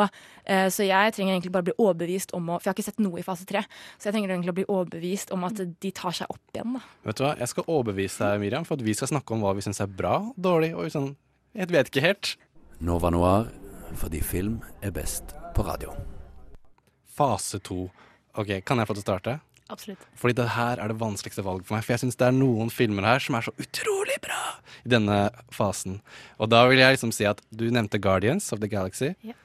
Eh, 0.44 0.66
så 0.74 0.84
jeg 0.84 1.14
trenger 1.16 1.32
egentlig 1.32 1.52
bare 1.54 1.64
å 1.64 1.68
bli 1.70 1.76
overbevist 1.80 2.34
om 2.36 2.50
å 2.50 2.58
For 2.58 2.68
jeg 2.68 2.72
har 2.74 2.76
ikke 2.76 2.88
sett 2.90 3.00
noe 3.00 3.20
i 3.20 3.24
fase 3.24 3.46
tre. 3.48 3.62
Så 3.96 4.08
jeg 4.08 4.16
trenger 4.16 4.34
egentlig 4.34 4.52
å 4.52 4.58
bli 4.58 4.66
overbevist 4.68 5.32
om 5.32 5.46
at 5.48 5.62
de 5.64 5.92
tar 5.96 6.12
seg 6.18 6.28
opp 6.34 6.42
igjen, 6.52 6.76
da. 6.76 6.82
vet 7.08 7.20
du 7.20 7.24
hva? 7.24 7.32
Jeg 7.40 7.52
skal 7.54 7.64
overbevise 7.66 8.20
deg, 8.20 8.42
Miriam, 8.44 8.66
for 8.68 8.76
at 8.76 8.84
vi 8.84 8.96
skal 8.98 9.08
snakke 9.14 9.32
om 9.32 9.46
hva 9.46 9.54
vi 9.56 9.64
syns 9.64 9.80
er 9.80 9.88
bra, 9.88 10.18
dårlig 10.36 10.74
og 10.76 10.90
sånn 10.92 11.14
Jeg 11.56 11.72
vet 11.72 11.88
ikke 11.88 12.04
helt. 12.04 12.34
Nova 12.84 13.10
Noir 13.10 13.48
fordi 13.96 14.20
film 14.20 14.58
er 14.84 14.92
best 14.92 15.32
på 15.56 15.64
radio. 15.64 15.94
Fase 17.16 17.58
to. 17.64 17.86
OK, 18.38 18.60
kan 18.62 18.78
jeg 18.78 18.86
få 18.90 18.94
til 18.94 19.02
å 19.02 19.06
starte? 19.06 19.38
Absolutt. 19.68 20.04
Fordi 20.16 20.36
det 20.38 20.48
her 20.54 20.80
er 20.80 20.88
det 20.88 21.00
vanskeligste 21.00 21.44
valget 21.44 21.68
for 21.68 21.76
meg. 21.76 21.84
For 21.84 21.94
jeg 21.94 22.02
syns 22.06 22.18
det 22.20 22.28
er 22.28 22.36
noen 22.36 22.70
filmer 22.72 23.04
her 23.04 23.20
som 23.20 23.36
er 23.36 23.44
så 23.44 23.52
utrolig 23.60 24.16
bra 24.24 24.40
i 24.84 24.92
denne 24.94 25.18
fasen. 25.52 26.00
Og 26.40 26.48
da 26.52 26.62
vil 26.70 26.80
jeg 26.80 26.96
liksom 26.96 27.12
si 27.12 27.26
at 27.28 27.42
du 27.52 27.66
nevnte 27.68 28.00
Guardians 28.00 28.48
of 28.54 28.62
the 28.62 28.70
Galaxy. 28.70 29.12
Ja. 29.26 29.36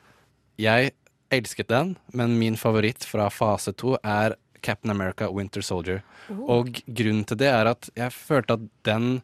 Jeg 0.61 0.93
elsket 1.34 1.71
den, 1.74 1.95
men 2.13 2.38
min 2.39 2.55
favoritt 2.59 3.05
fra 3.09 3.28
fase 3.34 3.74
to 3.76 3.97
er 3.99 4.38
Captain 4.63 4.93
America 4.93 5.28
Winter 5.30 5.61
Soldier. 5.61 6.03
Oh. 6.30 6.59
Og 6.59 6.82
grunnen 6.88 7.26
til 7.28 7.39
det 7.41 7.49
er 7.51 7.74
at 7.74 7.89
jeg 7.97 8.15
følte 8.15 8.55
at 8.55 8.67
den 8.88 9.17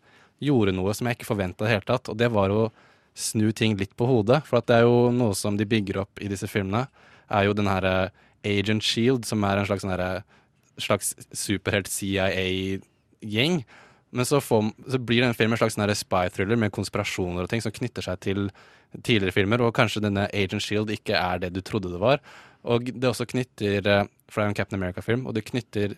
gjorde 0.43 0.73
noe 0.75 0.93
som 0.95 1.07
jeg 1.07 1.19
ikke 1.19 1.29
forventa 1.31 1.63
i 1.63 1.67
det 1.67 1.75
hele 1.77 1.87
tatt, 1.87 2.09
og 2.11 2.17
det 2.19 2.31
var 2.33 2.51
å 2.51 2.69
snu 3.19 3.51
ting 3.55 3.75
litt 3.79 3.95
på 3.99 4.07
hodet. 4.07 4.41
For 4.47 4.59
at 4.59 4.67
det 4.69 4.79
er 4.79 4.87
jo 4.87 5.13
noe 5.15 5.35
som 5.37 5.57
de 5.59 5.67
bygger 5.67 6.01
opp 6.03 6.21
i 6.23 6.29
disse 6.31 6.47
filmene, 6.51 6.87
er 7.29 7.47
jo 7.47 7.55
den 7.55 7.69
herre 7.69 8.11
Agent 8.47 8.85
Shield, 8.85 9.27
som 9.27 9.43
er 9.47 9.59
en 9.59 9.67
slags 9.67 9.83
sånn 9.85 9.93
herre 9.93 10.23
slags 10.83 11.13
superhelt 11.35 11.89
CIA-gjeng. 11.91 13.61
Men 14.09 14.25
så, 14.25 14.41
får, 14.41 14.71
så 14.89 14.97
blir 14.97 15.21
denne 15.21 15.37
filmen 15.37 15.53
en 15.53 15.61
slags 15.61 15.77
sånn 15.77 15.95
spy-thriller 15.95 16.57
med 16.57 16.73
konspirasjoner 16.73 17.45
og 17.45 17.51
ting 17.51 17.61
som 17.61 17.73
knytter 17.75 18.05
seg 18.05 18.21
til 18.25 18.47
tidligere 19.05 19.35
filmer, 19.35 19.61
og 19.61 19.75
kanskje 19.77 20.01
denne 20.01 20.25
Agent 20.33 20.65
Shield 20.65 20.89
ikke 20.89 21.17
er 21.17 21.43
det 21.43 21.51
du 21.53 21.61
trodde 21.61 21.91
det 21.93 22.01
var. 22.01 22.23
Og 22.65 22.89
det 22.89 23.07
også 23.07 23.27
knytter 23.29 23.85
eh, 23.87 24.07
For 24.27 24.41
det 24.41 24.45
er 24.45 24.51
en 24.51 24.57
Captain 24.57 24.79
America-film, 24.81 25.27
og 25.29 25.35
det 25.37 25.45
knytter 25.47 25.95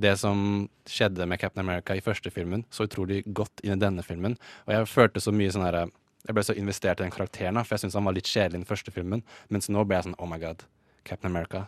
det 0.00 0.14
som 0.20 0.68
skjedde 0.88 1.26
med 1.28 1.40
Captain 1.40 1.62
America 1.62 1.94
i 1.96 2.02
første 2.04 2.32
filmen, 2.32 2.64
så 2.72 2.86
utrolig 2.88 3.22
godt 3.26 3.60
inn 3.64 3.76
i 3.76 3.80
denne 3.80 4.04
filmen. 4.04 4.36
Og 4.66 4.74
jeg 4.74 4.88
følte 4.88 5.20
så 5.20 5.32
mye 5.34 5.52
sånn 5.52 5.66
herre 5.66 5.88
jeg 6.26 6.36
ble 6.36 6.44
så 6.44 6.56
investert 6.56 7.00
i 7.00 7.06
den 7.06 7.14
karakteren, 7.14 7.60
for 7.64 7.74
jeg 7.74 7.84
syntes 7.84 7.96
han 7.96 8.04
var 8.04 8.16
litt 8.16 8.28
kjedelig 8.28 8.58
i 8.58 8.60
den 8.60 8.68
første 8.68 8.92
filmen. 8.92 9.24
Mens 9.48 9.70
nå 9.72 9.84
ble 9.88 9.96
jeg 9.96 10.10
sånn 10.10 10.18
oh 10.20 10.28
my 10.28 10.40
god, 10.42 10.66
Captain 11.08 11.32
America, 11.32 11.66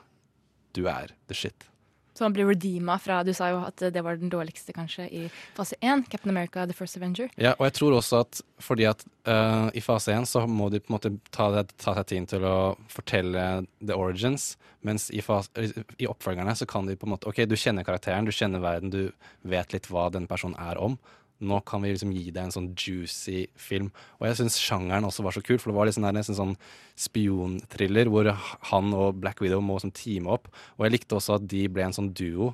du 0.76 0.84
er 0.92 1.16
the 1.28 1.36
shit. 1.36 1.71
Så 2.12 2.24
han 2.24 2.34
blir 2.36 2.46
redeema 2.50 2.98
fra 3.00 3.22
Du 3.24 3.32
sa 3.34 3.48
jo 3.52 3.62
at 3.64 3.82
det 3.94 4.02
var 4.04 4.18
den 4.20 4.32
dårligste, 4.32 4.74
kanskje, 4.76 5.06
i 5.08 5.22
fase 5.56 5.76
én. 5.80 6.04
Captain 6.10 6.30
America, 6.30 6.66
The 6.66 6.76
First 6.76 6.96
Avenger. 6.96 7.30
Ja, 7.40 7.54
og 7.58 7.66
jeg 7.68 7.78
tror 7.78 7.96
også 7.96 8.22
at 8.26 8.42
fordi 8.62 8.86
at 8.86 9.04
uh, 9.26 9.70
i 9.74 9.80
fase 9.82 10.12
én 10.14 10.26
så 10.28 10.44
må 10.46 10.68
de 10.70 10.80
på 10.80 10.92
en 10.92 10.96
måte 10.96 11.12
ta, 11.34 11.48
det, 11.54 11.72
ta 11.82 11.96
seg 11.98 12.10
tid 12.12 12.28
til 12.34 12.44
å 12.46 12.74
fortelle 12.92 13.64
the 13.80 13.96
origins, 13.96 14.52
mens 14.86 15.08
i, 15.10 15.22
fase, 15.24 15.50
i 15.98 16.08
oppfølgerne 16.10 16.54
så 16.58 16.68
kan 16.68 16.86
de 16.86 16.96
på 16.98 17.08
en 17.08 17.14
måte 17.14 17.30
OK, 17.30 17.44
du 17.48 17.56
kjenner 17.56 17.86
karakteren, 17.86 18.28
du 18.28 18.34
kjenner 18.34 18.62
verden, 18.62 18.92
du 18.92 19.48
vet 19.48 19.74
litt 19.74 19.88
hva 19.90 20.08
den 20.12 20.28
personen 20.30 20.58
er 20.60 20.80
om. 20.82 20.98
Nå 21.42 21.58
kan 21.66 21.82
vi 21.82 21.90
liksom 21.92 22.12
gi 22.14 22.30
deg 22.30 22.46
en 22.46 22.54
sånn 22.54 22.70
juicy 22.78 23.48
film. 23.58 23.90
Og 24.20 24.28
jeg 24.28 24.38
syns 24.38 24.58
sjangeren 24.62 25.08
også 25.08 25.24
var 25.26 25.34
så 25.34 25.42
kul, 25.44 25.58
for 25.58 25.72
det 25.72 25.78
var 25.78 25.88
liksom 25.88 26.06
der, 26.06 26.14
nesten 26.16 26.38
sånn 26.38 26.56
spionthriller 27.00 28.10
hvor 28.12 28.30
han 28.70 28.92
og 28.94 29.18
Black 29.22 29.42
Widow 29.42 29.62
må 29.64 29.80
sånn 29.82 29.94
teame 29.96 30.30
opp. 30.32 30.50
Og 30.78 30.86
jeg 30.86 30.96
likte 30.96 31.18
også 31.18 31.40
at 31.40 31.48
de 31.50 31.64
ble 31.72 31.88
en 31.88 31.96
sånn 31.96 32.12
duo. 32.14 32.52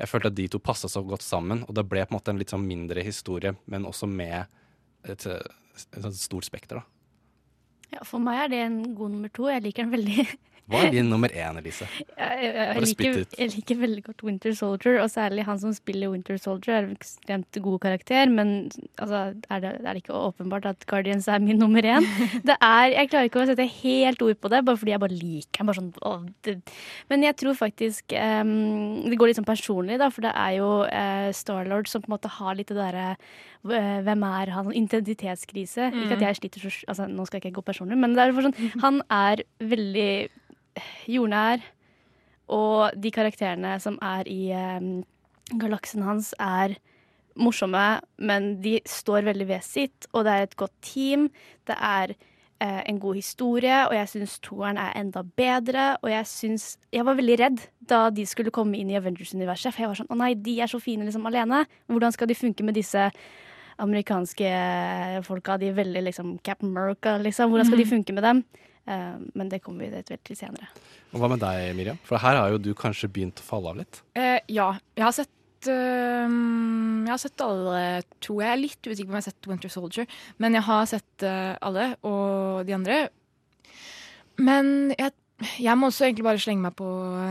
Jeg 0.00 0.08
følte 0.08 0.32
at 0.32 0.38
de 0.38 0.48
to 0.50 0.62
passa 0.62 0.88
så 0.90 1.04
godt 1.06 1.24
sammen, 1.24 1.66
og 1.68 1.76
det 1.76 1.84
ble 1.90 2.06
på 2.06 2.14
en 2.14 2.18
måte 2.18 2.32
en 2.32 2.40
litt 2.40 2.52
sånn 2.54 2.64
mindre 2.66 3.04
historie, 3.04 3.52
men 3.70 3.84
også 3.86 4.08
med 4.10 4.48
et, 5.04 5.26
et, 5.28 5.84
et 6.00 6.16
stort 6.16 6.48
spekter, 6.48 6.80
da. 6.80 6.88
Ja, 7.92 8.00
for 8.08 8.22
meg 8.24 8.46
er 8.46 8.48
det 8.48 8.62
en 8.64 8.80
god 8.96 9.12
nummer 9.12 9.32
to. 9.36 9.50
Jeg 9.52 9.66
liker 9.66 9.84
den 9.84 9.92
veldig. 9.92 10.24
Hva 10.72 10.86
er 10.86 10.94
din 10.94 11.10
nummer 11.12 11.32
én, 11.32 11.58
Elise? 11.60 11.86
Jeg, 12.22 12.54
jeg, 12.54 12.54
jeg, 12.56 12.82
liker, 12.86 13.16
jeg 13.38 13.50
liker 13.52 13.78
veldig 13.78 14.02
godt 14.06 14.22
Winter 14.24 14.54
Soldier, 14.56 14.96
og 15.02 15.10
særlig 15.12 15.44
han 15.46 15.58
som 15.60 15.72
spiller 15.74 16.10
Winter 16.10 16.38
Soldier, 16.40 16.78
er 16.78 16.86
en 16.86 16.94
ekstremt 16.96 17.58
god 17.64 17.78
karakter. 17.82 18.30
Men 18.32 18.70
altså, 18.96 19.20
er, 19.50 19.62
det, 19.62 19.72
er 19.78 19.88
det 19.88 20.02
ikke 20.02 20.16
åpenbart 20.16 20.66
at 20.70 20.86
Guardians 20.90 21.28
er 21.28 21.42
min 21.42 21.60
nummer 21.60 21.84
én? 21.84 22.06
Det 22.48 22.56
er, 22.56 22.86
jeg 22.94 23.10
klarer 23.12 23.28
ikke 23.28 23.42
å 23.42 23.46
sette 23.48 23.66
helt 23.68 24.24
ord 24.24 24.40
på 24.40 24.50
det, 24.52 24.62
bare 24.66 24.80
fordi 24.80 24.94
jeg 24.94 25.02
bare 25.04 25.18
liker 25.18 25.62
ham. 25.62 25.72
Sånn, 25.76 25.92
det. 26.46 26.56
Men 27.12 27.26
jeg 27.26 27.38
tror 27.40 27.56
faktisk 27.58 28.12
um, 28.16 28.52
Det 29.08 29.18
går 29.20 29.30
litt 29.30 29.40
sånn 29.40 29.48
personlig, 29.48 29.98
da, 30.02 30.10
for 30.12 30.26
det 30.26 30.34
er 30.34 30.58
jo 30.58 30.70
uh, 30.88 31.30
Starlord 31.36 31.90
som 31.90 32.04
på 32.04 32.10
en 32.10 32.16
måte 32.16 32.32
har 32.40 32.58
litt 32.58 32.72
det 32.72 32.78
derre 32.78 33.08
uh, 33.14 34.00
hvem 34.06 34.28
er 34.28 34.52
han? 34.56 34.72
Identitetskrise. 34.72 35.90
Ikke 35.92 36.18
at 36.18 36.26
jeg 36.28 36.40
sliter 36.40 36.66
så 36.66 36.72
altså, 36.88 37.08
Nå 37.10 37.26
skal 37.28 37.40
jeg 37.40 37.50
ikke 37.50 37.60
gå 37.60 37.68
personlig, 37.72 37.98
men 38.00 38.16
det 38.16 38.24
er 38.24 38.36
for 38.36 38.48
sånn, 38.48 38.70
han 38.84 39.02
er 39.12 39.44
veldig 39.60 40.12
jordnær. 41.08 41.60
Og 42.52 42.90
de 43.00 43.10
karakterene 43.14 43.76
som 43.80 43.98
er 44.02 44.28
i 44.28 44.50
eh, 44.52 44.80
galaksen 45.58 46.02
hans, 46.02 46.34
er 46.40 46.76
morsomme, 47.40 48.00
men 48.20 48.60
de 48.60 48.80
står 48.84 49.24
veldig 49.24 49.46
ved 49.48 49.62
sitt, 49.64 50.06
og 50.12 50.26
det 50.26 50.32
er 50.34 50.42
et 50.42 50.56
godt 50.60 50.74
team. 50.84 51.30
Det 51.66 51.76
er 51.80 52.12
eh, 52.60 52.82
en 52.90 52.98
god 53.00 53.14
historie, 53.16 53.78
og 53.88 53.94
jeg 53.96 54.08
syns 54.12 54.34
toeren 54.44 54.76
er 54.76 54.92
enda 55.00 55.22
bedre. 55.22 55.96
Og 56.02 56.10
jeg 56.12 56.26
syns 56.28 56.66
Jeg 56.92 57.06
var 57.08 57.16
veldig 57.16 57.38
redd 57.40 57.62
da 57.88 58.10
de 58.10 58.26
skulle 58.28 58.50
komme 58.52 58.76
inn 58.76 58.90
i 58.92 58.98
Avengers-universet, 59.00 59.72
for 59.72 59.80
jeg 59.82 59.88
var 59.88 59.96
sånn 60.02 60.12
Å 60.12 60.18
nei, 60.20 60.34
de 60.34 60.58
er 60.60 60.68
så 60.68 60.78
fine 60.80 61.04
liksom 61.08 61.24
alene. 61.26 61.64
Hvordan 61.88 62.12
skal 62.12 62.28
de 62.28 62.34
funke 62.36 62.62
med 62.64 62.74
disse 62.76 63.08
amerikanske 63.80 64.52
folka? 65.26 65.56
De 65.58 65.70
er 65.72 65.78
veldig 65.80 66.04
liksom 66.10 66.36
Cap 66.44 66.62
America, 66.62 67.16
liksom. 67.18 67.50
Hvordan 67.50 67.66
skal 67.66 67.78
de 67.78 67.84
Mhm. 67.84 67.90
funke 67.96 68.12
med 68.14 68.22
dem? 68.22 68.44
Eh, 68.86 69.14
men 69.38 69.50
det 69.52 69.62
kommer 69.62 69.86
vi 69.86 70.02
til 70.26 70.38
senere. 70.38 70.68
Og 71.12 71.22
hva 71.22 71.30
med 71.30 71.42
deg, 71.42 71.70
Miriam? 71.78 72.00
For 72.06 72.18
her 72.22 72.38
har 72.40 72.50
jo 72.54 72.60
du 72.62 72.72
kanskje 72.78 73.10
begynt 73.12 73.42
å 73.42 73.46
falle 73.46 73.72
av 73.72 73.80
litt. 73.82 74.02
Eh, 74.18 74.40
ja, 74.52 74.72
jeg 74.98 75.06
har 75.06 75.14
sett 75.16 75.70
øhm, 75.70 77.04
Jeg 77.06 77.12
har 77.12 77.22
sett 77.22 77.44
alle, 77.44 78.02
to. 78.20 78.40
jeg. 78.40 78.50
Er 78.50 78.62
litt 78.62 78.82
usikker 78.82 79.08
på 79.08 79.14
om 79.14 79.18
jeg 79.20 79.22
har 79.22 79.30
sett 79.30 79.50
Winter 79.50 79.72
Soldier, 79.72 80.06
men 80.42 80.58
jeg 80.58 80.66
har 80.66 80.86
sett 80.90 81.26
alle 81.62 81.92
og 82.02 82.66
de 82.66 82.74
andre. 82.74 83.00
Men 84.42 84.92
jeg, 84.96 85.12
jeg 85.62 85.78
må 85.78 85.90
også 85.90 86.06
egentlig 86.08 86.26
bare 86.26 86.42
slenge 86.42 86.64
meg 86.64 86.74
på 86.78 86.88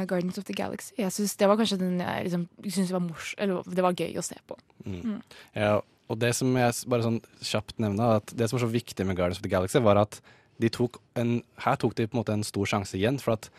Guardians 0.07 0.39
of 0.39 0.45
the 0.47 0.55
Galaxy. 0.55 0.93
Jeg 0.99 1.11
synes 1.15 1.35
Det 1.35 1.47
var 1.49 1.59
kanskje 1.59 1.79
den 1.81 1.99
jeg 1.99 2.27
liksom, 2.27 2.47
synes 2.67 2.93
var 2.95 3.03
mors, 3.03 3.33
eller 3.37 3.63
det 3.67 3.83
var 3.83 3.97
gøy 3.97 4.19
å 4.19 4.25
se 4.25 4.37
på. 4.47 4.57
Mm. 4.85 4.99
Mm. 5.01 5.17
Ja, 5.55 5.79
og 6.11 6.19
det 6.19 6.33
som 6.35 6.51
jeg 6.59 6.75
bare 6.91 7.05
sånn 7.07 7.21
kjapt 7.39 7.79
nevner, 7.79 8.19
at 8.21 8.31
det 8.35 8.49
som 8.49 8.59
var 8.59 8.65
så 8.67 8.71
viktig 8.71 9.07
med 9.07 9.17
Guardians 9.19 9.39
of 9.39 9.47
the 9.47 9.51
Galaxy, 9.51 9.79
var 9.83 9.99
at 10.03 10.19
tok 10.73 10.99
en, 11.19 11.39
her 11.63 11.79
tok 11.81 11.95
de 11.97 12.07
på 12.07 12.15
en 12.17 12.21
måte 12.21 12.35
en 12.35 12.45
stor 12.45 12.69
sjanse 12.69 12.97
igjen, 12.97 13.19
for 13.21 13.37
at 13.37 13.49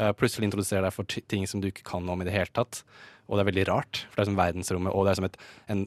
uh, 0.00 0.12
plutselig 0.16 0.50
introduserer 0.50 0.86
deg 0.86 0.94
for 0.94 1.08
ting 1.08 1.48
som 1.50 1.62
du 1.62 1.70
ikke 1.70 1.86
kan 1.88 2.08
om 2.08 2.22
i 2.22 2.28
det 2.28 2.34
hele 2.34 2.52
tatt. 2.54 2.82
Og 3.26 3.36
det 3.36 3.44
er 3.44 3.50
veldig 3.50 3.68
rart, 3.70 4.04
for 4.10 4.18
det 4.18 4.24
er 4.24 4.30
som 4.30 4.40
verdensrommet, 4.40 4.94
og 4.94 5.06
det 5.06 5.14
er 5.14 5.20
som 5.20 5.28
et, 5.30 5.38
en 5.72 5.86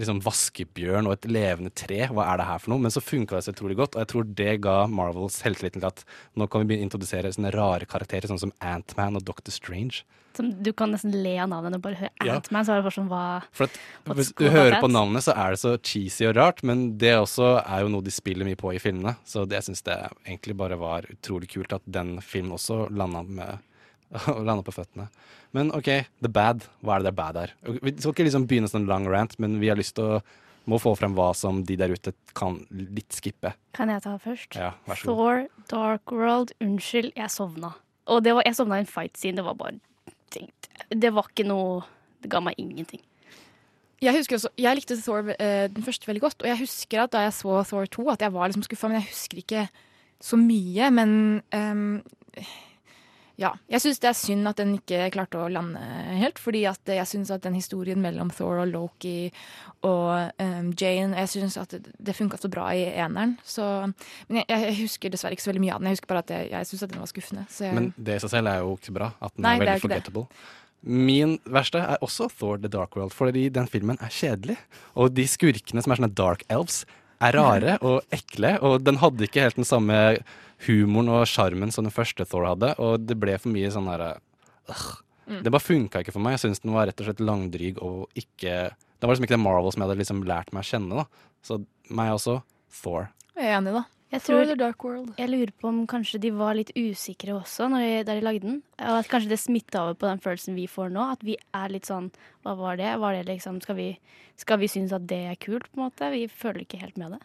liksom 0.00 0.20
vaskebjørn 0.24 1.06
og 1.08 1.16
et 1.16 1.28
levende 1.30 1.72
tre. 1.74 2.04
Hva 2.10 2.26
er 2.32 2.40
det 2.40 2.48
her 2.48 2.58
for 2.62 2.74
noe? 2.74 2.82
Men 2.84 2.94
så 2.94 3.02
funka 3.04 3.36
det 3.38 3.44
så 3.46 3.54
utrolig 3.54 3.76
godt, 3.78 3.96
og 3.96 4.04
jeg 4.04 4.10
tror 4.12 4.28
det 4.40 4.56
ga 4.64 4.76
Marvel 4.90 5.30
selvtilliten 5.32 5.80
til 5.84 5.90
at 5.90 6.04
nå 6.38 6.48
kan 6.50 6.62
vi 6.64 6.72
begynne 6.72 6.86
å 6.86 6.90
introdusere 6.90 7.32
sånne 7.34 7.54
rare 7.54 7.88
karakterer, 7.90 8.30
sånn 8.30 8.42
som 8.42 8.52
Ant-Man 8.64 9.20
og 9.20 9.24
Doctor 9.28 9.54
Strange. 9.54 10.02
Som 10.34 10.48
du 10.66 10.72
kan 10.74 10.90
nesten 10.90 11.12
le 11.14 11.36
av 11.38 11.46
navnet 11.52 11.70
når 11.70 11.78
du 11.78 11.84
bare 11.84 11.98
hører 12.00 12.26
Ja. 12.26 12.38
Ant-Man. 12.40 12.64
Så 12.66 12.72
er 12.74 12.80
det 12.80 12.86
bare 12.88 12.96
sånn 12.96 13.10
hva 13.12 13.24
For 13.54 13.68
at 13.70 14.16
Hvis 14.18 14.32
du 14.34 14.48
hører 14.50 14.80
på 14.82 14.90
navnet, 14.90 15.22
så 15.22 15.36
er 15.38 15.54
det 15.54 15.60
så 15.62 15.76
cheesy 15.78 16.26
og 16.26 16.34
rart, 16.36 16.64
men 16.66 16.98
det 16.98 17.12
også 17.20 17.52
er 17.62 17.84
jo 17.84 17.92
noe 17.94 18.02
de 18.02 18.10
spiller 18.10 18.44
mye 18.48 18.58
på 18.58 18.72
i 18.74 18.80
filmene. 18.82 19.14
Så 19.24 19.44
det, 19.46 19.60
jeg 19.60 19.68
syns 19.70 19.84
det 19.86 19.94
egentlig 20.26 20.56
bare 20.58 20.76
var 20.80 21.06
utrolig 21.06 21.52
kult 21.54 21.72
at 21.76 21.86
den 21.86 22.16
filmen 22.20 22.56
også 22.58 22.88
landa 22.90 23.22
med 23.22 23.62
landa 24.46 24.62
på 24.64 24.74
føttene. 24.74 25.08
Men 25.54 25.70
OK, 25.74 25.90
The 26.22 26.30
Bad. 26.30 26.66
Hva 26.84 26.96
er 26.96 27.04
det 27.04 27.12
der 27.12 27.18
bad 27.18 27.38
er? 27.44 27.52
Vi 27.62 27.94
skal 27.98 28.14
ikke 28.14 28.26
liksom 28.28 28.48
begynne 28.50 28.70
sånn 28.70 28.88
lang 28.90 29.06
rant, 29.10 29.36
men 29.42 29.60
vi 29.62 29.70
har 29.70 29.78
lyst 29.80 29.96
til 29.98 30.16
å 30.16 30.22
må 30.70 30.78
få 30.80 30.94
frem 30.96 31.12
hva 31.16 31.28
som 31.36 31.60
de 31.68 31.76
der 31.76 31.92
ute 31.92 32.14
kan 32.36 32.56
litt 32.72 33.12
skippe. 33.12 33.52
Kan 33.76 33.92
jeg 33.92 34.00
ta 34.04 34.14
først? 34.20 34.56
Ja, 34.56 34.72
vær 34.88 34.96
så 34.96 35.08
god. 35.08 35.18
Thor, 35.18 35.42
Dark 35.72 36.14
World, 36.14 36.54
unnskyld, 36.64 37.12
jeg 37.18 37.32
sovna. 37.32 37.74
Og 38.08 38.22
det 38.24 38.34
var, 38.36 38.46
jeg 38.48 38.56
sovna 38.56 38.78
i 38.80 38.84
en 38.84 38.88
fight 38.88 39.18
scene. 39.20 39.36
Det 39.40 39.44
var 39.44 39.58
bare 39.60 39.76
Det 40.88 41.10
var 41.14 41.28
ikke 41.30 41.46
noe 41.46 41.84
Det 42.24 42.30
ga 42.32 42.40
meg 42.40 42.56
ingenting. 42.58 43.02
Jeg 44.02 44.16
husker 44.16 44.36
også, 44.36 44.50
jeg 44.58 44.76
likte 44.76 44.96
Thor 45.00 45.30
eh, 45.36 45.66
den 45.72 45.84
første 45.84 46.08
veldig 46.08 46.22
godt, 46.24 46.42
og 46.42 46.48
jeg 46.48 46.60
husker 46.60 47.04
at 47.04 47.12
da 47.12 47.22
jeg 47.24 47.36
så 47.36 47.60
Thor 47.68 47.86
2, 47.88 48.08
at 48.12 48.24
jeg 48.24 48.32
var 48.34 48.48
liksom 48.48 48.64
skuffa, 48.66 48.88
men 48.88 48.98
jeg 49.00 49.08
husker 49.12 49.40
ikke 49.40 49.62
så 50.24 50.36
mye. 50.40 50.90
Men 50.92 51.14
ehm, 51.54 52.02
ja. 53.40 53.50
Jeg 53.70 53.82
syns 53.82 53.98
det 54.02 54.08
er 54.10 54.16
synd 54.18 54.46
at 54.50 54.60
den 54.60 54.76
ikke 54.76 55.08
klarte 55.14 55.40
å 55.42 55.48
lande 55.50 55.80
helt, 56.20 56.38
fordi 56.38 56.64
at 56.70 56.86
jeg 56.86 57.06
syns 57.10 57.32
at 57.34 57.42
den 57.42 57.56
historien 57.58 57.98
mellom 58.02 58.30
Thor 58.34 58.60
og 58.62 58.70
Loki 58.70 59.30
og 59.84 60.30
um, 60.38 60.70
Jane 60.78 61.18
Jeg 61.24 61.32
syns 61.32 61.56
at 61.60 61.74
det, 61.74 61.94
det 61.98 62.14
funka 62.16 62.38
så 62.40 62.50
bra 62.52 62.68
i 62.76 62.84
eneren. 62.92 63.36
Så, 63.42 63.66
men 64.28 64.42
jeg, 64.42 64.48
jeg 64.54 64.76
husker 64.84 65.14
dessverre 65.14 65.34
ikke 65.34 65.46
så 65.46 65.50
veldig 65.50 65.64
mye 65.66 65.74
av 65.76 65.82
den. 65.82 65.90
Jeg 65.90 65.98
husker 65.98 66.12
bare 66.14 66.24
at 66.26 66.34
jeg, 66.36 66.50
jeg 66.54 66.70
syns 66.70 66.86
at 66.86 66.94
den 66.94 67.02
var 67.02 67.10
skuffende. 67.10 67.46
Så 67.50 67.66
jeg, 67.66 67.78
Men 67.80 67.90
det 67.96 68.18
i 68.18 68.24
seg 68.24 68.34
selv 68.36 68.52
er 68.52 68.60
jo 68.62 68.76
ikke 68.78 68.94
bra. 69.00 69.10
At 69.18 69.34
den 69.34 69.48
Nei, 69.48 69.56
er 69.56 69.64
veldig 69.64 69.72
er 69.72 69.80
det. 69.80 69.86
forgettable. 69.88 70.26
Min 70.84 71.38
verste 71.48 71.80
er 71.80 72.02
også 72.04 72.28
Thor 72.38 72.58
The 72.60 72.68
Dark 72.68 72.94
World, 72.98 73.14
fordi 73.16 73.48
den 73.52 73.66
filmen 73.72 73.96
er 74.04 74.12
kjedelig. 74.12 74.58
Og 75.00 75.14
de 75.16 75.24
skurkene 75.28 75.82
som 75.82 75.94
er 75.94 76.02
sånne 76.02 76.12
dark 76.14 76.44
elves, 76.52 76.82
er 77.28 77.36
rare 77.38 77.76
og 77.82 78.02
ekle. 78.14 78.56
Og 78.64 78.82
den 78.84 79.00
hadde 79.02 79.26
ikke 79.26 79.44
helt 79.44 79.58
den 79.60 79.68
samme 79.68 79.98
humoren 80.66 81.10
og 81.12 81.24
sjarmen 81.28 81.72
som 81.74 81.86
den 81.86 81.94
første 81.94 82.26
Thor 82.28 82.46
hadde. 82.50 82.74
Og 82.82 83.04
det 83.06 83.16
ble 83.20 83.36
for 83.40 83.52
mye 83.54 83.72
sånn 83.74 83.90
herre 83.92 84.14
øh. 84.70 84.84
Mm. 85.24 85.38
Det 85.40 85.52
bare 85.54 85.64
funka 85.64 86.02
ikke 86.04 86.12
for 86.12 86.20
meg. 86.20 86.34
Jeg 86.36 86.42
syns 86.42 86.60
den 86.60 86.74
var 86.74 86.84
rett 86.90 86.98
og 87.00 87.06
slett 87.08 87.22
langdryg 87.24 87.78
og 87.80 88.10
ikke 88.12 88.56
Det 88.76 89.08
var 89.08 89.14
liksom 89.14 89.24
ikke 89.24 89.36
det 89.38 89.40
Marvel 89.40 89.72
som 89.72 89.80
jeg 89.80 89.88
hadde 89.88 90.00
liksom 90.02 90.20
lært 90.28 90.52
meg 90.52 90.60
å 90.64 90.68
kjenne. 90.68 91.00
da 91.00 91.30
Så 91.44 91.62
meg 91.88 92.12
også. 92.12 92.42
Thor. 92.82 93.08
jeg 93.36 93.46
er 93.48 93.56
enig, 93.56 93.72
da. 93.72 93.84
Jeg 94.12 94.22
tror- 94.22 94.46
The 94.46 94.54
Dark 94.54 94.84
World. 94.84 95.14
Jeg 95.18 95.28
lurer 95.28 95.52
på 95.60 95.68
om 95.68 95.86
kanskje 95.86 96.20
de 96.20 96.30
var 96.30 96.54
litt 96.54 96.70
usikre 96.76 97.34
også 97.34 97.68
når 97.68 97.78
de, 97.80 98.04
da 98.04 98.14
de 98.14 98.20
lagde 98.20 98.40
den. 98.40 98.62
Og 98.78 98.98
at 99.00 99.08
kanskje 99.08 99.28
det 99.28 99.40
smitta 99.40 99.82
over 99.82 99.94
på 99.94 100.06
den 100.06 100.20
følelsen 100.20 100.54
vi 100.54 100.66
får 100.66 100.92
nå. 100.92 101.12
At 101.12 101.22
vi 101.22 101.36
er 101.52 101.68
litt 101.68 101.86
sånn 101.86 102.12
Hva 102.44 102.56
var 102.56 102.76
det? 102.76 102.98
Var 103.00 103.12
det 103.14 103.26
liksom, 103.26 103.60
skal, 103.62 103.74
vi, 103.76 103.98
skal 104.36 104.58
vi 104.58 104.68
synes 104.68 104.92
at 104.92 105.06
det 105.06 105.24
er 105.32 105.36
kult, 105.36 105.70
på 105.72 105.80
en 105.80 105.90
måte? 105.90 106.10
Vi 106.12 106.28
føler 106.28 106.60
ikke 106.62 106.80
helt 106.80 106.96
med 106.96 107.12
det. 107.12 107.20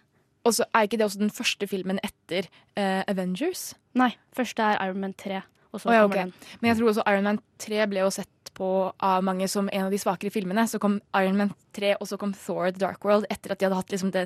Og 0.46 0.54
så 0.56 0.66
er 0.74 0.88
ikke 0.88 0.98
det 0.98 1.06
også 1.06 1.20
den 1.20 1.30
første 1.30 1.68
filmen 1.68 2.00
etter 2.02 2.48
uh, 2.78 3.04
Avengers? 3.08 3.76
Nei. 3.94 4.16
Første 4.34 4.64
er 4.64 4.80
Iron 4.88 5.02
Man 5.02 5.14
3. 5.14 5.44
Og 5.74 5.82
så 5.82 5.92
Å 5.92 5.94
ja, 5.94 6.06
kommer 6.08 6.16
ok. 6.16 6.22
den. 6.24 6.34
Men 6.62 6.72
jeg 6.72 6.78
tror 6.80 6.90
også 6.94 7.04
Iron 7.12 7.28
Man 7.28 7.42
3 7.62 7.86
ble 7.92 8.06
jo 8.06 8.10
sett 8.10 8.54
på 8.60 8.70
av 9.00 9.24
mange 9.24 9.48
som 9.48 9.70
en 9.72 9.86
av 9.86 9.92
de 9.94 10.00
svakere 10.02 10.34
filmene. 10.34 10.66
Så 10.68 10.80
kom 10.82 10.98
Iron 11.16 11.38
Man 11.38 11.54
3, 11.78 11.98
og 12.00 12.08
så 12.10 12.18
kom 12.18 12.34
Thor 12.34 12.72
The 12.72 12.82
Dark 12.82 13.06
World 13.06 13.28
etter 13.30 13.54
at 13.54 13.60
de 13.60 13.68
hadde 13.68 13.78
hatt 13.78 13.94
liksom 13.94 14.12
det 14.16 14.26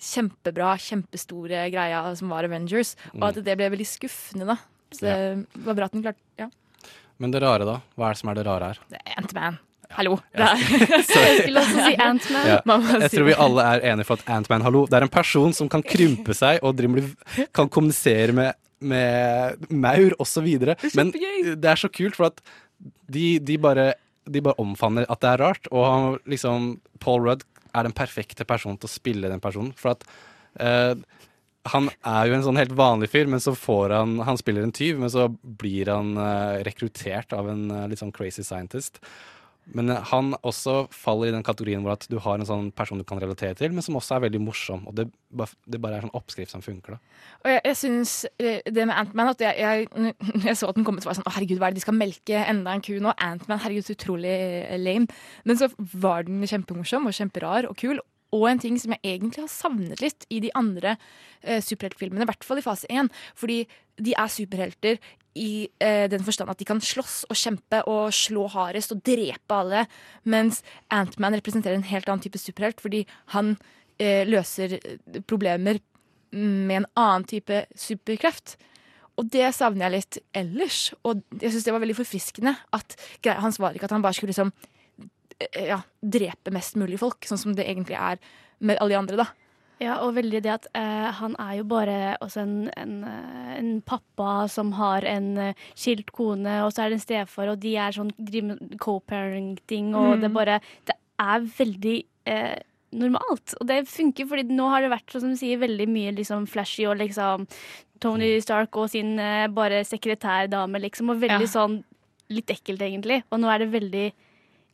kjempebra, 0.00 0.74
kjempestore 0.80 1.66
greia 1.72 2.02
som 2.18 2.32
var 2.32 2.48
Avengers. 2.48 2.94
Og 3.18 3.30
at 3.30 3.40
det 3.44 3.56
ble 3.58 3.70
veldig 3.74 3.88
skuffende, 3.88 4.48
da. 4.54 4.58
Så 4.90 5.06
det 5.06 5.64
var 5.66 5.76
bra 5.78 5.90
at 5.90 5.94
den 5.94 6.04
klarte 6.06 6.40
Ja. 6.40 6.48
Men 7.20 7.34
det 7.34 7.42
rare, 7.44 7.66
da? 7.68 7.76
Hva 8.00 8.08
er 8.08 8.16
det 8.16 8.20
som 8.22 8.30
er 8.32 8.38
det 8.38 8.46
rare 8.46 8.70
her? 8.70 8.78
Det 8.88 9.00
er 9.04 9.18
Ant-Man. 9.20 9.58
Hallo. 9.92 10.16
Ja. 10.38 10.54
Det 10.56 10.88
Jeg 10.88 11.04
skulle 11.42 11.60
også 11.60 11.84
si 11.84 11.94
Ant-Man. 12.00 12.48
Ja. 12.48 12.58
Jeg 13.04 13.12
tror 13.12 13.28
vi 13.28 13.36
alle 13.44 13.66
er 13.74 13.84
enige 13.92 14.08
for 14.08 14.22
at 14.22 14.32
Ant-Man 14.38 14.64
hallo, 14.64 14.86
det 14.88 14.98
er 14.98 15.06
en 15.06 15.12
person 15.12 15.54
som 15.56 15.68
kan 15.70 15.84
krympe 15.84 16.34
seg 16.36 16.64
og 16.64 16.80
kan 17.56 17.68
kommunisere 17.68 18.32
med, 18.36 18.56
med 18.80 19.68
maur 19.68 20.16
osv. 20.22 20.48
Men 20.96 21.12
det 21.12 21.72
er 21.74 21.80
så 21.82 21.92
kult, 21.92 22.16
for 22.16 22.30
at 22.30 22.40
de, 23.10 23.36
de, 23.42 23.58
bare, 23.60 23.90
de 24.24 24.40
bare 24.40 24.56
omfavner 24.62 25.04
at 25.10 25.20
det 25.20 25.34
er 25.34 25.44
rart. 25.44 25.68
Og 25.74 25.84
han, 25.84 26.18
liksom, 26.30 26.72
Paul 27.04 27.26
Rudd 27.28 27.44
er 27.74 27.86
den 27.86 27.96
perfekte 27.96 28.46
personen 28.48 28.78
til 28.80 28.90
å 28.90 28.92
spille 28.92 29.30
den 29.32 29.42
personen. 29.42 29.72
For 29.78 29.94
at 29.94 30.06
eh, 30.60 30.94
han 31.70 31.90
er 32.08 32.28
jo 32.28 32.36
en 32.36 32.46
sånn 32.46 32.60
helt 32.60 32.72
vanlig 32.76 33.10
fyr, 33.12 33.28
men 33.30 33.42
så 33.42 33.52
får 33.58 33.92
han 33.98 34.14
Han 34.24 34.38
spiller 34.40 34.64
en 34.64 34.72
tyv, 34.72 35.00
men 35.00 35.12
så 35.12 35.28
blir 35.28 35.92
han 35.92 36.16
eh, 36.16 36.62
rekruttert 36.66 37.34
av 37.36 37.50
en 37.52 37.68
eh, 37.70 37.88
litt 37.90 38.00
sånn 38.02 38.14
crazy 38.16 38.44
scientist. 38.46 39.02
Men 39.76 39.92
han 40.10 40.32
også 40.46 40.84
faller 40.94 41.30
i 41.30 41.34
den 41.34 41.44
kategorien 41.46 41.84
hvor 41.84 41.94
at 41.94 42.06
du 42.10 42.16
har 42.22 42.40
en 42.40 42.48
sånn 42.48 42.70
person 42.76 43.00
du 43.00 43.06
kan 43.06 43.20
relatere 43.22 43.56
til, 43.58 43.74
men 43.74 43.84
som 43.84 43.98
også 43.98 44.16
er 44.16 44.24
veldig 44.26 44.42
morsom. 44.42 44.86
Og 44.90 44.96
det, 44.98 45.06
det 45.70 45.80
bare 45.82 45.98
er 45.98 46.06
sånn 46.06 46.16
oppskrift 46.18 46.54
som 46.54 46.64
funker, 46.64 46.96
da. 46.96 47.16
Og 47.44 47.50
jeg, 47.52 47.62
jeg 47.70 47.80
synes 47.80 48.14
eh, 48.42 48.60
det 48.66 48.86
med 48.88 48.96
Ant-Man 48.96 49.32
at 49.32 49.44
jeg, 49.46 49.56
jeg, 49.60 50.14
jeg 50.48 50.56
så 50.58 50.70
at 50.70 50.78
den 50.78 50.86
kom 50.86 50.98
ut, 50.98 51.04
så 51.04 51.12
var 51.12 51.20
sånn 51.20 51.28
Å, 51.30 51.34
herregud, 51.36 51.60
hva 51.60 51.70
er 51.70 51.76
det 51.76 51.82
de 51.82 51.86
skal 51.86 51.98
melke 51.98 52.44
enda 52.52 52.74
en 52.74 52.84
ku 52.84 52.94
nå? 53.02 53.14
Ant-Man, 53.16 53.62
herregud, 53.64 53.86
så 53.86 53.96
utrolig 53.98 54.32
eh, 54.32 54.78
lame. 54.80 55.10
Men 55.48 55.60
så 55.60 55.70
var 55.78 56.26
den 56.28 56.42
kjempemorsom 56.42 57.08
og 57.10 57.16
kjemperar 57.16 57.70
og 57.70 57.78
kul. 57.80 58.02
Og 58.36 58.46
en 58.50 58.60
ting 58.62 58.76
som 58.78 58.94
jeg 58.94 59.16
egentlig 59.16 59.44
har 59.44 59.52
savnet 59.52 60.02
litt 60.02 60.26
i 60.30 60.40
de 60.44 60.52
andre 60.58 60.96
eh, 61.42 61.62
superheltfilmene, 61.64 62.22
i 62.26 62.30
hvert 62.30 62.46
fall 62.46 62.60
i 62.60 62.66
fase 62.66 62.90
én. 62.92 63.10
Fordi 63.38 63.64
de 64.00 64.14
er 64.16 64.30
superhelter 64.32 65.00
i 65.38 65.68
eh, 65.78 66.06
den 66.10 66.24
forstand 66.26 66.50
at 66.50 66.58
de 66.58 66.66
kan 66.66 66.80
slåss 66.82 67.24
og 67.30 67.38
kjempe 67.38 67.82
og 67.90 68.14
slå 68.14 68.46
hardest 68.50 68.94
og 68.94 69.02
drepe 69.06 69.58
alle. 69.58 69.84
Mens 70.30 70.62
Ant-Man 70.94 71.36
representerer 71.38 71.78
en 71.78 71.86
helt 71.90 72.08
annen 72.08 72.24
type 72.24 72.40
superhelt, 72.40 72.82
fordi 72.82 73.04
han 73.36 73.54
eh, 73.98 74.26
løser 74.28 74.78
eh, 74.78 75.22
problemer 75.22 75.82
med 76.32 76.82
en 76.82 76.90
annen 76.98 77.26
type 77.30 77.64
superkreft. 77.78 78.56
Og 79.18 79.28
det 79.30 79.50
savner 79.52 79.86
jeg 79.86 79.96
litt 79.96 80.18
ellers. 80.38 80.82
Og 81.04 81.22
jeg 81.40 81.52
syns 81.52 81.66
det 81.66 81.74
var 81.74 81.82
veldig 81.82 81.98
forfriskende 81.98 82.54
at 82.76 82.94
hans 83.42 83.58
var 83.60 83.76
ikke 83.76 83.90
at 83.90 83.94
han 83.94 84.04
bare 84.04 84.16
skulle 84.16 84.32
liksom 84.32 84.52
ja, 85.54 85.80
drepe 86.02 86.50
mest 86.52 86.76
mulig 86.76 86.98
folk, 87.00 87.24
sånn 87.28 87.38
som 87.40 87.54
det 87.56 87.66
egentlig 87.68 87.96
er 87.98 88.18
med 88.60 88.78
alle 88.80 88.90
de 88.94 88.98
andre, 89.00 89.16
da. 89.16 89.26
Ja, 89.80 89.94
og 90.04 90.12
veldig 90.18 90.42
det 90.44 90.50
at 90.52 90.66
eh, 90.76 91.06
han 91.16 91.34
er 91.40 91.54
jo 91.56 91.64
bare 91.64 92.16
også 92.20 92.42
en, 92.42 92.56
en, 92.76 92.96
eh, 93.08 93.52
en 93.56 93.70
pappa 93.80 94.46
som 94.52 94.72
har 94.76 95.06
en 95.08 95.30
eh, 95.38 95.54
skilt 95.74 96.10
kone, 96.12 96.58
og 96.66 96.74
så 96.76 96.82
er 96.84 96.90
det 96.92 96.98
en 96.98 97.06
stefar, 97.06 97.48
og 97.54 97.60
de 97.62 97.72
er 97.80 97.96
sånn 97.96 98.10
driver 98.18 98.50
med 98.50 98.74
co-parenting, 98.82 99.94
og 99.96 100.18
Mm. 100.18 100.20
det 100.20 100.32
bare 100.34 100.60
Det 100.84 100.94
er 101.18 101.40
veldig 101.40 102.04
eh, 102.26 102.58
normalt. 102.92 103.54
Og 103.60 103.66
det 103.66 103.86
funker, 103.88 104.26
fordi 104.28 104.44
nå 104.52 104.68
har 104.68 104.82
det 104.82 104.90
vært, 104.90 105.10
som 105.20 105.30
du 105.30 105.36
sier, 105.36 105.58
veldig 105.58 105.88
mye 105.88 106.12
liksom 106.16 106.46
flashy 106.46 106.84
og 106.86 106.98
liksom 106.98 107.46
Tony 108.00 108.38
Stark 108.40 108.76
og 108.76 108.90
sin 108.90 109.18
eh, 109.18 109.46
bare 109.48 109.82
sekretærdame, 109.84 110.80
liksom, 110.80 111.10
og 111.10 111.20
veldig 111.20 111.48
Ja. 111.48 111.54
sånn 111.56 111.84
litt 112.30 112.46
ekkelt, 112.52 112.80
egentlig. 112.80 113.22
Og 113.32 113.40
nå 113.40 113.48
er 113.52 113.58
det 113.64 113.72
veldig 113.72 114.12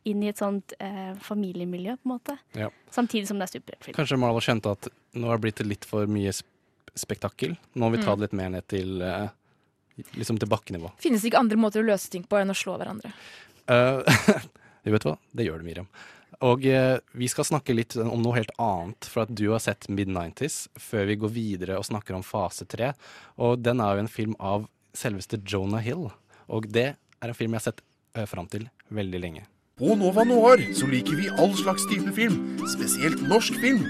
inn 0.07 0.23
i 0.23 0.29
et 0.31 0.39
sånt 0.41 0.73
eh, 0.83 1.13
familiemiljø, 1.23 1.97
på 2.01 2.07
en 2.09 2.13
måte. 2.15 2.37
Ja. 2.57 2.69
Samtidig 2.95 3.27
som 3.29 3.39
det 3.41 3.47
er 3.49 3.55
superheltfilm. 3.59 3.95
Kanskje 3.97 4.19
Marvel 4.21 4.45
kjente 4.45 4.73
at 4.77 4.89
nå 5.17 5.27
har 5.29 5.39
det 5.39 5.45
blitt 5.47 5.63
litt 5.67 5.87
for 5.89 6.07
mye 6.09 6.33
spektakkel. 6.97 7.57
Nå 7.75 7.87
må 7.87 7.93
vi 7.97 8.03
ta 8.03 8.13
Mm. 8.15 8.19
det 8.19 8.27
litt 8.27 8.37
mer 8.39 8.49
ned 8.55 8.67
til 8.71 9.01
eh, 9.05 9.29
liksom 10.17 10.39
til 10.39 10.49
bakkenivå. 10.49 10.91
Finnes 11.01 11.21
det 11.21 11.31
ikke 11.31 11.39
andre 11.43 11.57
måter 11.57 11.81
å 11.83 11.87
løse 11.87 12.09
ting 12.13 12.23
på 12.23 12.37
enn 12.39 12.53
å 12.53 12.57
slå 12.57 12.77
hverandre? 12.79 13.11
Uh, 13.69 14.01
vet 14.83 15.03
du 15.03 15.09
hva? 15.11 15.17
Det 15.35 15.45
gjør 15.47 15.59
det, 15.61 15.67
Miriam. 15.67 15.87
Og 16.45 16.65
eh, 16.69 16.99
vi 17.17 17.27
skal 17.31 17.47
snakke 17.47 17.73
litt 17.73 17.95
om 17.97 18.21
noe 18.21 18.35
helt 18.37 18.51
annet, 18.61 19.07
for 19.09 19.23
at 19.25 19.31
du 19.33 19.47
har 19.49 19.61
sett 19.63 19.87
Mid-90s, 19.89 20.67
før 20.77 21.07
vi 21.09 21.15
går 21.17 21.31
videre 21.33 21.77
og 21.79 21.85
snakker 21.87 22.13
om 22.17 22.23
fase 22.25 22.67
tre. 22.69 22.91
Og 23.41 23.57
den 23.65 23.81
er 23.81 23.95
jo 23.97 24.03
en 24.05 24.11
film 24.11 24.35
av 24.39 24.67
selveste 24.97 25.39
Jonah 25.49 25.81
Hill. 25.81 26.07
Og 26.47 26.67
det 26.69 26.91
er 26.93 27.31
en 27.31 27.37
film 27.37 27.55
jeg 27.55 27.61
har 27.63 27.67
sett 27.71 27.81
uh, 28.17 28.25
fram 28.29 28.45
til 28.53 28.67
veldig 28.93 29.21
lenge. 29.23 29.45
På 29.77 29.93
Nova 29.95 30.23
Noir 30.25 30.73
så 30.73 30.87
liker 30.89 31.13
vi 31.19 31.27
all 31.37 31.51
slags 31.53 31.83
type 31.85 32.09
film, 32.17 32.57
spesielt 32.65 33.19
norsk 33.29 33.53
film. 33.61 33.83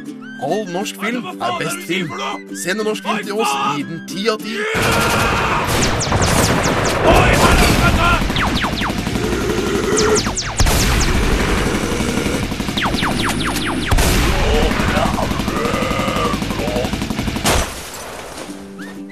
All 0.43 0.67
norsk 0.67 0.99
film 0.99 1.23
er 1.31 1.53
best 1.61 1.87
film. 1.87 2.11
Send 2.59 2.83
en 2.83 2.89
norsk 2.89 3.07
film 3.07 3.23
til 3.23 3.31
oss, 3.39 3.53
gi 3.71 3.85
den 3.87 4.01
ti 4.11 4.27
av 4.27 4.35
ti. 4.43 4.57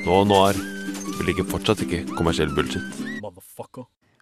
Nå 0.03 0.23
Noir. 0.27 0.59
Vi 1.15 1.31
liker 1.31 1.47
fortsatt 1.55 1.87
ikke 1.87 2.03
kommersiell 2.17 2.51
bullshit. 2.51 2.83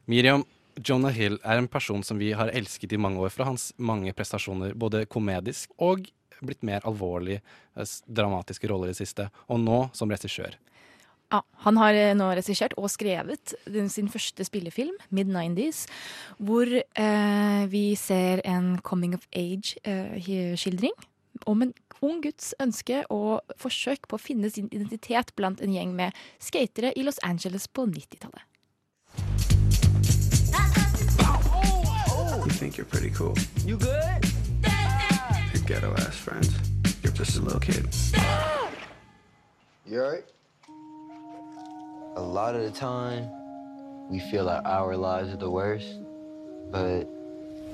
Miriam, 0.06 0.46
Jonah 0.82 1.14
Hill 1.14 1.38
er 1.44 1.60
en 1.62 1.70
person 1.70 2.04
som 2.04 2.18
vi 2.18 2.32
har 2.34 2.52
elsket 2.54 2.94
i 2.94 3.00
mange 3.02 3.22
år 3.22 3.34
fra 3.34 3.48
hans 3.52 3.72
mange 3.78 4.14
prestasjoner, 4.16 4.74
både 4.74 5.06
komedisk 5.06 5.74
og 5.78 6.08
blitt 6.44 6.64
mer 6.66 6.84
alvorlig, 6.88 7.40
eh, 7.76 7.96
dramatiske 8.08 8.68
roller 8.68 8.90
i 8.90 8.96
det 8.96 9.02
siste, 9.02 9.30
og 9.48 9.62
nå 9.64 9.80
som 9.96 10.12
regissør. 10.12 10.58
Ja, 11.32 11.42
han 11.66 11.78
har 11.82 11.98
eh, 11.98 12.14
nå 12.18 12.28
regissert 12.38 12.76
og 12.78 12.90
skrevet 12.94 13.56
sin 13.90 14.10
første 14.12 14.46
spillefilm, 14.46 14.98
Mid-90s, 15.10 15.86
hvor 16.38 16.70
eh, 16.70 17.64
vi 17.72 17.86
ser 17.96 18.44
en 18.46 18.78
coming 18.82 19.16
of 19.18 19.26
age-skildring 19.32 20.94
om 21.50 21.66
en 21.66 21.74
ung 22.04 22.20
gutts 22.22 22.52
ønske 22.62 23.06
og 23.14 23.56
forsøk 23.60 24.10
på 24.12 24.20
å 24.20 24.22
finne 24.22 24.52
sin 24.52 24.68
identitet 24.76 25.32
blant 25.40 25.64
en 25.64 25.74
gjeng 25.74 25.96
med 25.96 26.12
skatere 26.44 26.92
i 27.00 27.08
Los 27.08 27.22
Angeles 27.24 27.70
på 27.72 27.88
90-tallet. 27.88 28.44
Think 32.64 32.78
you're 32.78 32.86
pretty 32.86 33.10
cool. 33.10 33.36
You 33.66 33.76
good? 33.76 34.24
Your 35.54 35.64
ghetto 35.66 35.94
ass 35.96 36.16
friends. 36.16 36.50
You're 37.04 37.12
just 37.12 37.38
a 37.38 37.42
little 37.42 37.60
kid. 37.60 37.94
You 39.86 40.02
alright? 40.02 40.24
A 42.16 42.22
lot 42.22 42.56
of 42.56 42.62
the 42.62 42.72
time, 42.72 43.28
we 44.10 44.20
feel 44.32 44.46
like 44.46 44.64
our 44.64 44.96
lives 44.96 45.34
are 45.34 45.36
the 45.36 45.50
worst. 45.50 45.98
But 46.72 47.06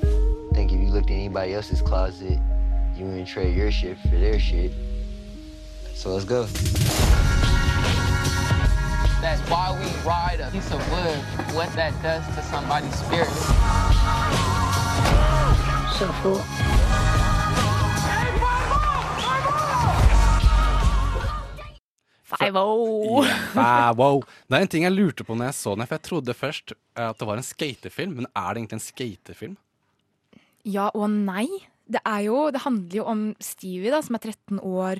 I 0.02 0.54
think 0.56 0.72
if 0.72 0.80
you 0.80 0.90
looked 0.90 1.12
at 1.12 1.14
anybody 1.14 1.54
else's 1.54 1.84
closet, 1.84 2.40
you 2.96 3.06
wouldn't 3.06 3.28
trade 3.28 3.56
your 3.56 3.70
shit 3.70 3.96
for 4.00 4.18
their 4.18 4.40
shit. 4.40 4.72
So 5.94 6.16
let's 6.16 6.26
go. 6.26 6.46
That's 9.22 9.42
why 9.52 9.70
we 9.80 9.86
ride 10.10 10.40
a 10.40 10.50
piece 10.50 10.72
of 10.72 10.80
wood, 10.92 11.54
what 11.54 11.72
that 11.74 11.94
does 12.02 12.26
to 12.36 12.42
somebody's 12.42 12.96
spirit. 12.96 14.49
So 16.00 16.08
cool. 16.24 16.40
Five-O! 22.24 23.26
Ah, 23.58 23.92
wow. 23.98 24.22
Det 24.48 24.56
er 24.56 24.64
en 24.64 24.72
ting 24.72 24.86
jeg 24.86 24.94
lurte 24.96 25.26
på 25.28 25.36
når 25.36 25.50
jeg 25.50 25.58
så 25.58 25.74
den, 25.76 25.84
for 25.90 25.98
jeg 25.98 26.06
trodde 26.08 26.36
først 26.38 26.72
eh, 26.72 27.04
at 27.10 27.20
det 27.20 27.28
var 27.28 27.42
en 27.42 27.44
skatefilm, 27.44 28.16
men 28.22 28.30
er 28.32 28.48
det 28.54 28.62
egentlig 28.62 28.78
en 28.80 28.86
skatefilm? 28.86 29.58
Ja 30.64 30.88
og 30.94 31.10
nei. 31.12 31.50
Det, 31.90 32.00
jo, 32.22 32.38
det 32.54 32.62
handler 32.62 33.00
jo 33.00 33.04
om 33.10 33.22
Stevie, 33.42 33.90
da, 33.90 34.00
som 34.06 34.14
er 34.18 34.22
13 34.22 34.60
år 34.62 35.00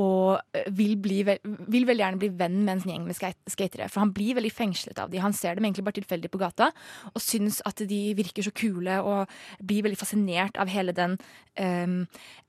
og 0.00 0.38
eh, 0.56 0.70
vil, 0.72 0.94
bli, 1.04 1.18
vil 1.26 1.84
veldig 1.84 2.00
gjerne 2.00 2.20
bli 2.22 2.30
venn 2.40 2.54
med 2.64 2.72
en 2.78 2.84
gjeng 2.88 3.02
med 3.04 3.16
skate- 3.18 3.52
skatere. 3.52 3.90
For 3.92 4.00
han 4.00 4.14
blir 4.16 4.38
veldig 4.38 4.52
fengslet 4.56 5.02
av 5.02 5.10
de. 5.12 5.20
Han 5.20 5.36
ser 5.36 5.58
dem 5.58 5.66
egentlig 5.68 5.84
bare 5.84 5.98
tilfeldig 5.98 6.30
på 6.32 6.40
gata 6.40 6.70
og 7.12 7.20
syns 7.20 7.60
at 7.68 7.82
de 7.90 8.00
virker 8.16 8.46
så 8.46 8.52
kule 8.56 8.96
og 9.04 9.34
blir 9.60 9.84
veldig 9.84 10.00
fascinert 10.00 10.56
av 10.62 10.72
hele 10.72 10.94
den 10.96 11.18
um, 11.60 11.98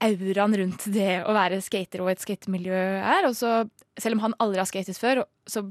auraen 0.07 0.55
rundt 0.61 0.88
det 0.95 1.17
å 1.27 1.36
være 1.36 1.59
skater 1.65 2.03
og 2.05 2.13
et 2.13 2.23
skatemiljø 2.23 2.79
er. 3.03 3.27
Og 3.27 3.36
så, 3.36 3.65
selv 3.99 4.15
om 4.15 4.23
han 4.29 4.38
aldri 4.43 4.61
har 4.63 4.69
skatet 4.71 4.99
før, 4.99 5.25
så 5.43 5.65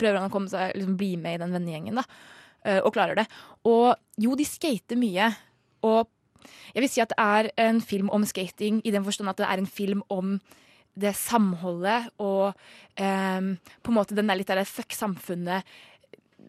prøver 0.00 0.18
han 0.18 0.30
å 0.30 0.34
komme 0.34 0.50
seg, 0.50 0.74
liksom, 0.78 0.98
bli 0.98 1.12
med 1.20 1.38
i 1.38 1.42
den 1.44 1.54
vennegjengen, 1.54 2.02
da. 2.02 2.04
eh, 2.66 2.80
Og 2.82 2.90
klarer 2.94 3.18
det. 3.22 3.28
Og 3.70 3.92
jo, 4.18 4.34
de 4.38 4.46
skater 4.50 4.98
mye. 4.98 5.30
Og 5.86 6.10
jeg 6.74 6.84
vil 6.84 6.90
si 6.90 7.02
at 7.04 7.12
det 7.12 7.20
er 7.20 7.50
en 7.68 7.80
film 7.84 8.10
om 8.12 8.26
skating 8.28 8.80
i 8.84 8.94
den 8.94 9.04
forstand 9.06 9.30
at 9.32 9.40
det 9.40 9.48
er 9.48 9.62
en 9.62 9.70
film 9.70 10.02
om 10.12 10.36
det 10.98 11.14
samholdet 11.16 12.10
og 12.20 12.52
um, 13.00 13.54
på 13.82 13.92
en 13.92 13.96
måte 13.96 14.16
den 14.16 14.28
der 14.28 14.36
litt 14.36 14.50
der 14.50 14.64
fuck 14.68 14.92
samfunnet 14.92 15.64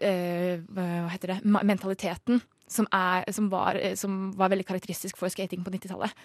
uh, 0.03 0.55
Hva 0.59 1.07
heter 1.13 1.35
det? 1.35 1.39
Mentaliteten 1.45 2.41
som, 2.67 2.87
er, 2.91 3.27
som, 3.31 3.49
var, 3.51 3.77
eh, 3.79 3.95
som 3.99 4.31
var 4.37 4.51
veldig 4.51 4.65
karakteristisk 4.65 5.19
for 5.19 5.31
skating 5.31 5.63
på 5.63 5.71
90-tallet. 5.75 6.15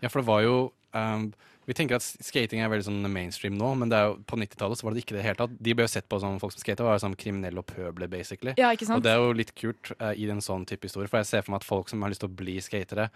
Ja, 0.00 0.10
for 0.10 0.22
det 0.22 0.28
var 0.28 0.42
jo 0.44 0.54
um, 0.96 1.30
Vi 1.68 1.76
tenker 1.76 2.00
at 2.00 2.04
skating 2.04 2.62
er 2.64 2.70
veldig 2.72 2.86
sånn 2.88 3.10
mainstream 3.12 3.58
nå, 3.58 3.72
men 3.78 3.92
det 3.92 4.00
jo, 4.02 4.14
på 4.26 4.38
90-tallet 4.40 4.82
var 4.82 4.96
det 4.96 5.04
ikke 5.04 5.16
det 5.18 5.24
hele 5.26 5.38
tatt. 5.38 5.56
De 5.62 5.74
ble 5.76 5.86
jo 5.86 5.92
sett 5.92 6.08
på 6.10 6.18
som 6.22 6.40
folk 6.42 6.54
som 6.56 6.64
skater, 6.64 6.86
var 6.86 6.98
sånn 7.02 7.14
kriminelle 7.20 7.62
og 7.62 7.68
pøbler, 7.68 8.10
basically. 8.10 8.56
Ja, 8.58 8.72
ikke 8.74 8.88
sant? 8.88 8.98
Og 8.98 9.06
det 9.06 9.12
er 9.12 9.22
jo 9.22 9.36
litt 9.36 9.52
kult 9.58 9.92
uh, 10.00 10.10
i 10.10 10.26
en 10.32 10.42
sånn 10.42 10.66
type 10.66 10.88
historie, 10.88 11.10
for 11.10 11.22
jeg 11.22 11.30
ser 11.30 11.44
for 11.46 11.54
meg 11.54 11.62
at 11.62 11.68
folk 11.68 11.92
som 11.92 12.02
har 12.02 12.10
lyst 12.10 12.24
til 12.24 12.32
å 12.32 12.38
bli 12.40 12.56
skatere, 12.64 13.10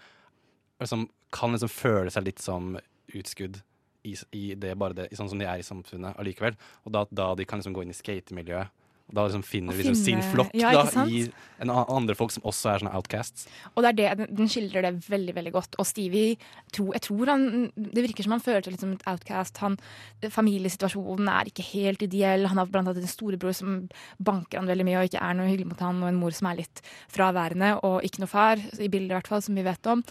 liksom, 0.79 1.07
kan 1.35 1.57
liksom 1.57 1.73
føle 1.73 2.13
seg 2.13 2.29
litt 2.29 2.43
som 2.43 2.77
utskudd 3.15 3.59
i, 4.05 4.15
i 4.37 4.45
det, 4.55 4.75
bare 4.79 4.95
det, 5.01 5.09
sånn 5.17 5.33
som 5.33 5.41
de 5.41 5.49
er 5.49 5.59
i 5.59 5.65
samfunnet 5.65 6.15
allikevel. 6.21 6.55
Og 6.85 6.95
da, 6.95 7.03
da 7.11 7.33
de 7.35 7.47
kan 7.49 7.59
liksom 7.59 7.75
gå 7.75 7.83
inn 7.83 7.93
i 7.93 7.97
skatemiljøet 7.97 8.71
Da 9.05 9.27
liksom 9.27 9.43
finner 9.45 9.77
liksom 9.77 9.95
sin 9.95 10.21
flokk 10.31 10.49
ja, 10.57 10.71
da, 10.73 11.03
i 11.05 11.27
en 11.61 11.69
andre 11.69 12.15
folk 12.17 12.31
som 12.33 12.45
også 12.49 12.71
er 12.71 12.81
sånne 12.81 12.93
outcasts. 12.97 13.45
Og 13.75 13.85
det 13.85 13.91
er 13.91 13.97
det, 14.17 14.27
den- 14.33 14.49
skildrer 14.49 14.81
det 14.81 15.05
veldig 15.05 15.35
veldig 15.35 15.51
godt. 15.53 15.77
Og 15.77 15.85
Stevie, 15.85 16.39
tro, 16.73 16.87
jeg 16.95 17.03
tror 17.05 17.29
han, 17.29 17.45
det 17.75 18.01
virker 18.01 18.25
som 18.25 18.33
han 18.33 18.41
føler 18.41 18.65
seg 18.65 18.73
litt 18.73 18.81
som 18.81 18.95
et 18.95 19.05
outcast. 19.11 19.61
Han, 19.61 19.77
familiesituasjonen 20.25 21.29
er 21.29 21.51
ikke 21.51 21.67
helt 21.69 22.01
ideell. 22.01 22.47
Han 22.49 22.57
har 22.57 22.71
blant 22.71 22.89
annet 22.89 23.05
en 23.05 23.13
storebror 23.13 23.53
som 23.53 23.83
banker 24.17 24.59
han 24.59 24.71
veldig 24.73 24.87
mye 24.89 25.03
og 25.03 25.11
ikke 25.11 25.21
er 25.21 25.37
noe 25.37 25.51
hyggelig 25.51 25.69
mot 25.69 25.85
han, 25.85 26.01
og 26.01 26.09
en 26.09 26.21
mor 26.23 26.33
som 26.35 26.49
er 26.49 26.63
litt 26.63 26.81
fraværende, 27.13 27.75
og 27.85 28.01
ikke 28.03 28.25
noe 28.25 28.31
far, 28.31 28.57
i 28.57 28.89
bildet 28.89 29.13
i 29.13 29.19
hvert 29.19 29.29
fall, 29.29 29.45
som 29.45 29.55
vi 29.57 29.67
vet 29.69 29.91
om. 29.91 30.01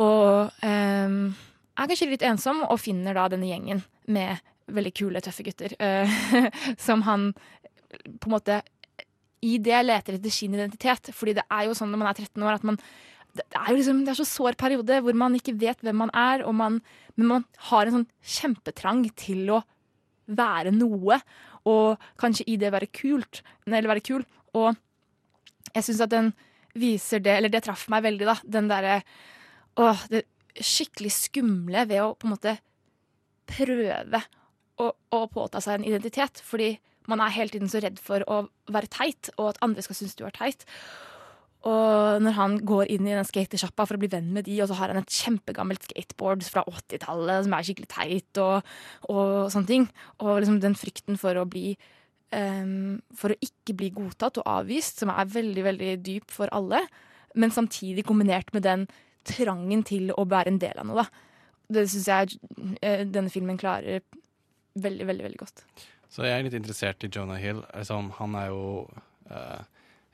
Og 0.00 0.64
ehm, 0.64 1.20
er 1.76 1.92
kanskje 1.92 2.08
litt 2.08 2.24
ensom, 2.24 2.64
og 2.64 2.80
finner 2.80 3.20
da 3.20 3.28
denne 3.32 3.52
gjengen 3.52 3.84
med 4.08 4.40
veldig 4.72 4.92
kule, 4.96 5.20
tøffe 5.22 5.44
gutter. 5.46 5.74
Uh, 5.80 6.48
som 6.86 7.04
han 7.06 7.32
på 7.92 8.30
en 8.30 8.34
måte 8.36 8.60
i 9.42 9.56
det 9.58 9.80
leter 9.84 10.18
etter 10.18 10.32
sin 10.32 10.54
identitet. 10.54 11.10
Fordi 11.16 11.36
det 11.38 11.46
er 11.50 11.66
jo 11.66 11.76
sånn 11.76 11.90
når 11.92 12.02
man 12.02 12.12
er 12.12 12.20
13 12.20 12.46
år 12.46 12.58
at 12.58 12.68
man 12.68 12.78
det 13.32 13.46
er 13.56 13.70
jo 13.70 13.78
liksom, 13.78 14.02
det 14.04 14.12
er 14.12 14.18
så 14.18 14.28
sår 14.28 14.56
periode 14.60 14.98
hvor 15.00 15.16
man 15.16 15.32
ikke 15.38 15.54
vet 15.56 15.80
hvem 15.80 16.02
man 16.02 16.10
er, 16.12 16.42
man, 16.52 16.82
men 17.16 17.30
man 17.30 17.46
har 17.70 17.88
en 17.88 17.94
sånn 17.96 18.10
kjempetrang 18.20 19.06
til 19.16 19.48
å 19.56 19.62
være 20.28 20.72
noe, 20.74 21.16
og 21.68 22.02
kanskje 22.20 22.44
i 22.52 22.58
det 22.60 22.72
være 22.74 22.90
kult, 22.92 23.40
eller 23.64 23.88
være 23.88 24.04
kul. 24.04 24.26
Og 24.58 24.76
jeg 25.72 25.86
syns 25.86 26.02
at 26.04 26.12
den 26.12 26.28
viser 26.76 27.22
det, 27.24 27.38
eller 27.38 27.52
det 27.52 27.62
traff 27.64 27.86
meg 27.92 28.04
veldig, 28.04 28.28
da. 28.28 28.36
Den 28.44 28.68
derre 28.70 29.00
Åh, 29.80 30.02
det 30.12 30.26
skikkelig 30.60 31.08
skumle 31.16 31.86
ved 31.88 32.02
å 32.04 32.10
på 32.12 32.26
en 32.28 32.34
måte 32.34 32.52
prøve 33.48 34.18
å, 34.76 34.90
å 34.92 35.20
påta 35.32 35.62
seg 35.64 35.78
en 35.78 35.86
identitet. 35.88 36.42
Fordi 36.44 36.74
man 37.10 37.22
er 37.22 37.34
hele 37.34 37.54
tiden 37.54 37.70
så 37.70 37.80
redd 37.82 37.98
for 38.02 38.24
å 38.30 38.44
være 38.72 38.90
teit, 38.92 39.32
og 39.38 39.52
at 39.52 39.62
andre 39.64 39.84
skal 39.84 39.98
synes 39.98 40.18
du 40.18 40.26
er 40.26 40.34
teit. 40.36 40.66
Og 41.68 42.22
når 42.24 42.34
han 42.34 42.54
går 42.66 42.90
inn 42.90 43.06
i 43.06 43.14
den 43.14 43.26
skatersjappa 43.26 43.84
for 43.86 43.94
å 43.94 44.02
bli 44.02 44.10
venn 44.10 44.32
med 44.34 44.48
de, 44.48 44.56
og 44.64 44.70
så 44.70 44.80
har 44.80 44.90
han 44.90 44.98
et 44.98 45.14
kjempegammelt 45.14 45.86
skateboard 45.86 46.42
fra 46.50 46.64
80-tallet 46.66 47.46
som 47.46 47.54
er 47.54 47.66
skikkelig 47.68 47.90
teit, 47.92 48.40
og, 48.42 48.72
og 49.12 49.50
sånne 49.54 49.70
ting. 49.70 49.86
Og 50.18 50.40
liksom 50.42 50.58
den 50.62 50.74
frykten 50.78 51.20
for 51.20 51.38
å 51.38 51.46
bli 51.46 51.76
um, 52.34 52.98
For 53.18 53.34
å 53.34 53.38
ikke 53.46 53.76
bli 53.78 53.92
godtatt 53.94 54.42
og 54.42 54.50
avvist, 54.58 55.04
som 55.04 55.14
er 55.14 55.30
veldig, 55.30 55.66
veldig 55.68 55.92
dyp 56.02 56.34
for 56.34 56.50
alle. 56.54 56.82
Men 57.38 57.54
samtidig 57.54 58.08
kombinert 58.10 58.50
med 58.56 58.66
den 58.66 58.88
trangen 59.28 59.86
til 59.86 60.10
å 60.18 60.26
være 60.26 60.50
en 60.50 60.60
del 60.62 60.82
av 60.82 60.88
noe, 60.88 61.04
da. 61.04 61.28
Det 61.72 61.86
syns 61.88 62.08
jeg 62.10 62.40
eh, 62.82 63.04
denne 63.08 63.30
filmen 63.32 63.56
klarer 63.56 64.02
veldig, 64.74 65.06
veldig, 65.08 65.24
veldig 65.28 65.40
godt. 65.40 65.62
Så 66.12 66.26
jeg 66.26 66.36
er 66.36 66.44
litt 66.44 66.56
interessert 66.56 67.04
i 67.06 67.10
Jonah 67.12 67.40
Hill. 67.40 67.62
Liksom, 67.72 68.10
han 68.18 68.34
er 68.36 68.50
jo 68.52 68.64
uh, 69.32 69.62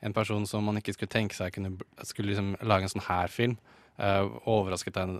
en 0.05 0.15
person 0.15 0.45
som 0.47 0.63
man 0.63 0.79
ikke 0.79 0.95
skulle 0.95 1.11
tenke 1.11 1.35
seg 1.35 1.51
kunne, 1.57 1.73
skulle 2.07 2.31
liksom 2.31 2.53
lage 2.63 2.87
en 2.87 2.93
sånn 2.93 3.07
her 3.09 3.33
film. 3.33 3.57
Uh, 3.99 4.31
overrasket 4.47 4.95
deg 4.95 5.17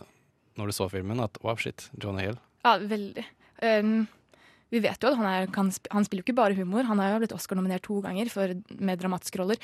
når 0.60 0.72
du 0.72 0.76
så 0.76 0.88
filmen 0.92 1.20
at 1.24 1.36
wow, 1.44 1.60
shit, 1.60 1.90
Jonah 2.00 2.24
Hill. 2.24 2.40
Ja, 2.64 2.78
veldig. 2.80 3.26
Um, 3.60 4.08
vi 4.72 4.82
vet 4.84 5.02
jo 5.04 5.12
at 5.12 5.20
han, 5.20 5.28
er, 5.28 5.50
kan, 5.52 5.72
han 5.92 6.06
spiller 6.08 6.24
jo 6.24 6.30
ikke 6.30 6.40
bare 6.40 6.56
humor. 6.56 6.88
Han 6.88 7.02
har 7.02 7.16
jo 7.16 7.24
blitt 7.24 7.36
Oscar-nominert 7.36 7.84
to 7.88 8.00
ganger 8.06 8.32
for, 8.32 8.54
med 8.80 9.02
dramatiske 9.02 9.42
roller. 9.42 9.60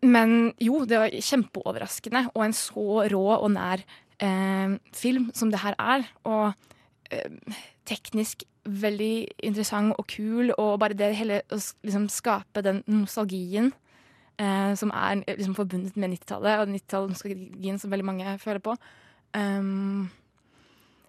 Men 0.00 0.54
jo, 0.62 0.84
det 0.88 1.00
var 1.02 1.16
kjempeoverraskende. 1.18 2.28
Og 2.32 2.44
en 2.46 2.54
så 2.56 2.86
rå 3.10 3.24
og 3.34 3.50
nær 3.56 3.82
eh, 4.22 4.76
film 4.94 5.26
som 5.34 5.50
det 5.50 5.60
her 5.64 5.76
er. 5.82 6.06
Og 6.22 6.54
teknisk 7.88 8.44
veldig 8.64 9.14
interessant 9.44 9.94
og 10.00 10.06
kul, 10.08 10.52
og 10.56 10.78
bare 10.80 10.96
det 10.96 11.12
hele 11.18 11.42
å 11.52 11.58
liksom 11.58 12.08
skape 12.12 12.64
den 12.64 12.82
nostalgien 12.88 13.72
eh, 14.40 14.72
som 14.78 14.92
er 14.94 15.22
liksom 15.28 15.56
forbundet 15.58 15.96
med 16.00 16.14
90-tallet, 16.16 16.60
og 16.62 16.72
90-tallet-nostalgien 16.72 17.80
som 17.80 17.92
veldig 17.92 18.08
mange 18.08 18.36
føler 18.42 18.62
på. 18.64 18.76
Um, 19.34 20.06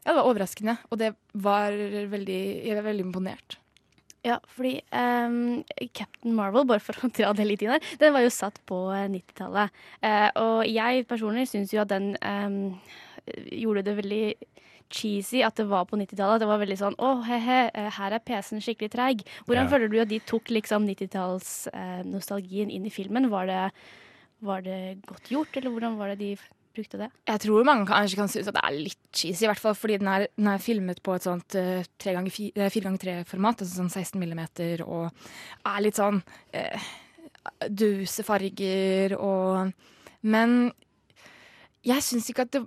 ja, 0.04 0.12
det 0.12 0.18
var 0.18 0.28
overraskende, 0.30 0.78
og 0.90 1.00
det 1.02 1.14
var 1.34 1.76
veldig 2.12 2.42
Jeg 2.66 2.76
var 2.76 2.90
veldig 2.90 3.06
imponert. 3.06 3.60
Ja, 4.26 4.40
fordi 4.50 4.80
um, 4.90 5.64
Captain 5.94 6.34
Marvel, 6.34 6.66
bare 6.66 6.82
for 6.82 6.98
å 7.06 7.12
dra 7.14 7.32
det 7.38 7.46
litt 7.46 7.62
inn 7.62 7.76
her, 7.76 7.84
den 8.02 8.14
var 8.16 8.26
jo 8.26 8.34
satt 8.34 8.58
på 8.66 8.80
eh, 8.94 9.06
90-tallet. 9.14 9.84
Uh, 10.02 10.30
og 10.42 10.60
jeg 10.66 11.06
personlig 11.10 11.46
syns 11.52 11.74
jo 11.74 11.84
at 11.84 11.92
den 11.94 12.16
um, 12.26 12.74
gjorde 13.54 13.86
det 13.86 13.98
veldig 14.02 14.24
cheesy 14.90 15.42
at 15.44 15.56
det 15.58 15.66
var 15.70 15.86
på 15.90 15.98
90-tallet. 15.98 16.36
At 16.38 16.44
det 16.44 16.50
var 16.50 16.60
veldig 16.62 16.78
sånn 16.80 16.96
å, 17.02 17.12
he-he, 17.26 17.60
eh, 17.74 17.90
her 17.98 18.12
er 18.18 18.20
PC-en 18.26 18.62
skikkelig 18.62 18.92
treig. 18.94 19.24
Hvordan 19.48 19.66
Ja. 19.66 19.72
føler 19.72 19.90
du 19.92 20.00
at 20.02 20.10
de 20.12 20.20
tok 20.20 20.52
liksom 20.54 20.86
90-tallsnostalgien 20.88 22.70
inn 22.72 22.86
i 22.86 22.94
filmen? 22.94 23.30
Var 23.30 23.46
det, 23.50 23.64
var 24.42 24.62
det 24.62 25.02
godt 25.08 25.30
gjort, 25.32 25.58
eller 25.58 25.72
hvordan 25.74 25.98
var 25.98 26.08
det 26.14 26.20
de 26.20 26.36
brukte 26.76 26.98
det? 27.00 27.10
Jeg 27.28 27.40
tror 27.40 27.64
mange 27.64 27.88
kanskje 27.88 28.18
kan 28.20 28.28
synes 28.28 28.48
at 28.52 28.58
det 28.58 28.64
er 28.68 28.76
litt 28.76 29.00
cheesy, 29.16 29.46
i 29.46 29.48
hvert 29.48 29.62
fall 29.64 29.76
fordi 29.80 29.98
den 30.02 30.10
er, 30.12 30.28
den 30.36 30.48
er 30.52 30.58
filmet 30.60 31.02
på 31.02 31.16
et 31.16 31.24
sånt 31.24 31.56
fire 31.56 32.26
4x3-format, 32.28 33.62
altså 33.64 33.80
sånn 33.80 33.90
16 33.94 34.20
millimeter, 34.20 34.84
og 34.84 35.10
er 35.66 35.82
litt 35.86 35.96
sånn 35.96 36.22
eh, 36.52 36.80
duse 37.70 38.24
farger 38.28 39.16
og 39.20 39.72
Men 40.26 40.72
jeg 41.86 42.02
syns 42.02 42.28
ikke 42.32 42.42
at 42.48 42.52
det 42.56 42.64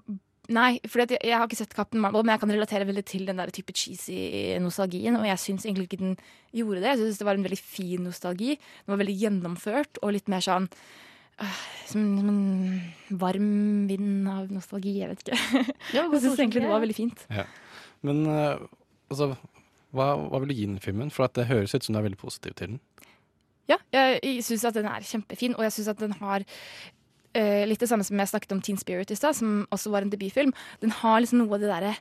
Nei, 0.49 0.79
for 0.89 1.03
jeg, 1.03 1.19
jeg 1.21 1.37
har 1.37 1.45
ikke 1.45 1.59
sett 1.59 1.75
Captain 1.77 2.01
Marvel, 2.01 2.23
men 2.25 2.33
jeg 2.33 2.41
kan 2.41 2.53
relatere 2.55 2.87
veldig 2.89 3.03
til 3.05 3.27
den 3.29 3.41
der 3.41 3.51
type 3.53 3.75
cheesy 3.77 4.17
nostalgien, 4.65 5.19
og 5.19 5.27
jeg 5.29 5.43
syns 5.43 5.67
egentlig 5.67 5.91
ikke 5.91 6.01
den 6.01 6.15
gjorde 6.57 6.81
det. 6.81 6.95
Jeg 6.95 7.01
syns 7.03 7.21
det 7.21 7.27
var 7.29 7.37
en 7.37 7.45
veldig 7.45 7.61
fin 7.61 8.07
nostalgi. 8.09 8.55
Den 8.57 8.95
var 8.95 9.03
veldig 9.03 9.17
gjennomført 9.21 10.01
og 10.01 10.15
litt 10.17 10.33
mer 10.33 10.45
sånn 10.47 10.71
øh, 10.73 11.61
som, 11.91 12.07
som 12.17 12.33
en 12.33 13.19
varm 13.21 13.51
vind 13.91 14.33
av 14.33 14.49
nostalgi, 14.55 14.97
jeg 15.03 15.13
vet 15.13 15.27
ikke. 15.27 15.43
Ja, 15.99 16.07
jeg 16.07 16.23
syns 16.25 16.41
egentlig 16.41 16.65
det 16.65 16.73
var 16.73 16.85
veldig 16.87 16.97
fint. 16.97 17.27
Ja. 17.29 17.45
Men 18.09 18.25
eh, 18.33 18.65
altså, 19.13 19.35
hva, 19.93 20.15
hva 20.17 20.41
vil 20.41 20.55
du 20.55 20.57
gi 20.57 20.71
den 20.71 20.81
filmen? 20.81 21.13
For 21.13 21.29
at 21.29 21.37
det 21.37 21.51
høres 21.53 21.77
ut 21.77 21.85
som 21.85 21.93
du 21.93 22.01
er 22.01 22.09
veldig 22.09 22.23
positiv 22.25 22.57
til 22.57 22.73
den. 22.73 22.81
Ja, 23.69 23.77
jeg 23.93 24.41
syns 24.47 24.65
at 24.65 24.79
den 24.79 24.89
er 24.89 25.05
kjempefin, 25.05 25.53
og 25.59 25.67
jeg 25.67 25.75
syns 25.77 25.93
at 25.93 26.01
den 26.01 26.15
har 26.23 26.45
eh, 27.39 27.65
litt 27.71 27.81
det 27.81 27.89
samme 27.91 28.05
som 28.07 28.19
jeg 28.21 28.31
snakket 28.35 28.53
om 28.57 28.61
Teen 28.67 28.79
Spirit 28.81 29.11
i 29.15 29.19
stad, 29.19 29.37
som 29.39 29.61
også 29.75 29.93
var 29.95 30.03
en 30.07 30.11
debutfilm. 30.13 30.53
Den 30.83 30.95
har 31.01 31.21
liksom 31.23 31.45
noe 31.45 31.55
av 31.57 31.63
det 31.63 31.71
derre 31.71 31.93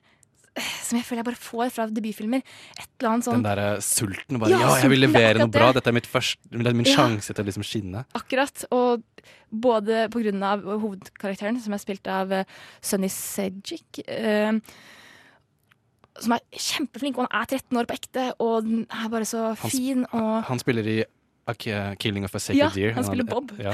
eh, 0.58 0.72
som 0.82 0.98
jeg 0.98 1.06
føler 1.06 1.22
jeg 1.22 1.28
bare 1.30 1.42
får 1.46 1.70
fra 1.76 1.86
debutfilmer. 1.94 2.42
Et 2.80 2.88
eller 2.98 3.12
annet 3.14 3.28
sånn 3.30 3.38
Den 3.40 3.46
derre 3.46 3.70
sulten. 3.86 4.40
Bare, 4.42 4.50
Ja, 4.56 4.60
ja, 4.66 4.76
jeg 4.82 4.90
vil 4.96 5.04
er 5.04 5.08
levere 5.08 5.44
noe 5.46 5.54
bra. 5.54 5.68
det. 5.72 5.80
Dette 5.84 5.94
er 5.94 5.98
mitt 6.00 6.10
første, 6.10 6.42
det 6.50 6.68
er 6.74 6.74
min 6.82 6.90
Ja. 6.90 6.96
sjanse 6.98 7.34
til 7.34 7.44
å 7.46 7.48
liksom 7.52 7.64
skinne. 7.68 8.06
Akkurat. 8.18 8.66
Og 8.74 9.04
både 9.54 10.10
på 10.10 10.24
grunn 10.26 10.42
av 10.44 10.64
hovedkarakteren, 10.66 11.62
som 11.62 11.74
er 11.78 11.78
spilt 11.86 12.08
av 12.08 12.32
eh, 12.32 12.44
Sunny 12.82 13.08
Sejic, 13.14 14.02
Uh, 14.08 14.60
som 16.20 16.34
er 16.34 16.40
kjempeflink, 16.58 17.18
og 17.20 17.28
han 17.30 17.44
er 17.44 17.46
13 17.60 17.78
år 17.78 17.86
på 17.86 17.94
ekte, 17.94 18.24
og 18.42 18.64
den 18.66 18.88
er 18.90 19.10
bare 19.14 19.28
så 19.30 19.52
Han 19.56 19.70
fin. 19.70 20.06
Og, 20.12 20.44
Han 20.48 20.58
spiller 20.58 20.88
i 20.90 21.04
A 21.48 21.56
Killing 22.00 22.26
of 22.28 22.36
a 22.36 22.40
Sacred 22.40 22.60
ja, 22.60 22.70
Deer. 22.76 22.96
han 22.98 23.06
spiller 23.08 23.28
Bob. 23.28 23.54
Ja. 23.62 23.74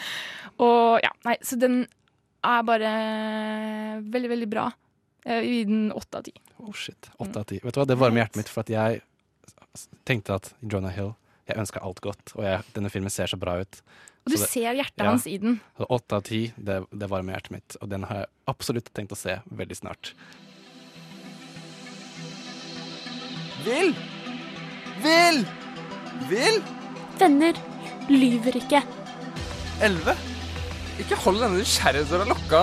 og 0.64 1.02
ja, 1.04 1.10
nei, 1.28 1.36
så 1.44 1.58
den 1.60 1.82
er 2.42 2.62
bare 2.66 2.92
veldig, 4.02 4.30
veldig 4.32 4.48
bra. 4.50 4.68
Jeg 5.22 5.44
vil 5.44 5.52
gi 5.54 5.64
den 5.68 5.82
åtte 5.94 6.18
av 6.18 6.26
ti. 6.26 6.34
Oh 6.62 6.72
shit, 6.74 7.10
Åtte 7.22 7.42
av 7.42 7.48
ti. 7.50 7.60
Vet 7.62 7.74
du 7.74 7.80
hva, 7.82 7.86
Det 7.86 7.98
varmer 7.98 8.24
hjertet 8.24 8.40
mitt, 8.40 8.50
for 8.50 8.64
at 8.64 8.72
jeg 8.72 9.02
tenkte 10.08 10.34
at 10.36 10.50
Jonah 10.60 10.92
Hill 10.92 11.12
Jeg 11.48 11.58
ønska 11.62 11.80
alt 11.82 12.00
godt, 12.04 12.34
og 12.36 12.44
jeg, 12.46 12.64
denne 12.74 12.90
filmen 12.92 13.10
ser 13.10 13.30
så 13.30 13.38
bra 13.40 13.56
ut. 13.62 13.80
Og 14.24 14.30
du 14.30 14.36
det- 14.36 14.48
ser 14.48 14.74
hjertet 14.78 15.02
ja. 15.02 15.08
hans 15.10 15.26
i 15.26 15.36
den. 15.42 15.60
Åtte 15.78 16.18
av 16.18 16.22
ti, 16.22 16.52
det, 16.56 16.84
det 16.90 17.08
varmer 17.10 17.34
hjertet 17.34 17.54
mitt, 17.56 17.76
og 17.80 17.90
den 17.90 18.06
har 18.06 18.22
jeg 18.22 18.30
absolutt 18.52 18.92
tenkt 18.94 19.14
å 19.14 19.18
se 19.18 19.40
veldig 19.50 19.78
snart. 19.78 20.12
Vil! 23.66 23.92
Vil! 25.02 25.44
Vil! 26.30 26.62
Venner 27.22 27.54
lyver 28.10 28.56
ikke. 28.58 28.80
Elleve? 29.86 30.16
Ikke 30.98 31.14
hold 31.22 31.36
denne 31.38 31.60
nysgjerrighetsdøra 31.60 32.24
lukka. 32.26 32.62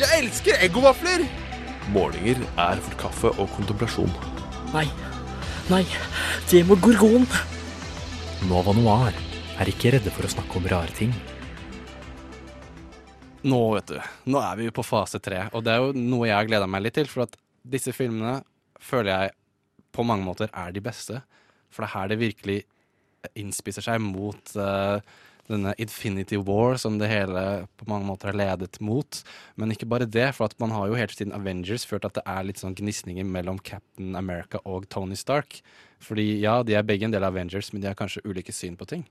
Jeg 0.00 0.22
elsker 0.22 0.62
eggovafler! 0.64 1.26
Målinger 1.92 2.40
er 2.64 2.80
for 2.86 2.96
kaffe 3.02 3.32
og 3.34 3.50
kontemplasjon. 3.58 4.08
Nei. 4.72 4.86
Nei, 5.68 5.82
det 6.48 6.62
må 6.64 6.78
gorgon. 6.80 7.26
Nova 8.48 8.72
Noir 8.78 9.18
er 9.60 9.68
ikke 9.68 9.92
redde 9.98 10.14
for 10.16 10.24
å 10.24 10.32
snakke 10.32 10.62
om 10.62 10.70
rare 10.72 10.96
ting. 10.96 11.12
Nå, 13.44 13.60
vet 13.76 13.92
du. 13.92 14.00
Nå 14.32 14.40
er 14.46 14.56
vi 14.56 14.70
jo 14.70 14.76
på 14.80 14.86
fase 14.94 15.20
tre, 15.20 15.44
og 15.52 15.68
det 15.68 15.74
er 15.74 15.84
jo 15.84 15.92
noe 15.92 16.30
jeg 16.30 16.38
har 16.38 16.48
gleda 16.48 16.70
meg 16.70 16.86
litt 16.86 16.96
til. 16.96 17.12
For 17.12 17.26
at 17.28 17.36
disse 17.68 17.92
filmene 17.92 18.38
føler 18.80 19.12
jeg 19.12 19.36
på 19.92 20.08
mange 20.08 20.24
måter 20.24 20.48
er 20.56 20.72
de 20.72 20.84
beste. 20.88 21.20
For 21.68 21.84
det 21.84 21.92
er 21.92 21.96
her 21.98 22.12
det 22.14 22.20
virkelig 22.24 22.60
innspisser 23.38 23.84
seg 23.84 24.00
mot 24.04 24.54
uh, 24.56 25.00
denne 25.48 25.72
Infinity 25.80 26.36
War 26.36 26.76
som 26.80 26.98
det 27.00 27.08
hele 27.10 27.42
på 27.80 27.88
mange 27.88 28.06
måter 28.08 28.30
har 28.30 28.38
ledet 28.38 28.80
mot. 28.84 29.20
Men 29.56 29.72
ikke 29.72 29.88
bare 29.88 30.08
det, 30.08 30.30
for 30.36 30.52
man 30.62 30.74
har 30.76 30.88
jo 30.88 30.98
helt 30.98 31.14
siden 31.16 31.34
Avengers 31.36 31.86
følt 31.88 32.06
at 32.08 32.18
det 32.18 32.24
er 32.28 32.46
litt 32.46 32.60
sånn 32.60 32.76
gnisninger 32.78 33.26
mellom 33.26 33.60
Captain 33.64 34.16
America 34.18 34.60
og 34.64 34.88
Tony 34.92 35.16
Stark. 35.18 35.60
Fordi 36.04 36.26
ja, 36.42 36.60
de 36.62 36.76
er 36.78 36.86
begge 36.86 37.08
en 37.08 37.14
del 37.14 37.24
av 37.24 37.34
Avengers, 37.34 37.72
men 37.72 37.82
de 37.82 37.90
har 37.90 37.98
kanskje 37.98 38.24
ulike 38.28 38.54
syn 38.54 38.76
på 38.78 38.88
ting. 38.88 39.08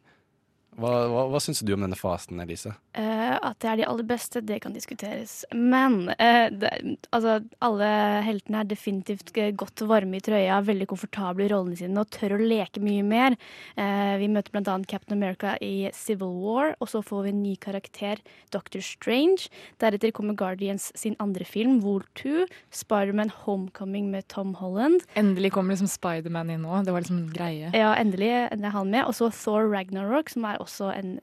Hva, 0.78 0.92
hva, 1.10 1.24
hva 1.32 1.40
syns 1.42 1.64
du 1.66 1.72
om 1.74 1.82
denne 1.82 1.98
fasen, 1.98 2.38
Elise? 2.44 2.76
Eh, 2.94 3.34
at 3.34 3.58
det 3.64 3.70
er 3.72 3.80
de 3.80 3.86
aller 3.90 4.06
beste, 4.06 4.44
det 4.46 4.60
kan 4.62 4.76
diskuteres. 4.76 5.40
Men 5.50 6.12
eh, 6.22 6.52
det, 6.54 6.70
altså, 7.10 7.40
alle 7.66 7.88
heltene 8.28 8.62
er 8.62 8.70
definitivt 8.70 9.34
godt 9.58 9.82
varme 9.90 10.20
i 10.20 10.22
trøya, 10.22 10.60
veldig 10.68 10.88
komfortable 10.92 11.48
i 11.48 11.50
rollene 11.50 11.80
sine 11.80 11.98
og 11.98 12.12
tør 12.14 12.36
å 12.36 12.42
leke 12.42 12.84
mye 12.84 13.06
mer. 13.06 13.38
Eh, 13.74 14.14
vi 14.22 14.30
møter 14.30 14.54
bl.a. 14.54 14.76
Captain 14.86 15.18
America 15.18 15.56
i 15.66 15.90
Civil 15.98 16.36
War, 16.44 16.76
og 16.78 16.94
så 16.94 17.02
får 17.06 17.26
vi 17.26 17.34
en 17.34 17.42
ny 17.42 17.56
karakter, 17.58 18.22
Doctor 18.54 18.86
Strange. 18.86 19.50
Deretter 19.82 20.14
kommer 20.14 20.38
Guardians 20.38 20.92
sin 20.94 21.18
andre 21.24 21.48
film, 21.48 21.82
Wool 21.82 22.06
2, 22.22 22.46
Spiderman 22.84 23.34
Homecoming 23.48 24.12
med 24.14 24.30
Tom 24.30 24.54
Holland. 24.62 25.02
Endelig 25.18 25.56
kommer 25.58 25.74
liksom 25.74 25.90
Spiderman 25.90 26.54
inn 26.54 26.62
nå. 26.68 26.84
Det 26.86 26.94
var 26.94 27.02
liksom 27.02 27.24
en 27.24 27.34
greie. 27.34 27.74
Ja, 27.74 27.96
endelig 27.98 28.30
er 28.30 28.70
han 28.78 28.94
med. 28.94 29.08
Og 29.10 29.18
så 29.18 29.34
Thor 29.34 29.66
Ragnarok, 29.74 30.30
som 30.30 30.46
er 30.46 30.62
også 30.62 30.66
en 30.93 31.20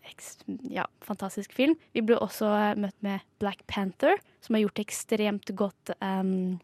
ja, 0.70 0.84
fantastisk 1.04 1.52
film. 1.52 1.74
Vi 1.92 2.00
ble 2.02 2.16
også 2.16 2.46
eh, 2.46 2.74
møtt 2.80 2.96
med 3.02 3.20
Black 3.42 3.66
Panther, 3.66 4.16
som 4.40 4.54
har 4.54 4.62
gjort 4.64 4.74
det 4.76 4.86
ekstremt 4.86 5.52
godt 5.56 5.94
um, 6.00 6.60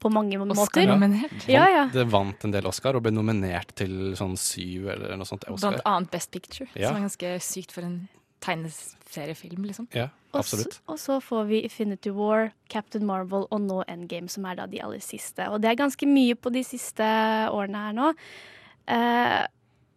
på 0.00 0.10
mange 0.12 0.36
måter. 0.38 0.60
Oscar-nominert. 0.66 1.46
Ja, 1.48 1.68
ja. 1.70 1.84
Det 1.92 2.04
vant 2.12 2.44
en 2.44 2.50
del 2.52 2.66
Oscar 2.66 2.96
og 2.98 3.02
ble 3.06 3.12
nominert 3.14 3.74
til 3.78 4.14
sånn 4.18 4.36
syv 4.36 4.88
eller 4.96 5.16
noe 5.16 5.28
sånt 5.28 5.46
Oscar. 5.48 5.76
Blant 5.78 5.86
annet 5.86 6.10
Best 6.10 6.30
Picture, 6.34 6.68
Ja. 6.74 6.88
som 6.88 6.96
er 6.98 7.06
ganske 7.08 7.38
sykt 7.40 7.72
for 7.72 7.82
en 7.86 8.08
tegneseriefilm, 8.44 9.64
liksom. 9.64 9.86
Ja, 9.96 10.10
Og 10.34 10.40
absolutt. 10.42 10.74
så- 10.74 10.80
Og 10.92 10.98
så 10.98 11.20
får 11.22 11.46
vi 11.48 11.62
Infinity 11.64 12.10
War, 12.10 12.52
Captain 12.68 13.06
Marvel 13.06 13.46
og 13.50 13.60
nå 13.60 13.82
Endgame, 13.88 14.28
som 14.28 14.44
er 14.44 14.56
da 14.56 14.66
de 14.66 14.80
aller 14.82 14.98
siste. 15.00 15.48
Og 15.48 15.60
det 15.62 15.70
er 15.70 15.76
ganske 15.82 16.06
mye 16.06 16.34
på 16.34 16.52
de 16.52 16.62
siste 16.62 17.00
årene 17.48 17.74
her 17.86 17.92
nå. 17.94 18.14
Eh, 18.86 19.46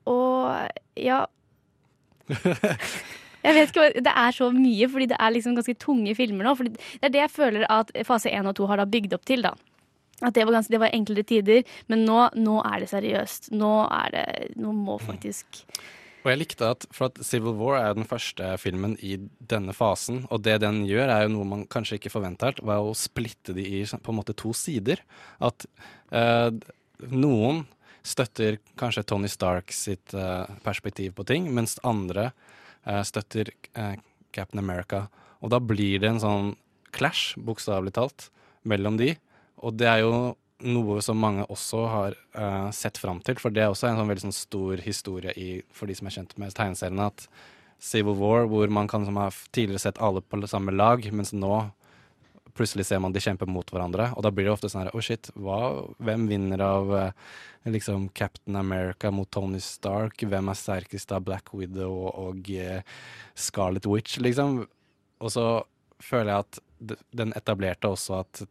og 0.05 0.69
ja 0.95 1.25
Jeg 3.47 3.55
vet 3.55 3.71
ikke, 3.71 4.03
Det 4.03 4.11
er 4.11 4.35
så 4.35 4.49
mye, 4.51 4.89
fordi 4.91 5.07
det 5.13 5.17
er 5.19 5.31
liksom 5.31 5.55
ganske 5.55 5.77
tunge 5.79 6.13
filmer 6.17 6.47
nå. 6.47 6.55
Fordi 6.57 6.73
det 6.75 7.07
er 7.07 7.13
det 7.13 7.21
jeg 7.23 7.33
føler 7.33 7.67
at 7.71 7.93
fase 8.07 8.31
1 8.33 8.49
og 8.49 8.57
2 8.59 8.69
har 8.71 8.81
da 8.81 8.87
bygd 8.89 9.13
opp 9.15 9.27
til. 9.29 9.45
da. 9.45 9.53
At 10.25 10.33
det 10.33 10.47
var, 10.47 10.57
ganske, 10.57 10.73
det 10.73 10.81
var 10.81 10.95
enklere 10.95 11.23
tider, 11.27 11.61
men 11.91 12.01
nå, 12.07 12.23
nå 12.33 12.57
er 12.65 12.81
det 12.81 12.89
seriøst. 12.89 13.51
Nå 13.53 13.73
er 13.85 14.15
det 14.15 14.25
Nå 14.57 14.73
må 14.73 14.97
faktisk 14.97 15.61
Og 16.23 16.31
jeg 16.31 16.39
likte 16.41 16.71
at, 16.73 16.87
for 16.91 17.11
at 17.11 17.21
Civil 17.23 17.53
War 17.59 17.77
er 17.77 17.93
den 17.95 18.07
første 18.09 18.49
filmen 18.59 18.97
i 19.05 19.15
denne 19.37 19.75
fasen, 19.77 20.25
og 20.33 20.41
det 20.43 20.57
den 20.65 20.81
gjør 20.89 21.13
er 21.13 21.27
jo 21.27 21.35
noe 21.35 21.47
man 21.47 21.67
kanskje 21.69 22.01
ikke 22.01 22.11
forventet, 22.11 22.63
var 22.65 22.81
å 22.83 22.97
splitte 22.97 23.53
de 23.55 23.63
i 23.63 23.85
på 23.85 24.11
en 24.11 24.17
måte 24.17 24.35
to 24.35 24.51
sider. 24.57 25.05
At 25.39 25.69
eh, 26.11 26.49
noen 27.13 27.63
støtter 28.07 28.57
kanskje 28.79 29.05
Tony 29.07 29.29
Stark 29.31 29.73
sitt 29.75 30.15
uh, 30.15 30.47
perspektiv 30.63 31.15
på 31.17 31.25
ting, 31.27 31.49
mens 31.53 31.77
andre 31.87 32.31
uh, 32.87 33.03
støtter 33.07 33.51
uh, 33.77 33.95
Captain 34.35 34.61
America. 34.63 35.07
Og 35.43 35.51
da 35.53 35.59
blir 35.61 36.01
det 36.01 36.13
en 36.13 36.23
sånn 36.23 36.51
clash, 36.95 37.35
bokstavelig 37.37 37.95
talt, 37.97 38.29
mellom 38.67 38.97
de. 38.99 39.13
Og 39.61 39.75
det 39.77 39.89
er 39.91 40.03
jo 40.05 40.13
noe 40.67 41.01
som 41.05 41.19
mange 41.21 41.43
også 41.53 41.83
har 41.91 42.15
sett 42.73 42.97
fram 42.97 43.19
til, 43.21 43.37
for 43.37 43.53
det 43.53 43.61
er 43.61 43.69
også 43.69 43.91
en 43.91 43.99
sånn 43.99 44.09
veldig 44.09 44.23
sånn 44.23 44.33
stor 44.33 44.81
historie 44.81 45.29
i, 45.37 45.49
for 45.69 45.85
de 45.85 45.93
som 45.99 46.09
er 46.09 46.15
kjent 46.15 46.33
med 46.41 46.55
tegneseriene, 46.57 47.05
at 47.11 47.27
Civil 47.77 48.17
War, 48.17 48.47
hvor 48.49 48.71
man 48.73 48.89
kan 48.89 49.05
som 49.05 49.19
har 49.21 49.35
tidligere 49.53 49.83
sett 49.83 50.01
alle 50.01 50.23
på 50.25 50.39
samme 50.49 50.73
lag, 50.73 51.05
mens 51.13 51.35
nå 51.37 51.67
plutselig 52.57 52.87
ser 52.89 53.01
man 53.03 53.13
de 53.15 53.21
kjemper 53.23 53.49
mot 53.49 53.69
hverandre, 53.71 54.09
og 54.17 54.25
da 54.25 54.31
blir 54.33 54.47
det 54.47 54.55
ofte 54.55 54.69
sånn 54.71 54.85
her, 54.85 54.95
oh 54.97 55.03
shit, 55.03 55.29
hva, 55.37 55.59
hvem 56.03 56.25
vinner 56.29 56.63
av 56.65 56.93
eh, 56.97 57.27
liksom 57.69 58.09
Captain 58.17 58.57
America 58.59 59.11
mot 59.13 59.29
Tony 59.31 59.61
Stark, 59.63 60.23
hvem 60.25 60.51
er 60.51 60.57
sterkest 60.57 61.13
av 61.15 61.25
Black 61.27 61.53
Widow 61.53 62.07
og, 62.09 62.49
eh, 62.49 62.81
Scarlet 63.37 63.87
Witch, 63.89 64.17
liksom? 64.23 64.63
Og 65.23 65.33
så 65.33 65.47
føler 66.03 66.33
jeg 66.33 66.45
at 66.45 66.61
den 67.17 67.33
etablerte 67.37 67.89
også 67.89 68.19
at 68.21 68.43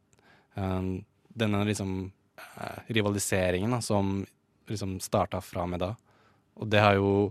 um, 0.57 1.04
denne 1.28 1.62
liksom 1.68 1.92
uh, 2.40 2.80
rivaliseringen 2.90 3.76
da, 3.76 3.80
som 3.84 4.24
liksom 4.66 4.96
starta 5.00 5.40
fra 5.44 5.66
med 5.70 5.84
da. 5.84 5.92
Og 6.59 6.70
det 6.72 6.82
har 6.82 6.96
jo 6.98 7.30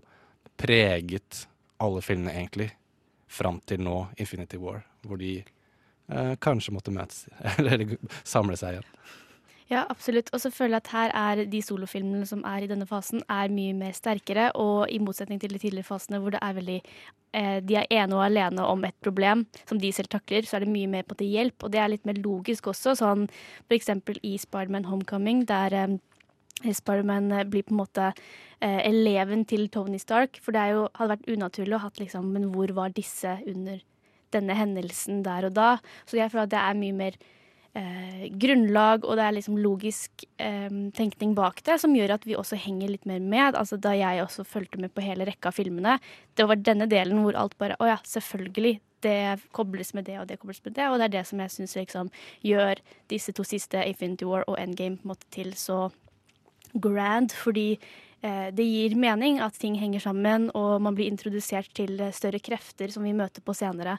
preget 0.55 1.45
alle 1.83 2.01
filmene, 2.05 2.31
egentlig, 2.37 2.69
fram 3.27 3.59
til 3.67 3.83
nå, 3.83 4.05
Infinity 4.21 4.59
War, 4.61 4.85
hvor 5.03 5.19
de 5.19 5.41
kanskje 6.43 6.73
måtte 6.75 6.93
møtes, 6.93 7.25
eller 7.59 7.95
samle 8.23 8.57
seg 8.59 8.75
igjen. 8.75 8.91
Ja, 9.65 9.81
absolutt. 9.89 10.29
Og 10.33 10.41
så 10.43 10.51
føler 10.53 10.77
jeg 10.77 10.83
at 10.83 10.91
her 10.93 11.11
er 11.17 11.39
de 11.49 11.59
solofilmene 11.65 12.27
som 12.29 12.43
er 12.45 12.63
i 12.63 12.69
denne 12.69 12.85
fasen, 12.85 13.23
er 13.25 13.53
mye 13.53 13.73
mer 13.73 13.95
sterkere. 13.97 14.51
Og 14.61 14.85
i 14.93 14.99
motsetning 15.01 15.41
til 15.41 15.55
de 15.55 15.61
tidligere 15.61 15.87
fasene 15.87 16.19
hvor 16.21 16.35
det 16.35 16.41
er 16.45 16.57
veldig 16.59 16.75
eh, 16.83 17.57
de 17.65 17.79
er 17.79 17.89
ene 17.89 18.13
og 18.13 18.27
alene 18.27 18.67
om 18.69 18.85
et 18.85 18.97
problem 19.01 19.45
som 19.65 19.81
de 19.81 19.89
selv 19.95 20.11
takler, 20.13 20.45
så 20.45 20.59
er 20.59 20.65
det 20.65 20.73
mye 20.73 20.91
mer 20.91 21.07
på 21.07 21.17
til 21.17 21.33
hjelp. 21.33 21.65
Og 21.65 21.73
det 21.73 21.81
er 21.81 21.89
litt 21.95 22.05
mer 22.05 22.21
logisk 22.21 22.69
også, 22.69 22.93
sånn 23.01 23.25
eksempel 23.73 24.21
i 24.21 24.35
Spiderman 24.41 24.85
Homecoming, 24.85 25.47
der 25.49 25.73
eh, 25.73 25.97
Spiderman 26.69 27.33
eh, 27.33 27.47
blir 27.49 27.65
på 27.65 27.73
en 27.73 27.81
måte 27.81 28.11
eh, 28.61 28.85
eleven 28.85 29.47
til 29.49 29.65
Tony 29.73 29.97
Stark. 29.97 30.37
For 30.45 30.53
det 30.53 30.69
jo, 30.75 30.85
hadde 30.93 31.15
vært 31.15 31.33
unaturlig 31.33 31.79
å 31.79 31.83
hatt 31.87 31.97
liksom 31.99 32.29
Men 32.37 32.51
hvor 32.53 32.69
var 32.77 32.93
disse 32.93 33.39
under 33.49 33.81
denne 34.33 34.55
hendelsen 34.57 35.23
der 35.25 35.49
og 35.49 35.55
da? 35.57 35.69
Så 36.05 36.19
jeg 36.19 36.31
føler 36.31 36.47
at 36.47 36.53
det 36.53 36.61
er 36.61 36.79
mye 36.79 36.95
mer 36.95 37.17
eh, 37.75 38.25
grunnlag, 38.41 39.05
og 39.05 39.19
det 39.19 39.25
er 39.25 39.35
liksom 39.37 39.59
logisk 39.61 40.25
eh, 40.41 40.71
tenkning 40.97 41.35
bak 41.37 41.61
det, 41.67 41.77
som 41.81 41.95
gjør 41.95 42.15
at 42.17 42.27
vi 42.27 42.37
også 42.39 42.59
henger 42.59 42.93
litt 42.93 43.05
mer 43.09 43.21
med. 43.21 43.55
Altså 43.55 43.77
Da 43.81 43.93
jeg 43.97 44.23
også 44.23 44.47
fulgte 44.47 44.81
med 44.81 44.93
på 44.95 45.05
hele 45.05 45.27
rekka 45.27 45.51
av 45.51 45.59
filmene, 45.59 45.99
det 46.35 46.47
var 46.49 46.61
denne 46.61 46.89
delen 46.91 47.23
hvor 47.23 47.37
alt 47.39 47.57
bare 47.61 47.79
Å 47.79 47.93
ja, 47.95 47.99
selvfølgelig. 48.03 48.79
Det 49.05 49.37
kobles 49.53 49.91
med 49.93 50.07
det, 50.07 50.15
og 50.17 50.25
det 50.25 50.39
kobles 50.41 50.63
med 50.65 50.73
det. 50.79 50.87
Og 50.89 50.97
det 50.97 51.05
er 51.05 51.11
det 51.19 51.27
som 51.29 51.41
jeg 51.43 51.51
syns 51.53 51.75
liksom 51.77 52.07
gjør 52.41 52.79
disse 53.11 53.35
to 53.37 53.43
siste, 53.45 53.83
Infinity 53.85 54.25
War 54.25 54.47
og 54.49 54.57
Endgame, 54.57 54.97
på 54.97 55.05
en 55.05 55.11
måte 55.11 55.29
til 55.35 55.51
så 55.53 55.91
grand, 56.81 57.29
fordi 57.29 57.75
det 58.55 58.65
gir 58.65 58.95
mening 58.99 59.39
at 59.43 59.57
ting 59.59 59.75
henger 59.79 60.03
sammen, 60.07 60.49
og 60.57 60.79
man 60.81 60.95
blir 60.97 61.11
introdusert 61.11 61.71
til 61.77 61.99
eh, 62.01 62.13
større 62.15 62.41
krefter 62.43 62.93
som 62.93 63.05
vi 63.05 63.13
møter 63.17 63.43
på 63.45 63.55
senere. 63.57 63.97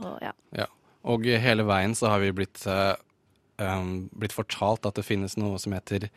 Og 0.00 0.22
ja. 0.24 0.32
Ja. 0.56 0.68
Og 1.02 1.26
hele 1.26 1.66
veien 1.66 1.96
så 1.98 2.12
har 2.12 2.22
vi 2.22 2.30
blitt, 2.34 2.62
eh, 2.70 2.94
um, 3.58 4.08
blitt 4.14 4.34
fortalt 4.34 4.86
at 4.86 4.98
det 4.98 5.06
finnes 5.06 5.36
noe 5.38 5.58
som 5.62 5.74
heter 5.74 6.08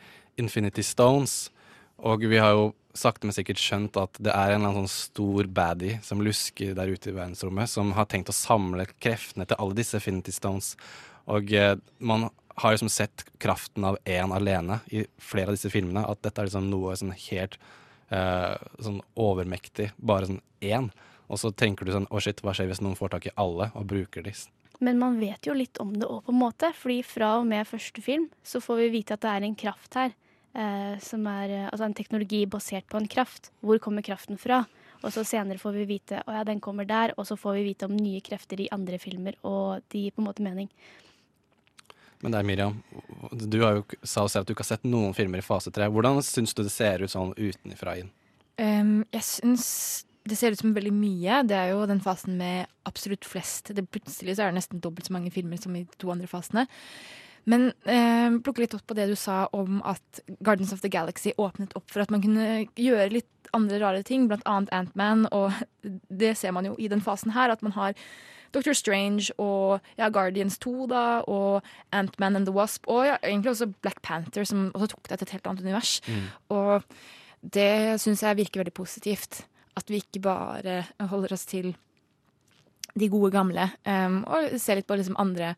Infinity 0.42 0.86
Stones. 0.86 1.50
Og 1.98 2.26
vi 2.30 2.38
har 2.42 2.54
jo 2.54 2.74
sakte, 2.96 3.28
men 3.28 3.36
sikkert 3.36 3.60
skjønt 3.60 3.98
at 4.00 4.18
det 4.24 4.32
er 4.32 4.54
en 4.54 4.62
eller 4.62 4.72
annen 4.72 4.86
sånn 4.86 5.12
stor 5.12 5.50
baddie 5.52 6.00
som 6.06 6.24
lusker 6.24 6.76
der 6.78 6.92
ute 6.92 7.12
i 7.12 7.16
verdensrommet, 7.16 7.72
som 7.72 7.92
har 7.98 8.08
tenkt 8.12 8.32
å 8.32 8.36
samle 8.36 8.88
kreftene 9.04 9.48
til 9.50 9.60
alle 9.60 9.78
disse 9.78 10.00
Infinity 10.00 10.34
Stones. 10.36 10.74
Og 11.32 11.52
eh, 11.54 11.76
man 12.00 12.30
har 12.56 12.72
liksom 12.72 12.90
sett 12.90 13.26
kraften 13.38 13.84
av 13.84 13.98
én 14.06 14.32
alene 14.32 14.80
i 14.88 15.06
flere 15.20 15.52
av 15.52 15.58
disse 15.58 15.72
filmene. 15.72 16.06
At 16.08 16.22
dette 16.24 16.42
er 16.42 16.50
liksom 16.50 16.70
noe 16.72 16.96
sånn 16.96 17.14
helt 17.28 17.58
uh, 18.14 18.56
sånn 18.80 19.02
overmektig. 19.20 19.92
Bare 19.98 20.30
sånn 20.30 20.44
én. 20.64 20.92
Og 21.28 21.42
så 21.42 21.52
tenker 21.52 21.88
du 21.88 21.94
sånn 21.96 22.08
Å, 22.14 22.22
shit, 22.22 22.44
hva 22.46 22.54
skjer 22.56 22.70
hvis 22.70 22.84
noen 22.86 22.98
får 23.00 23.16
tak 23.16 23.28
i 23.28 23.34
alle 23.42 23.72
og 23.76 23.88
bruker 23.90 24.26
de? 24.26 24.36
Men 24.84 25.00
man 25.00 25.18
vet 25.20 25.48
jo 25.48 25.56
litt 25.56 25.80
om 25.82 25.94
det 25.96 26.08
òg, 26.08 26.26
på 26.28 26.34
en 26.34 26.42
måte. 26.42 26.72
fordi 26.76 27.02
fra 27.08 27.38
og 27.40 27.48
med 27.50 27.68
første 27.68 28.02
film 28.04 28.30
så 28.44 28.62
får 28.64 28.86
vi 28.86 28.94
vite 29.00 29.16
at 29.16 29.24
det 29.24 29.34
er 29.34 29.48
en 29.48 29.60
kraft 29.60 30.00
her. 30.00 30.16
Uh, 30.56 30.96
som 31.04 31.26
er 31.28 31.52
eh, 31.52 31.64
altså 31.68 31.84
en 31.84 31.94
teknologi 31.98 32.46
basert 32.48 32.86
på 32.88 32.96
en 32.96 33.10
kraft. 33.12 33.52
Hvor 33.60 33.80
kommer 33.84 34.06
kraften 34.06 34.40
fra? 34.40 34.62
Og 35.04 35.12
så 35.12 35.26
senere 35.28 35.60
får 35.60 35.74
vi 35.76 35.88
vite 35.90 36.22
å 36.24 36.32
ja, 36.32 36.46
den 36.48 36.62
kommer 36.64 36.88
der, 36.88 37.12
og 37.20 37.28
så 37.28 37.36
får 37.36 37.58
vi 37.58 37.66
vite 37.68 37.90
om 37.90 37.98
nye 37.98 38.22
krefter 38.24 38.62
i 38.64 38.70
andre 38.72 38.96
filmer, 39.02 39.36
og 39.44 39.84
de 39.92 40.06
gir 40.06 40.16
på 40.16 40.24
en 40.24 40.30
måte 40.30 40.46
mening. 40.46 40.70
Men 42.24 42.36
deg, 42.36 42.46
Miriam, 42.48 42.78
du 43.32 43.60
har 43.64 43.80
jo 43.80 43.86
sa 44.02 44.24
jo 44.26 44.32
selv 44.32 44.46
at 44.46 44.50
du 44.50 44.56
ikke 44.56 44.64
har 44.66 44.74
sett 44.76 44.88
noen 44.88 45.16
filmer 45.18 45.42
i 45.42 45.46
fase 45.46 45.74
tre. 45.74 45.90
Hvordan 45.92 46.22
syns 46.26 46.56
du 46.56 46.64
det 46.64 46.74
ser 46.74 47.04
ut 47.04 47.12
sånn 47.12 47.36
utenfra 47.38 47.98
inn? 48.02 48.12
Um, 48.56 49.02
jeg 49.12 49.28
syns 49.28 49.66
det 50.26 50.38
ser 50.40 50.56
ut 50.56 50.62
som 50.62 50.74
veldig 50.74 50.94
mye. 50.96 51.44
Det 51.46 51.58
er 51.58 51.74
jo 51.74 51.84
den 51.90 52.02
fasen 52.02 52.40
med 52.40 52.72
absolutt 52.90 53.28
flest. 53.28 53.70
Det 53.76 53.86
plutselig 53.86 54.38
så 54.38 54.46
er 54.46 54.54
det 54.54 54.62
nesten 54.62 54.82
dobbelt 54.82 55.10
så 55.10 55.14
mange 55.14 55.34
filmer 55.34 55.60
som 55.62 55.76
i 55.78 55.84
de 55.86 56.02
to 56.02 56.10
andre 56.14 56.30
fasene. 56.30 56.66
Men 57.46 57.68
eh, 57.86 58.34
plukke 58.42 58.64
litt 58.64 58.74
opp 58.74 58.88
på 58.90 58.98
det 58.98 59.06
du 59.12 59.16
sa 59.20 59.44
om 59.54 59.78
at 59.86 60.22
Gardens 60.42 60.74
of 60.74 60.82
the 60.82 60.90
Galaxy 60.90 61.36
åpnet 61.38 61.76
opp 61.78 61.92
for 61.94 62.02
at 62.02 62.14
man 62.14 62.24
kunne 62.24 62.66
gjøre 62.74 63.12
litt 63.14 63.52
andre 63.54 63.78
rare 63.84 64.02
ting, 64.08 64.26
blant 64.28 64.46
annet 64.50 64.74
Ant-Man, 64.74 65.28
og 65.30 65.54
det 66.24 66.34
ser 66.40 66.56
man 66.58 66.66
jo 66.66 66.74
i 66.82 66.90
den 66.90 67.06
fasen 67.06 67.36
her, 67.38 67.54
at 67.54 67.62
man 67.66 67.78
har 67.78 67.94
Doctor 68.56 68.76
Strange 68.78 69.34
og 69.42 69.84
ja, 70.00 70.10
Guardians 70.14 70.58
2, 70.64 70.88
da, 70.92 71.04
og 71.28 71.66
Ant-Man 71.96 72.40
and 72.40 72.48
the 72.48 72.56
Wasp, 72.56 72.88
og 72.92 73.04
ja, 73.08 73.18
egentlig 73.24 73.52
også 73.52 73.68
Black 73.84 74.02
Panther, 74.06 74.48
som 74.48 74.70
også 74.74 74.94
tok 74.94 75.10
det 75.10 75.20
til 75.20 75.28
et 75.28 75.36
helt 75.36 75.50
annet 75.52 75.66
univers. 75.66 75.98
Mm. 76.08 76.24
Og 76.56 76.86
det 77.56 78.00
syns 78.02 78.24
jeg 78.24 78.40
virker 78.40 78.64
veldig 78.64 78.76
positivt. 78.76 79.44
At 79.76 79.92
vi 79.92 80.00
ikke 80.00 80.24
bare 80.24 80.86
holder 81.12 81.36
oss 81.36 81.44
til 81.50 81.74
de 82.96 83.10
gode 83.12 83.34
gamle, 83.34 83.68
um, 83.84 84.22
og 84.24 84.56
ser 84.62 84.80
litt 84.80 84.88
på 84.88 84.96
liksom 84.96 85.18
andre 85.20 85.54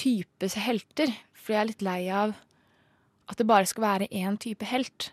types 0.00 0.56
helter. 0.56 1.12
For 1.36 1.52
jeg 1.52 1.60
er 1.60 1.70
litt 1.72 1.84
lei 1.84 2.00
av 2.08 2.32
at 3.28 3.36
det 3.36 3.48
bare 3.48 3.68
skal 3.68 3.84
være 3.84 4.08
én 4.08 4.38
type 4.40 4.64
helt. 4.70 5.10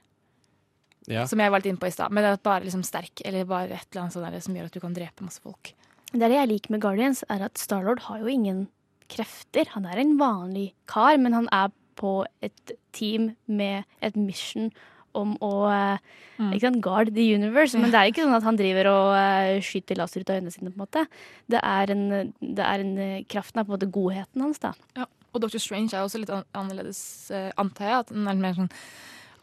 Ja. 1.12 1.26
Som 1.30 1.42
jeg 1.44 1.52
var 1.52 1.62
litt 1.62 1.70
inne 1.70 1.82
på 1.82 1.90
i 1.90 1.94
stad. 1.94 2.14
Men 2.16 2.26
at 2.32 2.44
bare 2.46 2.64
liksom 2.64 2.86
sterk, 2.88 3.22
eller 3.28 3.46
bare 3.50 3.76
et 3.76 3.90
eller 3.92 4.06
annet 4.06 4.16
sånt 4.16 4.26
der 4.32 4.46
som 4.46 4.56
gjør 4.56 4.72
at 4.72 4.78
du 4.78 4.82
kan 4.82 4.96
drepe 4.96 5.26
masse 5.26 5.44
folk. 5.44 5.74
Det 6.16 6.32
jeg 6.32 6.52
liker 6.52 6.72
med 6.72 6.82
Guardians, 6.82 7.24
er 7.30 7.46
at 7.48 7.60
Starlord 7.60 8.06
har 8.08 8.22
jo 8.24 8.32
ingen 8.32 8.68
krefter. 9.12 9.68
Han 9.76 9.86
er 9.86 10.02
en 10.02 10.16
vanlig 10.20 10.70
kar, 10.90 11.18
men 11.22 11.36
han 11.36 11.50
er 11.54 11.74
på 12.00 12.26
et 12.44 12.76
team 12.96 13.34
med 13.48 13.86
et 14.04 14.16
mission 14.20 14.72
om 15.16 15.36
å 15.44 15.52
mm. 15.72 16.50
ikke 16.52 16.66
sant, 16.66 16.82
guard 16.84 17.14
the 17.16 17.26
universe. 17.38 17.78
Men 17.80 17.94
det 17.94 18.00
er 18.00 18.12
ikke 18.12 18.26
sånn 18.26 18.36
at 18.36 18.48
han 18.48 18.60
driver 18.60 18.90
og 18.92 19.12
eh, 19.16 19.60
skyter 19.64 20.00
laser 20.00 20.26
ut 20.26 20.32
av 20.32 20.42
øynene 20.42 20.52
sine. 20.52 20.72
på 20.74 20.76
en 20.76 20.84
måte. 20.84 21.06
Det 21.52 21.62
er 21.62 21.94
en, 21.96 22.06
det 22.42 22.66
er 22.68 22.84
en 22.84 22.96
eh, 23.00 23.22
Kraften 23.32 23.62
er 23.62 23.68
på 23.68 23.72
en 23.72 23.78
måte 23.78 23.92
godheten 23.96 24.44
hans. 24.44 24.60
da. 24.64 24.74
Ja. 25.00 25.08
Og 25.36 25.44
Dr. 25.44 25.60
Strange 25.60 25.96
er 25.96 26.04
også 26.04 26.20
litt 26.22 26.32
annerledes, 26.32 27.02
eh, 27.32 27.52
antar 27.60 27.90
jeg. 27.90 28.06
At 28.06 28.16
han 28.16 28.32
er 28.32 28.42
mer 28.44 28.58
sånn 28.60 28.72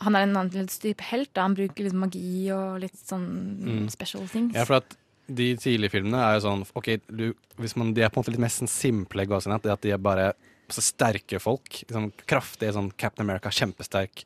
han 0.03 0.17
er 0.19 0.25
en 0.27 0.35
annerledes 0.35 0.81
type 0.83 1.05
helt. 1.13 1.31
Da. 1.31 1.45
Han 1.47 1.55
bruker 1.55 1.87
litt 1.87 1.95
magi 1.95 2.51
og 2.51 2.81
litt 2.83 2.99
sånn 2.99 3.29
Mm. 3.63 3.89
special 3.91 4.27
things. 4.27 4.55
Ja, 4.57 4.65
for 4.65 4.81
at 4.81 4.97
de 5.29 5.57
tidlige 5.57 5.91
filmene 5.95 6.19
er 6.19 6.35
jo 6.39 6.45
sånn 6.47 6.65
OK, 6.79 6.89
du, 7.09 7.29
hvis 7.61 7.77
man, 7.79 7.93
de 7.95 8.03
er 8.03 8.11
på 8.11 8.19
en 8.19 8.25
måte 8.25 8.33
litt 8.35 8.43
mest 8.43 8.59
sånn 8.63 8.71
simple 8.71 9.25
Det 9.27 9.73
At 9.73 9.83
de 9.85 9.93
er 9.95 9.99
bare 10.03 10.33
så 10.73 10.81
sterke 10.81 11.39
folk. 11.43 11.83
Liksom, 11.85 12.11
kraftige. 12.27 12.73
Sånn 12.73 12.91
Captain 12.97 13.27
America, 13.27 13.51
kjempesterk. 13.53 14.25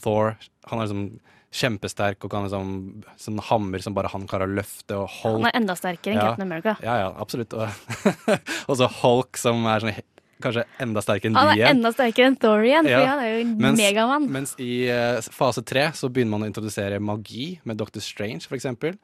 Thor, 0.00 0.36
han 0.70 0.78
er 0.80 0.86
liksom 0.88 1.20
kjempesterk 1.52 2.24
og 2.24 2.30
kan 2.32 2.46
liksom 2.46 3.02
sånn 3.20 3.40
hammer 3.50 3.82
som 3.84 3.92
bare 3.92 4.08
han 4.08 4.24
klarer 4.30 4.48
å 4.48 4.54
løfte. 4.56 4.96
Og 4.96 5.10
Hulk 5.20 5.42
Han 5.42 5.50
er 5.50 5.58
enda 5.60 5.76
sterkere 5.76 6.14
enn 6.14 6.20
Ja. 6.22 6.28
Captain 6.30 6.46
America. 6.48 6.76
Ja, 6.82 6.94
ja, 7.02 7.10
absolutt. 7.20 7.52
Og 7.52 8.76
så 8.80 8.88
Hulk, 9.02 9.36
som 9.36 9.66
er 9.68 9.84
sånn, 9.84 10.00
kanskje 10.42 10.64
enda 10.82 11.02
sterkere 11.04 11.28
enn 11.30 11.36
de 11.36 11.42
igjen. 11.42 11.50
Han 11.52 11.60
er 11.60 11.74
enda 11.76 11.92
sterkere 11.92 12.30
enn 12.32 12.38
Thor 12.40 12.64
igjen, 12.64 12.88
for 12.88 12.94
Ja. 12.96 13.02
han 13.12 13.20
er 13.20 13.28
jo 13.34 13.42
en 13.44 13.52
Mens- 13.66 13.82
megamann. 13.84 14.30
Mens 14.32 14.54
i 14.58 14.70
uh, 14.88 15.20
fase 15.30 15.62
tre 15.62 15.90
så 15.98 16.08
begynner 16.08 16.38
man 16.38 16.46
å 16.46 16.50
introdusere 16.50 16.98
magi 17.04 17.60
med 17.68 17.76
Dr. 17.76 18.00
Strange, 18.00 18.48
for 18.48 18.56
eksempel. 18.56 18.96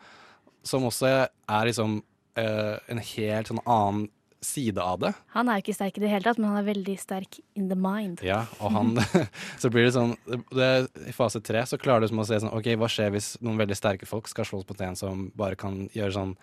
Som 0.68 0.86
også 0.88 1.10
er 1.24 1.68
liksom 1.68 2.00
eh, 2.38 2.76
en 2.92 3.02
helt 3.14 3.50
sånn 3.50 3.64
annen 3.64 4.08
side 4.40 4.78
av 4.78 5.00
det. 5.02 5.12
Han 5.34 5.48
er 5.48 5.58
jo 5.58 5.64
ikke 5.64 5.74
sterk 5.74 5.96
i 5.98 6.02
det 6.04 6.10
hele 6.12 6.22
tatt, 6.22 6.38
men 6.38 6.52
han 6.52 6.60
er 6.60 6.68
veldig 6.68 6.94
sterk 7.00 7.40
in 7.58 7.66
the 7.70 7.78
mind. 7.78 8.20
Ja, 8.22 8.44
og 8.62 8.70
han 8.76 8.92
Så 9.62 9.70
blir 9.74 9.88
det 9.88 9.96
sånn 9.96 10.14
det, 10.54 10.68
I 11.08 11.14
fase 11.16 11.42
tre 11.44 11.64
så 11.66 11.78
klarer 11.80 12.04
du 12.04 12.12
som 12.12 12.22
å 12.22 12.26
se 12.28 12.38
sånn 12.42 12.54
OK, 12.54 12.70
hva 12.78 12.90
skjer 12.92 13.10
hvis 13.14 13.32
noen 13.42 13.58
veldig 13.58 13.78
sterke 13.78 14.08
folk 14.08 14.30
skal 14.30 14.46
slås 14.48 14.68
mot 14.68 14.86
en 14.86 14.98
som 14.98 15.26
bare 15.38 15.58
kan 15.58 15.86
gjøre 15.96 16.14
sånn 16.14 16.36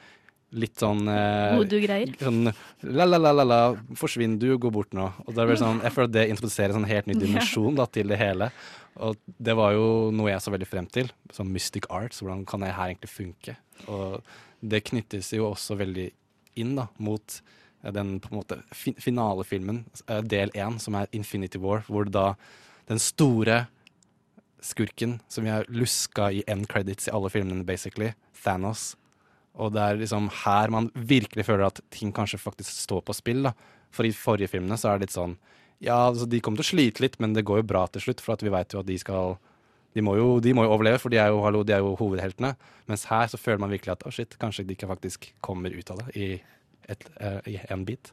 Litt 0.56 0.80
sånn 0.80 1.08
eh, 1.10 1.56
Voodoo-greier. 1.58 2.14
Sånn 2.22 2.52
la-la-la-la, 2.86 3.60
forsvinn 3.98 4.38
du, 4.40 4.52
gå 4.62 4.70
bort 4.72 4.94
nå. 4.96 5.10
Og 5.26 5.36
det 5.36 5.58
sånn, 5.60 5.82
Jeg 5.84 5.96
føler 5.96 6.12
at 6.12 6.16
det 6.16 6.26
introduserer 6.32 6.72
en 6.72 6.80
sånn 6.80 6.90
helt 6.90 7.10
ny 7.10 7.18
dimensjon 7.24 7.76
da, 7.76 7.88
til 7.90 8.14
det 8.14 8.20
hele. 8.22 8.52
Og 9.04 9.18
det 9.26 9.56
var 9.58 9.74
jo 9.76 10.12
noe 10.16 10.32
jeg 10.32 10.44
så 10.46 10.54
veldig 10.54 10.70
frem 10.70 10.88
til. 10.88 11.12
Sånn 11.36 11.52
mystic 11.52 11.90
arts. 11.90 12.22
Hvordan 12.24 12.46
kan 12.48 12.64
det 12.64 12.76
her 12.78 12.94
egentlig 12.94 13.12
funke? 13.12 13.58
Og 13.92 14.22
det 14.64 14.86
knyttes 14.88 15.34
jo 15.36 15.50
også 15.50 15.78
veldig 15.82 16.10
inn 16.62 16.76
da, 16.78 16.88
mot 17.04 17.40
eh, 17.84 17.92
den 17.96 18.18
på 18.24 18.32
en 18.32 18.40
måte 18.40 18.62
fin 18.72 18.96
finalefilmen, 19.02 19.84
eh, 20.08 20.22
del 20.24 20.54
én, 20.56 20.80
som 20.80 20.96
er 20.96 21.12
Infinity 21.12 21.60
War, 21.62 21.84
hvor 21.90 22.08
da 22.08 22.34
den 22.88 23.02
store 23.02 23.66
skurken 24.66 25.20
som 25.28 25.46
vi 25.46 25.52
har 25.54 25.68
luska 25.70 26.32
i 26.32 26.44
end 26.48 26.70
credits 26.72 27.10
i 27.10 27.14
alle 27.14 27.30
filmene, 27.34 27.66
basically, 27.66 28.14
Thanos. 28.44 28.96
Og 29.56 29.72
det 29.76 29.82
er 29.82 30.00
liksom 30.00 30.30
her 30.44 30.72
man 30.74 30.90
virkelig 30.96 31.46
føler 31.48 31.70
at 31.70 31.82
ting 31.94 32.12
kanskje 32.16 32.42
faktisk 32.42 32.72
står 32.86 33.04
på 33.08 33.16
spill. 33.16 33.44
da. 33.48 33.54
For 33.96 34.08
i 34.08 34.16
forrige 34.16 34.52
filmene 34.52 34.78
så 34.80 34.92
er 34.92 35.00
det 35.00 35.08
litt 35.08 35.18
sånn 35.18 35.38
Ja, 35.84 36.08
altså, 36.08 36.26
de 36.26 36.40
kommer 36.40 36.62
til 36.62 36.66
å 36.66 36.72
slite 36.72 37.04
litt, 37.04 37.18
men 37.20 37.34
det 37.36 37.44
går 37.48 37.60
jo 37.60 37.68
bra 37.68 37.84
til 37.92 38.02
slutt, 38.02 38.22
for 38.24 38.40
vi 38.42 38.52
veit 38.52 38.74
jo 38.74 38.80
at 38.80 38.88
de 38.88 38.96
skal 39.00 39.36
de 39.96 40.04
må, 40.04 40.18
jo, 40.20 40.40
de 40.44 40.52
må 40.56 40.66
jo 40.66 40.74
overleve, 40.76 41.00
for 41.00 41.12
de 41.12 41.20
er 41.22 41.32
jo, 41.32 41.40
hallo, 41.46 41.62
de 41.64 41.72
er 41.72 41.84
jo 41.84 41.94
hovedheltene. 41.96 42.52
Mens 42.92 43.06
her 43.08 43.30
så 43.32 43.40
føler 43.40 43.62
man 43.64 43.72
virkelig 43.72 43.94
at 43.94 44.04
å 44.04 44.12
shit, 44.12 44.36
kanskje 44.42 44.66
de 44.68 44.76
ikke 44.76 44.90
faktisk 44.90 45.30
kommer 45.46 45.72
ut 45.72 45.92
av 45.94 46.02
det 46.02 46.16
i, 46.20 46.28
et, 46.92 47.06
uh, 47.22 47.40
i 47.48 47.56
en 47.72 47.86
bit. 47.88 48.12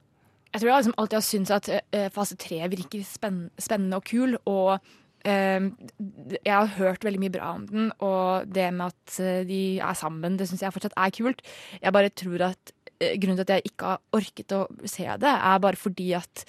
Jeg 0.53 0.61
tror 0.61 0.69
jeg 0.69 0.83
liksom 0.85 0.95
alltid 1.03 1.19
har 1.19 1.25
syntes 1.27 1.55
at 1.57 1.71
uh, 1.73 2.07
fase 2.15 2.39
tre 2.39 2.61
virker 2.71 3.03
spenn 3.09 3.41
spennende 3.59 3.99
og 3.99 4.07
kul. 4.07 4.37
Og 4.47 4.79
jeg 5.23 6.53
har 6.53 6.71
hørt 6.79 7.05
veldig 7.07 7.21
mye 7.23 7.33
bra 7.35 7.53
om 7.55 7.65
den, 7.69 7.91
og 8.03 8.49
det 8.51 8.69
med 8.75 8.91
at 8.91 9.19
eh, 9.23 9.43
de 9.47 9.63
er 9.79 9.99
sammen, 9.99 10.37
det 10.39 10.49
syns 10.51 10.65
jeg 10.65 10.75
fortsatt 10.75 10.97
er 10.99 11.15
kult. 11.15 11.43
Jeg 11.79 11.95
bare 11.95 12.11
tror 12.11 12.47
at 12.49 12.73
eh, 12.99 13.15
grunnen 13.23 13.39
til 13.39 13.47
at 13.47 13.55
jeg 13.57 13.73
ikke 13.73 13.93
har 13.93 14.03
orket 14.19 14.55
å 14.57 14.65
se 14.83 15.07
det, 15.07 15.35
er 15.35 15.63
bare 15.63 15.79
fordi 15.79 16.09
at 16.19 16.45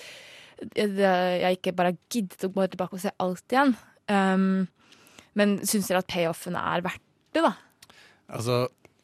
eh, 0.73 1.01
jeg 1.43 1.59
ikke 1.59 1.75
bare 1.77 1.93
har 1.93 2.01
giddet 2.09 2.47
å 2.47 2.53
gå 2.55 2.65
tilbake 2.65 2.97
og 2.97 3.03
se 3.03 3.13
alt 3.23 3.55
igjen. 3.55 3.75
Um, 4.11 4.65
men 5.39 5.59
syns 5.65 5.87
dere 5.89 6.01
at 6.03 6.09
payoffen 6.11 6.57
er 6.59 6.83
verdt 6.85 7.05
det, 7.33 7.45
da? 7.45 7.53
Altså, 8.33 8.57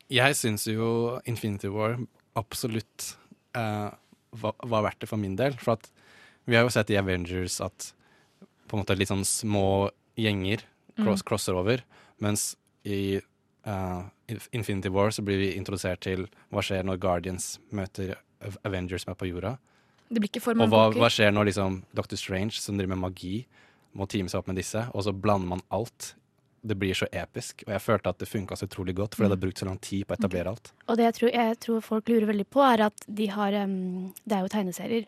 jeg 0.10 0.36
syns 0.38 0.66
jo 0.70 1.20
Infinity 1.30 1.70
War 1.74 1.96
absolutt 2.38 3.14
uh, 3.58 3.90
var, 4.38 4.58
var 4.66 4.86
verdt 4.86 5.04
det 5.04 5.10
for 5.10 5.22
min 5.22 5.38
del. 5.40 5.56
For 5.62 5.78
at 5.78 5.90
vi 6.50 6.58
har 6.58 6.66
jo 6.66 6.74
sett 6.74 6.92
i 6.94 6.98
Avengers 7.00 7.60
at 7.66 7.92
på 8.70 8.78
en 8.78 8.84
måte 8.84 8.98
litt 8.98 9.12
sånn 9.12 9.26
små 9.28 9.90
gjenger 10.20 10.64
cross, 11.00 11.22
Mm. 11.24 11.28
crosser 11.28 11.56
over. 11.60 11.84
Mens 12.20 12.56
i 12.86 13.20
uh, 13.68 14.02
Infinity 14.52 14.90
War 14.92 15.12
så 15.16 15.24
blir 15.26 15.40
vi 15.40 15.54
introdusert 15.58 16.02
til 16.06 16.28
hva 16.52 16.64
skjer 16.66 16.84
når 16.88 17.00
Guardians 17.02 17.58
møter 17.72 18.16
Avengers 18.64 19.04
som 19.06 19.14
er 19.14 19.20
på 19.20 19.28
jorda. 19.30 19.58
Det 20.10 20.20
blir 20.22 20.30
ikke 20.32 20.42
for 20.44 20.58
Og 20.58 20.72
hva, 20.72 20.90
hva 20.96 21.10
skjer 21.12 21.32
når 21.36 21.52
liksom 21.52 21.82
Doctor 21.96 22.18
Strange, 22.18 22.58
som 22.60 22.78
driver 22.80 22.96
med 22.96 23.04
magi, 23.12 23.46
må 23.94 24.08
teame 24.10 24.30
seg 24.32 24.42
opp 24.42 24.48
med 24.50 24.58
disse, 24.60 24.82
og 24.94 25.04
så 25.06 25.14
blander 25.14 25.48
man 25.56 25.62
alt. 25.76 26.14
Det 26.66 26.76
blir 26.76 26.98
så 26.98 27.08
episk. 27.16 27.64
Og 27.68 27.72
jeg 27.76 27.82
følte 27.82 28.10
at 28.12 28.20
det 28.20 28.28
funka 28.28 28.58
så 28.58 28.68
utrolig 28.68 28.96
godt, 28.98 29.16
fordi 29.16 29.30
det 29.30 29.38
har 29.38 29.44
brukt 29.46 29.62
så 29.62 29.68
lang 29.70 29.78
tid 29.80 30.08
på 30.08 30.16
å 30.16 30.20
etablere 30.20 30.52
alt. 30.52 30.72
Og 30.88 30.98
det 31.00 31.06
jeg 31.08 31.16
tror, 31.20 31.32
jeg 31.32 31.60
tror 31.64 31.86
folk 31.86 32.10
lurer 32.12 32.28
veldig 32.32 32.48
på, 32.52 32.64
er 32.66 32.84
at 32.90 33.06
de 33.08 33.28
har 33.32 33.56
um, 33.64 34.12
Det 34.26 34.36
er 34.36 34.44
jo 34.44 34.52
tegneserier, 34.52 35.06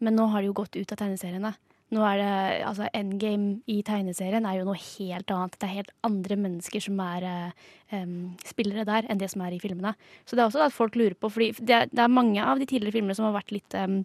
men 0.00 0.16
nå 0.16 0.28
har 0.32 0.40
de 0.42 0.48
jo 0.52 0.56
gått 0.56 0.76
ut 0.76 0.92
av 0.94 0.98
tegneseriene. 1.02 1.54
Nå 1.92 2.00
er 2.08 2.16
det, 2.18 2.30
altså 2.64 2.88
Endgame 2.96 3.58
i 3.70 3.76
tegneserien 3.86 4.46
er 4.48 4.56
jo 4.58 4.64
noe 4.66 4.78
helt 4.80 5.30
annet. 5.30 5.58
Det 5.60 5.66
er 5.68 5.76
helt 5.76 5.92
andre 6.06 6.38
mennesker 6.40 6.82
som 6.82 7.02
er 7.04 7.26
um, 7.92 8.32
spillere 8.48 8.86
der, 8.88 9.06
enn 9.10 9.20
det 9.20 9.28
som 9.30 9.44
er 9.44 9.54
i 9.54 9.60
filmene. 9.62 9.92
Så 10.24 10.34
det 10.34 10.42
er 10.42 10.48
også 10.48 10.64
at 10.64 10.74
folk 10.74 10.96
lurer 10.98 11.14
på, 11.18 11.30
fordi 11.30 11.52
det 11.60 11.76
er, 11.76 11.92
det 11.92 12.02
er 12.02 12.10
mange 12.10 12.42
av 12.42 12.58
de 12.58 12.66
tidligere 12.70 12.96
filmene 12.96 13.16
som 13.18 13.28
har 13.28 13.36
vært 13.36 13.52
litt 13.54 13.76
um, 13.76 14.00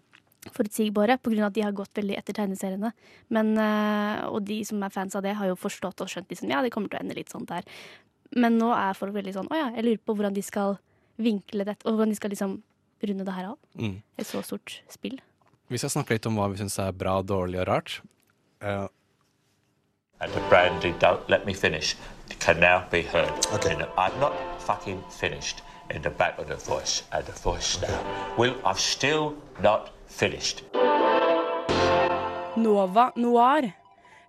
forutsigbare, 0.54 1.18
pga. 1.24 1.48
at 1.48 1.56
de 1.56 1.64
har 1.64 1.76
gått 1.76 1.96
veldig 1.96 2.18
etter 2.20 2.36
tegneseriene. 2.36 2.92
Men, 3.32 3.54
uh, 3.56 4.28
og 4.28 4.44
de 4.48 4.60
som 4.68 4.84
er 4.84 4.94
fans 4.94 5.16
av 5.16 5.24
det, 5.26 5.34
har 5.40 5.50
jo 5.50 5.58
forstått 5.58 6.04
og 6.04 6.12
skjønt 6.12 6.30
liksom, 6.30 6.52
ja, 6.52 6.62
det 6.62 6.72
kommer 6.74 6.92
til 6.92 7.00
å 7.00 7.04
ende 7.04 7.16
litt 7.18 7.32
sånn 7.32 7.48
der. 7.48 7.66
Men 8.36 8.60
nå 8.60 8.70
er 8.76 8.98
folk 8.98 9.16
veldig 9.16 9.34
sånn 9.34 9.50
å 9.50 9.58
ja, 9.58 9.70
jeg 9.74 9.88
lurer 9.88 10.04
på 10.04 10.14
hvordan 10.14 10.36
de 10.36 10.44
skal 10.46 10.76
vinkle 11.20 11.66
dette, 11.66 11.84
og 11.88 11.96
hvordan 11.96 12.14
de 12.14 12.20
skal 12.20 12.32
liksom 12.32 12.60
runde 13.08 13.26
det 13.26 13.34
her 13.34 13.50
av. 13.50 13.58
Mm. 13.80 13.98
Et 14.20 14.28
så 14.28 14.44
stort 14.44 14.80
spill. 14.92 15.18
Vi 15.70 15.78
skal 15.78 15.90
snakke 15.90 16.16
litt 16.16 16.26
om 16.26 16.34
hva 16.34 16.48
vi 16.50 16.58
syns 16.58 16.78
er 16.82 16.90
bra, 16.92 17.20
dårlig 17.22 17.60
og 17.62 17.68
rart. 17.68 18.00
Uh, 18.60 18.88
And 20.20 20.32
the 20.34 20.40
brandy, 20.50 20.92
don't 21.00 21.28
let 21.30 21.46
me 21.46 21.54
finish, 21.54 21.96
can 22.40 22.60
now 22.60 22.82
be 22.90 23.02
heard. 23.02 23.32
Okay. 23.54 23.74
I'm 23.96 24.20
not 24.20 24.34
fucking 24.58 25.02
finished 25.10 25.62
in 25.90 26.02
the 26.02 26.10
back 26.10 26.38
of 26.38 26.46
the 26.48 26.56
voice, 26.56 27.04
and 27.12 27.24
the 27.24 27.32
voice 27.32 27.80
now. 27.80 27.98
Well, 28.36 28.54
I'm 28.64 28.76
still 28.76 29.34
not 29.62 29.90
finished. 30.08 30.64
Nova 32.56 33.10
Noir. 33.16 33.72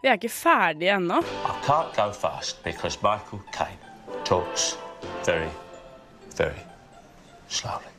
Vi 0.02 0.08
er 0.08 0.14
ikke 0.14 0.30
ferdige 0.30 0.96
ennå. 0.96 1.20
I 1.22 1.54
can't 1.66 1.94
go 1.96 2.12
fast 2.12 2.64
because 2.64 2.98
Michael 3.04 3.42
Caine 3.54 3.78
talks 4.26 4.78
very, 5.26 5.50
very 6.38 6.62
slowly. 7.48 7.91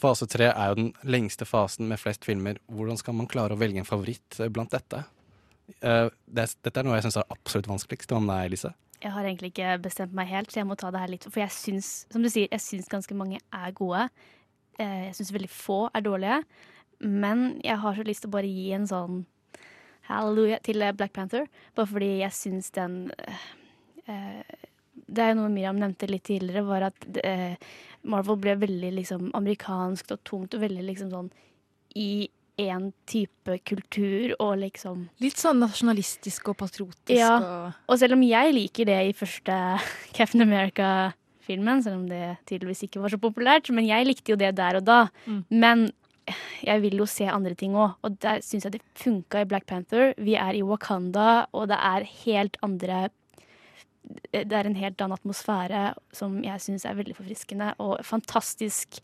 Fase 0.00 0.26
tre 0.30 0.48
er 0.50 0.70
jo 0.70 0.78
den 0.78 0.90
lengste 1.06 1.46
fasen 1.48 1.88
med 1.90 2.00
flest 2.00 2.26
filmer. 2.26 2.58
Hvordan 2.72 2.98
skal 3.00 3.16
man 3.18 3.28
klare 3.30 3.56
å 3.56 3.60
velge 3.60 3.80
en 3.82 3.88
favoritt 3.88 4.38
eh, 4.40 4.50
blant 4.52 4.72
dette? 4.74 5.02
Uh, 5.82 6.08
det, 6.30 6.50
dette 6.62 6.78
er 6.78 6.86
noe 6.86 6.98
jeg 6.98 7.08
syns 7.08 7.18
er 7.20 7.32
absolutt 7.34 7.68
vanskeligst. 7.70 8.12
Hva 8.12 8.20
med 8.22 8.32
deg, 8.32 8.50
Elise? 8.50 8.72
Jeg 9.02 9.12
har 9.12 9.26
egentlig 9.26 9.50
ikke 9.52 9.74
bestemt 9.84 10.14
meg 10.16 10.30
helt, 10.30 10.52
så 10.52 10.62
jeg 10.62 10.68
må 10.68 10.76
ta 10.78 10.92
det 10.94 11.02
her 11.02 11.12
litt. 11.12 11.26
For 11.28 11.42
jeg 11.42 11.54
syns, 11.54 11.90
som 12.12 12.24
du 12.24 12.30
sier, 12.32 12.48
jeg 12.52 12.64
syns 12.64 12.90
ganske 12.92 13.16
mange 13.18 13.40
er 13.40 13.76
gode. 13.76 14.06
Uh, 14.78 15.06
Jeg 15.08 15.16
syns 15.18 15.32
veldig 15.34 15.52
få 15.52 15.80
er 15.92 16.04
dårlige. 16.06 16.42
Men 17.00 17.46
jeg 17.64 17.76
har 17.82 17.96
så 17.96 18.04
lyst 18.06 18.24
til 18.24 18.30
å 18.32 18.36
bare 18.38 18.48
gi 18.48 18.70
en 18.72 18.86
sånn 18.88 19.24
halleluja 20.06 20.62
til 20.64 20.84
Black 20.96 21.12
Panther. 21.16 21.48
Bare 21.76 21.90
fordi 21.90 22.12
jeg 22.22 22.32
syns 22.36 22.70
den 22.76 23.10
uh, 24.06 24.54
Det 25.06 25.22
er 25.22 25.32
jo 25.32 25.40
noe 25.42 25.52
Miriam 25.52 25.78
nevnte 25.80 26.08
litt 26.08 26.24
tidligere, 26.28 26.64
var 26.66 26.88
at 26.88 27.08
Marvel 28.06 28.38
ble 28.42 28.54
veldig 28.62 28.92
liksom 29.00 29.28
amerikansk 29.36 30.14
og 30.14 30.22
tungt 30.28 30.54
og 30.56 30.62
veldig 30.62 30.84
liksom 30.88 31.10
sånn 31.12 31.30
i 31.96 32.28
én 32.56 32.86
type 33.10 33.58
kultur 33.68 34.32
og 34.40 34.54
liksom 34.62 35.02
Litt 35.20 35.36
sånn 35.36 35.58
nasjonalistisk 35.60 36.48
og 36.52 36.56
patriotisk 36.62 37.18
Ja. 37.18 37.34
og 37.36 37.92
Og 37.92 37.98
selv 38.00 38.16
om 38.16 38.22
jeg 38.24 38.54
liker 38.56 38.88
det 38.88 39.00
i 39.10 39.12
første 39.12 39.58
Captain 40.16 40.40
America-filmen, 40.46 41.82
selv 41.84 42.00
om 42.00 42.06
det 42.08 42.38
tydeligvis 42.48 42.86
ikke 42.86 43.02
var 43.02 43.12
så 43.12 43.20
populært, 43.20 43.68
men 43.70 43.86
jeg 43.88 44.06
likte 44.08 44.32
jo 44.32 44.36
det 44.40 44.54
der 44.56 44.80
og 44.80 44.84
da. 44.88 44.98
Men 45.50 45.90
jeg 46.64 46.82
vil 46.82 46.96
jo 46.98 47.06
se 47.06 47.28
andre 47.30 47.54
ting 47.54 47.76
òg, 47.78 47.92
og 48.02 48.16
der 48.24 48.40
syns 48.42 48.64
jeg 48.66 48.72
det 48.78 48.82
funka 48.98 49.44
i 49.44 49.48
Black 49.50 49.66
Panther. 49.66 50.14
Vi 50.18 50.34
er 50.34 50.56
i 50.58 50.64
Wakanda, 50.66 51.46
og 51.52 51.68
det 51.70 51.76
er 51.78 52.08
helt 52.24 52.56
andre 52.66 53.10
Det 54.32 54.52
er 54.54 54.68
en 54.68 54.78
helt 54.78 55.00
annen 55.02 55.16
atmosfære 55.16 55.82
som 56.14 56.38
jeg 56.44 56.62
syns 56.62 56.86
er 56.86 56.96
veldig 56.98 57.16
forfriskende, 57.18 57.72
og 57.82 57.98
fantastisk 58.06 59.00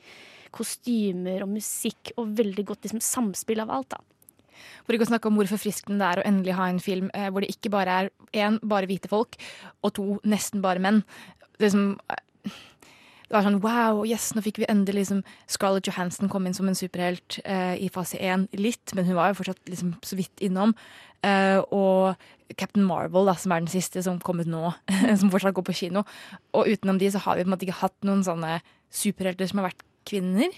kostymer 0.52 1.44
og 1.44 1.54
musikk, 1.54 2.12
og 2.20 2.34
veldig 2.38 2.64
godt 2.68 2.86
liksom, 2.86 3.02
samspill 3.04 3.62
av 3.64 3.72
alt, 3.72 3.96
da. 3.96 4.02
For 4.86 4.94
ikke 4.94 5.08
å 5.08 5.12
snakke 5.12 5.30
om 5.30 5.38
hvor 5.38 5.48
forfriskende 5.50 5.98
det 5.98 6.08
er 6.08 6.20
å 6.20 6.26
endelig 6.28 6.56
ha 6.58 6.68
en 6.70 6.82
film 6.82 7.08
eh, 7.16 7.28
hvor 7.32 7.42
det 7.42 7.50
ikke 7.54 7.72
bare 7.72 7.96
er 8.02 8.10
én, 8.44 8.58
bare 8.62 8.88
hvite 8.90 9.10
folk, 9.10 9.38
og 9.82 9.94
to, 9.96 10.06
nesten 10.28 10.62
bare 10.64 10.82
menn. 10.82 11.00
Det, 11.58 11.72
som, 11.74 11.96
eh, 12.12 12.22
det 13.32 13.38
var 13.38 13.46
sånn 13.46 13.62
wow, 13.64 14.02
yes, 14.04 14.34
nå 14.36 14.42
fikk 14.44 14.58
vi 14.60 14.66
endelig 14.68 15.06
liksom 15.06 15.22
Scarlett 15.48 15.86
Johansson 15.88 16.28
kom 16.28 16.44
inn 16.44 16.52
som 16.52 16.68
en 16.68 16.76
superhelt 16.76 17.38
eh, 17.48 17.78
i 17.80 17.88
fase 17.88 18.20
én 18.20 18.44
litt, 18.60 18.92
men 18.92 19.06
hun 19.08 19.16
var 19.16 19.30
jo 19.32 19.38
fortsatt 19.40 19.62
liksom 19.72 19.94
så 20.04 20.18
vidt 20.18 20.42
innom. 20.44 20.74
Eh, 21.24 21.62
og 21.72 22.12
Captain 22.60 22.84
Marvel, 22.84 23.24
da, 23.30 23.32
som 23.40 23.54
er 23.56 23.62
den 23.64 23.72
siste 23.72 24.02
som 24.04 24.18
kom 24.20 24.42
ut 24.44 24.50
nå, 24.52 24.74
som 25.20 25.32
fortsatt 25.32 25.56
går 25.56 25.64
på 25.70 25.76
kino. 25.80 26.02
Og 26.52 26.68
utenom 26.74 27.00
de 27.00 27.08
så 27.14 27.22
har 27.24 27.40
vi 27.40 27.46
på 27.46 27.48
en 27.48 27.54
måte 27.56 27.64
ikke 27.64 27.80
hatt 27.80 27.96
noen 28.04 28.20
sånne 28.26 28.58
superhelter 28.92 29.48
som 29.48 29.62
har 29.62 29.70
vært 29.70 29.80
kvinner. 30.04 30.52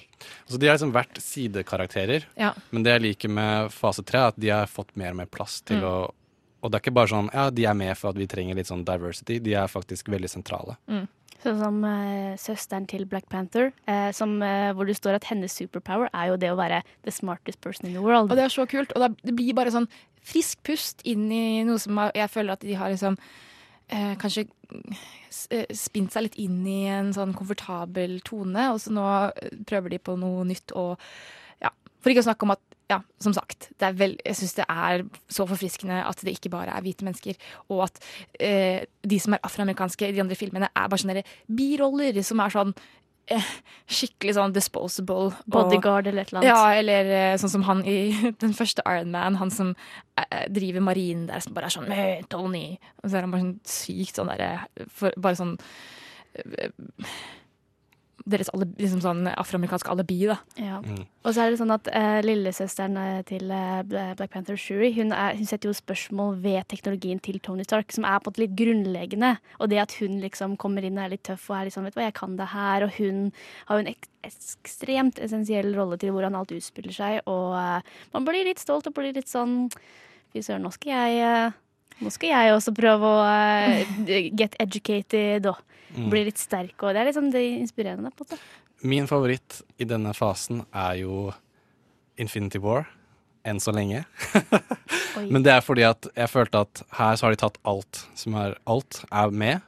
Så 0.51 0.59
de 0.59 0.67
har 0.67 0.75
liksom 0.75 0.91
vært 0.97 1.21
sidekarakterer. 1.23 2.27
Ja. 2.41 2.51
Men 2.75 2.83
det 2.83 2.97
jeg 2.97 3.05
liker 3.05 3.33
med 3.39 3.71
fase 3.77 4.03
tre, 4.03 4.19
er 4.25 4.33
at 4.35 4.39
de 4.41 4.51
har 4.51 4.67
fått 4.67 4.95
mer 4.99 5.13
og 5.15 5.21
mer 5.23 5.31
plass 5.31 5.61
til 5.63 5.79
Mm. 5.79 5.87
å 5.87 6.13
Og 6.65 6.71
det 6.73 6.79
er 6.79 6.81
ikke 6.81 6.95
bare 6.97 7.13
sånn 7.13 7.27
ja, 7.29 7.51
de 7.53 7.67
er 7.69 7.75
med 7.77 7.93
for 8.01 8.09
at 8.09 8.17
vi 8.17 8.25
trenger 8.27 8.57
litt 8.57 8.71
sånn 8.71 8.87
diversity. 8.89 9.37
De 9.39 9.53
er 9.53 9.67
faktisk 9.69 10.09
veldig 10.09 10.31
sentrale. 10.33 10.79
Sånn 11.43 11.59
som 11.61 11.81
eh, 11.89 12.37
søsteren 12.41 12.87
til 12.89 13.05
Black 13.11 13.27
Panther, 13.33 13.73
eh, 13.91 14.11
som, 14.17 14.37
eh, 14.43 14.71
hvor 14.73 14.89
det 14.89 14.97
står 14.97 15.19
at 15.19 15.29
hennes 15.29 15.53
superpower 15.53 16.09
er 16.13 16.31
jo 16.31 16.39
det 16.41 16.53
å 16.53 16.59
være 16.61 16.83
the 17.05 17.13
smartest 17.13 17.61
person 17.61 17.89
in 17.89 17.97
the 17.97 18.05
world. 18.05 18.31
Og 18.31 18.39
det 18.39 18.47
er 18.47 18.55
så 18.55 18.65
kult. 18.71 18.95
Og 18.97 19.17
det 19.25 19.37
blir 19.37 19.57
bare 19.57 19.75
sånn 19.75 19.91
frisk 20.25 20.63
pust 20.65 21.05
inn 21.05 21.27
i 21.33 21.65
noe 21.69 21.81
som 21.83 22.01
jeg 22.15 22.33
føler 22.33 22.57
at 22.57 22.65
de 22.65 22.77
har 22.79 22.93
liksom 22.93 23.19
eh, 23.93 24.15
kanskje 24.21 24.47
eh, 25.53 25.67
spint 25.77 26.15
seg 26.15 26.29
litt 26.29 26.39
inn 26.41 26.63
i 26.69 26.85
en 26.93 27.13
sånn 27.17 27.35
komfortabel 27.37 28.19
tone, 28.27 28.71
og 28.73 28.81
så 28.83 28.95
nå 28.95 29.05
eh, 29.29 29.59
prøver 29.69 29.95
de 29.95 30.01
på 30.03 30.17
noe 30.21 30.47
nytt 30.49 30.75
og 30.79 30.97
ja. 31.63 31.73
For 32.01 32.13
ikke 32.13 32.25
å 32.25 32.31
snakke 32.31 32.49
om 32.49 32.55
at 32.57 32.74
ja, 32.91 32.99
som 33.19 33.33
sagt, 33.33 33.71
det 33.81 33.87
er 33.89 33.95
vel, 33.97 34.17
jeg 34.27 34.37
syns 34.37 34.55
det 34.59 34.65
er 34.69 35.05
så 35.33 35.47
forfriskende 35.49 36.03
at 36.05 36.21
det 36.21 36.35
ikke 36.37 36.51
bare 36.53 36.75
er 36.77 36.83
hvite 36.85 37.05
mennesker, 37.07 37.35
og 37.73 37.87
at 37.87 37.99
eh, 38.39 38.85
de 39.03 39.19
som 39.21 39.33
er 39.33 39.41
afroamerikanske 39.47 40.09
i 40.09 40.13
de 40.13 40.21
andre 40.21 40.37
filmene, 40.37 40.69
er 40.77 40.89
bare 40.93 41.01
sånne 41.01 41.23
biroller 41.49 42.21
som 42.23 42.43
er 42.45 42.53
sånn 42.53 42.75
eh, 43.33 43.47
skikkelig 43.89 44.35
sånn 44.37 44.53
disposable. 44.53 45.31
og- 45.31 45.39
Bodyguard 45.49 46.07
eller 46.11 46.23
et 46.27 46.33
eller 46.35 46.43
annet. 46.43 46.51
Ja, 46.53 46.75
eller 46.77 47.13
eh, 47.33 47.37
sånn 47.41 47.51
som 47.55 47.63
han 47.65 47.81
i 47.89 48.13
den 48.45 48.53
første 48.53 48.85
Iron 48.85 49.11
Man, 49.17 49.37
han 49.41 49.51
som 49.51 49.75
eh, 50.21 50.45
driver 50.53 50.85
marinen 50.85 51.27
der, 51.31 51.41
som 51.41 51.55
bare 51.57 51.71
er 51.73 51.77
sånn 51.79 51.89
«Hey, 51.91 52.21
Tony. 52.29 52.77
Og 53.03 53.09
så 53.09 53.17
er 53.17 53.25
han 53.25 53.33
bare 53.33 53.47
sånn 53.47 53.61
sykt 53.65 54.21
sånn 54.21 54.29
derre 54.29 54.67
Bare 55.17 55.41
sånn 55.41 55.57
Deres 58.25 58.49
alle, 58.57 58.65
liksom 58.81 59.03
sånn 59.05 59.27
afroamerikanske 59.29 59.91
alibi, 59.93 60.17
da. 60.31 60.39
Ja. 60.57 60.79
Og 61.25 61.35
så 61.35 61.43
er 61.45 61.53
det 61.53 61.59
sånn 61.61 61.75
at 61.75 61.91
uh, 61.93 62.21
lillesøsteren 62.25 62.97
eh, 62.97 63.19
til 63.29 63.51
uh, 63.53 63.83
Black 64.17 64.33
Panther, 64.33 64.57
Shuri, 64.57 64.95
hun, 64.97 65.13
er, 65.13 65.37
hun 65.37 65.49
setter 65.49 65.69
jo 65.69 65.75
spørsmål 65.77 66.39
ved 66.41 66.65
teknologien 66.73 67.21
til 67.21 67.37
Tony 67.45 67.67
Stark, 67.69 67.93
som 67.93 68.07
er 68.09 68.23
på 68.23 68.31
en 68.31 68.33
måte 68.33 68.43
litt 68.43 68.55
grunnleggende. 68.57 69.35
Og 69.59 69.69
det 69.73 69.83
at 69.83 69.97
hun 70.01 70.17
liksom 70.23 70.55
kommer 70.61 70.87
inn 70.87 70.97
og 70.97 71.05
er 71.05 71.13
litt 71.13 71.25
tøff 71.29 71.51
og 71.51 71.59
er 71.59 71.69
litt 71.69 71.77
sånn, 71.77 71.85
vet 71.89 71.99
du 71.99 72.01
hva, 72.01 72.07
jeg 72.09 72.17
kan 72.17 72.39
det 72.41 72.49
her. 72.55 72.87
Og 72.87 72.97
hun 72.97 73.21
har 73.69 73.77
jo 73.77 73.85
en 73.85 73.93
ek 73.93 74.09
ekstremt 74.25 75.21
essensiell 75.21 75.75
rolle 75.77 76.01
til 76.01 76.15
hvordan 76.15 76.39
alt 76.39 76.55
utspiller 76.57 76.97
seg. 76.97 77.21
Og 77.29 77.53
uh, 77.53 78.01
man 78.17 78.25
blir 78.25 78.49
litt 78.49 78.63
stolt 78.63 78.89
og 78.89 78.97
blir 78.97 79.13
litt 79.13 79.29
sånn 79.29 79.67
Fy 80.35 80.41
søren, 80.43 80.65
nå 80.65 80.73
skal 80.75 81.13
jeg 81.13 81.53
nå 82.03 82.11
skal 82.11 82.33
jeg 82.33 82.55
også 82.57 82.73
prøve 82.75 83.07
å 83.07 83.19
get 84.41 84.57
educated 84.59 85.47
og 85.47 85.61
Mm. 85.95 86.11
Blir 86.13 86.29
litt 86.29 86.43
sterk. 86.43 86.75
Og 86.83 86.95
det 86.95 87.03
er 87.05 87.15
sånn 87.17 87.33
det 87.33 87.43
er 87.43 87.63
inspirerende. 87.63 88.13
på 88.15 88.27
en 88.27 88.35
måte. 88.35 88.41
Min 88.85 89.09
favoritt 89.09 89.63
i 89.81 89.87
denne 89.89 90.13
fasen 90.17 90.65
er 90.73 90.99
jo 91.01 91.33
Infinity 92.21 92.61
War. 92.63 92.89
Enn 93.45 93.61
så 93.61 93.75
lenge. 93.77 94.05
Men 95.33 95.45
det 95.45 95.53
er 95.53 95.63
fordi 95.65 95.85
at 95.87 96.09
jeg 96.15 96.33
følte 96.33 96.65
at 96.65 96.83
her 96.97 97.17
så 97.17 97.27
har 97.27 97.35
de 97.35 97.41
tatt 97.43 97.61
alt 97.69 98.03
som 98.17 98.37
er 98.41 98.57
alt, 98.65 99.03
er 99.13 99.35
med. 99.35 99.65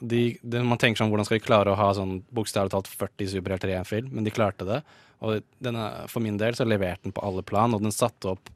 De, 0.00 0.38
de, 0.40 0.62
man 0.64 0.80
tenker 0.80 1.02
sånn, 1.02 1.10
hvordan 1.12 1.28
skal 1.28 1.36
de 1.36 1.44
klare 1.44 1.72
å 1.72 1.76
ha 1.76 1.90
sånn 1.96 2.22
bokstavelig 2.32 2.72
talt 2.72 2.88
40 2.88 3.34
superhelter 3.34 3.72
i 3.72 3.76
en 3.76 3.88
film? 3.88 4.08
Men 4.16 4.24
de 4.24 4.32
klarte 4.32 4.64
det. 4.64 4.80
Og 5.20 5.44
denne, 5.60 5.84
for 6.08 6.24
min 6.24 6.38
del 6.40 6.56
så 6.56 6.64
leverte 6.64 7.04
den 7.04 7.16
på 7.16 7.24
alle 7.26 7.44
plan, 7.44 7.76
og 7.76 7.84
den 7.84 7.92
satte 7.92 8.32
opp 8.32 8.48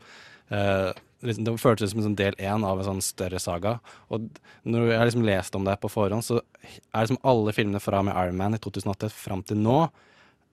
eh, 0.49 0.97
liksom, 1.25 1.45
Det 1.45 1.55
føltes 1.61 1.93
som 1.93 2.01
en 2.01 2.09
sånn 2.09 2.19
del 2.19 2.37
én 2.39 2.65
av 2.67 2.79
en 2.79 2.89
sånn 2.89 3.03
større 3.05 3.41
saga. 3.43 3.79
Og 4.13 4.29
når 4.65 4.91
jeg 4.91 4.99
har 4.99 5.09
liksom 5.09 5.27
lest 5.27 5.59
om 5.59 5.65
det 5.67 5.77
på 5.81 5.91
forhånd, 5.93 6.25
så 6.25 6.41
er 6.41 7.05
liksom 7.05 7.21
alle 7.23 7.55
filmene 7.57 7.83
fra 7.83 8.03
med 8.03 8.15
Iron 8.15 8.39
Man 8.39 8.57
i 8.57 8.63
2008 8.63 9.11
fram 9.13 9.43
til 9.43 9.61
nå, 9.61 9.79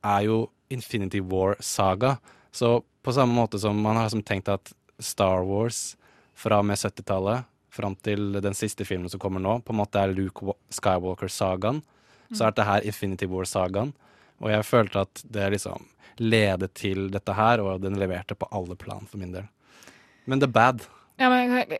er 0.03 0.26
jo 0.26 0.49
Infinity 0.72 1.22
War-saga. 1.22 2.18
Så 2.52 2.81
på 3.03 3.14
samme 3.14 3.35
måte 3.35 3.60
som 3.60 3.80
man 3.81 3.99
har 3.99 4.10
liksom 4.10 4.23
tenkt 4.23 4.49
at 4.49 4.73
Star 4.99 5.43
Wars 5.48 5.95
fra 6.38 6.60
og 6.61 6.68
med 6.69 6.80
70-tallet 6.80 7.48
fram 7.72 7.95
til 8.03 8.41
den 8.43 8.56
siste 8.57 8.85
filmen 8.85 9.10
som 9.10 9.22
kommer 9.22 9.39
nå, 9.39 9.60
på 9.64 9.73
en 9.73 9.80
måte 9.80 10.02
er 10.02 10.11
Luke 10.11 10.56
Skywalker-sagaen, 10.76 11.81
så 12.31 12.43
er 12.43 12.52
dette 12.52 12.68
her 12.68 12.88
Infinity 12.88 13.27
War-sagaen. 13.31 13.93
Og 14.41 14.52
jeg 14.52 14.68
følte 14.68 15.06
at 15.06 15.23
det 15.23 15.49
liksom 15.56 15.88
ledet 16.22 16.73
til 16.77 17.10
dette 17.14 17.35
her, 17.35 17.61
og 17.64 17.81
den 17.84 17.99
leverte 17.99 18.35
på 18.35 18.49
alle 18.52 18.76
plan 18.80 19.07
for 19.07 19.22
min 19.22 19.34
del. 19.35 19.48
Men 20.26 20.41
The 20.43 20.49
Bad. 20.52 20.85
Ja, 21.22 21.30
men 21.30 21.76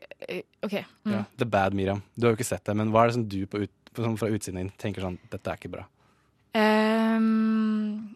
OK. 0.62 0.74
Mm. 0.74 1.14
Ja, 1.14 1.24
The 1.38 1.46
Bad, 1.46 1.74
Miriam. 1.74 2.02
Du 2.16 2.28
har 2.28 2.34
jo 2.34 2.40
ikke 2.40 2.48
sett 2.48 2.66
det, 2.66 2.76
men 2.78 2.92
hva 2.94 3.04
er 3.04 3.12
det 3.12 3.18
som 3.18 3.28
du 3.30 3.40
på 3.50 3.64
ut, 3.64 3.74
på, 3.92 4.04
sånn 4.06 4.18
fra 4.20 4.30
utsiden 4.32 4.62
din 4.62 4.72
tenker 4.82 5.04
sånn 5.06 5.18
Dette 5.32 5.50
er 5.50 5.60
ikke 5.60 5.74
bra. 5.74 5.86
Um, 6.52 8.16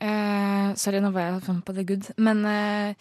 uh, 0.00 0.72
sorry, 0.78 1.02
nå 1.02 1.10
var 1.14 1.28
jeg 1.28 1.42
sånn 1.48 1.62
på 1.66 1.74
the 1.76 1.84
good. 1.86 2.08
Men 2.22 2.44
uh, 2.46 2.94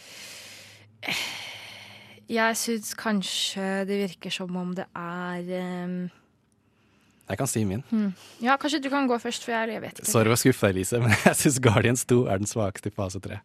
jeg 2.31 2.57
syns 2.59 2.95
kanskje 2.97 3.85
det 3.89 4.01
virker 4.05 4.33
som 4.33 4.57
om 4.57 4.73
det 4.77 4.87
er 4.97 5.53
um, 5.85 5.95
Jeg 7.29 7.39
kan 7.39 7.47
si 7.49 7.63
min. 7.67 7.83
hmm. 7.89 8.09
Ja, 8.43 8.57
kanskje 8.59 8.81
du 8.83 8.89
kan 8.91 9.07
gå 9.07 9.19
først, 9.21 9.45
for 9.47 9.55
jeg, 9.55 9.77
jeg 9.77 9.83
vet 9.85 10.01
ikke. 10.01 10.11
Sorry 10.11 10.33
å 10.33 10.39
skuffe 10.39 10.67
deg, 10.67 10.81
Elise, 10.81 10.99
men 11.03 11.15
jeg 11.15 11.39
syns 11.45 11.61
Guardians 11.63 12.03
2 12.09 12.25
er 12.27 12.41
den 12.41 12.49
svakeste 12.51 12.91
i 12.91 12.95
fase 12.95 13.21
3. 13.23 13.39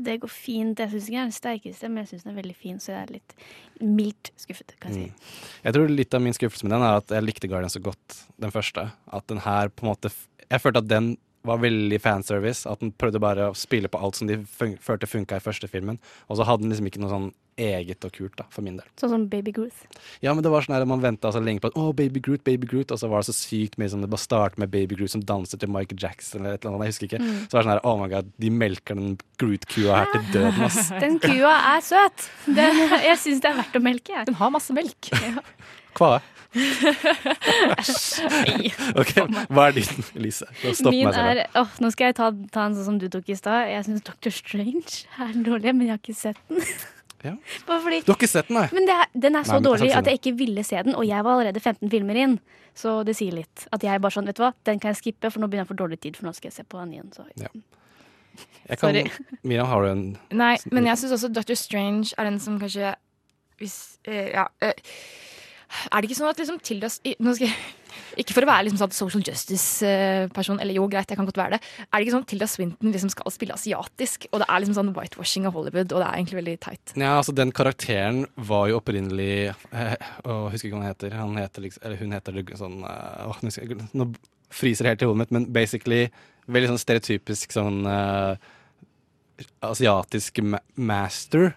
Det 0.00 0.18
går 0.22 0.30
fint. 0.32 0.78
Jeg 0.80 0.90
syns 0.92 1.08
ikke 1.08 1.16
den 1.16 1.20
er 1.22 1.28
den 1.28 1.36
sterkeste, 1.36 1.88
men 1.90 2.02
jeg 2.02 2.12
syns 2.12 2.24
den 2.24 2.32
er 2.32 2.38
veldig 2.40 2.56
fin, 2.56 2.78
så 2.80 2.94
jeg 2.94 3.00
er 3.02 3.12
litt 3.18 3.34
mildt 3.82 4.30
skuffet, 4.40 4.76
kan 4.80 4.94
jeg 4.94 5.10
si. 5.10 5.34
Jeg 5.66 5.76
tror 5.76 5.92
litt 5.92 6.16
av 6.16 6.24
min 6.24 6.36
skuffelse 6.36 6.66
med 6.66 6.76
den 6.76 6.86
er 6.86 7.00
at 7.02 7.12
jeg 7.12 7.26
likte 7.26 7.50
Guardian 7.50 7.72
så 7.72 7.82
godt, 7.84 8.22
den 8.40 8.54
første. 8.54 8.86
At 9.12 9.28
den 9.28 9.42
her 9.44 9.68
på 9.68 9.86
en 9.86 9.92
måte 9.92 10.12
Jeg 10.48 10.60
følte 10.60 10.82
at 10.82 10.88
den 10.88 11.14
var 11.46 11.62
veldig 11.62 12.00
fanservice. 12.02 12.66
At 12.70 12.82
den 12.82 12.92
prøvde 12.94 13.22
bare 13.22 13.50
å 13.50 13.56
spille 13.58 13.90
på 13.92 14.00
alt 14.00 14.18
som 14.18 14.30
de 14.30 14.40
fun 14.46 14.76
følte 14.82 15.10
funka 15.10 15.38
i 15.38 15.44
første 15.44 15.70
filmen. 15.70 16.00
Og 16.28 16.38
så 16.38 16.46
hadde 16.48 16.64
den 16.64 16.74
liksom 16.74 16.90
ikke 16.90 17.02
noe 17.02 17.12
sånn 17.12 17.32
eget 17.60 18.04
og 18.06 18.14
kult, 18.16 18.32
da, 18.38 18.46
for 18.52 18.64
min 18.64 18.78
del. 18.78 18.86
Sånn 19.00 19.10
som 19.12 19.24
Baby 19.30 19.52
Groot. 19.52 19.82
Ja, 20.24 20.32
men 20.32 20.40
det 20.44 20.50
var 20.52 20.64
sånn 20.64 20.74
her, 20.76 20.86
man 20.88 21.02
venta 21.02 21.32
så 21.34 21.42
lenge 21.42 21.60
på 21.62 21.68
at 21.68 21.76
å, 21.78 21.90
Baby 21.96 22.22
Groot, 22.24 22.42
Baby 22.46 22.68
Groot, 22.70 22.94
og 22.94 23.00
så 23.00 23.10
var 23.12 23.22
det 23.22 23.28
så 23.28 23.36
sykt 23.36 23.76
mye 23.80 23.90
sånn 23.92 24.04
Det 24.04 24.10
bare 24.12 24.24
starter 24.24 24.62
med 24.62 24.72
Baby 24.72 24.96
Groot 24.98 25.12
som 25.12 25.24
danser 25.28 25.60
til 25.60 25.70
Michael 25.72 26.00
Jackson 26.00 26.40
eller 26.40 26.56
et 26.56 26.64
eller 26.64 26.78
annet, 26.78 26.88
jeg 26.88 26.94
husker 26.94 27.10
ikke. 27.10 27.20
Mm. 27.22 27.34
Så 27.44 27.58
var 27.58 27.60
det 27.60 27.66
sånn 27.66 27.74
her, 27.74 27.82
oh 27.90 27.98
my 28.00 28.08
god, 28.12 28.30
de 28.44 28.52
melker 28.62 28.98
den 28.98 29.18
Groot-kua 29.42 30.00
her 30.00 30.14
til 30.14 30.28
døden, 30.32 30.62
ass. 30.68 30.80
Den 31.02 31.18
kua 31.22 31.52
er 31.74 31.84
søt. 31.84 32.28
Den, 32.46 32.80
jeg 33.04 33.18
syns 33.20 33.44
det 33.44 33.52
er 33.52 33.60
verdt 33.60 33.76
å 33.76 33.84
melke. 33.84 34.16
jeg. 34.16 34.30
Den 34.30 34.38
har 34.40 34.54
masse 34.54 34.76
melk. 34.76 35.12
Hva? 36.52 37.82
Nei. 38.46 38.70
Ok, 39.00 39.12
hva 39.48 39.66
er 39.70 39.76
din, 39.78 40.32
Stopp 40.34 40.92
Min 40.92 41.06
meg 41.08 41.14
selv. 41.16 41.42
er 41.42 41.42
oh, 41.60 41.70
Nå 41.82 41.90
skal 41.94 42.10
jeg 42.10 42.16
ta, 42.18 42.30
ta 42.54 42.66
en 42.68 42.76
sånn 42.76 42.88
som 42.92 42.98
du 43.00 43.06
tok 43.12 43.30
i 43.32 43.36
stad. 43.38 43.70
Jeg 43.72 43.86
syns 43.88 44.04
Doctor 44.06 44.34
Strange 44.34 45.04
er 45.16 45.32
dårlig, 45.46 45.72
men 45.74 45.86
jeg 45.88 45.94
har 45.96 46.02
ikke 46.02 46.16
sett 46.18 46.40
den. 46.50 46.64
Ja. 47.22 47.34
Bare 47.68 47.80
fordi 47.84 48.00
Du 48.04 48.10
har 48.12 48.18
ikke 48.18 48.30
sett 48.30 48.48
den, 48.50 48.58
nei? 48.60 48.66
Men 48.74 48.88
det 48.88 48.96
er, 48.98 49.12
den 49.26 49.38
er 49.38 49.46
så 49.48 49.58
Nei, 49.58 49.66
dårlig 49.68 49.92
at 49.96 50.10
jeg 50.10 50.20
ikke 50.20 50.34
ville 50.40 50.64
se 50.66 50.80
den, 50.88 50.96
og 50.98 51.06
jeg 51.08 51.24
var 51.26 51.38
allerede 51.38 51.62
15 51.62 51.92
filmer 51.92 52.18
inn. 52.24 52.38
Så 52.78 52.98
det 53.06 53.14
sier 53.18 53.34
litt. 53.36 53.66
At 53.76 53.84
jeg 53.84 54.00
bare 54.00 54.14
sånn, 54.16 54.26
vet 54.28 54.38
du 54.38 54.42
hva, 54.46 54.52
den 54.68 54.80
kan 54.82 54.94
jeg 54.94 55.00
skippe, 55.02 55.30
for 55.30 55.42
nå 55.42 55.48
begynner 55.52 55.66
jeg 55.66 55.72
for 55.74 55.80
dårlig 55.82 56.00
tid, 56.02 56.16
for 56.18 56.28
nå 56.28 56.32
skal 56.36 56.48
jeg 56.50 56.56
se 56.56 56.64
på 56.64 56.80
den 56.80 56.94
igjen. 56.96 57.10
Så. 57.14 57.26
Ja. 57.40 57.50
Jeg 58.66 58.78
kan, 58.80 58.86
Sorry. 58.96 59.02
Miriam, 59.44 59.68
har 59.68 59.82
du 59.84 59.88
en 59.90 60.04
Nei, 60.40 60.54
men 60.72 60.86
jeg 60.88 61.00
syns 61.02 61.12
også 61.18 61.28
Doctor 61.36 61.58
Strange 61.58 62.14
er 62.16 62.30
den 62.30 62.38
som 62.40 62.56
kanskje 62.62 62.94
hvis, 63.60 63.74
eh, 64.08 64.30
Ja. 64.32 64.46
eh, 64.64 64.72
er 65.90 66.00
det 66.00 66.08
ikke 66.08 66.18
sånn 66.18 66.30
at 66.30 66.42
liksom 66.42 66.58
Tilda 66.62 66.90
jeg 67.42 67.52
Ikke 68.20 68.34
for 68.36 68.44
å 68.44 68.48
være 68.48 68.66
liksom 68.66 68.80
sånn 68.80 68.94
social 68.96 69.24
justice-person, 69.24 70.60
eller 70.62 70.76
jo, 70.76 70.86
greit, 70.90 71.10
jeg 71.12 71.18
kan 71.18 71.28
godt 71.28 71.40
være 71.40 71.56
det. 71.56 71.60
Er 71.84 71.92
det 71.96 72.06
ikke 72.06 72.14
sånn 72.14 72.24
at 72.24 72.30
Tilda 72.32 72.48
Swinton 72.48 72.92
liksom 72.94 73.12
skal 73.12 73.34
spille 73.34 73.56
asiatisk, 73.56 74.26
og 74.30 74.42
det 74.42 74.48
er 74.48 74.62
liksom 74.62 74.76
sånn 74.78 74.92
whitewashing 74.96 75.48
av 75.48 75.56
Hollywood, 75.56 75.92
og 75.92 76.02
det 76.02 76.08
er 76.08 76.18
egentlig 76.18 76.38
veldig 76.40 76.56
teit. 76.64 76.94
Ja, 76.96 77.14
altså 77.18 77.34
Den 77.36 77.52
karakteren 77.56 78.24
var 78.36 78.68
jo 78.70 78.80
opprinnelig 78.80 79.32
eh, 79.52 79.94
åh, 80.24 80.48
Husker 80.52 80.68
ikke 80.68 80.76
hva 80.78 80.82
han 80.82 80.92
heter. 80.92 81.16
Han 81.20 81.40
heter 81.40 81.66
liksom, 81.66 81.84
eller 81.86 82.00
hun 82.00 82.16
heter 82.16 82.42
sånn 82.60 82.78
eh, 82.88 83.28
åh, 83.28 83.88
nå 83.96 84.08
friser 84.52 84.84
det 84.84 84.94
helt 84.94 85.04
i 85.04 85.08
hodet 85.08 85.22
mitt, 85.22 85.36
men 85.36 85.48
basically 85.52 86.02
veldig 86.52 86.72
sånn 86.72 86.82
stereotypisk 86.82 87.54
sånn 87.54 87.86
eh, 87.88 88.50
asiatisk 89.64 90.42
ma 90.44 90.60
master. 90.76 91.52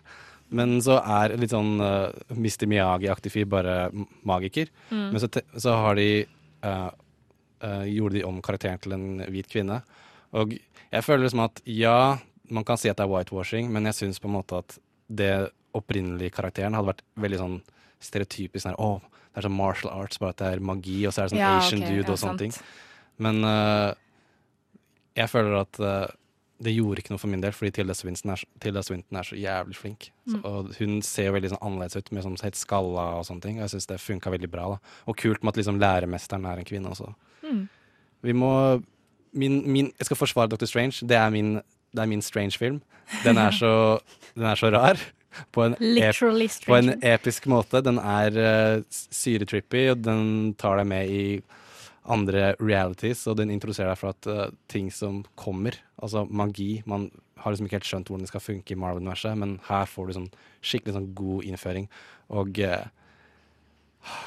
Men 0.53 0.77
så 0.85 0.99
er 1.01 1.34
litt 1.39 1.53
sånn 1.53 1.80
uh, 1.81 2.13
Mr. 2.35 2.67
Miyagi-aktig 2.69 3.34
fyr, 3.34 3.47
bare 3.49 3.89
magiker. 4.27 4.69
Mm. 4.91 5.07
Men 5.15 5.23
så, 5.23 5.30
så 5.57 5.73
har 5.81 5.97
de 5.97 6.09
uh, 6.65 6.89
uh, 7.63 7.84
Gjorde 7.89 8.19
de 8.19 8.26
om 8.27 8.41
karakteren 8.45 8.81
til 8.84 8.95
en 8.95 9.07
hvit 9.31 9.49
kvinne. 9.51 9.81
Og 10.38 10.53
jeg 10.55 11.05
føler 11.05 11.26
liksom 11.26 11.45
at 11.47 11.61
ja, 11.69 12.17
man 12.53 12.67
kan 12.67 12.80
si 12.80 12.91
at 12.91 12.99
det 12.99 13.07
er 13.07 13.11
whitewashing, 13.11 13.72
men 13.73 13.89
jeg 13.89 13.99
syns 14.01 14.22
på 14.22 14.30
en 14.30 14.38
måte 14.38 14.61
at 14.61 14.77
det 15.07 15.34
opprinnelige 15.76 16.34
karakteren 16.38 16.76
hadde 16.77 16.93
vært 16.93 17.03
veldig 17.19 17.41
sånn 17.41 17.59
stereotypisk. 18.03 18.63
Sånn, 18.65 18.77
oh, 18.81 19.01
det 19.35 19.41
er 19.41 19.47
sånn 19.47 19.57
martial 19.57 19.91
arts, 19.91 20.19
bare 20.22 20.35
at 20.35 20.41
det 20.41 20.51
er 20.55 20.63
magi, 20.63 20.99
og 21.07 21.13
så 21.13 21.23
er 21.23 21.27
det 21.27 21.35
sånn 21.35 21.41
Ja, 21.41 21.55
Asian 21.59 21.81
okay, 21.81 21.91
dude 21.91 22.05
ja, 22.05 22.11
og 22.13 22.22
sånne 22.22 22.35
sant. 22.38 22.43
ting. 22.43 22.53
Men 23.26 23.41
eh, 23.47 23.89
jeg 25.19 25.31
føler 25.31 25.57
at 25.61 25.80
eh, 25.80 26.13
det 26.64 26.72
gjorde 26.76 27.02
ikke 27.02 27.11
noe 27.11 27.19
for 27.19 27.27
min 27.27 27.41
del, 27.41 27.52
fordi 27.52 27.72
Tilda 27.76 27.94
Swinton 27.94 28.32
er, 28.32 28.36
så- 28.36 28.48
Tilda 28.64 28.82
Swinton 28.84 29.18
er 29.18 29.23
så 29.23 29.36
jævlig 29.36 29.76
flink. 29.76 30.11
Så, 30.27 30.38
Mm. 30.38 30.45
og 30.45 30.76
hun 30.80 31.02
ser 31.02 31.26
jo 31.26 31.34
veldig 31.34 31.49
sånn 31.52 31.61
annerledes 31.61 31.95
ut, 31.98 32.11
med 32.11 32.23
sånn 32.23 32.41
helt 32.41 32.56
skalla 32.56 33.18
og 33.19 33.26
sånne 33.26 33.41
ting. 33.41 33.57
Og 33.60 33.68
jeg 33.69 33.69
syns 33.82 33.88
det 33.88 33.99
funka 33.99 34.32
veldig 34.32 34.49
bra. 34.52 34.69
da. 34.69 34.77
Og 35.07 35.18
kult 35.18 35.44
med 35.44 35.49
at 35.57 35.57
liksom 35.65 35.80
læremesteren 35.80 36.45
er 36.45 36.57
en 36.60 36.65
kvinne 36.65 36.88
også. 36.90 37.14
Mm. 37.44 37.68
Vi 38.23 38.32
må 38.34 38.84
min, 39.34 39.69
min, 39.72 39.86
Jeg 39.99 40.06
skal 40.06 40.15
forsvare 40.18 40.49
Dr. 40.49 40.65
Strange. 40.65 41.02
Det 41.06 41.11
er 41.18 41.30
min, 41.30 41.56
det 41.94 41.99
er 42.02 42.06
min 42.06 42.22
Strange-film. 42.22 42.82
Den, 43.23 43.36
så- 43.52 43.99
den 44.36 44.45
er 44.45 44.56
så 44.56 44.72
rar. 44.72 44.98
På 45.52 45.65
en, 45.65 45.73
ep, 45.73 46.15
på 46.15 46.77
en 46.77 47.03
episk 47.03 47.45
måte. 47.48 47.84
Den 47.84 47.98
er 47.99 48.77
uh, 48.77 48.82
syretrippy, 48.90 49.90
og 49.91 50.02
den 50.02 50.53
tar 50.57 50.77
deg 50.77 50.88
med 50.88 51.10
i 51.10 51.41
andre 52.11 52.53
realities, 52.60 53.23
og 53.30 53.40
den 53.40 53.52
introduserer 53.53 53.91
deg 53.91 53.99
for 53.99 54.14
at 54.14 54.27
uh, 54.30 54.57
ting 54.72 54.91
som 54.94 55.23
kommer, 55.40 55.77
altså 55.98 56.26
magi 56.30 56.84
Man 56.86 57.10
har 57.41 57.52
liksom 57.52 57.68
ikke 57.68 57.80
helt 57.80 57.90
skjønt 57.90 58.10
hvordan 58.10 58.26
det 58.26 58.32
skal 58.32 58.44
funke 58.44 58.73
i 58.73 58.80
Marvel-universet, 58.80 59.38
men 59.38 59.57
her 59.68 59.90
får 59.90 60.07
du 60.07 60.14
sånn 60.18 60.30
skikkelig 60.65 60.95
sånn 60.95 61.10
god 61.18 61.49
innføring. 61.49 61.90
Og 62.34 62.61
uh, 62.64 62.86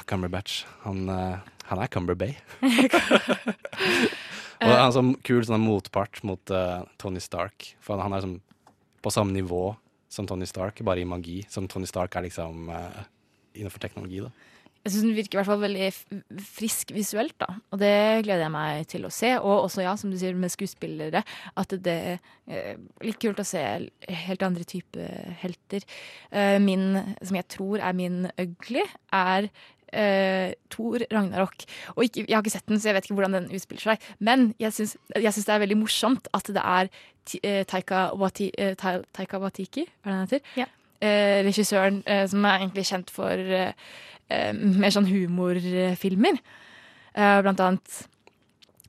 Cumberbatch, 0.07 0.61
han, 0.83 1.09
uh, 1.09 1.39
han 1.71 1.81
er 1.81 1.91
Cumber 1.91 2.15
Bay. 2.19 2.37
og 4.61 4.69
han 4.69 4.85
er 4.85 4.95
sånn 4.95 5.13
kul 5.25 5.41
sånn 5.47 5.63
motpart 5.63 6.21
mot 6.27 6.53
Tony 7.01 7.23
Stark, 7.23 7.73
for 7.83 7.99
han 8.03 8.15
er 8.15 8.23
sånn 8.27 8.39
på 9.03 9.11
samme 9.15 9.35
nivå 9.35 9.73
som 10.11 10.27
Tony 10.27 10.47
Stark, 10.49 10.79
bare 10.85 11.01
i 11.01 11.07
magi. 11.07 11.41
Som 11.51 11.67
Tony 11.71 11.87
Stark 11.89 12.15
er 12.15 12.27
liksom 12.27 12.69
innenfor 13.55 13.81
teknologi, 13.83 14.23
da. 14.23 14.31
Jeg 14.85 14.93
syns 14.93 15.03
den 15.03 15.15
virker 15.17 15.35
i 15.35 15.39
hvert 15.41 15.49
fall 15.49 15.63
veldig 15.63 15.87
frisk 16.47 16.93
visuelt, 16.95 17.35
da. 17.41 17.49
Og 17.73 17.81
det 17.81 17.95
gleder 18.25 18.45
jeg 18.45 18.53
meg 18.53 18.85
til 18.89 19.07
å 19.07 19.11
se. 19.13 19.33
Og 19.37 19.65
også, 19.65 19.83
ja, 19.83 19.95
som 19.99 20.11
du 20.11 20.15
sier, 20.19 20.37
med 20.39 20.53
skuespillere, 20.53 21.23
at 21.59 21.75
det 21.83 21.95
er 22.13 22.21
eh, 22.47 22.79
litt 23.03 23.19
kult 23.19 23.41
å 23.43 23.47
se 23.47 23.63
helt 24.23 24.45
andre 24.47 24.67
type 24.67 25.09
helter. 25.41 25.83
Eh, 26.31 26.55
min, 26.63 26.95
som 27.19 27.41
jeg 27.41 27.49
tror 27.51 27.83
er 27.83 27.99
min 27.99 28.23
ugly, 28.39 28.87
er 29.19 29.51
eh, 29.91 30.55
Thor 30.71 31.03
Ragnarok. 31.11 31.67
Og 31.97 32.07
ikke, 32.07 32.23
jeg 32.23 32.37
har 32.37 32.45
ikke 32.45 32.55
sett 32.55 32.71
den, 32.71 32.79
så 32.79 32.93
jeg 32.93 32.99
vet 33.01 33.09
ikke 33.09 33.19
hvordan 33.19 33.39
den 33.41 33.53
utspiller 33.59 33.91
seg. 33.91 34.09
Men 34.23 34.49
jeg 34.63 34.77
syns, 34.79 34.97
det 35.11 35.27
er 35.27 35.63
veldig 35.67 35.81
morsomt 35.83 36.31
at 36.39 36.55
det 36.55 36.63
er 36.63 36.91
eh, 37.43 37.61
Taika, 37.67 38.09
Wati, 38.15 38.53
Taika 38.79 39.43
Watiki, 39.43 39.89
hva 39.99 40.07
er 40.07 40.13
det 40.13 40.19
han 40.19 40.29
heter? 40.29 40.75
Eh, 40.99 41.39
regissøren 41.47 42.01
eh, 42.05 42.25
som 42.27 42.43
er 42.43 42.59
egentlig 42.59 42.83
kjent 42.89 43.11
for 43.13 43.31
eh, 43.31 43.71
eh, 44.27 44.53
mer 44.53 44.91
sånn 44.91 45.07
humorfilmer. 45.07 46.39
Eh, 47.15 47.37
blant 47.45 47.61
annet 47.63 48.01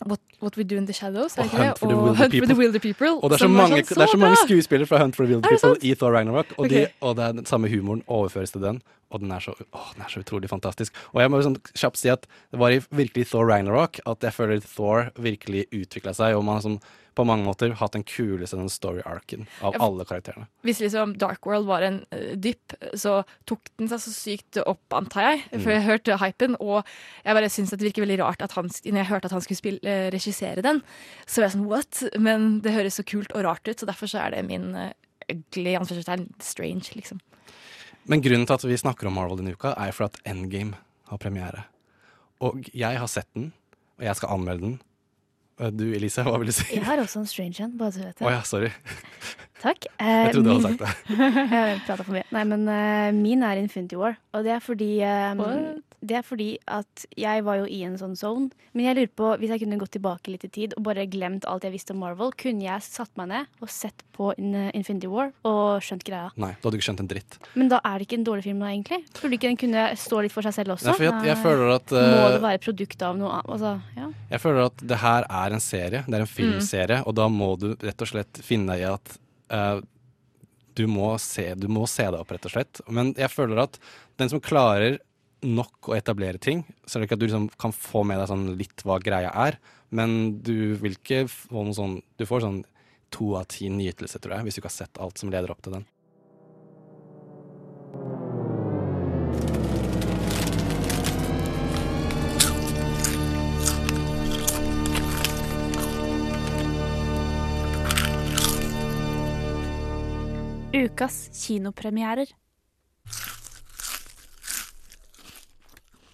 What, 0.09 0.21
What 0.41 0.57
We 0.57 0.65
Do 0.65 0.79
In 0.81 0.87
The 0.87 0.97
Shadows, 0.97 1.37
Og? 1.39 1.51
Hunt 1.53 1.79
for 1.79 1.87
the 1.87 1.95
Og 1.95 2.17
Hunt 2.17 2.19
for 2.19 2.29
the 2.33 2.41
People. 2.41 2.57
Wilder 2.57 2.81
People. 2.81 3.13
Og 3.21 3.31
det 3.31 3.37
er 3.37 3.45
så 3.45 3.49
mange, 3.53 3.83
sånn 3.85 4.01
det 4.01 4.09
så 4.09 4.21
mange 4.21 4.39
skuespillere 4.43 4.89
fra 4.89 5.03
Hunt 5.03 5.19
for 5.19 5.29
the 5.29 5.37
Wilder 5.37 5.53
Er 5.53 5.61
People 5.61 5.77
i 5.87 5.93
Thor 5.95 6.17
Ragnarok, 6.17 6.55
og, 6.57 6.71
de, 6.73 6.87
og 7.05 7.19
det 7.19 7.27
er 7.27 7.37
den 7.37 7.47
samme 7.47 7.69
humoren 7.69 8.03
overføres 8.09 8.55
til 8.57 8.65
den. 8.65 8.81
Og 9.11 9.21
den 9.21 9.33
er, 9.35 9.43
så, 9.43 9.53
å, 9.53 9.85
den 9.97 10.07
er 10.07 10.11
så 10.13 10.23
utrolig 10.23 10.49
fantastisk. 10.51 10.97
Og 11.13 11.21
jeg 11.21 11.31
må 11.31 11.43
sånn 11.45 11.59
kjapt 11.75 11.99
si 12.01 12.11
at 12.13 12.27
det 12.51 12.61
var 12.63 12.73
i 12.75 12.81
virkelig 12.95 13.27
Thor 13.31 13.47
Ragnarok 13.51 14.01
at 14.07 14.27
jeg 14.27 14.37
føler 14.37 14.63
Thor 14.65 15.11
virkelig 15.19 15.67
utvikla 15.75 16.15
seg, 16.17 16.39
og 16.39 16.47
man 16.47 16.63
sånn, 16.65 16.81
på 17.15 17.25
mange 17.27 17.45
måter 17.47 17.73
hatt 17.79 17.95
den 17.97 18.05
kuleste 18.07 18.59
den 18.59 18.71
story-arken 18.73 19.47
av 19.67 19.77
Ja, 19.77 19.83
alle 19.87 20.07
karakterene. 20.09 20.47
Hvis 20.67 20.81
liksom 20.83 21.17
Dark 21.21 21.47
World 21.49 21.69
var 21.69 21.85
en 21.87 22.01
uh, 22.15 22.33
dypp, 22.39 22.77
så 22.95 23.21
tok 23.51 23.71
den 23.81 23.91
seg 23.91 24.03
så 24.05 24.15
sykt 24.15 24.61
opp, 24.63 24.83
antar 24.97 25.27
jeg. 25.27 25.43
Mm. 25.53 25.67
Jeg 25.75 25.87
hørte 25.89 26.19
hypen, 26.23 26.57
og 26.63 26.81
jeg 27.25 27.39
bare 27.39 27.53
syns 27.53 27.75
det 27.75 27.83
virker 27.83 28.07
veldig 28.07 28.21
rart 28.23 28.45
at 28.47 28.55
han, 28.59 28.71
når 28.71 29.03
jeg 29.03 29.11
hørte 29.11 29.31
at 29.31 29.37
han 29.37 29.45
skulle 29.47 29.63
spille, 29.63 29.83
uh, 29.85 30.09
regissere 30.15 30.65
den, 30.67 30.83
så 31.27 31.41
var 31.41 31.49
jeg 31.49 31.57
sånn 31.57 31.71
what? 31.71 32.03
Men 32.19 32.51
det 32.65 32.77
høres 32.77 33.01
så 33.01 33.07
kult 33.07 33.35
og 33.35 33.47
rart 33.49 33.67
ut, 33.69 33.79
så 33.79 33.89
derfor 33.89 34.11
så 34.11 34.23
er 34.25 34.37
det 34.37 34.47
min 34.49 34.71
uh, 34.77 34.93
ugly 35.31 35.75
anførselstegn 35.79 36.29
strange, 36.43 36.95
liksom. 36.97 37.21
Men 38.11 38.23
grunnen 38.25 38.47
til 38.49 38.57
at 38.57 38.65
vi 38.67 38.79
snakker 38.81 39.07
om 39.11 39.19
Marvel 39.19 39.43
denne 39.43 39.55
uka, 39.55 39.75
er 39.79 39.93
for 39.95 40.09
at 40.09 40.17
Endgame 40.29 40.79
har 41.11 41.21
premiere. 41.21 41.67
Og 42.41 42.71
jeg 42.73 42.99
har 42.99 43.11
sett 43.11 43.29
den, 43.37 43.51
og 44.01 44.07
jeg 44.07 44.17
skal 44.19 44.33
anmelde 44.35 44.65
den. 44.65 44.79
Og 45.61 45.77
Du 45.77 45.85
Elise, 45.93 46.25
hva 46.25 46.39
vil 46.41 46.49
du 46.49 46.57
si? 46.57 46.67
Jeg 46.73 46.87
har 46.87 47.03
også 47.03 47.21
en 47.21 47.29
strange 47.29 47.61
en, 47.65 47.77
bare 47.79 47.93
så 47.93 48.01
du 48.01 48.07
vet 48.07 48.19
det. 48.19 48.27
Oh, 48.27 48.33
ja, 48.33 48.41
sorry. 48.49 48.71
Takk. 49.61 49.85
Jeg 50.01 50.33
trodde 50.33 50.47
du 50.47 50.53
hadde 50.55 50.71
sagt 50.71 50.81
det. 50.81 51.19
jeg 51.53 51.81
prata 51.85 52.05
for 52.07 52.17
mye. 52.17 52.25
Nei, 52.33 52.45
men 52.49 52.63
uh, 52.65 53.11
min 53.13 53.45
er 53.45 53.61
Infinity 53.61 53.99
War. 54.01 54.17
Og 54.33 54.47
det 54.47 54.55
er 54.57 54.63
fordi 54.65 54.89
eh, 55.05 55.35
What? 55.37 55.90
Det 56.01 56.17
er 56.17 56.23
fordi 56.25 56.49
at 56.67 57.05
jeg 57.21 57.43
var 57.45 57.59
jo 57.61 57.67
i 57.69 57.83
en 57.85 57.97
sånn 58.01 58.15
zone. 58.17 58.51
Men 58.73 58.87
jeg 58.87 58.97
lurer 58.97 59.11
på, 59.21 59.27
hvis 59.41 59.51
jeg 59.53 59.61
kunne 59.61 59.77
gått 59.83 59.93
tilbake 59.93 60.33
litt 60.33 60.45
i 60.47 60.49
tid 60.49 60.73
og 60.79 60.85
bare 60.87 61.05
glemt 61.13 61.45
alt 61.45 61.67
jeg 61.67 61.75
visste 61.75 61.93
om 61.93 62.01
Marvel, 62.01 62.33
kunne 62.41 62.65
jeg 62.65 62.81
satt 62.87 63.11
meg 63.21 63.29
ned 63.29 63.47
og 63.61 63.69
sett 63.69 64.01
på 64.17 64.31
eh, 64.37 64.71
Infinity 64.77 65.11
War 65.13 65.31
og 65.45 65.83
skjønt 65.85 66.05
greia. 66.09 66.31
Nei, 66.41 66.55
da 66.55 66.63
hadde 66.65 66.73
du 66.73 66.79
ikke 66.81 66.89
skjønt 66.89 67.03
en 67.05 67.11
dritt. 67.13 67.37
Men 67.55 67.69
da 67.73 67.83
er 67.85 67.99
det 68.01 68.09
ikke 68.09 68.19
en 68.21 68.27
dårlig 68.31 68.47
film 68.49 68.65
da, 68.65 68.73
egentlig. 68.73 69.01
Burde 69.21 69.37
ikke 69.37 69.51
den 69.53 69.61
kunne 69.61 69.85
stå 70.01 70.23
litt 70.25 70.33
for 70.33 70.49
seg 70.49 70.57
selv 70.57 70.77
også? 70.77 70.89
Nei, 70.89 70.97
for 70.97 71.05
jeg- 71.11 71.29
jeg 71.31 71.39
føler 71.45 71.75
at, 71.77 71.87
Må 71.91 72.01
eh, 72.25 72.33
det 72.37 72.43
være 72.49 72.65
produkt 72.65 73.03
av 73.11 73.17
noe 73.21 73.31
annet? 73.37 73.53
Altså, 73.57 73.75
ja. 73.97 74.09
Jeg 74.31 74.41
føler 74.41 74.65
at 74.67 74.77
det 74.95 74.99
her 75.05 75.27
er 75.29 75.53
en 75.53 75.61
serie, 75.61 76.05
det 76.07 76.15
er 76.15 76.21
en 76.27 76.35
filmserie, 76.37 77.03
og 77.07 77.15
da 77.15 77.29
må 77.29 77.59
du 77.61 77.75
rett 77.77 78.01
og 78.03 78.09
slett 78.09 78.41
finne 78.43 78.73
deg 78.73 78.87
i 78.87 78.91
at 78.95 79.19
uh, 79.53 79.81
du, 80.75 80.87
må 80.87 81.13
se, 81.21 81.55
du 81.61 81.69
må 81.69 81.87
se 81.91 82.05
det 82.09 82.19
opp, 82.21 82.31
rett 82.33 82.47
og 82.49 82.53
slett. 82.55 82.81
Men 82.89 83.13
jeg 83.19 83.29
føler 83.33 83.59
at 83.67 83.79
den 84.17 84.31
som 84.33 84.41
klarer 84.41 84.99
nok 85.47 85.91
å 85.91 85.97
etablere 85.97 86.41
ting, 86.43 86.65
så 86.85 86.97
er 86.97 87.03
det 87.03 87.09
ikke 87.09 87.19
at 87.19 87.23
du 87.23 87.27
liksom 87.29 87.49
kan 87.61 87.75
få 87.75 88.03
med 88.07 88.21
deg 88.21 88.29
sånn 88.31 88.49
litt 88.61 88.85
hva 88.87 88.99
greia 89.03 89.31
er, 89.47 89.61
men 89.91 90.43
du 90.45 90.77
vil 90.81 90.99
ikke 90.99 91.25
få 91.31 91.65
noe 91.67 91.75
sånn 91.75 91.97
Du 92.21 92.27
får 92.29 92.45
sånn 92.45 92.61
to 93.11 93.33
av 93.35 93.49
ti 93.51 93.71
nytelse, 93.73 94.21
tror 94.23 94.37
jeg, 94.37 94.47
hvis 94.47 94.59
du 94.59 94.63
ikke 94.63 94.71
har 94.71 94.77
sett 94.77 95.01
alt 95.03 95.19
som 95.19 95.33
leder 95.33 95.51
opp 95.51 95.65
til 95.65 95.81
den. 95.81 95.89
Ukas 110.71 111.27
kinopremierer. 111.35 112.31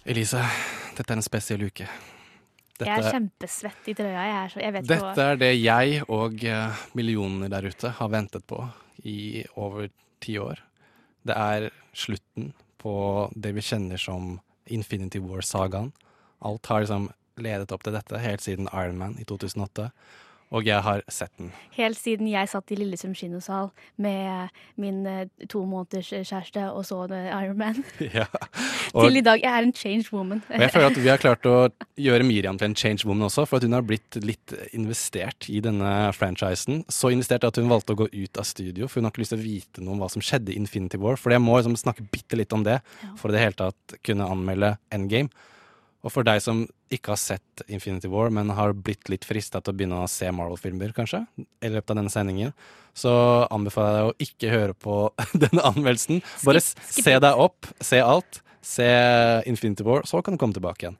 Elise, 0.07 0.39
dette 0.95 1.11
er 1.11 1.19
en 1.19 1.25
spesiell 1.25 1.65
uke. 1.67 1.87
Jeg 2.77 2.93
er 2.93 3.07
kjempesvett 3.09 3.89
i 3.91 3.95
trøya. 3.97 4.23
Jeg, 4.23 4.51
så, 4.53 4.61
jeg 4.61 4.83
Dette 4.87 5.23
er 5.23 5.39
det 5.41 5.49
jeg 5.57 6.03
og 6.13 6.43
millionene 6.95 7.49
der 7.51 7.65
ute 7.67 7.91
har 7.97 8.11
ventet 8.13 8.45
på 8.47 8.61
i 9.03 9.43
over 9.57 9.89
ti 10.23 10.37
år. 10.39 10.61
Det 11.27 11.35
er 11.35 11.67
slutten 11.97 12.53
på 12.79 12.93
det 13.35 13.51
vi 13.57 13.65
kjenner 13.65 13.99
som 13.99 14.37
Infinity 14.71 15.19
War-sagaen. 15.19 15.91
Alt 16.45 16.69
har 16.71 16.85
liksom 16.85 17.09
ledet 17.41 17.73
opp 17.73 17.83
til 17.83 17.97
dette 17.97 18.21
helt 18.21 18.45
siden 18.45 18.69
Iron 18.71 19.01
Man 19.01 19.17
i 19.19 19.25
2008. 19.27 19.89
Og 20.55 20.63
jeg 20.63 20.79
har 20.79 21.01
sett 21.11 21.31
den. 21.37 21.49
Helt 21.75 21.97
siden 21.99 22.29
jeg 22.31 22.47
satt 22.47 22.71
i 22.71 22.77
Lillesund 22.79 23.17
kinosal 23.19 23.67
med 23.99 24.53
min 24.79 25.01
eh, 25.09 25.25
to 25.51 25.65
måneders 25.67 26.13
kjæreste 26.13 26.69
og 26.71 26.85
så 26.87 27.01
Iron 27.11 27.57
Man. 27.59 27.83
Ja. 28.17 28.27
Og, 28.95 29.03
Til 29.03 29.19
i 29.19 29.21
dag. 29.21 29.41
Jeg 29.43 29.51
er 29.51 29.65
en 29.65 29.73
changed 29.75 30.13
woman. 30.13 30.39
og 30.47 30.61
jeg 30.61 30.71
føler 30.71 30.87
at 30.87 30.97
vi 31.03 31.09
har 31.11 31.19
klart 31.19 31.45
å 31.45 31.55
gjøre 31.99 32.23
Miriam 32.23 32.57
til 32.57 32.69
en 32.69 32.75
change 32.79 33.03
woman 33.05 33.27
også, 33.27 33.43
for 33.45 33.59
at 33.59 33.65
hun 33.67 33.75
har 33.75 33.83
blitt 33.85 34.15
litt 34.23 34.53
investert 34.71 35.49
i 35.51 35.59
denne 35.61 35.91
franchisen. 36.15 36.85
Så 36.87 37.11
investert 37.11 37.43
at 37.43 37.59
hun 37.59 37.67
valgte 37.69 37.97
å 37.97 37.99
gå 37.99 38.07
ut 38.13 38.39
av 38.39 38.47
studio, 38.47 38.87
for 38.87 39.01
hun 39.01 39.09
har 39.09 39.13
ikke 39.13 39.25
lyst 39.25 39.35
til 39.35 39.41
å 39.41 39.43
vite 39.43 39.83
noe 39.83 39.97
om 39.97 40.05
hva 40.05 40.09
som 40.13 40.23
skjedde 40.23 40.55
i 40.55 40.57
Infinity 40.61 40.99
War. 41.03 41.19
For 41.19 41.35
jeg 41.35 41.43
må 41.43 41.59
liksom 41.59 41.75
snakke 41.77 42.07
bitte 42.07 42.39
litt 42.39 42.55
om 42.55 42.63
det 42.65 42.79
for 43.19 43.29
i 43.29 43.35
det 43.35 43.43
hele 43.43 43.59
tatt 43.59 43.99
kunne 44.07 44.31
anmelde 44.31 44.77
Endgame. 44.95 45.29
Og 46.05 46.13
for 46.13 46.27
deg 46.27 46.39
som 46.43 46.63
ikke 46.93 47.13
har 47.13 47.19
sett 47.21 47.63
Infinity 47.67 48.09
War, 48.11 48.31
men 48.33 48.51
har 48.55 48.73
blitt 48.73 49.09
litt 49.11 49.25
frista 49.27 49.61
til 49.61 49.73
å 49.73 49.77
begynne 49.77 50.01
å 50.03 50.09
se 50.11 50.29
Marvel-filmer, 50.31 50.93
kanskje, 50.95 51.23
i 51.37 51.71
løpet 51.71 51.93
av 51.93 51.99
denne 51.99 52.13
sendingen, 52.13 52.53
så 52.97 53.11
anbefaler 53.53 53.93
jeg 53.93 53.97
deg 53.97 54.09
å 54.09 54.27
ikke 54.27 54.53
høre 54.53 54.75
på 54.87 54.97
denne 55.45 55.65
anmeldelsen. 55.69 56.23
Bare 56.47 56.63
skip, 56.63 56.83
skip 56.89 57.09
se 57.09 57.15
deg 57.27 57.45
opp, 57.47 57.69
se 57.83 58.01
alt. 58.03 58.41
Se 58.67 58.87
Infinity 59.47 59.85
War, 59.87 60.03
så 60.03 60.19
kan 60.19 60.35
du 60.35 60.41
komme 60.41 60.57
tilbake 60.57 60.83
igjen. 60.83 60.97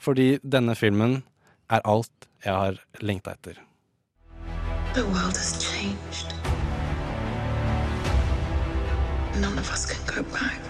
Fordi 0.00 0.38
denne 0.40 0.72
filmen 0.78 1.18
er 1.68 1.84
alt 1.84 2.28
jeg 2.46 2.54
har 2.54 2.80
lengta 3.04 3.34
etter. 3.36 3.60
The 4.94 5.04
world 5.04 5.36
has 5.36 5.52
changed. 5.60 6.32
None 9.36 9.58
of 9.58 9.70
us 9.70 9.86
can 9.86 10.00
go 10.06 10.22
back. 10.32 10.69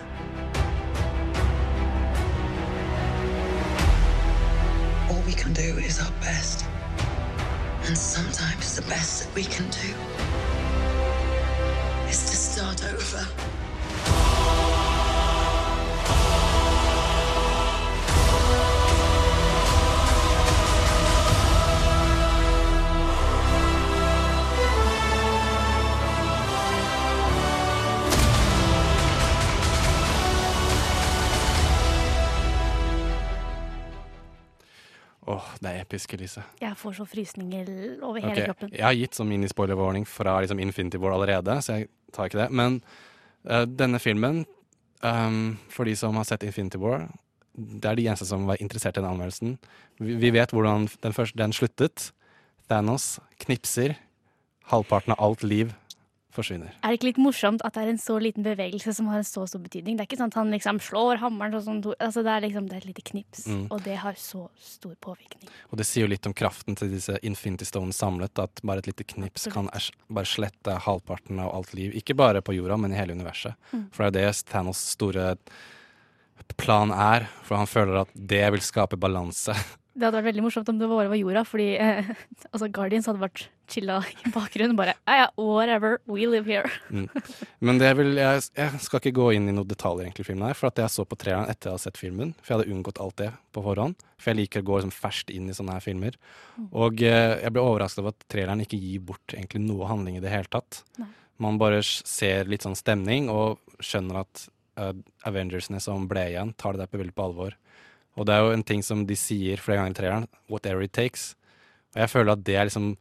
Can 5.40 5.52
do 5.54 5.78
is 5.78 5.98
our 5.98 6.10
best. 6.20 6.66
And 7.84 7.96
sometimes 7.96 8.76
the 8.76 8.82
best 8.82 9.24
that 9.24 9.34
we 9.34 9.44
can 9.44 9.66
do 9.70 9.94
is 12.08 12.20
to 12.28 12.36
start 12.36 12.84
over. 12.84 13.49
Åh, 35.30 35.48
det 35.62 35.70
er 35.70 35.84
episk, 35.84 36.14
Elise. 36.16 36.42
Jeg 36.60 36.76
får 36.80 36.96
så 36.98 37.06
frysninger 37.06 37.68
over 38.02 38.18
hele 38.18 38.32
okay. 38.32 38.46
kroppen. 38.48 38.72
Jeg 38.74 38.86
har 38.86 38.96
gitt 38.98 39.18
sånn 39.18 39.30
minispoiler-warning 39.30 40.06
fra 40.08 40.38
liksom 40.42 40.62
Infinity 40.62 40.98
War 41.02 41.14
allerede, 41.14 41.58
så 41.62 41.78
jeg 41.78 41.90
tar 42.14 42.30
ikke 42.30 42.40
det. 42.40 42.48
Men 42.56 42.80
uh, 43.46 43.62
denne 43.68 44.00
filmen, 44.02 44.42
um, 45.06 45.58
for 45.70 45.86
de 45.86 45.94
som 45.98 46.18
har 46.18 46.26
sett 46.26 46.46
Infinity 46.48 46.80
War, 46.82 47.06
det 47.54 47.90
er 47.90 47.98
de 47.98 48.06
eneste 48.08 48.26
som 48.26 48.46
var 48.48 48.62
interessert 48.62 48.96
i 48.96 49.02
den 49.02 49.10
anmeldelsen. 49.10 49.58
Vi, 50.00 50.16
vi 50.22 50.32
vet 50.34 50.54
hvordan 50.54 50.88
den, 51.04 51.14
første, 51.14 51.38
den 51.38 51.54
sluttet. 51.54 52.10
Thanos 52.70 53.18
knipser. 53.44 53.98
Halvparten 54.70 55.14
av 55.14 55.22
alt 55.26 55.42
liv 55.46 55.74
forsvinner. 56.34 56.70
Er 56.82 56.92
det 56.92 56.98
ikke 57.00 57.08
litt 57.10 57.18
morsomt 57.22 57.62
at 57.66 57.74
det 57.74 57.82
er 57.82 57.90
en 57.92 57.98
så 57.98 58.16
liten 58.22 58.44
bevegelse 58.46 58.94
som 58.94 59.08
har 59.10 59.18
en 59.18 59.26
så 59.26 59.46
stor 59.50 59.60
betydning? 59.64 59.96
Det 59.98 60.04
er 60.04 60.08
ikke 60.10 60.18
sånn 60.20 60.30
at 60.32 60.38
han 60.38 60.50
liksom 60.54 60.78
slår 60.80 61.18
hammeren 61.22 61.56
sånn 61.60 61.80
altså 61.98 62.22
Det 62.22 62.30
er 62.36 62.44
liksom 62.46 62.68
det 62.70 62.76
er 62.76 62.84
et 62.84 62.90
lite 62.92 63.02
knips, 63.10 63.46
Mm. 63.50 63.66
og 63.70 63.82
det 63.84 63.96
har 63.98 64.14
så 64.14 64.48
stor 64.60 64.94
påvirkning. 65.00 65.48
Og 65.72 65.78
det 65.78 65.86
sier 65.86 66.04
jo 66.06 66.10
litt 66.12 66.26
om 66.26 66.34
kraften 66.34 66.76
til 66.76 66.90
disse 66.90 67.18
Infinity 67.22 67.64
Stones 67.64 67.96
samlet, 67.98 68.38
at 68.38 68.60
bare 68.62 68.78
et 68.78 68.86
lite 68.86 69.04
knips 69.04 69.48
kan 69.50 69.68
ers- 69.74 69.90
bare 70.10 70.24
slette 70.26 70.78
halvparten 70.86 71.38
av 71.40 71.54
alt 71.54 71.74
liv. 71.74 71.92
Ikke 71.94 72.14
bare 72.16 72.40
på 72.42 72.54
jorda, 72.54 72.76
men 72.78 72.92
i 72.92 72.96
hele 72.96 73.12
universet. 73.14 73.54
Mm. 73.72 73.88
For 73.92 74.10
det 74.10 74.22
er 74.22 74.30
det 74.30 74.44
Thanos' 74.50 74.84
store 74.94 75.36
plan 76.56 76.90
er, 76.90 77.26
for 77.46 77.56
han 77.56 77.66
føler 77.66 78.00
at 78.02 78.08
det 78.14 78.50
vil 78.52 78.60
skape 78.60 78.96
balanse. 79.00 79.54
Det 79.90 80.06
hadde 80.06 80.20
vært 80.20 80.28
veldig 80.30 80.42
morsomt 80.44 80.68
om 80.70 80.76
det 80.78 80.86
bare 80.86 81.10
var 81.10 81.18
jorda, 81.18 81.42
fordi 81.48 81.68
eh, 81.82 82.10
altså 82.52 82.68
Guardians 82.70 83.08
hadde 83.10 83.22
vært 83.22 83.42
chilla 83.70 83.98
i 84.06 84.30
bakgrunnen. 84.34 84.76
Bare 84.78 84.94
ja, 84.94 85.16
ja, 85.24 85.26
whatever, 85.34 85.98
we 86.06 86.28
live 86.30 86.46
here. 86.46 86.70
Mm. 86.94 87.08
Men 87.66 87.80
det 87.82 87.90
vil, 87.98 88.12
jeg, 88.20 88.44
jeg 88.58 88.82
skal 88.84 89.02
ikke 89.02 89.16
gå 89.18 89.28
inn 89.36 89.50
i 89.50 89.54
noen 89.56 89.68
detaljer 89.70 90.06
egentlig 90.06 90.26
i 90.26 90.30
filmen 90.30 90.46
her, 90.46 90.58
for 90.58 90.70
at 90.70 90.78
jeg 90.78 90.94
så 90.94 91.06
på 91.08 91.18
traileren 91.18 91.50
etter 91.50 91.70
jeg 91.70 91.76
hadde 91.76 91.86
sett 91.88 92.00
filmen. 92.00 92.34
For 92.38 92.54
jeg 92.54 92.60
hadde 92.60 92.76
unngått 92.76 93.02
alt 93.02 93.18
det 93.22 93.30
på 93.50 93.64
forhånd. 93.66 94.06
For 94.20 94.32
jeg 94.32 94.40
liker 94.44 94.62
å 94.62 94.68
gå 94.70 94.78
liksom 94.80 94.94
ferskt 94.94 95.34
inn 95.34 95.50
i 95.50 95.56
sånne 95.56 95.78
her 95.78 95.84
filmer. 95.84 96.20
Og 96.70 97.02
eh, 97.02 97.40
jeg 97.42 97.54
ble 97.56 97.66
overrasket 97.66 98.04
over 98.04 98.14
at 98.14 98.28
traileren 98.30 98.62
ikke 98.62 98.78
gir 98.78 99.02
bort 99.10 99.34
egentlig 99.34 99.64
noe 99.64 99.90
handling 99.90 100.20
i 100.20 100.22
det 100.22 100.32
hele 100.32 100.50
tatt. 100.52 100.84
Nei. 101.02 101.10
Man 101.40 101.56
bare 101.58 101.80
ser 101.82 102.50
litt 102.52 102.66
sånn 102.66 102.76
stemning 102.76 103.30
og 103.32 103.62
skjønner 103.80 104.22
at 104.26 104.42
uh, 104.76 104.92
Avengersene 105.28 105.80
som 105.80 106.04
ble 106.08 106.26
igjen, 106.34 106.52
tar 106.60 106.76
det 106.76 106.84
der 106.84 106.90
på 106.92 107.00
veldig 107.00 107.16
på 107.16 107.26
alvor. 107.30 107.56
Og 108.18 108.26
det 108.26 108.34
er 108.34 108.44
jo 108.44 108.54
en 108.54 108.66
ting 108.66 108.82
som 108.84 109.04
de 109.06 109.16
sier 109.18 109.60
flere 109.62 109.80
ganger 109.80 109.94
i 109.94 109.98
traileren, 110.00 110.26
whatever 110.50 110.82
it 110.84 110.92
takes. 110.96 111.34
Og 111.94 112.02
jeg 112.02 112.12
føler 112.12 112.34
at 112.34 112.44
det 112.46 112.58
er 112.58 112.68
liksom 112.68 112.92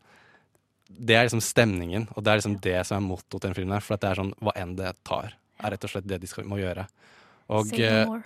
det 0.89 1.13
er 1.13 1.27
liksom 1.27 1.43
stemningen, 1.45 2.07
og 2.15 2.23
det 2.25 2.31
er 2.31 2.39
liksom 2.39 2.57
det 2.65 2.79
som 2.87 2.97
er 2.97 3.05
mottoet 3.05 3.43
til 3.43 3.51
den 3.51 3.57
filmen. 3.59 3.75
her, 3.77 3.85
For 3.85 3.95
at 3.95 4.01
det 4.01 4.09
er 4.09 4.19
sånn 4.23 4.33
hva 4.41 4.53
enn 4.57 4.73
det 4.79 4.95
tar, 5.05 5.35
er 5.61 5.73
rett 5.75 5.85
og 5.85 5.91
slett 5.91 6.07
det 6.09 6.17
de 6.23 6.29
skal, 6.29 6.47
må 6.49 6.57
gjøre. 6.57 6.87
Og, 7.53 7.69
Say 7.69 7.77
no 7.77 7.85
eh, 7.85 8.07
more. 8.09 8.23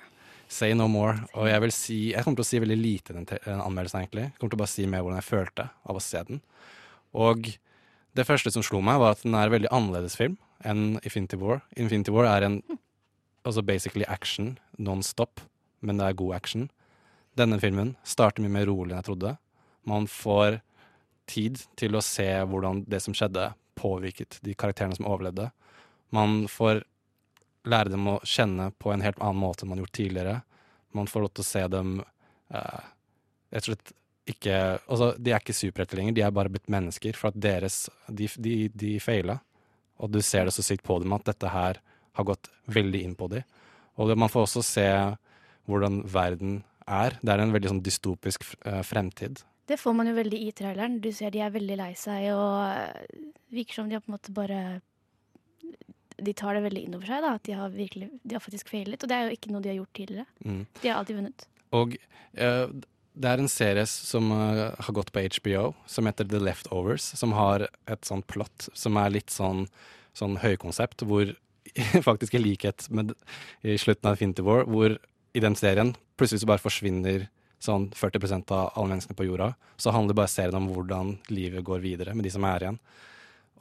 Say 0.48 0.78
no 0.78 0.88
more. 0.88 1.18
Og 1.34 1.50
jeg 1.50 1.64
vil 1.64 1.74
si 1.76 1.98
Jeg 2.12 2.24
kommer 2.24 2.40
til 2.40 2.46
å 2.46 2.52
si 2.52 2.62
veldig 2.64 2.78
lite 2.80 3.12
i 3.12 3.18
den, 3.18 3.28
den 3.28 3.64
anmeldelsen, 3.64 4.04
egentlig. 4.04 4.30
Jeg 4.30 4.40
kommer 4.40 4.54
til 4.54 4.60
å 4.60 4.64
bare 4.64 4.74
si 4.76 4.88
mer 4.88 5.04
hvordan 5.04 5.20
jeg 5.20 5.30
følte 5.30 5.68
av 5.84 6.00
å 6.00 6.04
se 6.04 6.24
den. 6.30 6.42
Og 7.14 7.52
det 8.14 8.28
første 8.30 8.54
som 8.54 8.66
slo 8.66 8.82
meg, 8.86 9.00
var 9.02 9.16
at 9.16 9.24
den 9.26 9.36
er 9.36 9.50
en 9.50 9.56
veldig 9.56 9.72
annerledes 9.74 10.18
film 10.20 10.38
enn 10.64 11.00
Infinity 11.04 11.40
War. 11.42 11.64
Infinity 11.76 12.14
War 12.14 12.30
er 12.30 12.46
en 12.48 12.62
altså 13.44 13.64
basically 13.66 14.06
action 14.08 14.58
non-stop, 14.78 15.42
men 15.84 16.00
det 16.00 16.08
er 16.08 16.20
god 16.20 16.36
action. 16.38 16.70
Denne 17.38 17.60
filmen 17.62 17.96
starter 18.08 18.44
mye 18.44 18.54
mer 18.54 18.70
rolig 18.70 18.94
enn 18.94 19.02
jeg 19.02 19.10
trodde. 19.10 19.36
Man 19.90 20.08
får 20.10 20.62
tid 21.30 21.60
til 21.80 21.98
å 21.98 22.04
se 22.04 22.30
hvordan 22.48 22.84
det 22.90 23.02
som 23.04 23.16
skjedde, 23.18 23.52
påvirket 23.80 24.38
de 24.46 24.54
karakterene 24.54 24.96
som 24.96 25.08
overlevde. 25.10 25.50
Man 26.14 26.44
får 26.52 26.84
lære 27.66 27.94
dem 27.96 28.10
å 28.12 28.20
kjenne 28.28 28.70
på 28.78 28.92
en 28.94 29.02
helt 29.02 29.20
annen 29.24 29.42
måte 29.42 29.64
enn 29.64 29.72
man 29.72 29.80
har 29.80 29.88
gjort 29.88 29.98
tidligere. 29.98 30.36
Man 30.94 31.10
får 31.10 31.26
lov 31.26 31.32
til 31.34 31.44
å 31.44 31.48
se 31.48 31.64
dem 31.74 31.94
eh, 32.54 32.84
rett 33.54 33.66
og 33.66 33.72
slett 33.72 33.94
ikke 34.30 34.58
Altså, 34.88 35.10
de 35.20 35.34
er 35.34 35.42
ikke 35.42 35.52
superhelter 35.52 36.00
lenger, 36.00 36.14
de 36.16 36.22
er 36.24 36.32
bare 36.32 36.52
blitt 36.54 36.70
mennesker. 36.72 37.18
For 37.20 37.34
at 37.34 37.40
deres 37.44 37.90
De, 38.08 38.30
de, 38.40 38.70
de 38.72 38.94
feila. 39.04 39.42
Og 40.00 40.14
du 40.14 40.22
ser 40.24 40.48
det 40.48 40.54
så 40.56 40.64
sykt 40.64 40.86
på 40.88 40.96
dem 41.04 41.12
at 41.16 41.26
dette 41.28 41.50
her 41.52 41.82
har 42.14 42.28
gått 42.28 42.48
veldig 42.72 43.02
inn 43.04 43.18
på 43.20 43.28
dem. 43.34 43.44
Og 44.00 44.14
man 44.18 44.32
får 44.32 44.48
også 44.48 44.64
se 44.64 44.88
hvordan 45.70 46.04
verden 46.12 46.62
er. 46.88 47.18
Det 47.22 47.34
er 47.34 47.44
en 47.44 47.54
veldig 47.56 47.72
sånn 47.74 47.84
dystopisk 47.86 48.46
eh, 48.68 48.82
fremtid. 48.86 49.44
Det 49.70 49.80
får 49.80 49.96
man 49.96 50.10
jo 50.10 50.16
veldig 50.18 50.40
i 50.44 50.52
traileren. 50.56 51.00
Du 51.04 51.12
ser 51.16 51.32
de 51.32 51.44
er 51.44 51.54
veldig 51.54 51.78
lei 51.80 51.94
seg, 52.00 52.28
og 52.36 52.58
eh, 52.68 53.30
virker 53.56 53.80
som 53.80 53.90
de 53.90 53.98
har 53.98 54.04
på 54.04 54.12
en 54.12 54.18
måte 54.18 54.36
bare 54.36 54.60
De 56.24 56.34
tar 56.36 56.58
det 56.58 56.66
veldig 56.66 56.84
inn 56.86 56.98
over 56.98 57.10
seg, 57.10 57.24
da. 57.24 57.36
At 57.40 57.46
de 57.48 57.56
har, 57.58 57.72
virkelig, 57.74 58.10
de 58.24 58.36
har 58.36 58.44
faktisk 58.44 58.72
feilet. 58.72 59.02
Og 59.02 59.12
det 59.12 59.18
er 59.18 59.30
jo 59.30 59.38
ikke 59.38 59.54
noe 59.54 59.64
de 59.64 59.72
har 59.72 59.80
gjort 59.80 59.96
tidligere. 60.00 60.28
Mm. 60.44 60.66
De 60.82 60.90
har 60.90 61.00
alltid 61.00 61.20
vunnet. 61.22 61.48
Og 61.74 61.96
uh, 62.38 62.68
det 63.14 63.30
er 63.30 63.42
en 63.42 63.50
serie 63.52 63.86
som 63.90 64.30
uh, 64.30 64.74
har 64.78 64.96
gått 64.96 65.12
på 65.16 65.24
HBO, 65.40 65.72
som 65.90 66.08
heter 66.10 66.28
The 66.30 66.42
Leftovers, 66.44 67.08
som 67.18 67.34
har 67.38 67.66
et 67.90 68.06
sånt 68.06 68.28
plott 68.30 68.68
som 68.78 69.00
er 69.02 69.16
litt 69.16 69.34
sånn, 69.34 69.66
sånn 70.14 70.38
høykonsept, 70.44 71.06
hvor 71.10 71.34
faktisk 72.10 72.38
i 72.38 72.44
likhet 72.44 72.88
med 72.94 73.16
i 73.66 73.80
slutten 73.82 74.12
av 74.12 74.18
Infinity 74.18 74.46
War, 74.46 74.68
hvor 74.70 75.00
i 75.34 75.42
den 75.44 75.56
serien 75.58 75.96
plutselig 76.18 76.44
så 76.44 76.50
bare 76.50 76.62
forsvinner 76.62 77.28
sånn 77.64 77.88
40 77.96 78.44
av 78.52 78.74
alle 78.76 78.92
menneskene 78.92 79.18
på 79.18 79.26
jorda. 79.28 79.54
Så 79.80 79.94
handler 79.96 80.18
bare 80.18 80.32
serien 80.32 80.58
om 80.60 80.68
hvordan 80.72 81.18
livet 81.32 81.64
går 81.66 81.84
videre 81.84 82.16
med 82.16 82.28
de 82.28 82.34
som 82.34 82.46
er 82.48 82.66
igjen. 82.66 82.80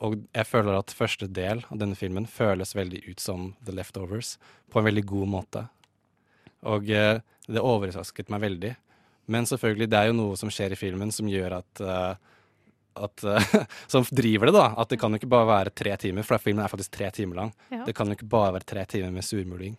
Og 0.02 0.16
jeg 0.34 0.48
føler 0.48 0.74
at 0.74 0.94
første 0.94 1.28
del 1.30 1.62
av 1.70 1.78
denne 1.78 1.96
filmen 1.98 2.26
føles 2.26 2.74
veldig 2.74 3.04
ut 3.06 3.22
som 3.22 3.52
The 3.62 3.74
Leftovers, 3.76 4.34
på 4.72 4.80
en 4.80 4.88
veldig 4.88 5.04
god 5.06 5.30
måte. 5.30 5.62
Og 6.66 6.90
eh, 6.90 7.20
det 7.46 7.62
overrasket 7.62 8.32
meg 8.32 8.42
veldig. 8.42 8.72
Men 9.30 9.46
selvfølgelig, 9.46 9.88
det 9.92 10.00
er 10.00 10.10
jo 10.10 10.18
noe 10.18 10.38
som 10.38 10.50
skjer 10.50 10.74
i 10.74 10.78
filmen 10.78 11.14
som 11.14 11.30
gjør 11.30 11.60
at 11.60 11.82
uh, 11.86 12.14
at, 12.92 13.22
uh, 13.24 13.54
Som 13.92 14.04
driver 14.10 14.50
det, 14.50 14.56
da. 14.56 14.66
At 14.76 14.90
det 14.90 14.98
kan 15.00 15.14
jo 15.14 15.20
ikke 15.20 15.30
bare 15.32 15.48
være 15.48 15.72
tre 15.72 15.94
timer, 15.96 16.26
for 16.26 16.42
filmen 16.42 16.64
er 16.64 16.72
faktisk 16.72 16.92
tre 16.92 17.08
timer 17.14 17.38
lang. 17.38 17.52
Ja. 17.70 17.86
Det 17.86 17.94
kan 17.96 18.10
jo 18.10 18.18
ikke 18.18 18.28
bare 18.28 18.56
være 18.58 18.68
tre 18.68 18.84
timer 18.90 19.14
med 19.14 19.24
surmuling. 19.24 19.78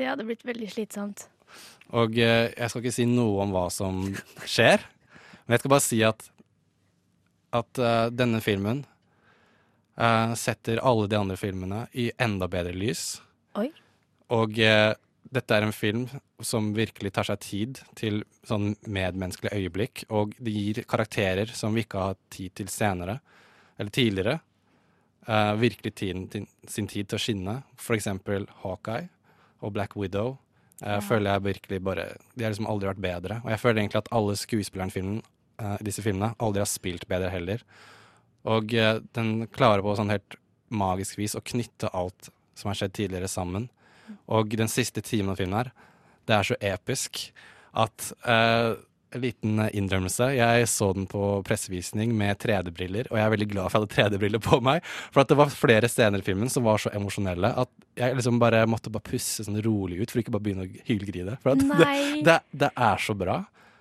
Det 0.00 0.08
hadde 0.08 0.24
blitt 0.24 0.46
veldig 0.48 0.70
slitsomt. 0.72 1.26
Og 1.92 2.16
eh, 2.16 2.48
jeg 2.54 2.72
skal 2.72 2.80
ikke 2.80 2.94
si 2.94 3.04
noe 3.10 3.42
om 3.44 3.50
hva 3.52 3.66
som 3.74 4.06
skjer, 4.48 4.80
men 5.44 5.56
jeg 5.56 5.60
skal 5.60 5.74
bare 5.74 5.84
si 5.84 5.98
at 6.06 6.30
at 7.50 7.80
eh, 7.82 8.06
denne 8.14 8.40
filmen 8.40 8.84
eh, 9.98 10.32
setter 10.38 10.80
alle 10.86 11.08
de 11.10 11.18
andre 11.18 11.36
filmene 11.36 11.82
i 11.98 12.08
enda 12.22 12.48
bedre 12.48 12.72
lys. 12.78 13.18
Oi. 13.58 13.68
Og 14.32 14.58
eh, 14.62 14.94
dette 15.34 15.56
er 15.56 15.66
en 15.66 15.74
film 15.74 16.06
som 16.40 16.72
virkelig 16.78 17.12
tar 17.18 17.26
seg 17.28 17.42
tid 17.44 17.82
til 17.98 18.22
sånn 18.46 18.72
medmenneskelige 18.86 19.58
øyeblikk, 19.58 20.04
og 20.14 20.32
det 20.38 20.54
gir 20.54 20.84
karakterer 20.88 21.50
som 21.54 21.74
vi 21.76 21.84
ikke 21.84 22.00
har 22.00 22.14
hatt 22.14 22.22
tid 22.32 22.54
til 22.62 22.70
senere, 22.72 23.18
eller 23.76 23.92
tidligere, 23.94 24.38
eh, 25.26 25.54
virkelig 25.60 25.96
tiden 25.98 26.28
sin 26.70 26.88
tid 26.88 27.10
til 27.10 27.18
å 27.18 27.24
skinne. 27.26 27.62
For 27.76 27.98
eksempel 27.98 28.48
Hawkeye 28.62 29.10
og 29.60 29.74
Black 29.76 29.96
Widow. 29.96 30.38
eh, 30.96 31.00
føler 31.04 31.34
jeg 31.34 31.44
virkelig 31.44 31.82
bare 31.84 32.04
De 32.36 32.44
har 32.44 32.52
liksom 32.54 32.68
aldri 32.70 32.88
vært 32.88 33.04
bedre. 33.04 33.40
Og 33.44 33.50
jeg 33.52 33.60
føler 33.60 33.82
egentlig 33.82 34.00
at 34.00 34.12
alle 34.16 34.36
skuespillerne 34.36 34.88
i 34.88 34.96
filmen, 34.96 35.22
eh, 35.60 35.76
disse 35.84 36.02
filmene 36.02 36.34
aldri 36.38 36.62
har 36.62 36.70
spilt 36.70 37.08
bedre 37.08 37.30
heller. 37.30 37.64
Og 38.48 38.74
eh, 38.74 39.00
den 39.14 39.46
klarer 39.52 39.84
på 39.84 39.96
sånn 39.98 40.12
helt 40.12 40.38
magisk 40.70 41.18
vis 41.18 41.36
å 41.36 41.44
knytte 41.44 41.92
alt 41.92 42.30
som 42.54 42.70
har 42.70 42.78
skjedd 42.78 42.96
tidligere, 42.96 43.28
sammen. 43.28 43.68
Og 44.26 44.56
den 44.56 44.68
siste 44.68 45.02
timen 45.04 45.32
av 45.32 45.40
filmen 45.40 45.58
her, 45.58 45.72
det 46.26 46.36
er 46.36 46.46
så 46.46 46.56
episk 46.60 47.32
at 47.72 48.12
en 49.10 49.20
liten 49.24 49.58
eh, 49.58 49.70
innrømmelse. 49.78 50.30
Jeg 50.36 50.68
så 50.70 50.90
den 50.96 51.06
på 51.10 51.42
pressevisning 51.46 52.12
med 52.16 52.38
3D-briller, 52.42 53.10
og 53.10 53.18
jeg 53.18 53.26
er 53.26 53.34
veldig 53.34 53.48
glad 53.52 53.72
for 53.72 53.84
at 53.84 53.96
jeg 53.96 54.06
hadde 54.06 54.16
3D-briller 54.16 54.42
på 54.44 54.60
meg. 54.64 54.84
For 55.10 55.22
at 55.24 55.32
det 55.32 55.38
var 55.40 55.54
flere 55.54 55.90
scener 55.90 56.22
i 56.22 56.26
filmen 56.26 56.52
som 56.52 56.66
var 56.66 56.82
så 56.82 56.92
emosjonelle 56.96 57.52
at 57.64 57.72
jeg 58.00 58.16
liksom 58.18 58.38
bare 58.40 58.62
måtte 58.70 58.92
bare 58.92 59.06
pusse 59.10 59.44
sånn 59.46 59.60
rolig 59.64 60.00
ut 60.00 60.12
for 60.12 60.22
ikke 60.22 60.34
bare 60.34 60.46
begynne 60.46 60.68
å 60.68 60.84
hylgrine. 60.86 61.38
For 61.42 61.54
at 61.54 61.64
det, 61.64 62.22
det, 62.26 62.38
det 62.64 62.70
er 62.74 63.02
så 63.02 63.16
bra. 63.18 63.40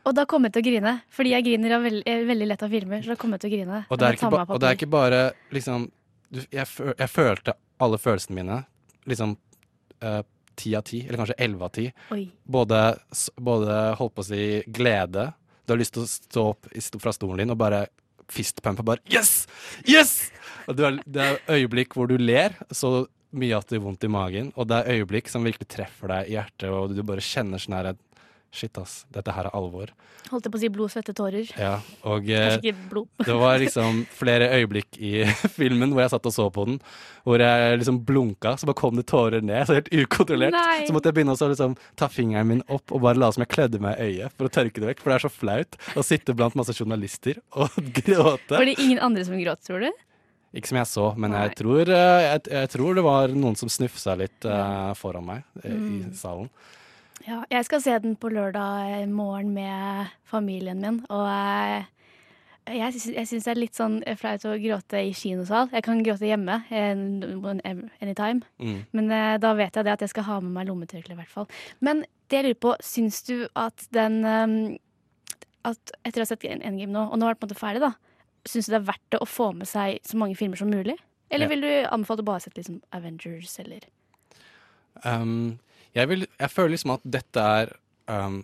Og 0.10 0.16
da 0.16 0.26
kommer 0.30 0.50
jeg 0.50 0.58
til 0.58 0.64
å 0.64 0.70
grine, 0.72 0.94
fordi 1.14 1.36
jeg 1.36 1.46
griner 1.46 1.76
av 1.78 1.86
veld, 1.86 2.02
er 2.10 2.26
veldig 2.26 2.50
lett 2.50 2.66
av 2.66 2.74
filmer. 2.74 3.02
Så 3.04 3.14
da 3.14 3.20
kommer 3.20 3.38
jeg 3.38 3.46
til 3.46 3.52
å 3.52 3.56
grine. 3.58 3.82
Og 3.90 4.00
det 4.00 4.08
er 4.08 4.18
ikke, 4.18 4.32
ba, 4.34 4.46
og 4.48 4.62
det 4.62 4.70
er 4.70 4.80
ikke 4.80 4.92
bare 4.92 5.22
liksom 5.54 5.90
du, 6.30 6.42
jeg, 6.54 6.66
jeg 6.94 7.10
følte 7.10 7.56
alle 7.82 7.98
følelsene 8.02 8.38
mine 8.38 8.60
liksom 9.10 9.36
eh, 10.06 10.22
ti 10.60 10.74
av 10.78 10.86
ti, 10.88 11.04
eller 11.06 11.22
kanskje 11.22 11.38
elleve 11.42 11.68
av 11.70 11.74
ti. 11.76 11.86
Både, 12.44 12.82
både 13.40 13.78
holdt 14.00 14.18
på 14.18 14.26
å 14.26 14.30
si 14.30 14.44
glede 14.68 15.30
Du 15.66 15.74
har 15.76 15.80
lyst 15.82 15.94
til 15.96 16.04
å 16.04 16.10
stå 16.10 16.44
opp 16.56 16.70
fra 17.00 17.14
stolen 17.14 17.44
din 17.44 17.54
og 17.54 17.60
bare 17.62 17.86
fistpumpe. 18.30 18.86
Bare 18.86 19.04
yes! 19.10 19.48
Yes! 19.86 20.32
Og 20.70 20.82
er, 20.82 21.00
det 21.06 21.26
er 21.26 21.40
øyeblikk 21.60 21.96
hvor 21.98 22.10
du 22.10 22.18
ler 22.18 22.58
så 22.72 23.08
mye 23.38 23.58
at 23.58 23.70
det 23.70 23.78
gjør 23.78 23.86
vondt 23.86 24.06
i 24.08 24.10
magen, 24.10 24.52
og 24.58 24.70
det 24.70 24.80
er 24.80 25.00
øyeblikk 25.00 25.30
som 25.30 25.46
virkelig 25.46 25.70
treffer 25.70 26.10
deg 26.10 26.30
i 26.32 26.36
hjertet, 26.38 26.70
og 26.74 26.96
du 26.98 27.04
bare 27.06 27.22
kjenner 27.22 27.62
sånn 27.62 27.78
her 27.78 27.92
Shit, 28.52 28.78
ass. 28.82 29.04
Dette 29.14 29.30
her 29.30 29.46
er 29.46 29.54
alvor. 29.54 29.92
Holdt 30.32 30.48
jeg 30.48 30.52
på 30.54 30.58
å 30.58 30.62
si 30.64 30.70
blod, 30.74 30.90
svette, 30.90 31.14
tårer. 31.14 31.52
Ja, 31.60 31.76
og 32.10 32.26
eh, 32.34 32.48
Kanskje 32.56 32.72
ikke 32.72 32.88
blod. 32.90 33.10
det 33.28 33.36
var 33.38 33.60
liksom 33.62 34.00
flere 34.18 34.48
øyeblikk 34.58 34.98
i 34.98 35.12
filmen 35.60 35.94
hvor 35.94 36.02
jeg 36.02 36.10
satt 36.16 36.26
og 36.26 36.34
så 36.34 36.48
på 36.56 36.66
den, 36.66 36.80
hvor 37.30 37.44
jeg 37.44 37.78
liksom 37.84 38.00
blunka, 38.08 38.56
så 38.58 38.66
bare 38.70 38.80
kom 38.82 38.98
det 38.98 39.06
tårer 39.12 39.46
ned, 39.46 39.68
så 39.70 39.78
helt 39.78 39.92
ukontrollert. 39.94 40.58
Nei. 40.58 40.82
Så 40.90 40.96
måtte 40.98 41.12
jeg 41.12 41.20
begynne 41.20 41.38
å 41.38 41.50
liksom 41.54 41.78
ta 42.02 42.10
fingeren 42.10 42.50
min 42.50 42.64
opp 42.74 42.90
og 42.96 43.04
bare 43.06 43.22
la 43.22 43.30
som 43.36 43.46
jeg 43.46 43.52
klødde 43.54 43.82
meg 43.86 44.02
i 44.02 44.10
øyet 44.16 44.34
for 44.34 44.50
å 44.50 44.54
tørke 44.58 44.82
det 44.82 44.90
vekk, 44.96 45.04
for 45.06 45.14
det 45.14 45.20
er 45.20 45.26
så 45.28 45.34
flaut 45.36 45.80
å 45.94 46.06
sitte 46.10 46.34
blant 46.42 46.58
masse 46.58 46.74
journalister 46.74 47.38
og 47.54 47.78
gråte. 48.02 48.58
Var 48.58 48.66
det 48.72 48.80
ingen 48.82 48.98
andre 49.06 49.28
som 49.30 49.38
gråt, 49.38 49.62
tror 49.70 49.86
du? 49.86 49.92
Ikke 50.58 50.72
som 50.74 50.80
jeg 50.82 50.90
så, 50.90 51.06
men 51.22 51.38
jeg 51.38 51.54
tror, 51.62 51.86
eh, 51.94 52.24
jeg, 52.26 52.44
jeg 52.50 52.74
tror 52.74 52.98
det 52.98 53.06
var 53.06 53.30
noen 53.38 53.54
som 53.62 53.70
snufsa 53.70 54.18
litt 54.18 54.50
uh, 54.50 54.90
foran 54.98 55.28
meg 55.30 55.46
eh, 55.62 55.70
i 55.70 56.00
Mm. 56.10 56.14
salen. 56.18 56.50
Ja, 57.28 57.44
jeg 57.52 57.66
skal 57.68 57.82
se 57.84 57.96
den 58.00 58.16
på 58.20 58.30
lørdag 58.32 59.08
morgen 59.12 59.52
med 59.54 60.08
familien 60.30 60.80
min, 60.82 61.02
og 61.12 61.26
jeg, 61.28 61.86
jeg, 62.80 62.94
syns- 63.28 63.44
det 63.46 63.52
er 63.52 63.60
litt 63.60 63.76
sånn 63.78 63.98
flaut 64.18 64.46
å 64.48 64.54
gråte 64.62 65.02
i 65.04 65.12
kinosal. 65.18 65.68
Jeg 65.74 65.84
kan 65.84 66.00
gråte 66.06 66.30
hjemme 66.30 66.62
eh, 66.72 66.96
anytime, 68.02 68.42
Mm. 68.60 68.86
men 68.94 69.12
eh, 69.12 69.38
da 69.42 69.54
vet 69.58 69.76
jeg 69.76 69.86
det 69.86 69.94
at 69.98 70.02
jeg 70.06 70.10
skal 70.14 70.24
ha 70.30 70.40
med 70.40 70.52
meg 70.56 70.68
lommetørkle 70.72 71.14
i 71.18 71.20
hvert 71.20 71.34
fall. 71.34 71.48
Men 71.82 72.06
det 72.30 72.40
jeg 72.40 72.46
lurer 72.48 72.62
på, 72.62 72.76
syns 72.82 73.22
du 73.28 73.48
at 73.56 73.88
den 73.92 74.24
eh, 74.26 74.78
at 75.68 75.92
Etter 76.08 76.22
å 76.22 76.24
ha 76.24 76.30
sett 76.30 76.46
Endgame 76.48 76.94
nå, 76.94 77.02
og 77.12 77.18
nå 77.20 77.28
er 77.28 77.36
det 77.36 77.42
på 77.42 77.46
en 77.46 77.50
måte 77.52 77.60
ferdig, 77.60 77.82
da, 77.84 77.92
syns 78.48 78.70
du 78.70 78.72
det 78.72 78.80
er 78.80 78.88
verdt 78.94 79.10
det 79.12 79.20
å 79.20 79.28
få 79.28 79.50
med 79.54 79.68
seg 79.68 80.00
så 80.08 80.16
mange 80.18 80.38
filmer 80.40 80.56
som 80.58 80.72
mulig? 80.72 80.96
Eller 81.30 81.46
Ja. 81.46 81.50
vil 81.52 81.62
du 81.62 81.72
anbefale 81.92 82.24
å 82.24 82.30
bare 82.32 82.40
sette 82.48 82.62
liksom 82.64 82.80
Avengers, 82.96 83.60
eller 83.60 83.84
Um, 85.06 85.60
jeg, 85.96 86.10
vil, 86.12 86.28
jeg 86.40 86.54
føler 86.54 86.76
liksom 86.76 86.96
at 86.96 87.06
dette 87.18 87.46
er 87.62 87.72
um, 88.12 88.42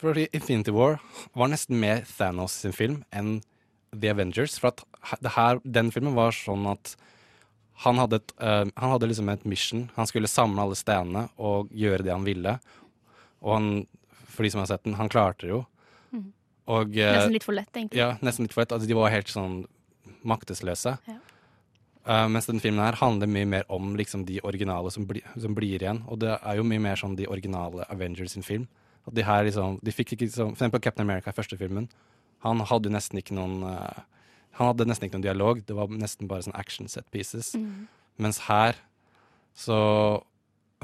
Fordi 0.00 0.26
Infinity 0.36 0.72
War 0.74 0.98
var 1.36 1.50
nesten 1.52 1.78
mer 1.80 2.04
Thanos 2.08 2.56
sin 2.62 2.74
film 2.76 3.02
enn 3.16 3.38
The 3.96 4.12
Avengers. 4.12 4.58
For 4.60 4.72
at 4.72 4.82
det 5.24 5.34
her, 5.36 5.60
den 5.64 5.92
filmen 5.94 6.16
var 6.16 6.34
sånn 6.36 6.66
at 6.68 6.96
han 7.84 8.00
hadde, 8.00 8.22
et, 8.22 8.34
uh, 8.40 8.64
han 8.64 8.92
hadde 8.94 9.08
liksom 9.10 9.28
et 9.32 9.44
mission. 9.48 9.86
Han 9.96 10.08
skulle 10.08 10.30
samle 10.30 10.64
alle 10.64 10.76
stenene 10.78 11.26
og 11.36 11.72
gjøre 11.76 12.04
det 12.06 12.12
han 12.14 12.26
ville. 12.26 12.56
Og 13.44 13.52
han, 13.52 13.70
for 14.32 14.46
de 14.46 14.52
som 14.52 14.62
har 14.62 14.70
sett 14.70 14.84
den, 14.86 14.96
han 15.00 15.12
klarte 15.12 15.44
det 15.44 15.52
jo. 15.52 15.62
Mhm. 16.12 16.30
Og, 16.66 16.96
uh, 16.96 17.12
Nesten 17.18 17.36
litt 17.36 17.46
for 17.46 17.56
lett, 17.56 17.72
egentlig. 17.72 18.00
Ja, 18.00 18.14
nesten 18.24 18.48
litt 18.48 18.56
for 18.56 18.64
lett. 18.64 18.72
Altså, 18.74 18.88
de 18.88 18.96
var 18.98 19.12
helt 19.12 19.32
sånn 19.32 19.60
maktesløse. 20.26 20.96
Ja. 21.06 21.18
Uh, 22.06 22.28
mens 22.30 22.46
denne 22.46 22.62
filmen 22.62 22.84
her 22.84 22.98
handler 23.00 23.26
mye 23.26 23.46
mer 23.50 23.64
om 23.72 23.96
liksom, 23.98 24.22
de 24.28 24.38
originale 24.46 24.92
som, 24.94 25.08
bli, 25.08 25.24
som 25.42 25.56
blir 25.56 25.82
igjen. 25.82 26.04
Og 26.06 26.20
det 26.22 26.36
er 26.36 26.58
jo 26.58 26.66
mye 26.66 26.82
mer 26.82 27.00
sånn 27.00 27.16
de 27.18 27.26
originale 27.26 27.86
Avengers 27.90 28.36
sin 28.36 28.46
film. 28.46 28.68
At 29.06 29.16
de 29.18 29.24
her 29.26 29.46
liksom, 29.46 29.80
de 29.82 29.94
fikk 29.94 30.14
ikke 30.14 30.28
liksom, 30.28 30.52
For 30.54 30.60
eksempel 30.60 30.82
Captain 30.84 31.06
America 31.06 31.32
i 31.34 31.36
første 31.36 31.58
filmen. 31.58 31.88
Han 32.46 32.62
hadde 32.70 32.92
nesten 32.94 33.18
ikke 33.18 33.34
noen 33.34 33.58
uh, 33.66 34.04
Han 34.58 34.70
hadde 34.70 34.86
nesten 34.86 35.08
ikke 35.08 35.18
noen 35.18 35.26
dialog. 35.26 35.64
Det 35.66 35.74
var 35.78 35.90
nesten 35.90 36.30
bare 36.30 36.46
sånn 36.46 36.56
action 36.58 36.90
set 36.90 37.10
pieces. 37.14 37.54
Mm. 37.58 37.88
Mens 38.22 38.44
her 38.46 38.78
så 39.56 39.78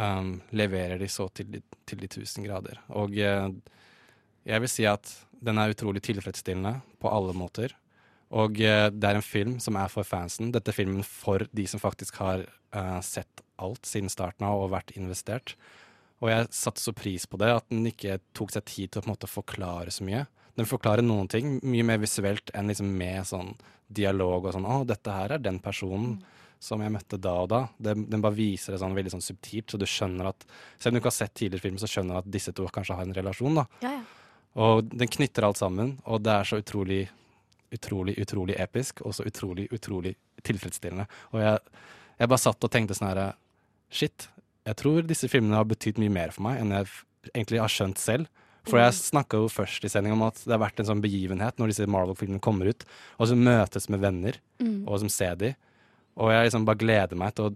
um, 0.01 0.35
leverer 0.51 0.99
de 1.01 1.09
så 1.09 1.29
til 1.37 1.61
til 1.89 2.01
de 2.03 2.09
tusen 2.11 2.45
grader. 2.47 2.83
Og 2.91 3.15
uh, 3.15 3.49
jeg 4.49 4.65
vil 4.65 4.71
si 4.71 4.87
at 4.89 5.07
den 5.43 5.59
er 5.59 5.75
utrolig 5.75 6.03
tilfredsstillende 6.03 6.81
på 7.03 7.11
alle 7.11 7.35
måter. 7.37 7.75
Og 8.33 8.61
eh, 8.65 8.89
det 8.89 9.09
er 9.09 9.19
en 9.19 9.25
film 9.25 9.59
som 9.61 9.77
er 9.77 9.93
for 9.93 10.09
fansen. 10.09 10.53
Dette 10.55 10.73
er 10.73 10.79
filmen 10.79 11.05
for 11.07 11.45
de 11.53 11.67
som 11.69 11.83
faktisk 11.83 12.21
har 12.23 12.47
uh, 12.73 13.01
sett 13.05 13.43
alt 13.61 13.87
siden 13.87 14.11
starten 14.13 14.47
av 14.49 14.63
og 14.63 14.73
vært 14.73 14.95
investert. 14.97 15.55
Og 16.23 16.31
jeg 16.31 16.49
satte 16.55 16.81
så 16.81 16.95
pris 16.97 17.27
på 17.27 17.39
det, 17.43 17.51
at 17.51 17.67
den 17.71 17.85
ikke 17.91 18.21
tok 18.37 18.55
seg 18.55 18.65
tid 18.71 18.93
til 18.93 19.03
å 19.03 19.11
måte 19.11 19.31
forklare 19.31 19.93
så 19.93 20.07
mye. 20.07 20.25
Den 20.59 20.69
forklarer 20.69 21.05
noen 21.05 21.29
ting 21.33 21.57
mye 21.65 21.87
mer 21.87 22.01
visuelt 22.03 22.53
enn 22.55 22.71
liksom 22.71 22.91
med 22.97 23.27
sånn 23.29 23.55
dialog 23.93 24.47
og 24.47 24.55
sånn 24.55 24.69
'Å, 24.69 24.85
dette 24.89 25.13
her 25.13 25.35
er 25.35 25.43
den 25.43 25.59
personen 25.61 26.23
som 26.63 26.81
jeg 26.81 26.93
møtte 26.95 27.19
da 27.19 27.33
og 27.43 27.49
da'. 27.51 27.69
Den, 27.81 28.05
den 28.09 28.23
bare 28.23 28.37
viser 28.39 28.73
det 28.73 28.81
sånn 28.81 28.95
veldig 28.95 29.17
sånn 29.17 29.25
subtilt, 29.25 29.73
så 29.73 29.81
du 29.81 29.87
skjønner 29.89 30.31
at 30.31 30.47
Selv 30.79 30.93
om 30.93 30.95
du 30.95 31.01
ikke 31.01 31.11
har 31.11 31.19
sett 31.19 31.35
tidligere 31.35 31.67
film, 31.67 31.79
så 31.79 31.91
skjønner 31.91 32.15
du 32.15 32.19
at 32.23 32.31
disse 32.31 32.53
to 32.53 32.67
kanskje 32.69 32.97
har 32.97 33.03
en 33.03 33.17
relasjon, 33.17 33.59
da. 33.59 33.67
Ja, 33.83 33.93
ja. 33.99 34.05
Og 34.63 34.85
den 34.85 35.09
knytter 35.09 35.47
alt 35.49 35.57
sammen, 35.57 35.99
og 36.05 36.23
det 36.23 36.33
er 36.33 36.45
så 36.45 36.61
utrolig, 36.61 37.09
utrolig, 37.75 38.15
utrolig 38.23 38.57
episk, 38.61 39.01
og 39.07 39.15
så 39.17 39.25
utrolig, 39.29 39.69
utrolig 39.73 40.15
tilfredsstillende. 40.47 41.07
Og 41.33 41.41
jeg, 41.43 41.59
jeg 42.19 42.29
bare 42.33 42.43
satt 42.45 42.65
og 42.69 42.71
tenkte 42.75 42.97
sånn 42.99 43.11
herre 43.13 43.31
Shit, 43.93 44.29
jeg 44.65 44.77
tror 44.81 45.03
disse 45.05 45.29
filmene 45.29 45.59
har 45.59 45.67
betydd 45.69 45.99
mye 46.01 46.13
mer 46.15 46.31
for 46.33 46.47
meg 46.47 46.61
enn 46.63 46.71
jeg 46.73 46.87
egentlig 47.35 47.59
har 47.61 47.69
skjønt 47.73 47.99
selv. 48.01 48.31
For 48.65 48.79
jeg 48.79 48.95
snakka 48.95 49.41
jo 49.43 49.49
først 49.51 49.85
i 49.85 49.91
sending 49.91 50.15
om 50.15 50.23
at 50.29 50.39
det 50.47 50.55
har 50.55 50.61
vært 50.63 50.79
en 50.81 50.87
sånn 50.93 51.01
begivenhet 51.03 51.59
når 51.59 51.73
disse 51.73 51.89
Marvel-filmene 51.91 52.41
kommer 52.41 52.71
ut, 52.71 52.85
og 53.19 53.27
så 53.29 53.35
møtes 53.37 53.89
med 53.93 54.01
venner, 54.05 54.39
Mm. 54.63 54.85
og 54.87 55.01
som 55.03 55.09
ser 55.11 55.35
de. 55.41 55.49
Og 56.17 56.31
jeg 56.31 56.45
liksom 56.47 56.65
bare 56.69 56.79
gleder 56.79 57.19
meg 57.19 57.35
til 57.35 57.49
å 57.51 57.55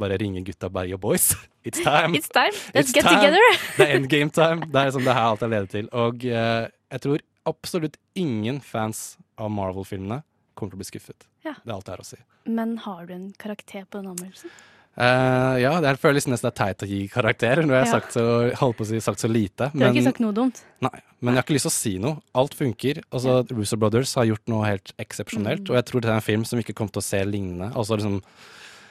bare 0.00 0.16
ringe 0.16 0.40
gutta 0.46 0.70
Berg 0.72 0.94
og 0.96 1.00
boys, 1.02 1.34
it's 1.68 1.82
time! 1.84 2.14
It's 2.16 2.30
time. 2.32 2.54
Let's 2.72 2.88
It's 2.88 2.94
get 2.96 3.04
time. 3.04 3.20
together. 3.20 3.58
Det 3.76 3.84
er 3.86 3.96
endgame 3.98 4.30
time. 4.32 4.64
Det 4.72 4.80
er 4.80 4.88
liksom 4.88 5.04
det 5.04 5.14
her 5.18 5.26
alt 5.28 5.44
jeg 5.44 5.52
leder 5.52 5.68
til. 5.74 5.90
Og 5.92 6.24
uh, 6.24 6.64
jeg 6.96 7.04
tror 7.04 7.24
absolutt 7.48 7.96
ingen 8.18 8.60
fans 8.60 9.16
av 9.38 9.50
Marvel-filmene 9.54 10.22
kommer 10.58 10.72
til 10.74 10.78
å 10.78 10.82
bli 10.82 10.90
skuffet. 10.90 11.26
Ja. 11.46 11.54
Det 11.64 11.70
er 11.70 11.76
alt 11.76 11.86
det 11.86 11.94
er 11.94 12.02
å 12.02 12.08
si. 12.08 12.18
Men 12.48 12.76
har 12.84 13.06
du 13.06 13.14
en 13.14 13.30
karakter 13.38 13.84
på 13.86 14.00
den 14.00 14.10
anmeldelsen? 14.12 14.50
Uh, 14.98 15.54
ja, 15.62 15.76
det 15.78 15.92
føler 15.94 16.00
føles 16.02 16.24
nesten 16.26 16.48
det 16.48 16.50
er 16.50 16.58
teit 16.58 16.82
å 16.82 16.86
gi 16.90 17.04
karakter 17.12 17.60
når 17.62 17.74
jeg 17.76 17.84
har 17.84 17.86
Ja. 17.86 18.00
sagt 18.00 18.16
så, 18.16 18.84
si, 18.88 18.98
sagt 19.04 19.20
så 19.22 19.28
lite. 19.30 19.68
Du 19.70 19.84
har 19.84 19.92
ikke 19.94 20.08
sagt 20.08 20.18
noe 20.24 20.34
dumt. 20.34 20.62
Nei, 20.82 20.90
men 21.20 21.34
jeg 21.34 21.38
har 21.38 21.44
ikke 21.46 21.54
lyst 21.54 21.68
til 21.68 21.70
å 21.70 21.76
si 21.76 21.98
noe. 22.02 22.18
Alt 22.34 22.54
funker. 22.58 23.02
Altså, 23.12 23.46
Russo 23.54 23.76
Brothers 23.78 24.14
har 24.18 24.26
gjort 24.26 24.48
noe 24.50 24.66
helt 24.66 24.90
eksepsjonelt, 24.98 25.62
Mm. 25.62 25.70
og 25.70 25.76
jeg 25.78 25.84
tror 25.86 26.00
det 26.00 26.10
er 26.10 26.14
en 26.18 26.20
film 26.20 26.44
som 26.44 26.56
vi 26.58 26.64
ikke 26.64 26.74
kommer 26.74 26.90
til 26.92 27.02
å 27.02 27.06
se 27.10 27.24
lignende. 27.24 27.72
Altså 27.74 27.96
liksom 27.96 28.22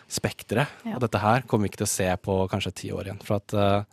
Spekteret 0.08 0.68
Ja. 0.86 0.96
av 0.96 1.02
dette 1.02 1.20
her 1.20 1.42
kommer 1.42 1.64
vi 1.68 1.72
ikke 1.74 1.84
til 1.84 1.90
å 1.90 1.90
se 1.90 2.16
på 2.24 2.50
kanskje 2.50 2.74
ti 2.74 2.92
år 2.92 3.04
igjen. 3.08 3.22
For 3.24 3.36
at 3.36 3.54
uh, 3.54 3.84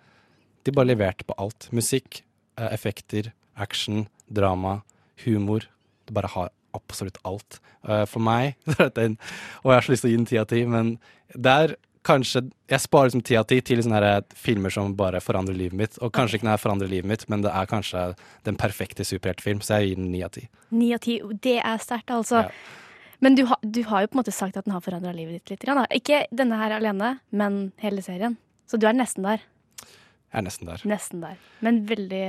de 0.63 0.71
bare 0.71 0.87
leverte 0.87 1.25
på 1.27 1.35
alt. 1.37 1.69
Musikk, 1.73 2.23
uh, 2.57 2.69
effekter, 2.71 3.33
action, 3.57 4.07
drama, 4.33 4.83
humor. 5.25 5.67
Det 6.07 6.15
bare 6.15 6.31
har 6.35 6.51
absolutt 6.75 7.19
alt. 7.25 7.61
Uh, 7.85 8.05
for 8.09 8.19
meg 8.25 8.55
Og 8.69 9.69
jeg 9.69 9.75
har 9.77 9.85
så 9.85 9.93
lyst 9.93 10.03
til 10.07 10.09
å 10.09 10.13
gi 10.15 10.17
den 10.17 10.27
ti 10.31 10.39
av 10.41 10.47
ti, 10.49 10.63
men 10.67 10.95
det 11.37 11.53
er 11.53 11.75
kanskje 12.05 12.41
Jeg 12.71 12.81
sparer 12.81 13.11
liksom 13.11 13.23
ti 13.25 13.37
av 13.37 13.45
ti 13.49 13.59
til 13.65 13.83
sånne 13.85 14.01
her 14.01 14.25
filmer 14.37 14.73
som 14.73 14.95
bare 14.97 15.21
forandrer 15.25 15.57
livet 15.57 15.77
mitt. 15.79 15.99
Og 16.05 16.13
kanskje 16.17 16.39
ikke 16.39 16.47
den 16.49 16.53
her 16.55 16.61
forandrer 16.63 16.89
livet 16.91 17.09
mitt, 17.09 17.27
men 17.33 17.45
det 17.45 17.53
er 17.53 17.69
kanskje 17.69 18.07
den 18.49 18.57
perfekte 18.61 19.05
superheltfilm, 19.09 19.61
så 19.65 19.79
jeg 19.81 19.91
gir 19.93 20.01
den 20.01 20.11
ni 20.13 20.23
av 20.25 20.33
ti. 20.35 20.47
Ni 20.73 20.91
av 20.97 21.01
ti. 21.05 21.19
Det 21.45 21.59
er 21.61 21.81
sterkt, 21.85 22.11
altså. 22.13 22.43
Men 23.25 23.37
du, 23.39 23.45
har- 23.49 23.61
du 23.63 23.83
har 23.89 24.03
jo 24.05 24.11
på 24.13 24.19
en 24.19 24.21
måte 24.21 24.35
sagt 24.37 24.57
at 24.61 24.67
den 24.67 24.75
har 24.77 24.85
forandra 24.85 25.13
livet 25.17 25.45
ditt 25.49 25.55
litt. 25.65 25.87
Ikke 25.97 26.25
denne 26.35 26.59
her 26.61 26.75
alene, 26.77 27.15
men 27.33 27.73
hele 27.81 28.03
serien. 28.05 28.37
Så 28.69 28.77
du 28.81 28.85
er 28.89 28.97
nesten 28.97 29.25
der. 29.25 29.41
Jeg 30.35 30.41
er 30.41 30.47
nesten 30.49 30.67
der. 30.67 30.81
Nesten 30.91 31.21
der. 31.23 31.37
Men 31.63 31.77
veldig, 31.87 32.23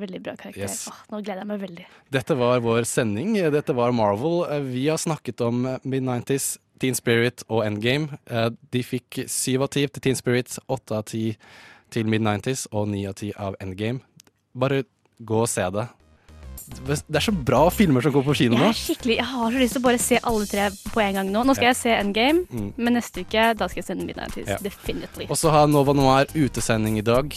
veldig 0.00 0.20
bra 0.26 0.32
karakter. 0.34 0.64
Yes. 0.66 0.88
Åh, 0.90 0.96
nå 1.12 1.20
gleder 1.22 1.44
jeg 1.44 1.50
meg 1.52 1.60
veldig. 1.62 1.84
Dette 2.10 2.34
var 2.40 2.58
vår 2.64 2.82
sending. 2.90 3.36
Dette 3.54 3.76
var 3.78 3.94
Marvel. 3.94 4.40
Eh, 4.50 4.64
Vi 4.66 4.88
har 4.90 4.98
snakket 4.98 5.40
om 5.46 5.60
eh, 5.70 5.78
Mid-90s, 5.86 6.56
Teen 6.82 6.98
Spirit 6.98 7.44
og 7.46 7.62
Endgame. 7.62 8.18
Eh, 8.26 8.48
De 8.74 8.82
fikk 8.82 9.22
syv 9.30 9.62
av 9.68 9.70
ti 9.76 9.86
til 9.86 10.02
Teen 10.08 10.18
Spirit, 10.18 10.58
åtte 10.66 10.98
av 10.98 11.06
ti 11.06 11.36
til 11.94 12.10
Mid-90s 12.10 12.66
og 12.72 12.88
ni 12.90 13.04
av 13.06 13.14
ti 13.22 13.30
av 13.38 13.54
Endgame. 13.62 14.02
Bare 14.58 14.82
gå 15.22 15.44
og 15.44 15.48
se 15.48 15.62
det. 15.70 15.86
Det 16.86 17.14
er 17.14 17.20
så 17.20 17.32
bra 17.32 17.68
filmer 17.70 18.00
som 18.02 18.12
går 18.12 18.24
på 18.26 18.34
kino 18.34 18.56
Jeg, 18.56 18.62
nå. 18.62 18.68
er 18.68 18.78
skikkelig, 18.78 19.16
jeg 19.16 19.24
har 19.30 19.50
så 19.52 19.58
lyst 19.62 19.72
til 19.76 19.82
å 19.82 19.84
bare 19.84 19.98
se 20.02 20.18
alle 20.22 20.46
tre 20.46 20.68
på 20.92 21.00
en 21.02 21.14
gang 21.14 21.30
nå. 21.30 21.44
Nå 21.46 21.54
skal 21.54 21.64
Ja. 21.64 21.70
jeg 21.70 21.76
se 21.76 21.90
Endgame, 21.90 22.46
Mm. 22.50 22.72
men 22.76 22.94
neste 22.94 23.20
uke 23.24 23.54
da 23.56 23.68
skal 23.68 23.82
jeg 23.82 23.86
sende 23.86 24.04
Midnight 24.06 24.36
Ja. 24.36 24.56
Definitely. 24.58 25.26
Og 25.30 25.36
så 25.36 25.50
har 25.50 25.66
Nova 25.68 25.92
Noir 25.92 26.26
utesending 26.34 26.98
i 26.98 27.02
dag. 27.02 27.34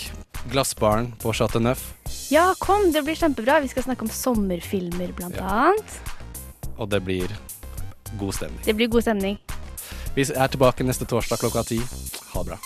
Glassbaren 0.49 1.13
på 1.19 1.33
Chateau 1.33 1.59
Neuf. 1.61 1.93
Ja, 2.31 2.53
kom, 2.59 2.91
det 2.91 3.03
blir 3.05 3.15
kjempebra. 3.15 3.61
Vi 3.61 3.67
skal 3.69 3.83
snakke 3.83 4.01
om 4.01 4.09
sommerfilmer, 4.09 5.13
blant 5.15 5.37
annet. 5.37 5.99
Og 6.77 6.89
det 6.89 7.03
blir 7.05 7.27
god 8.19 8.33
stemning. 8.33 8.63
Det 8.65 8.75
blir 8.75 8.87
god 8.89 9.01
stemning. 9.03 9.37
Vi 10.15 10.21
er 10.21 10.47
tilbake 10.47 10.83
neste 10.85 11.05
torsdag 11.05 11.39
klokka 11.39 11.65
ti. 11.65 11.77
Ha 12.33 12.43
det 12.43 12.47
bra. 12.47 12.57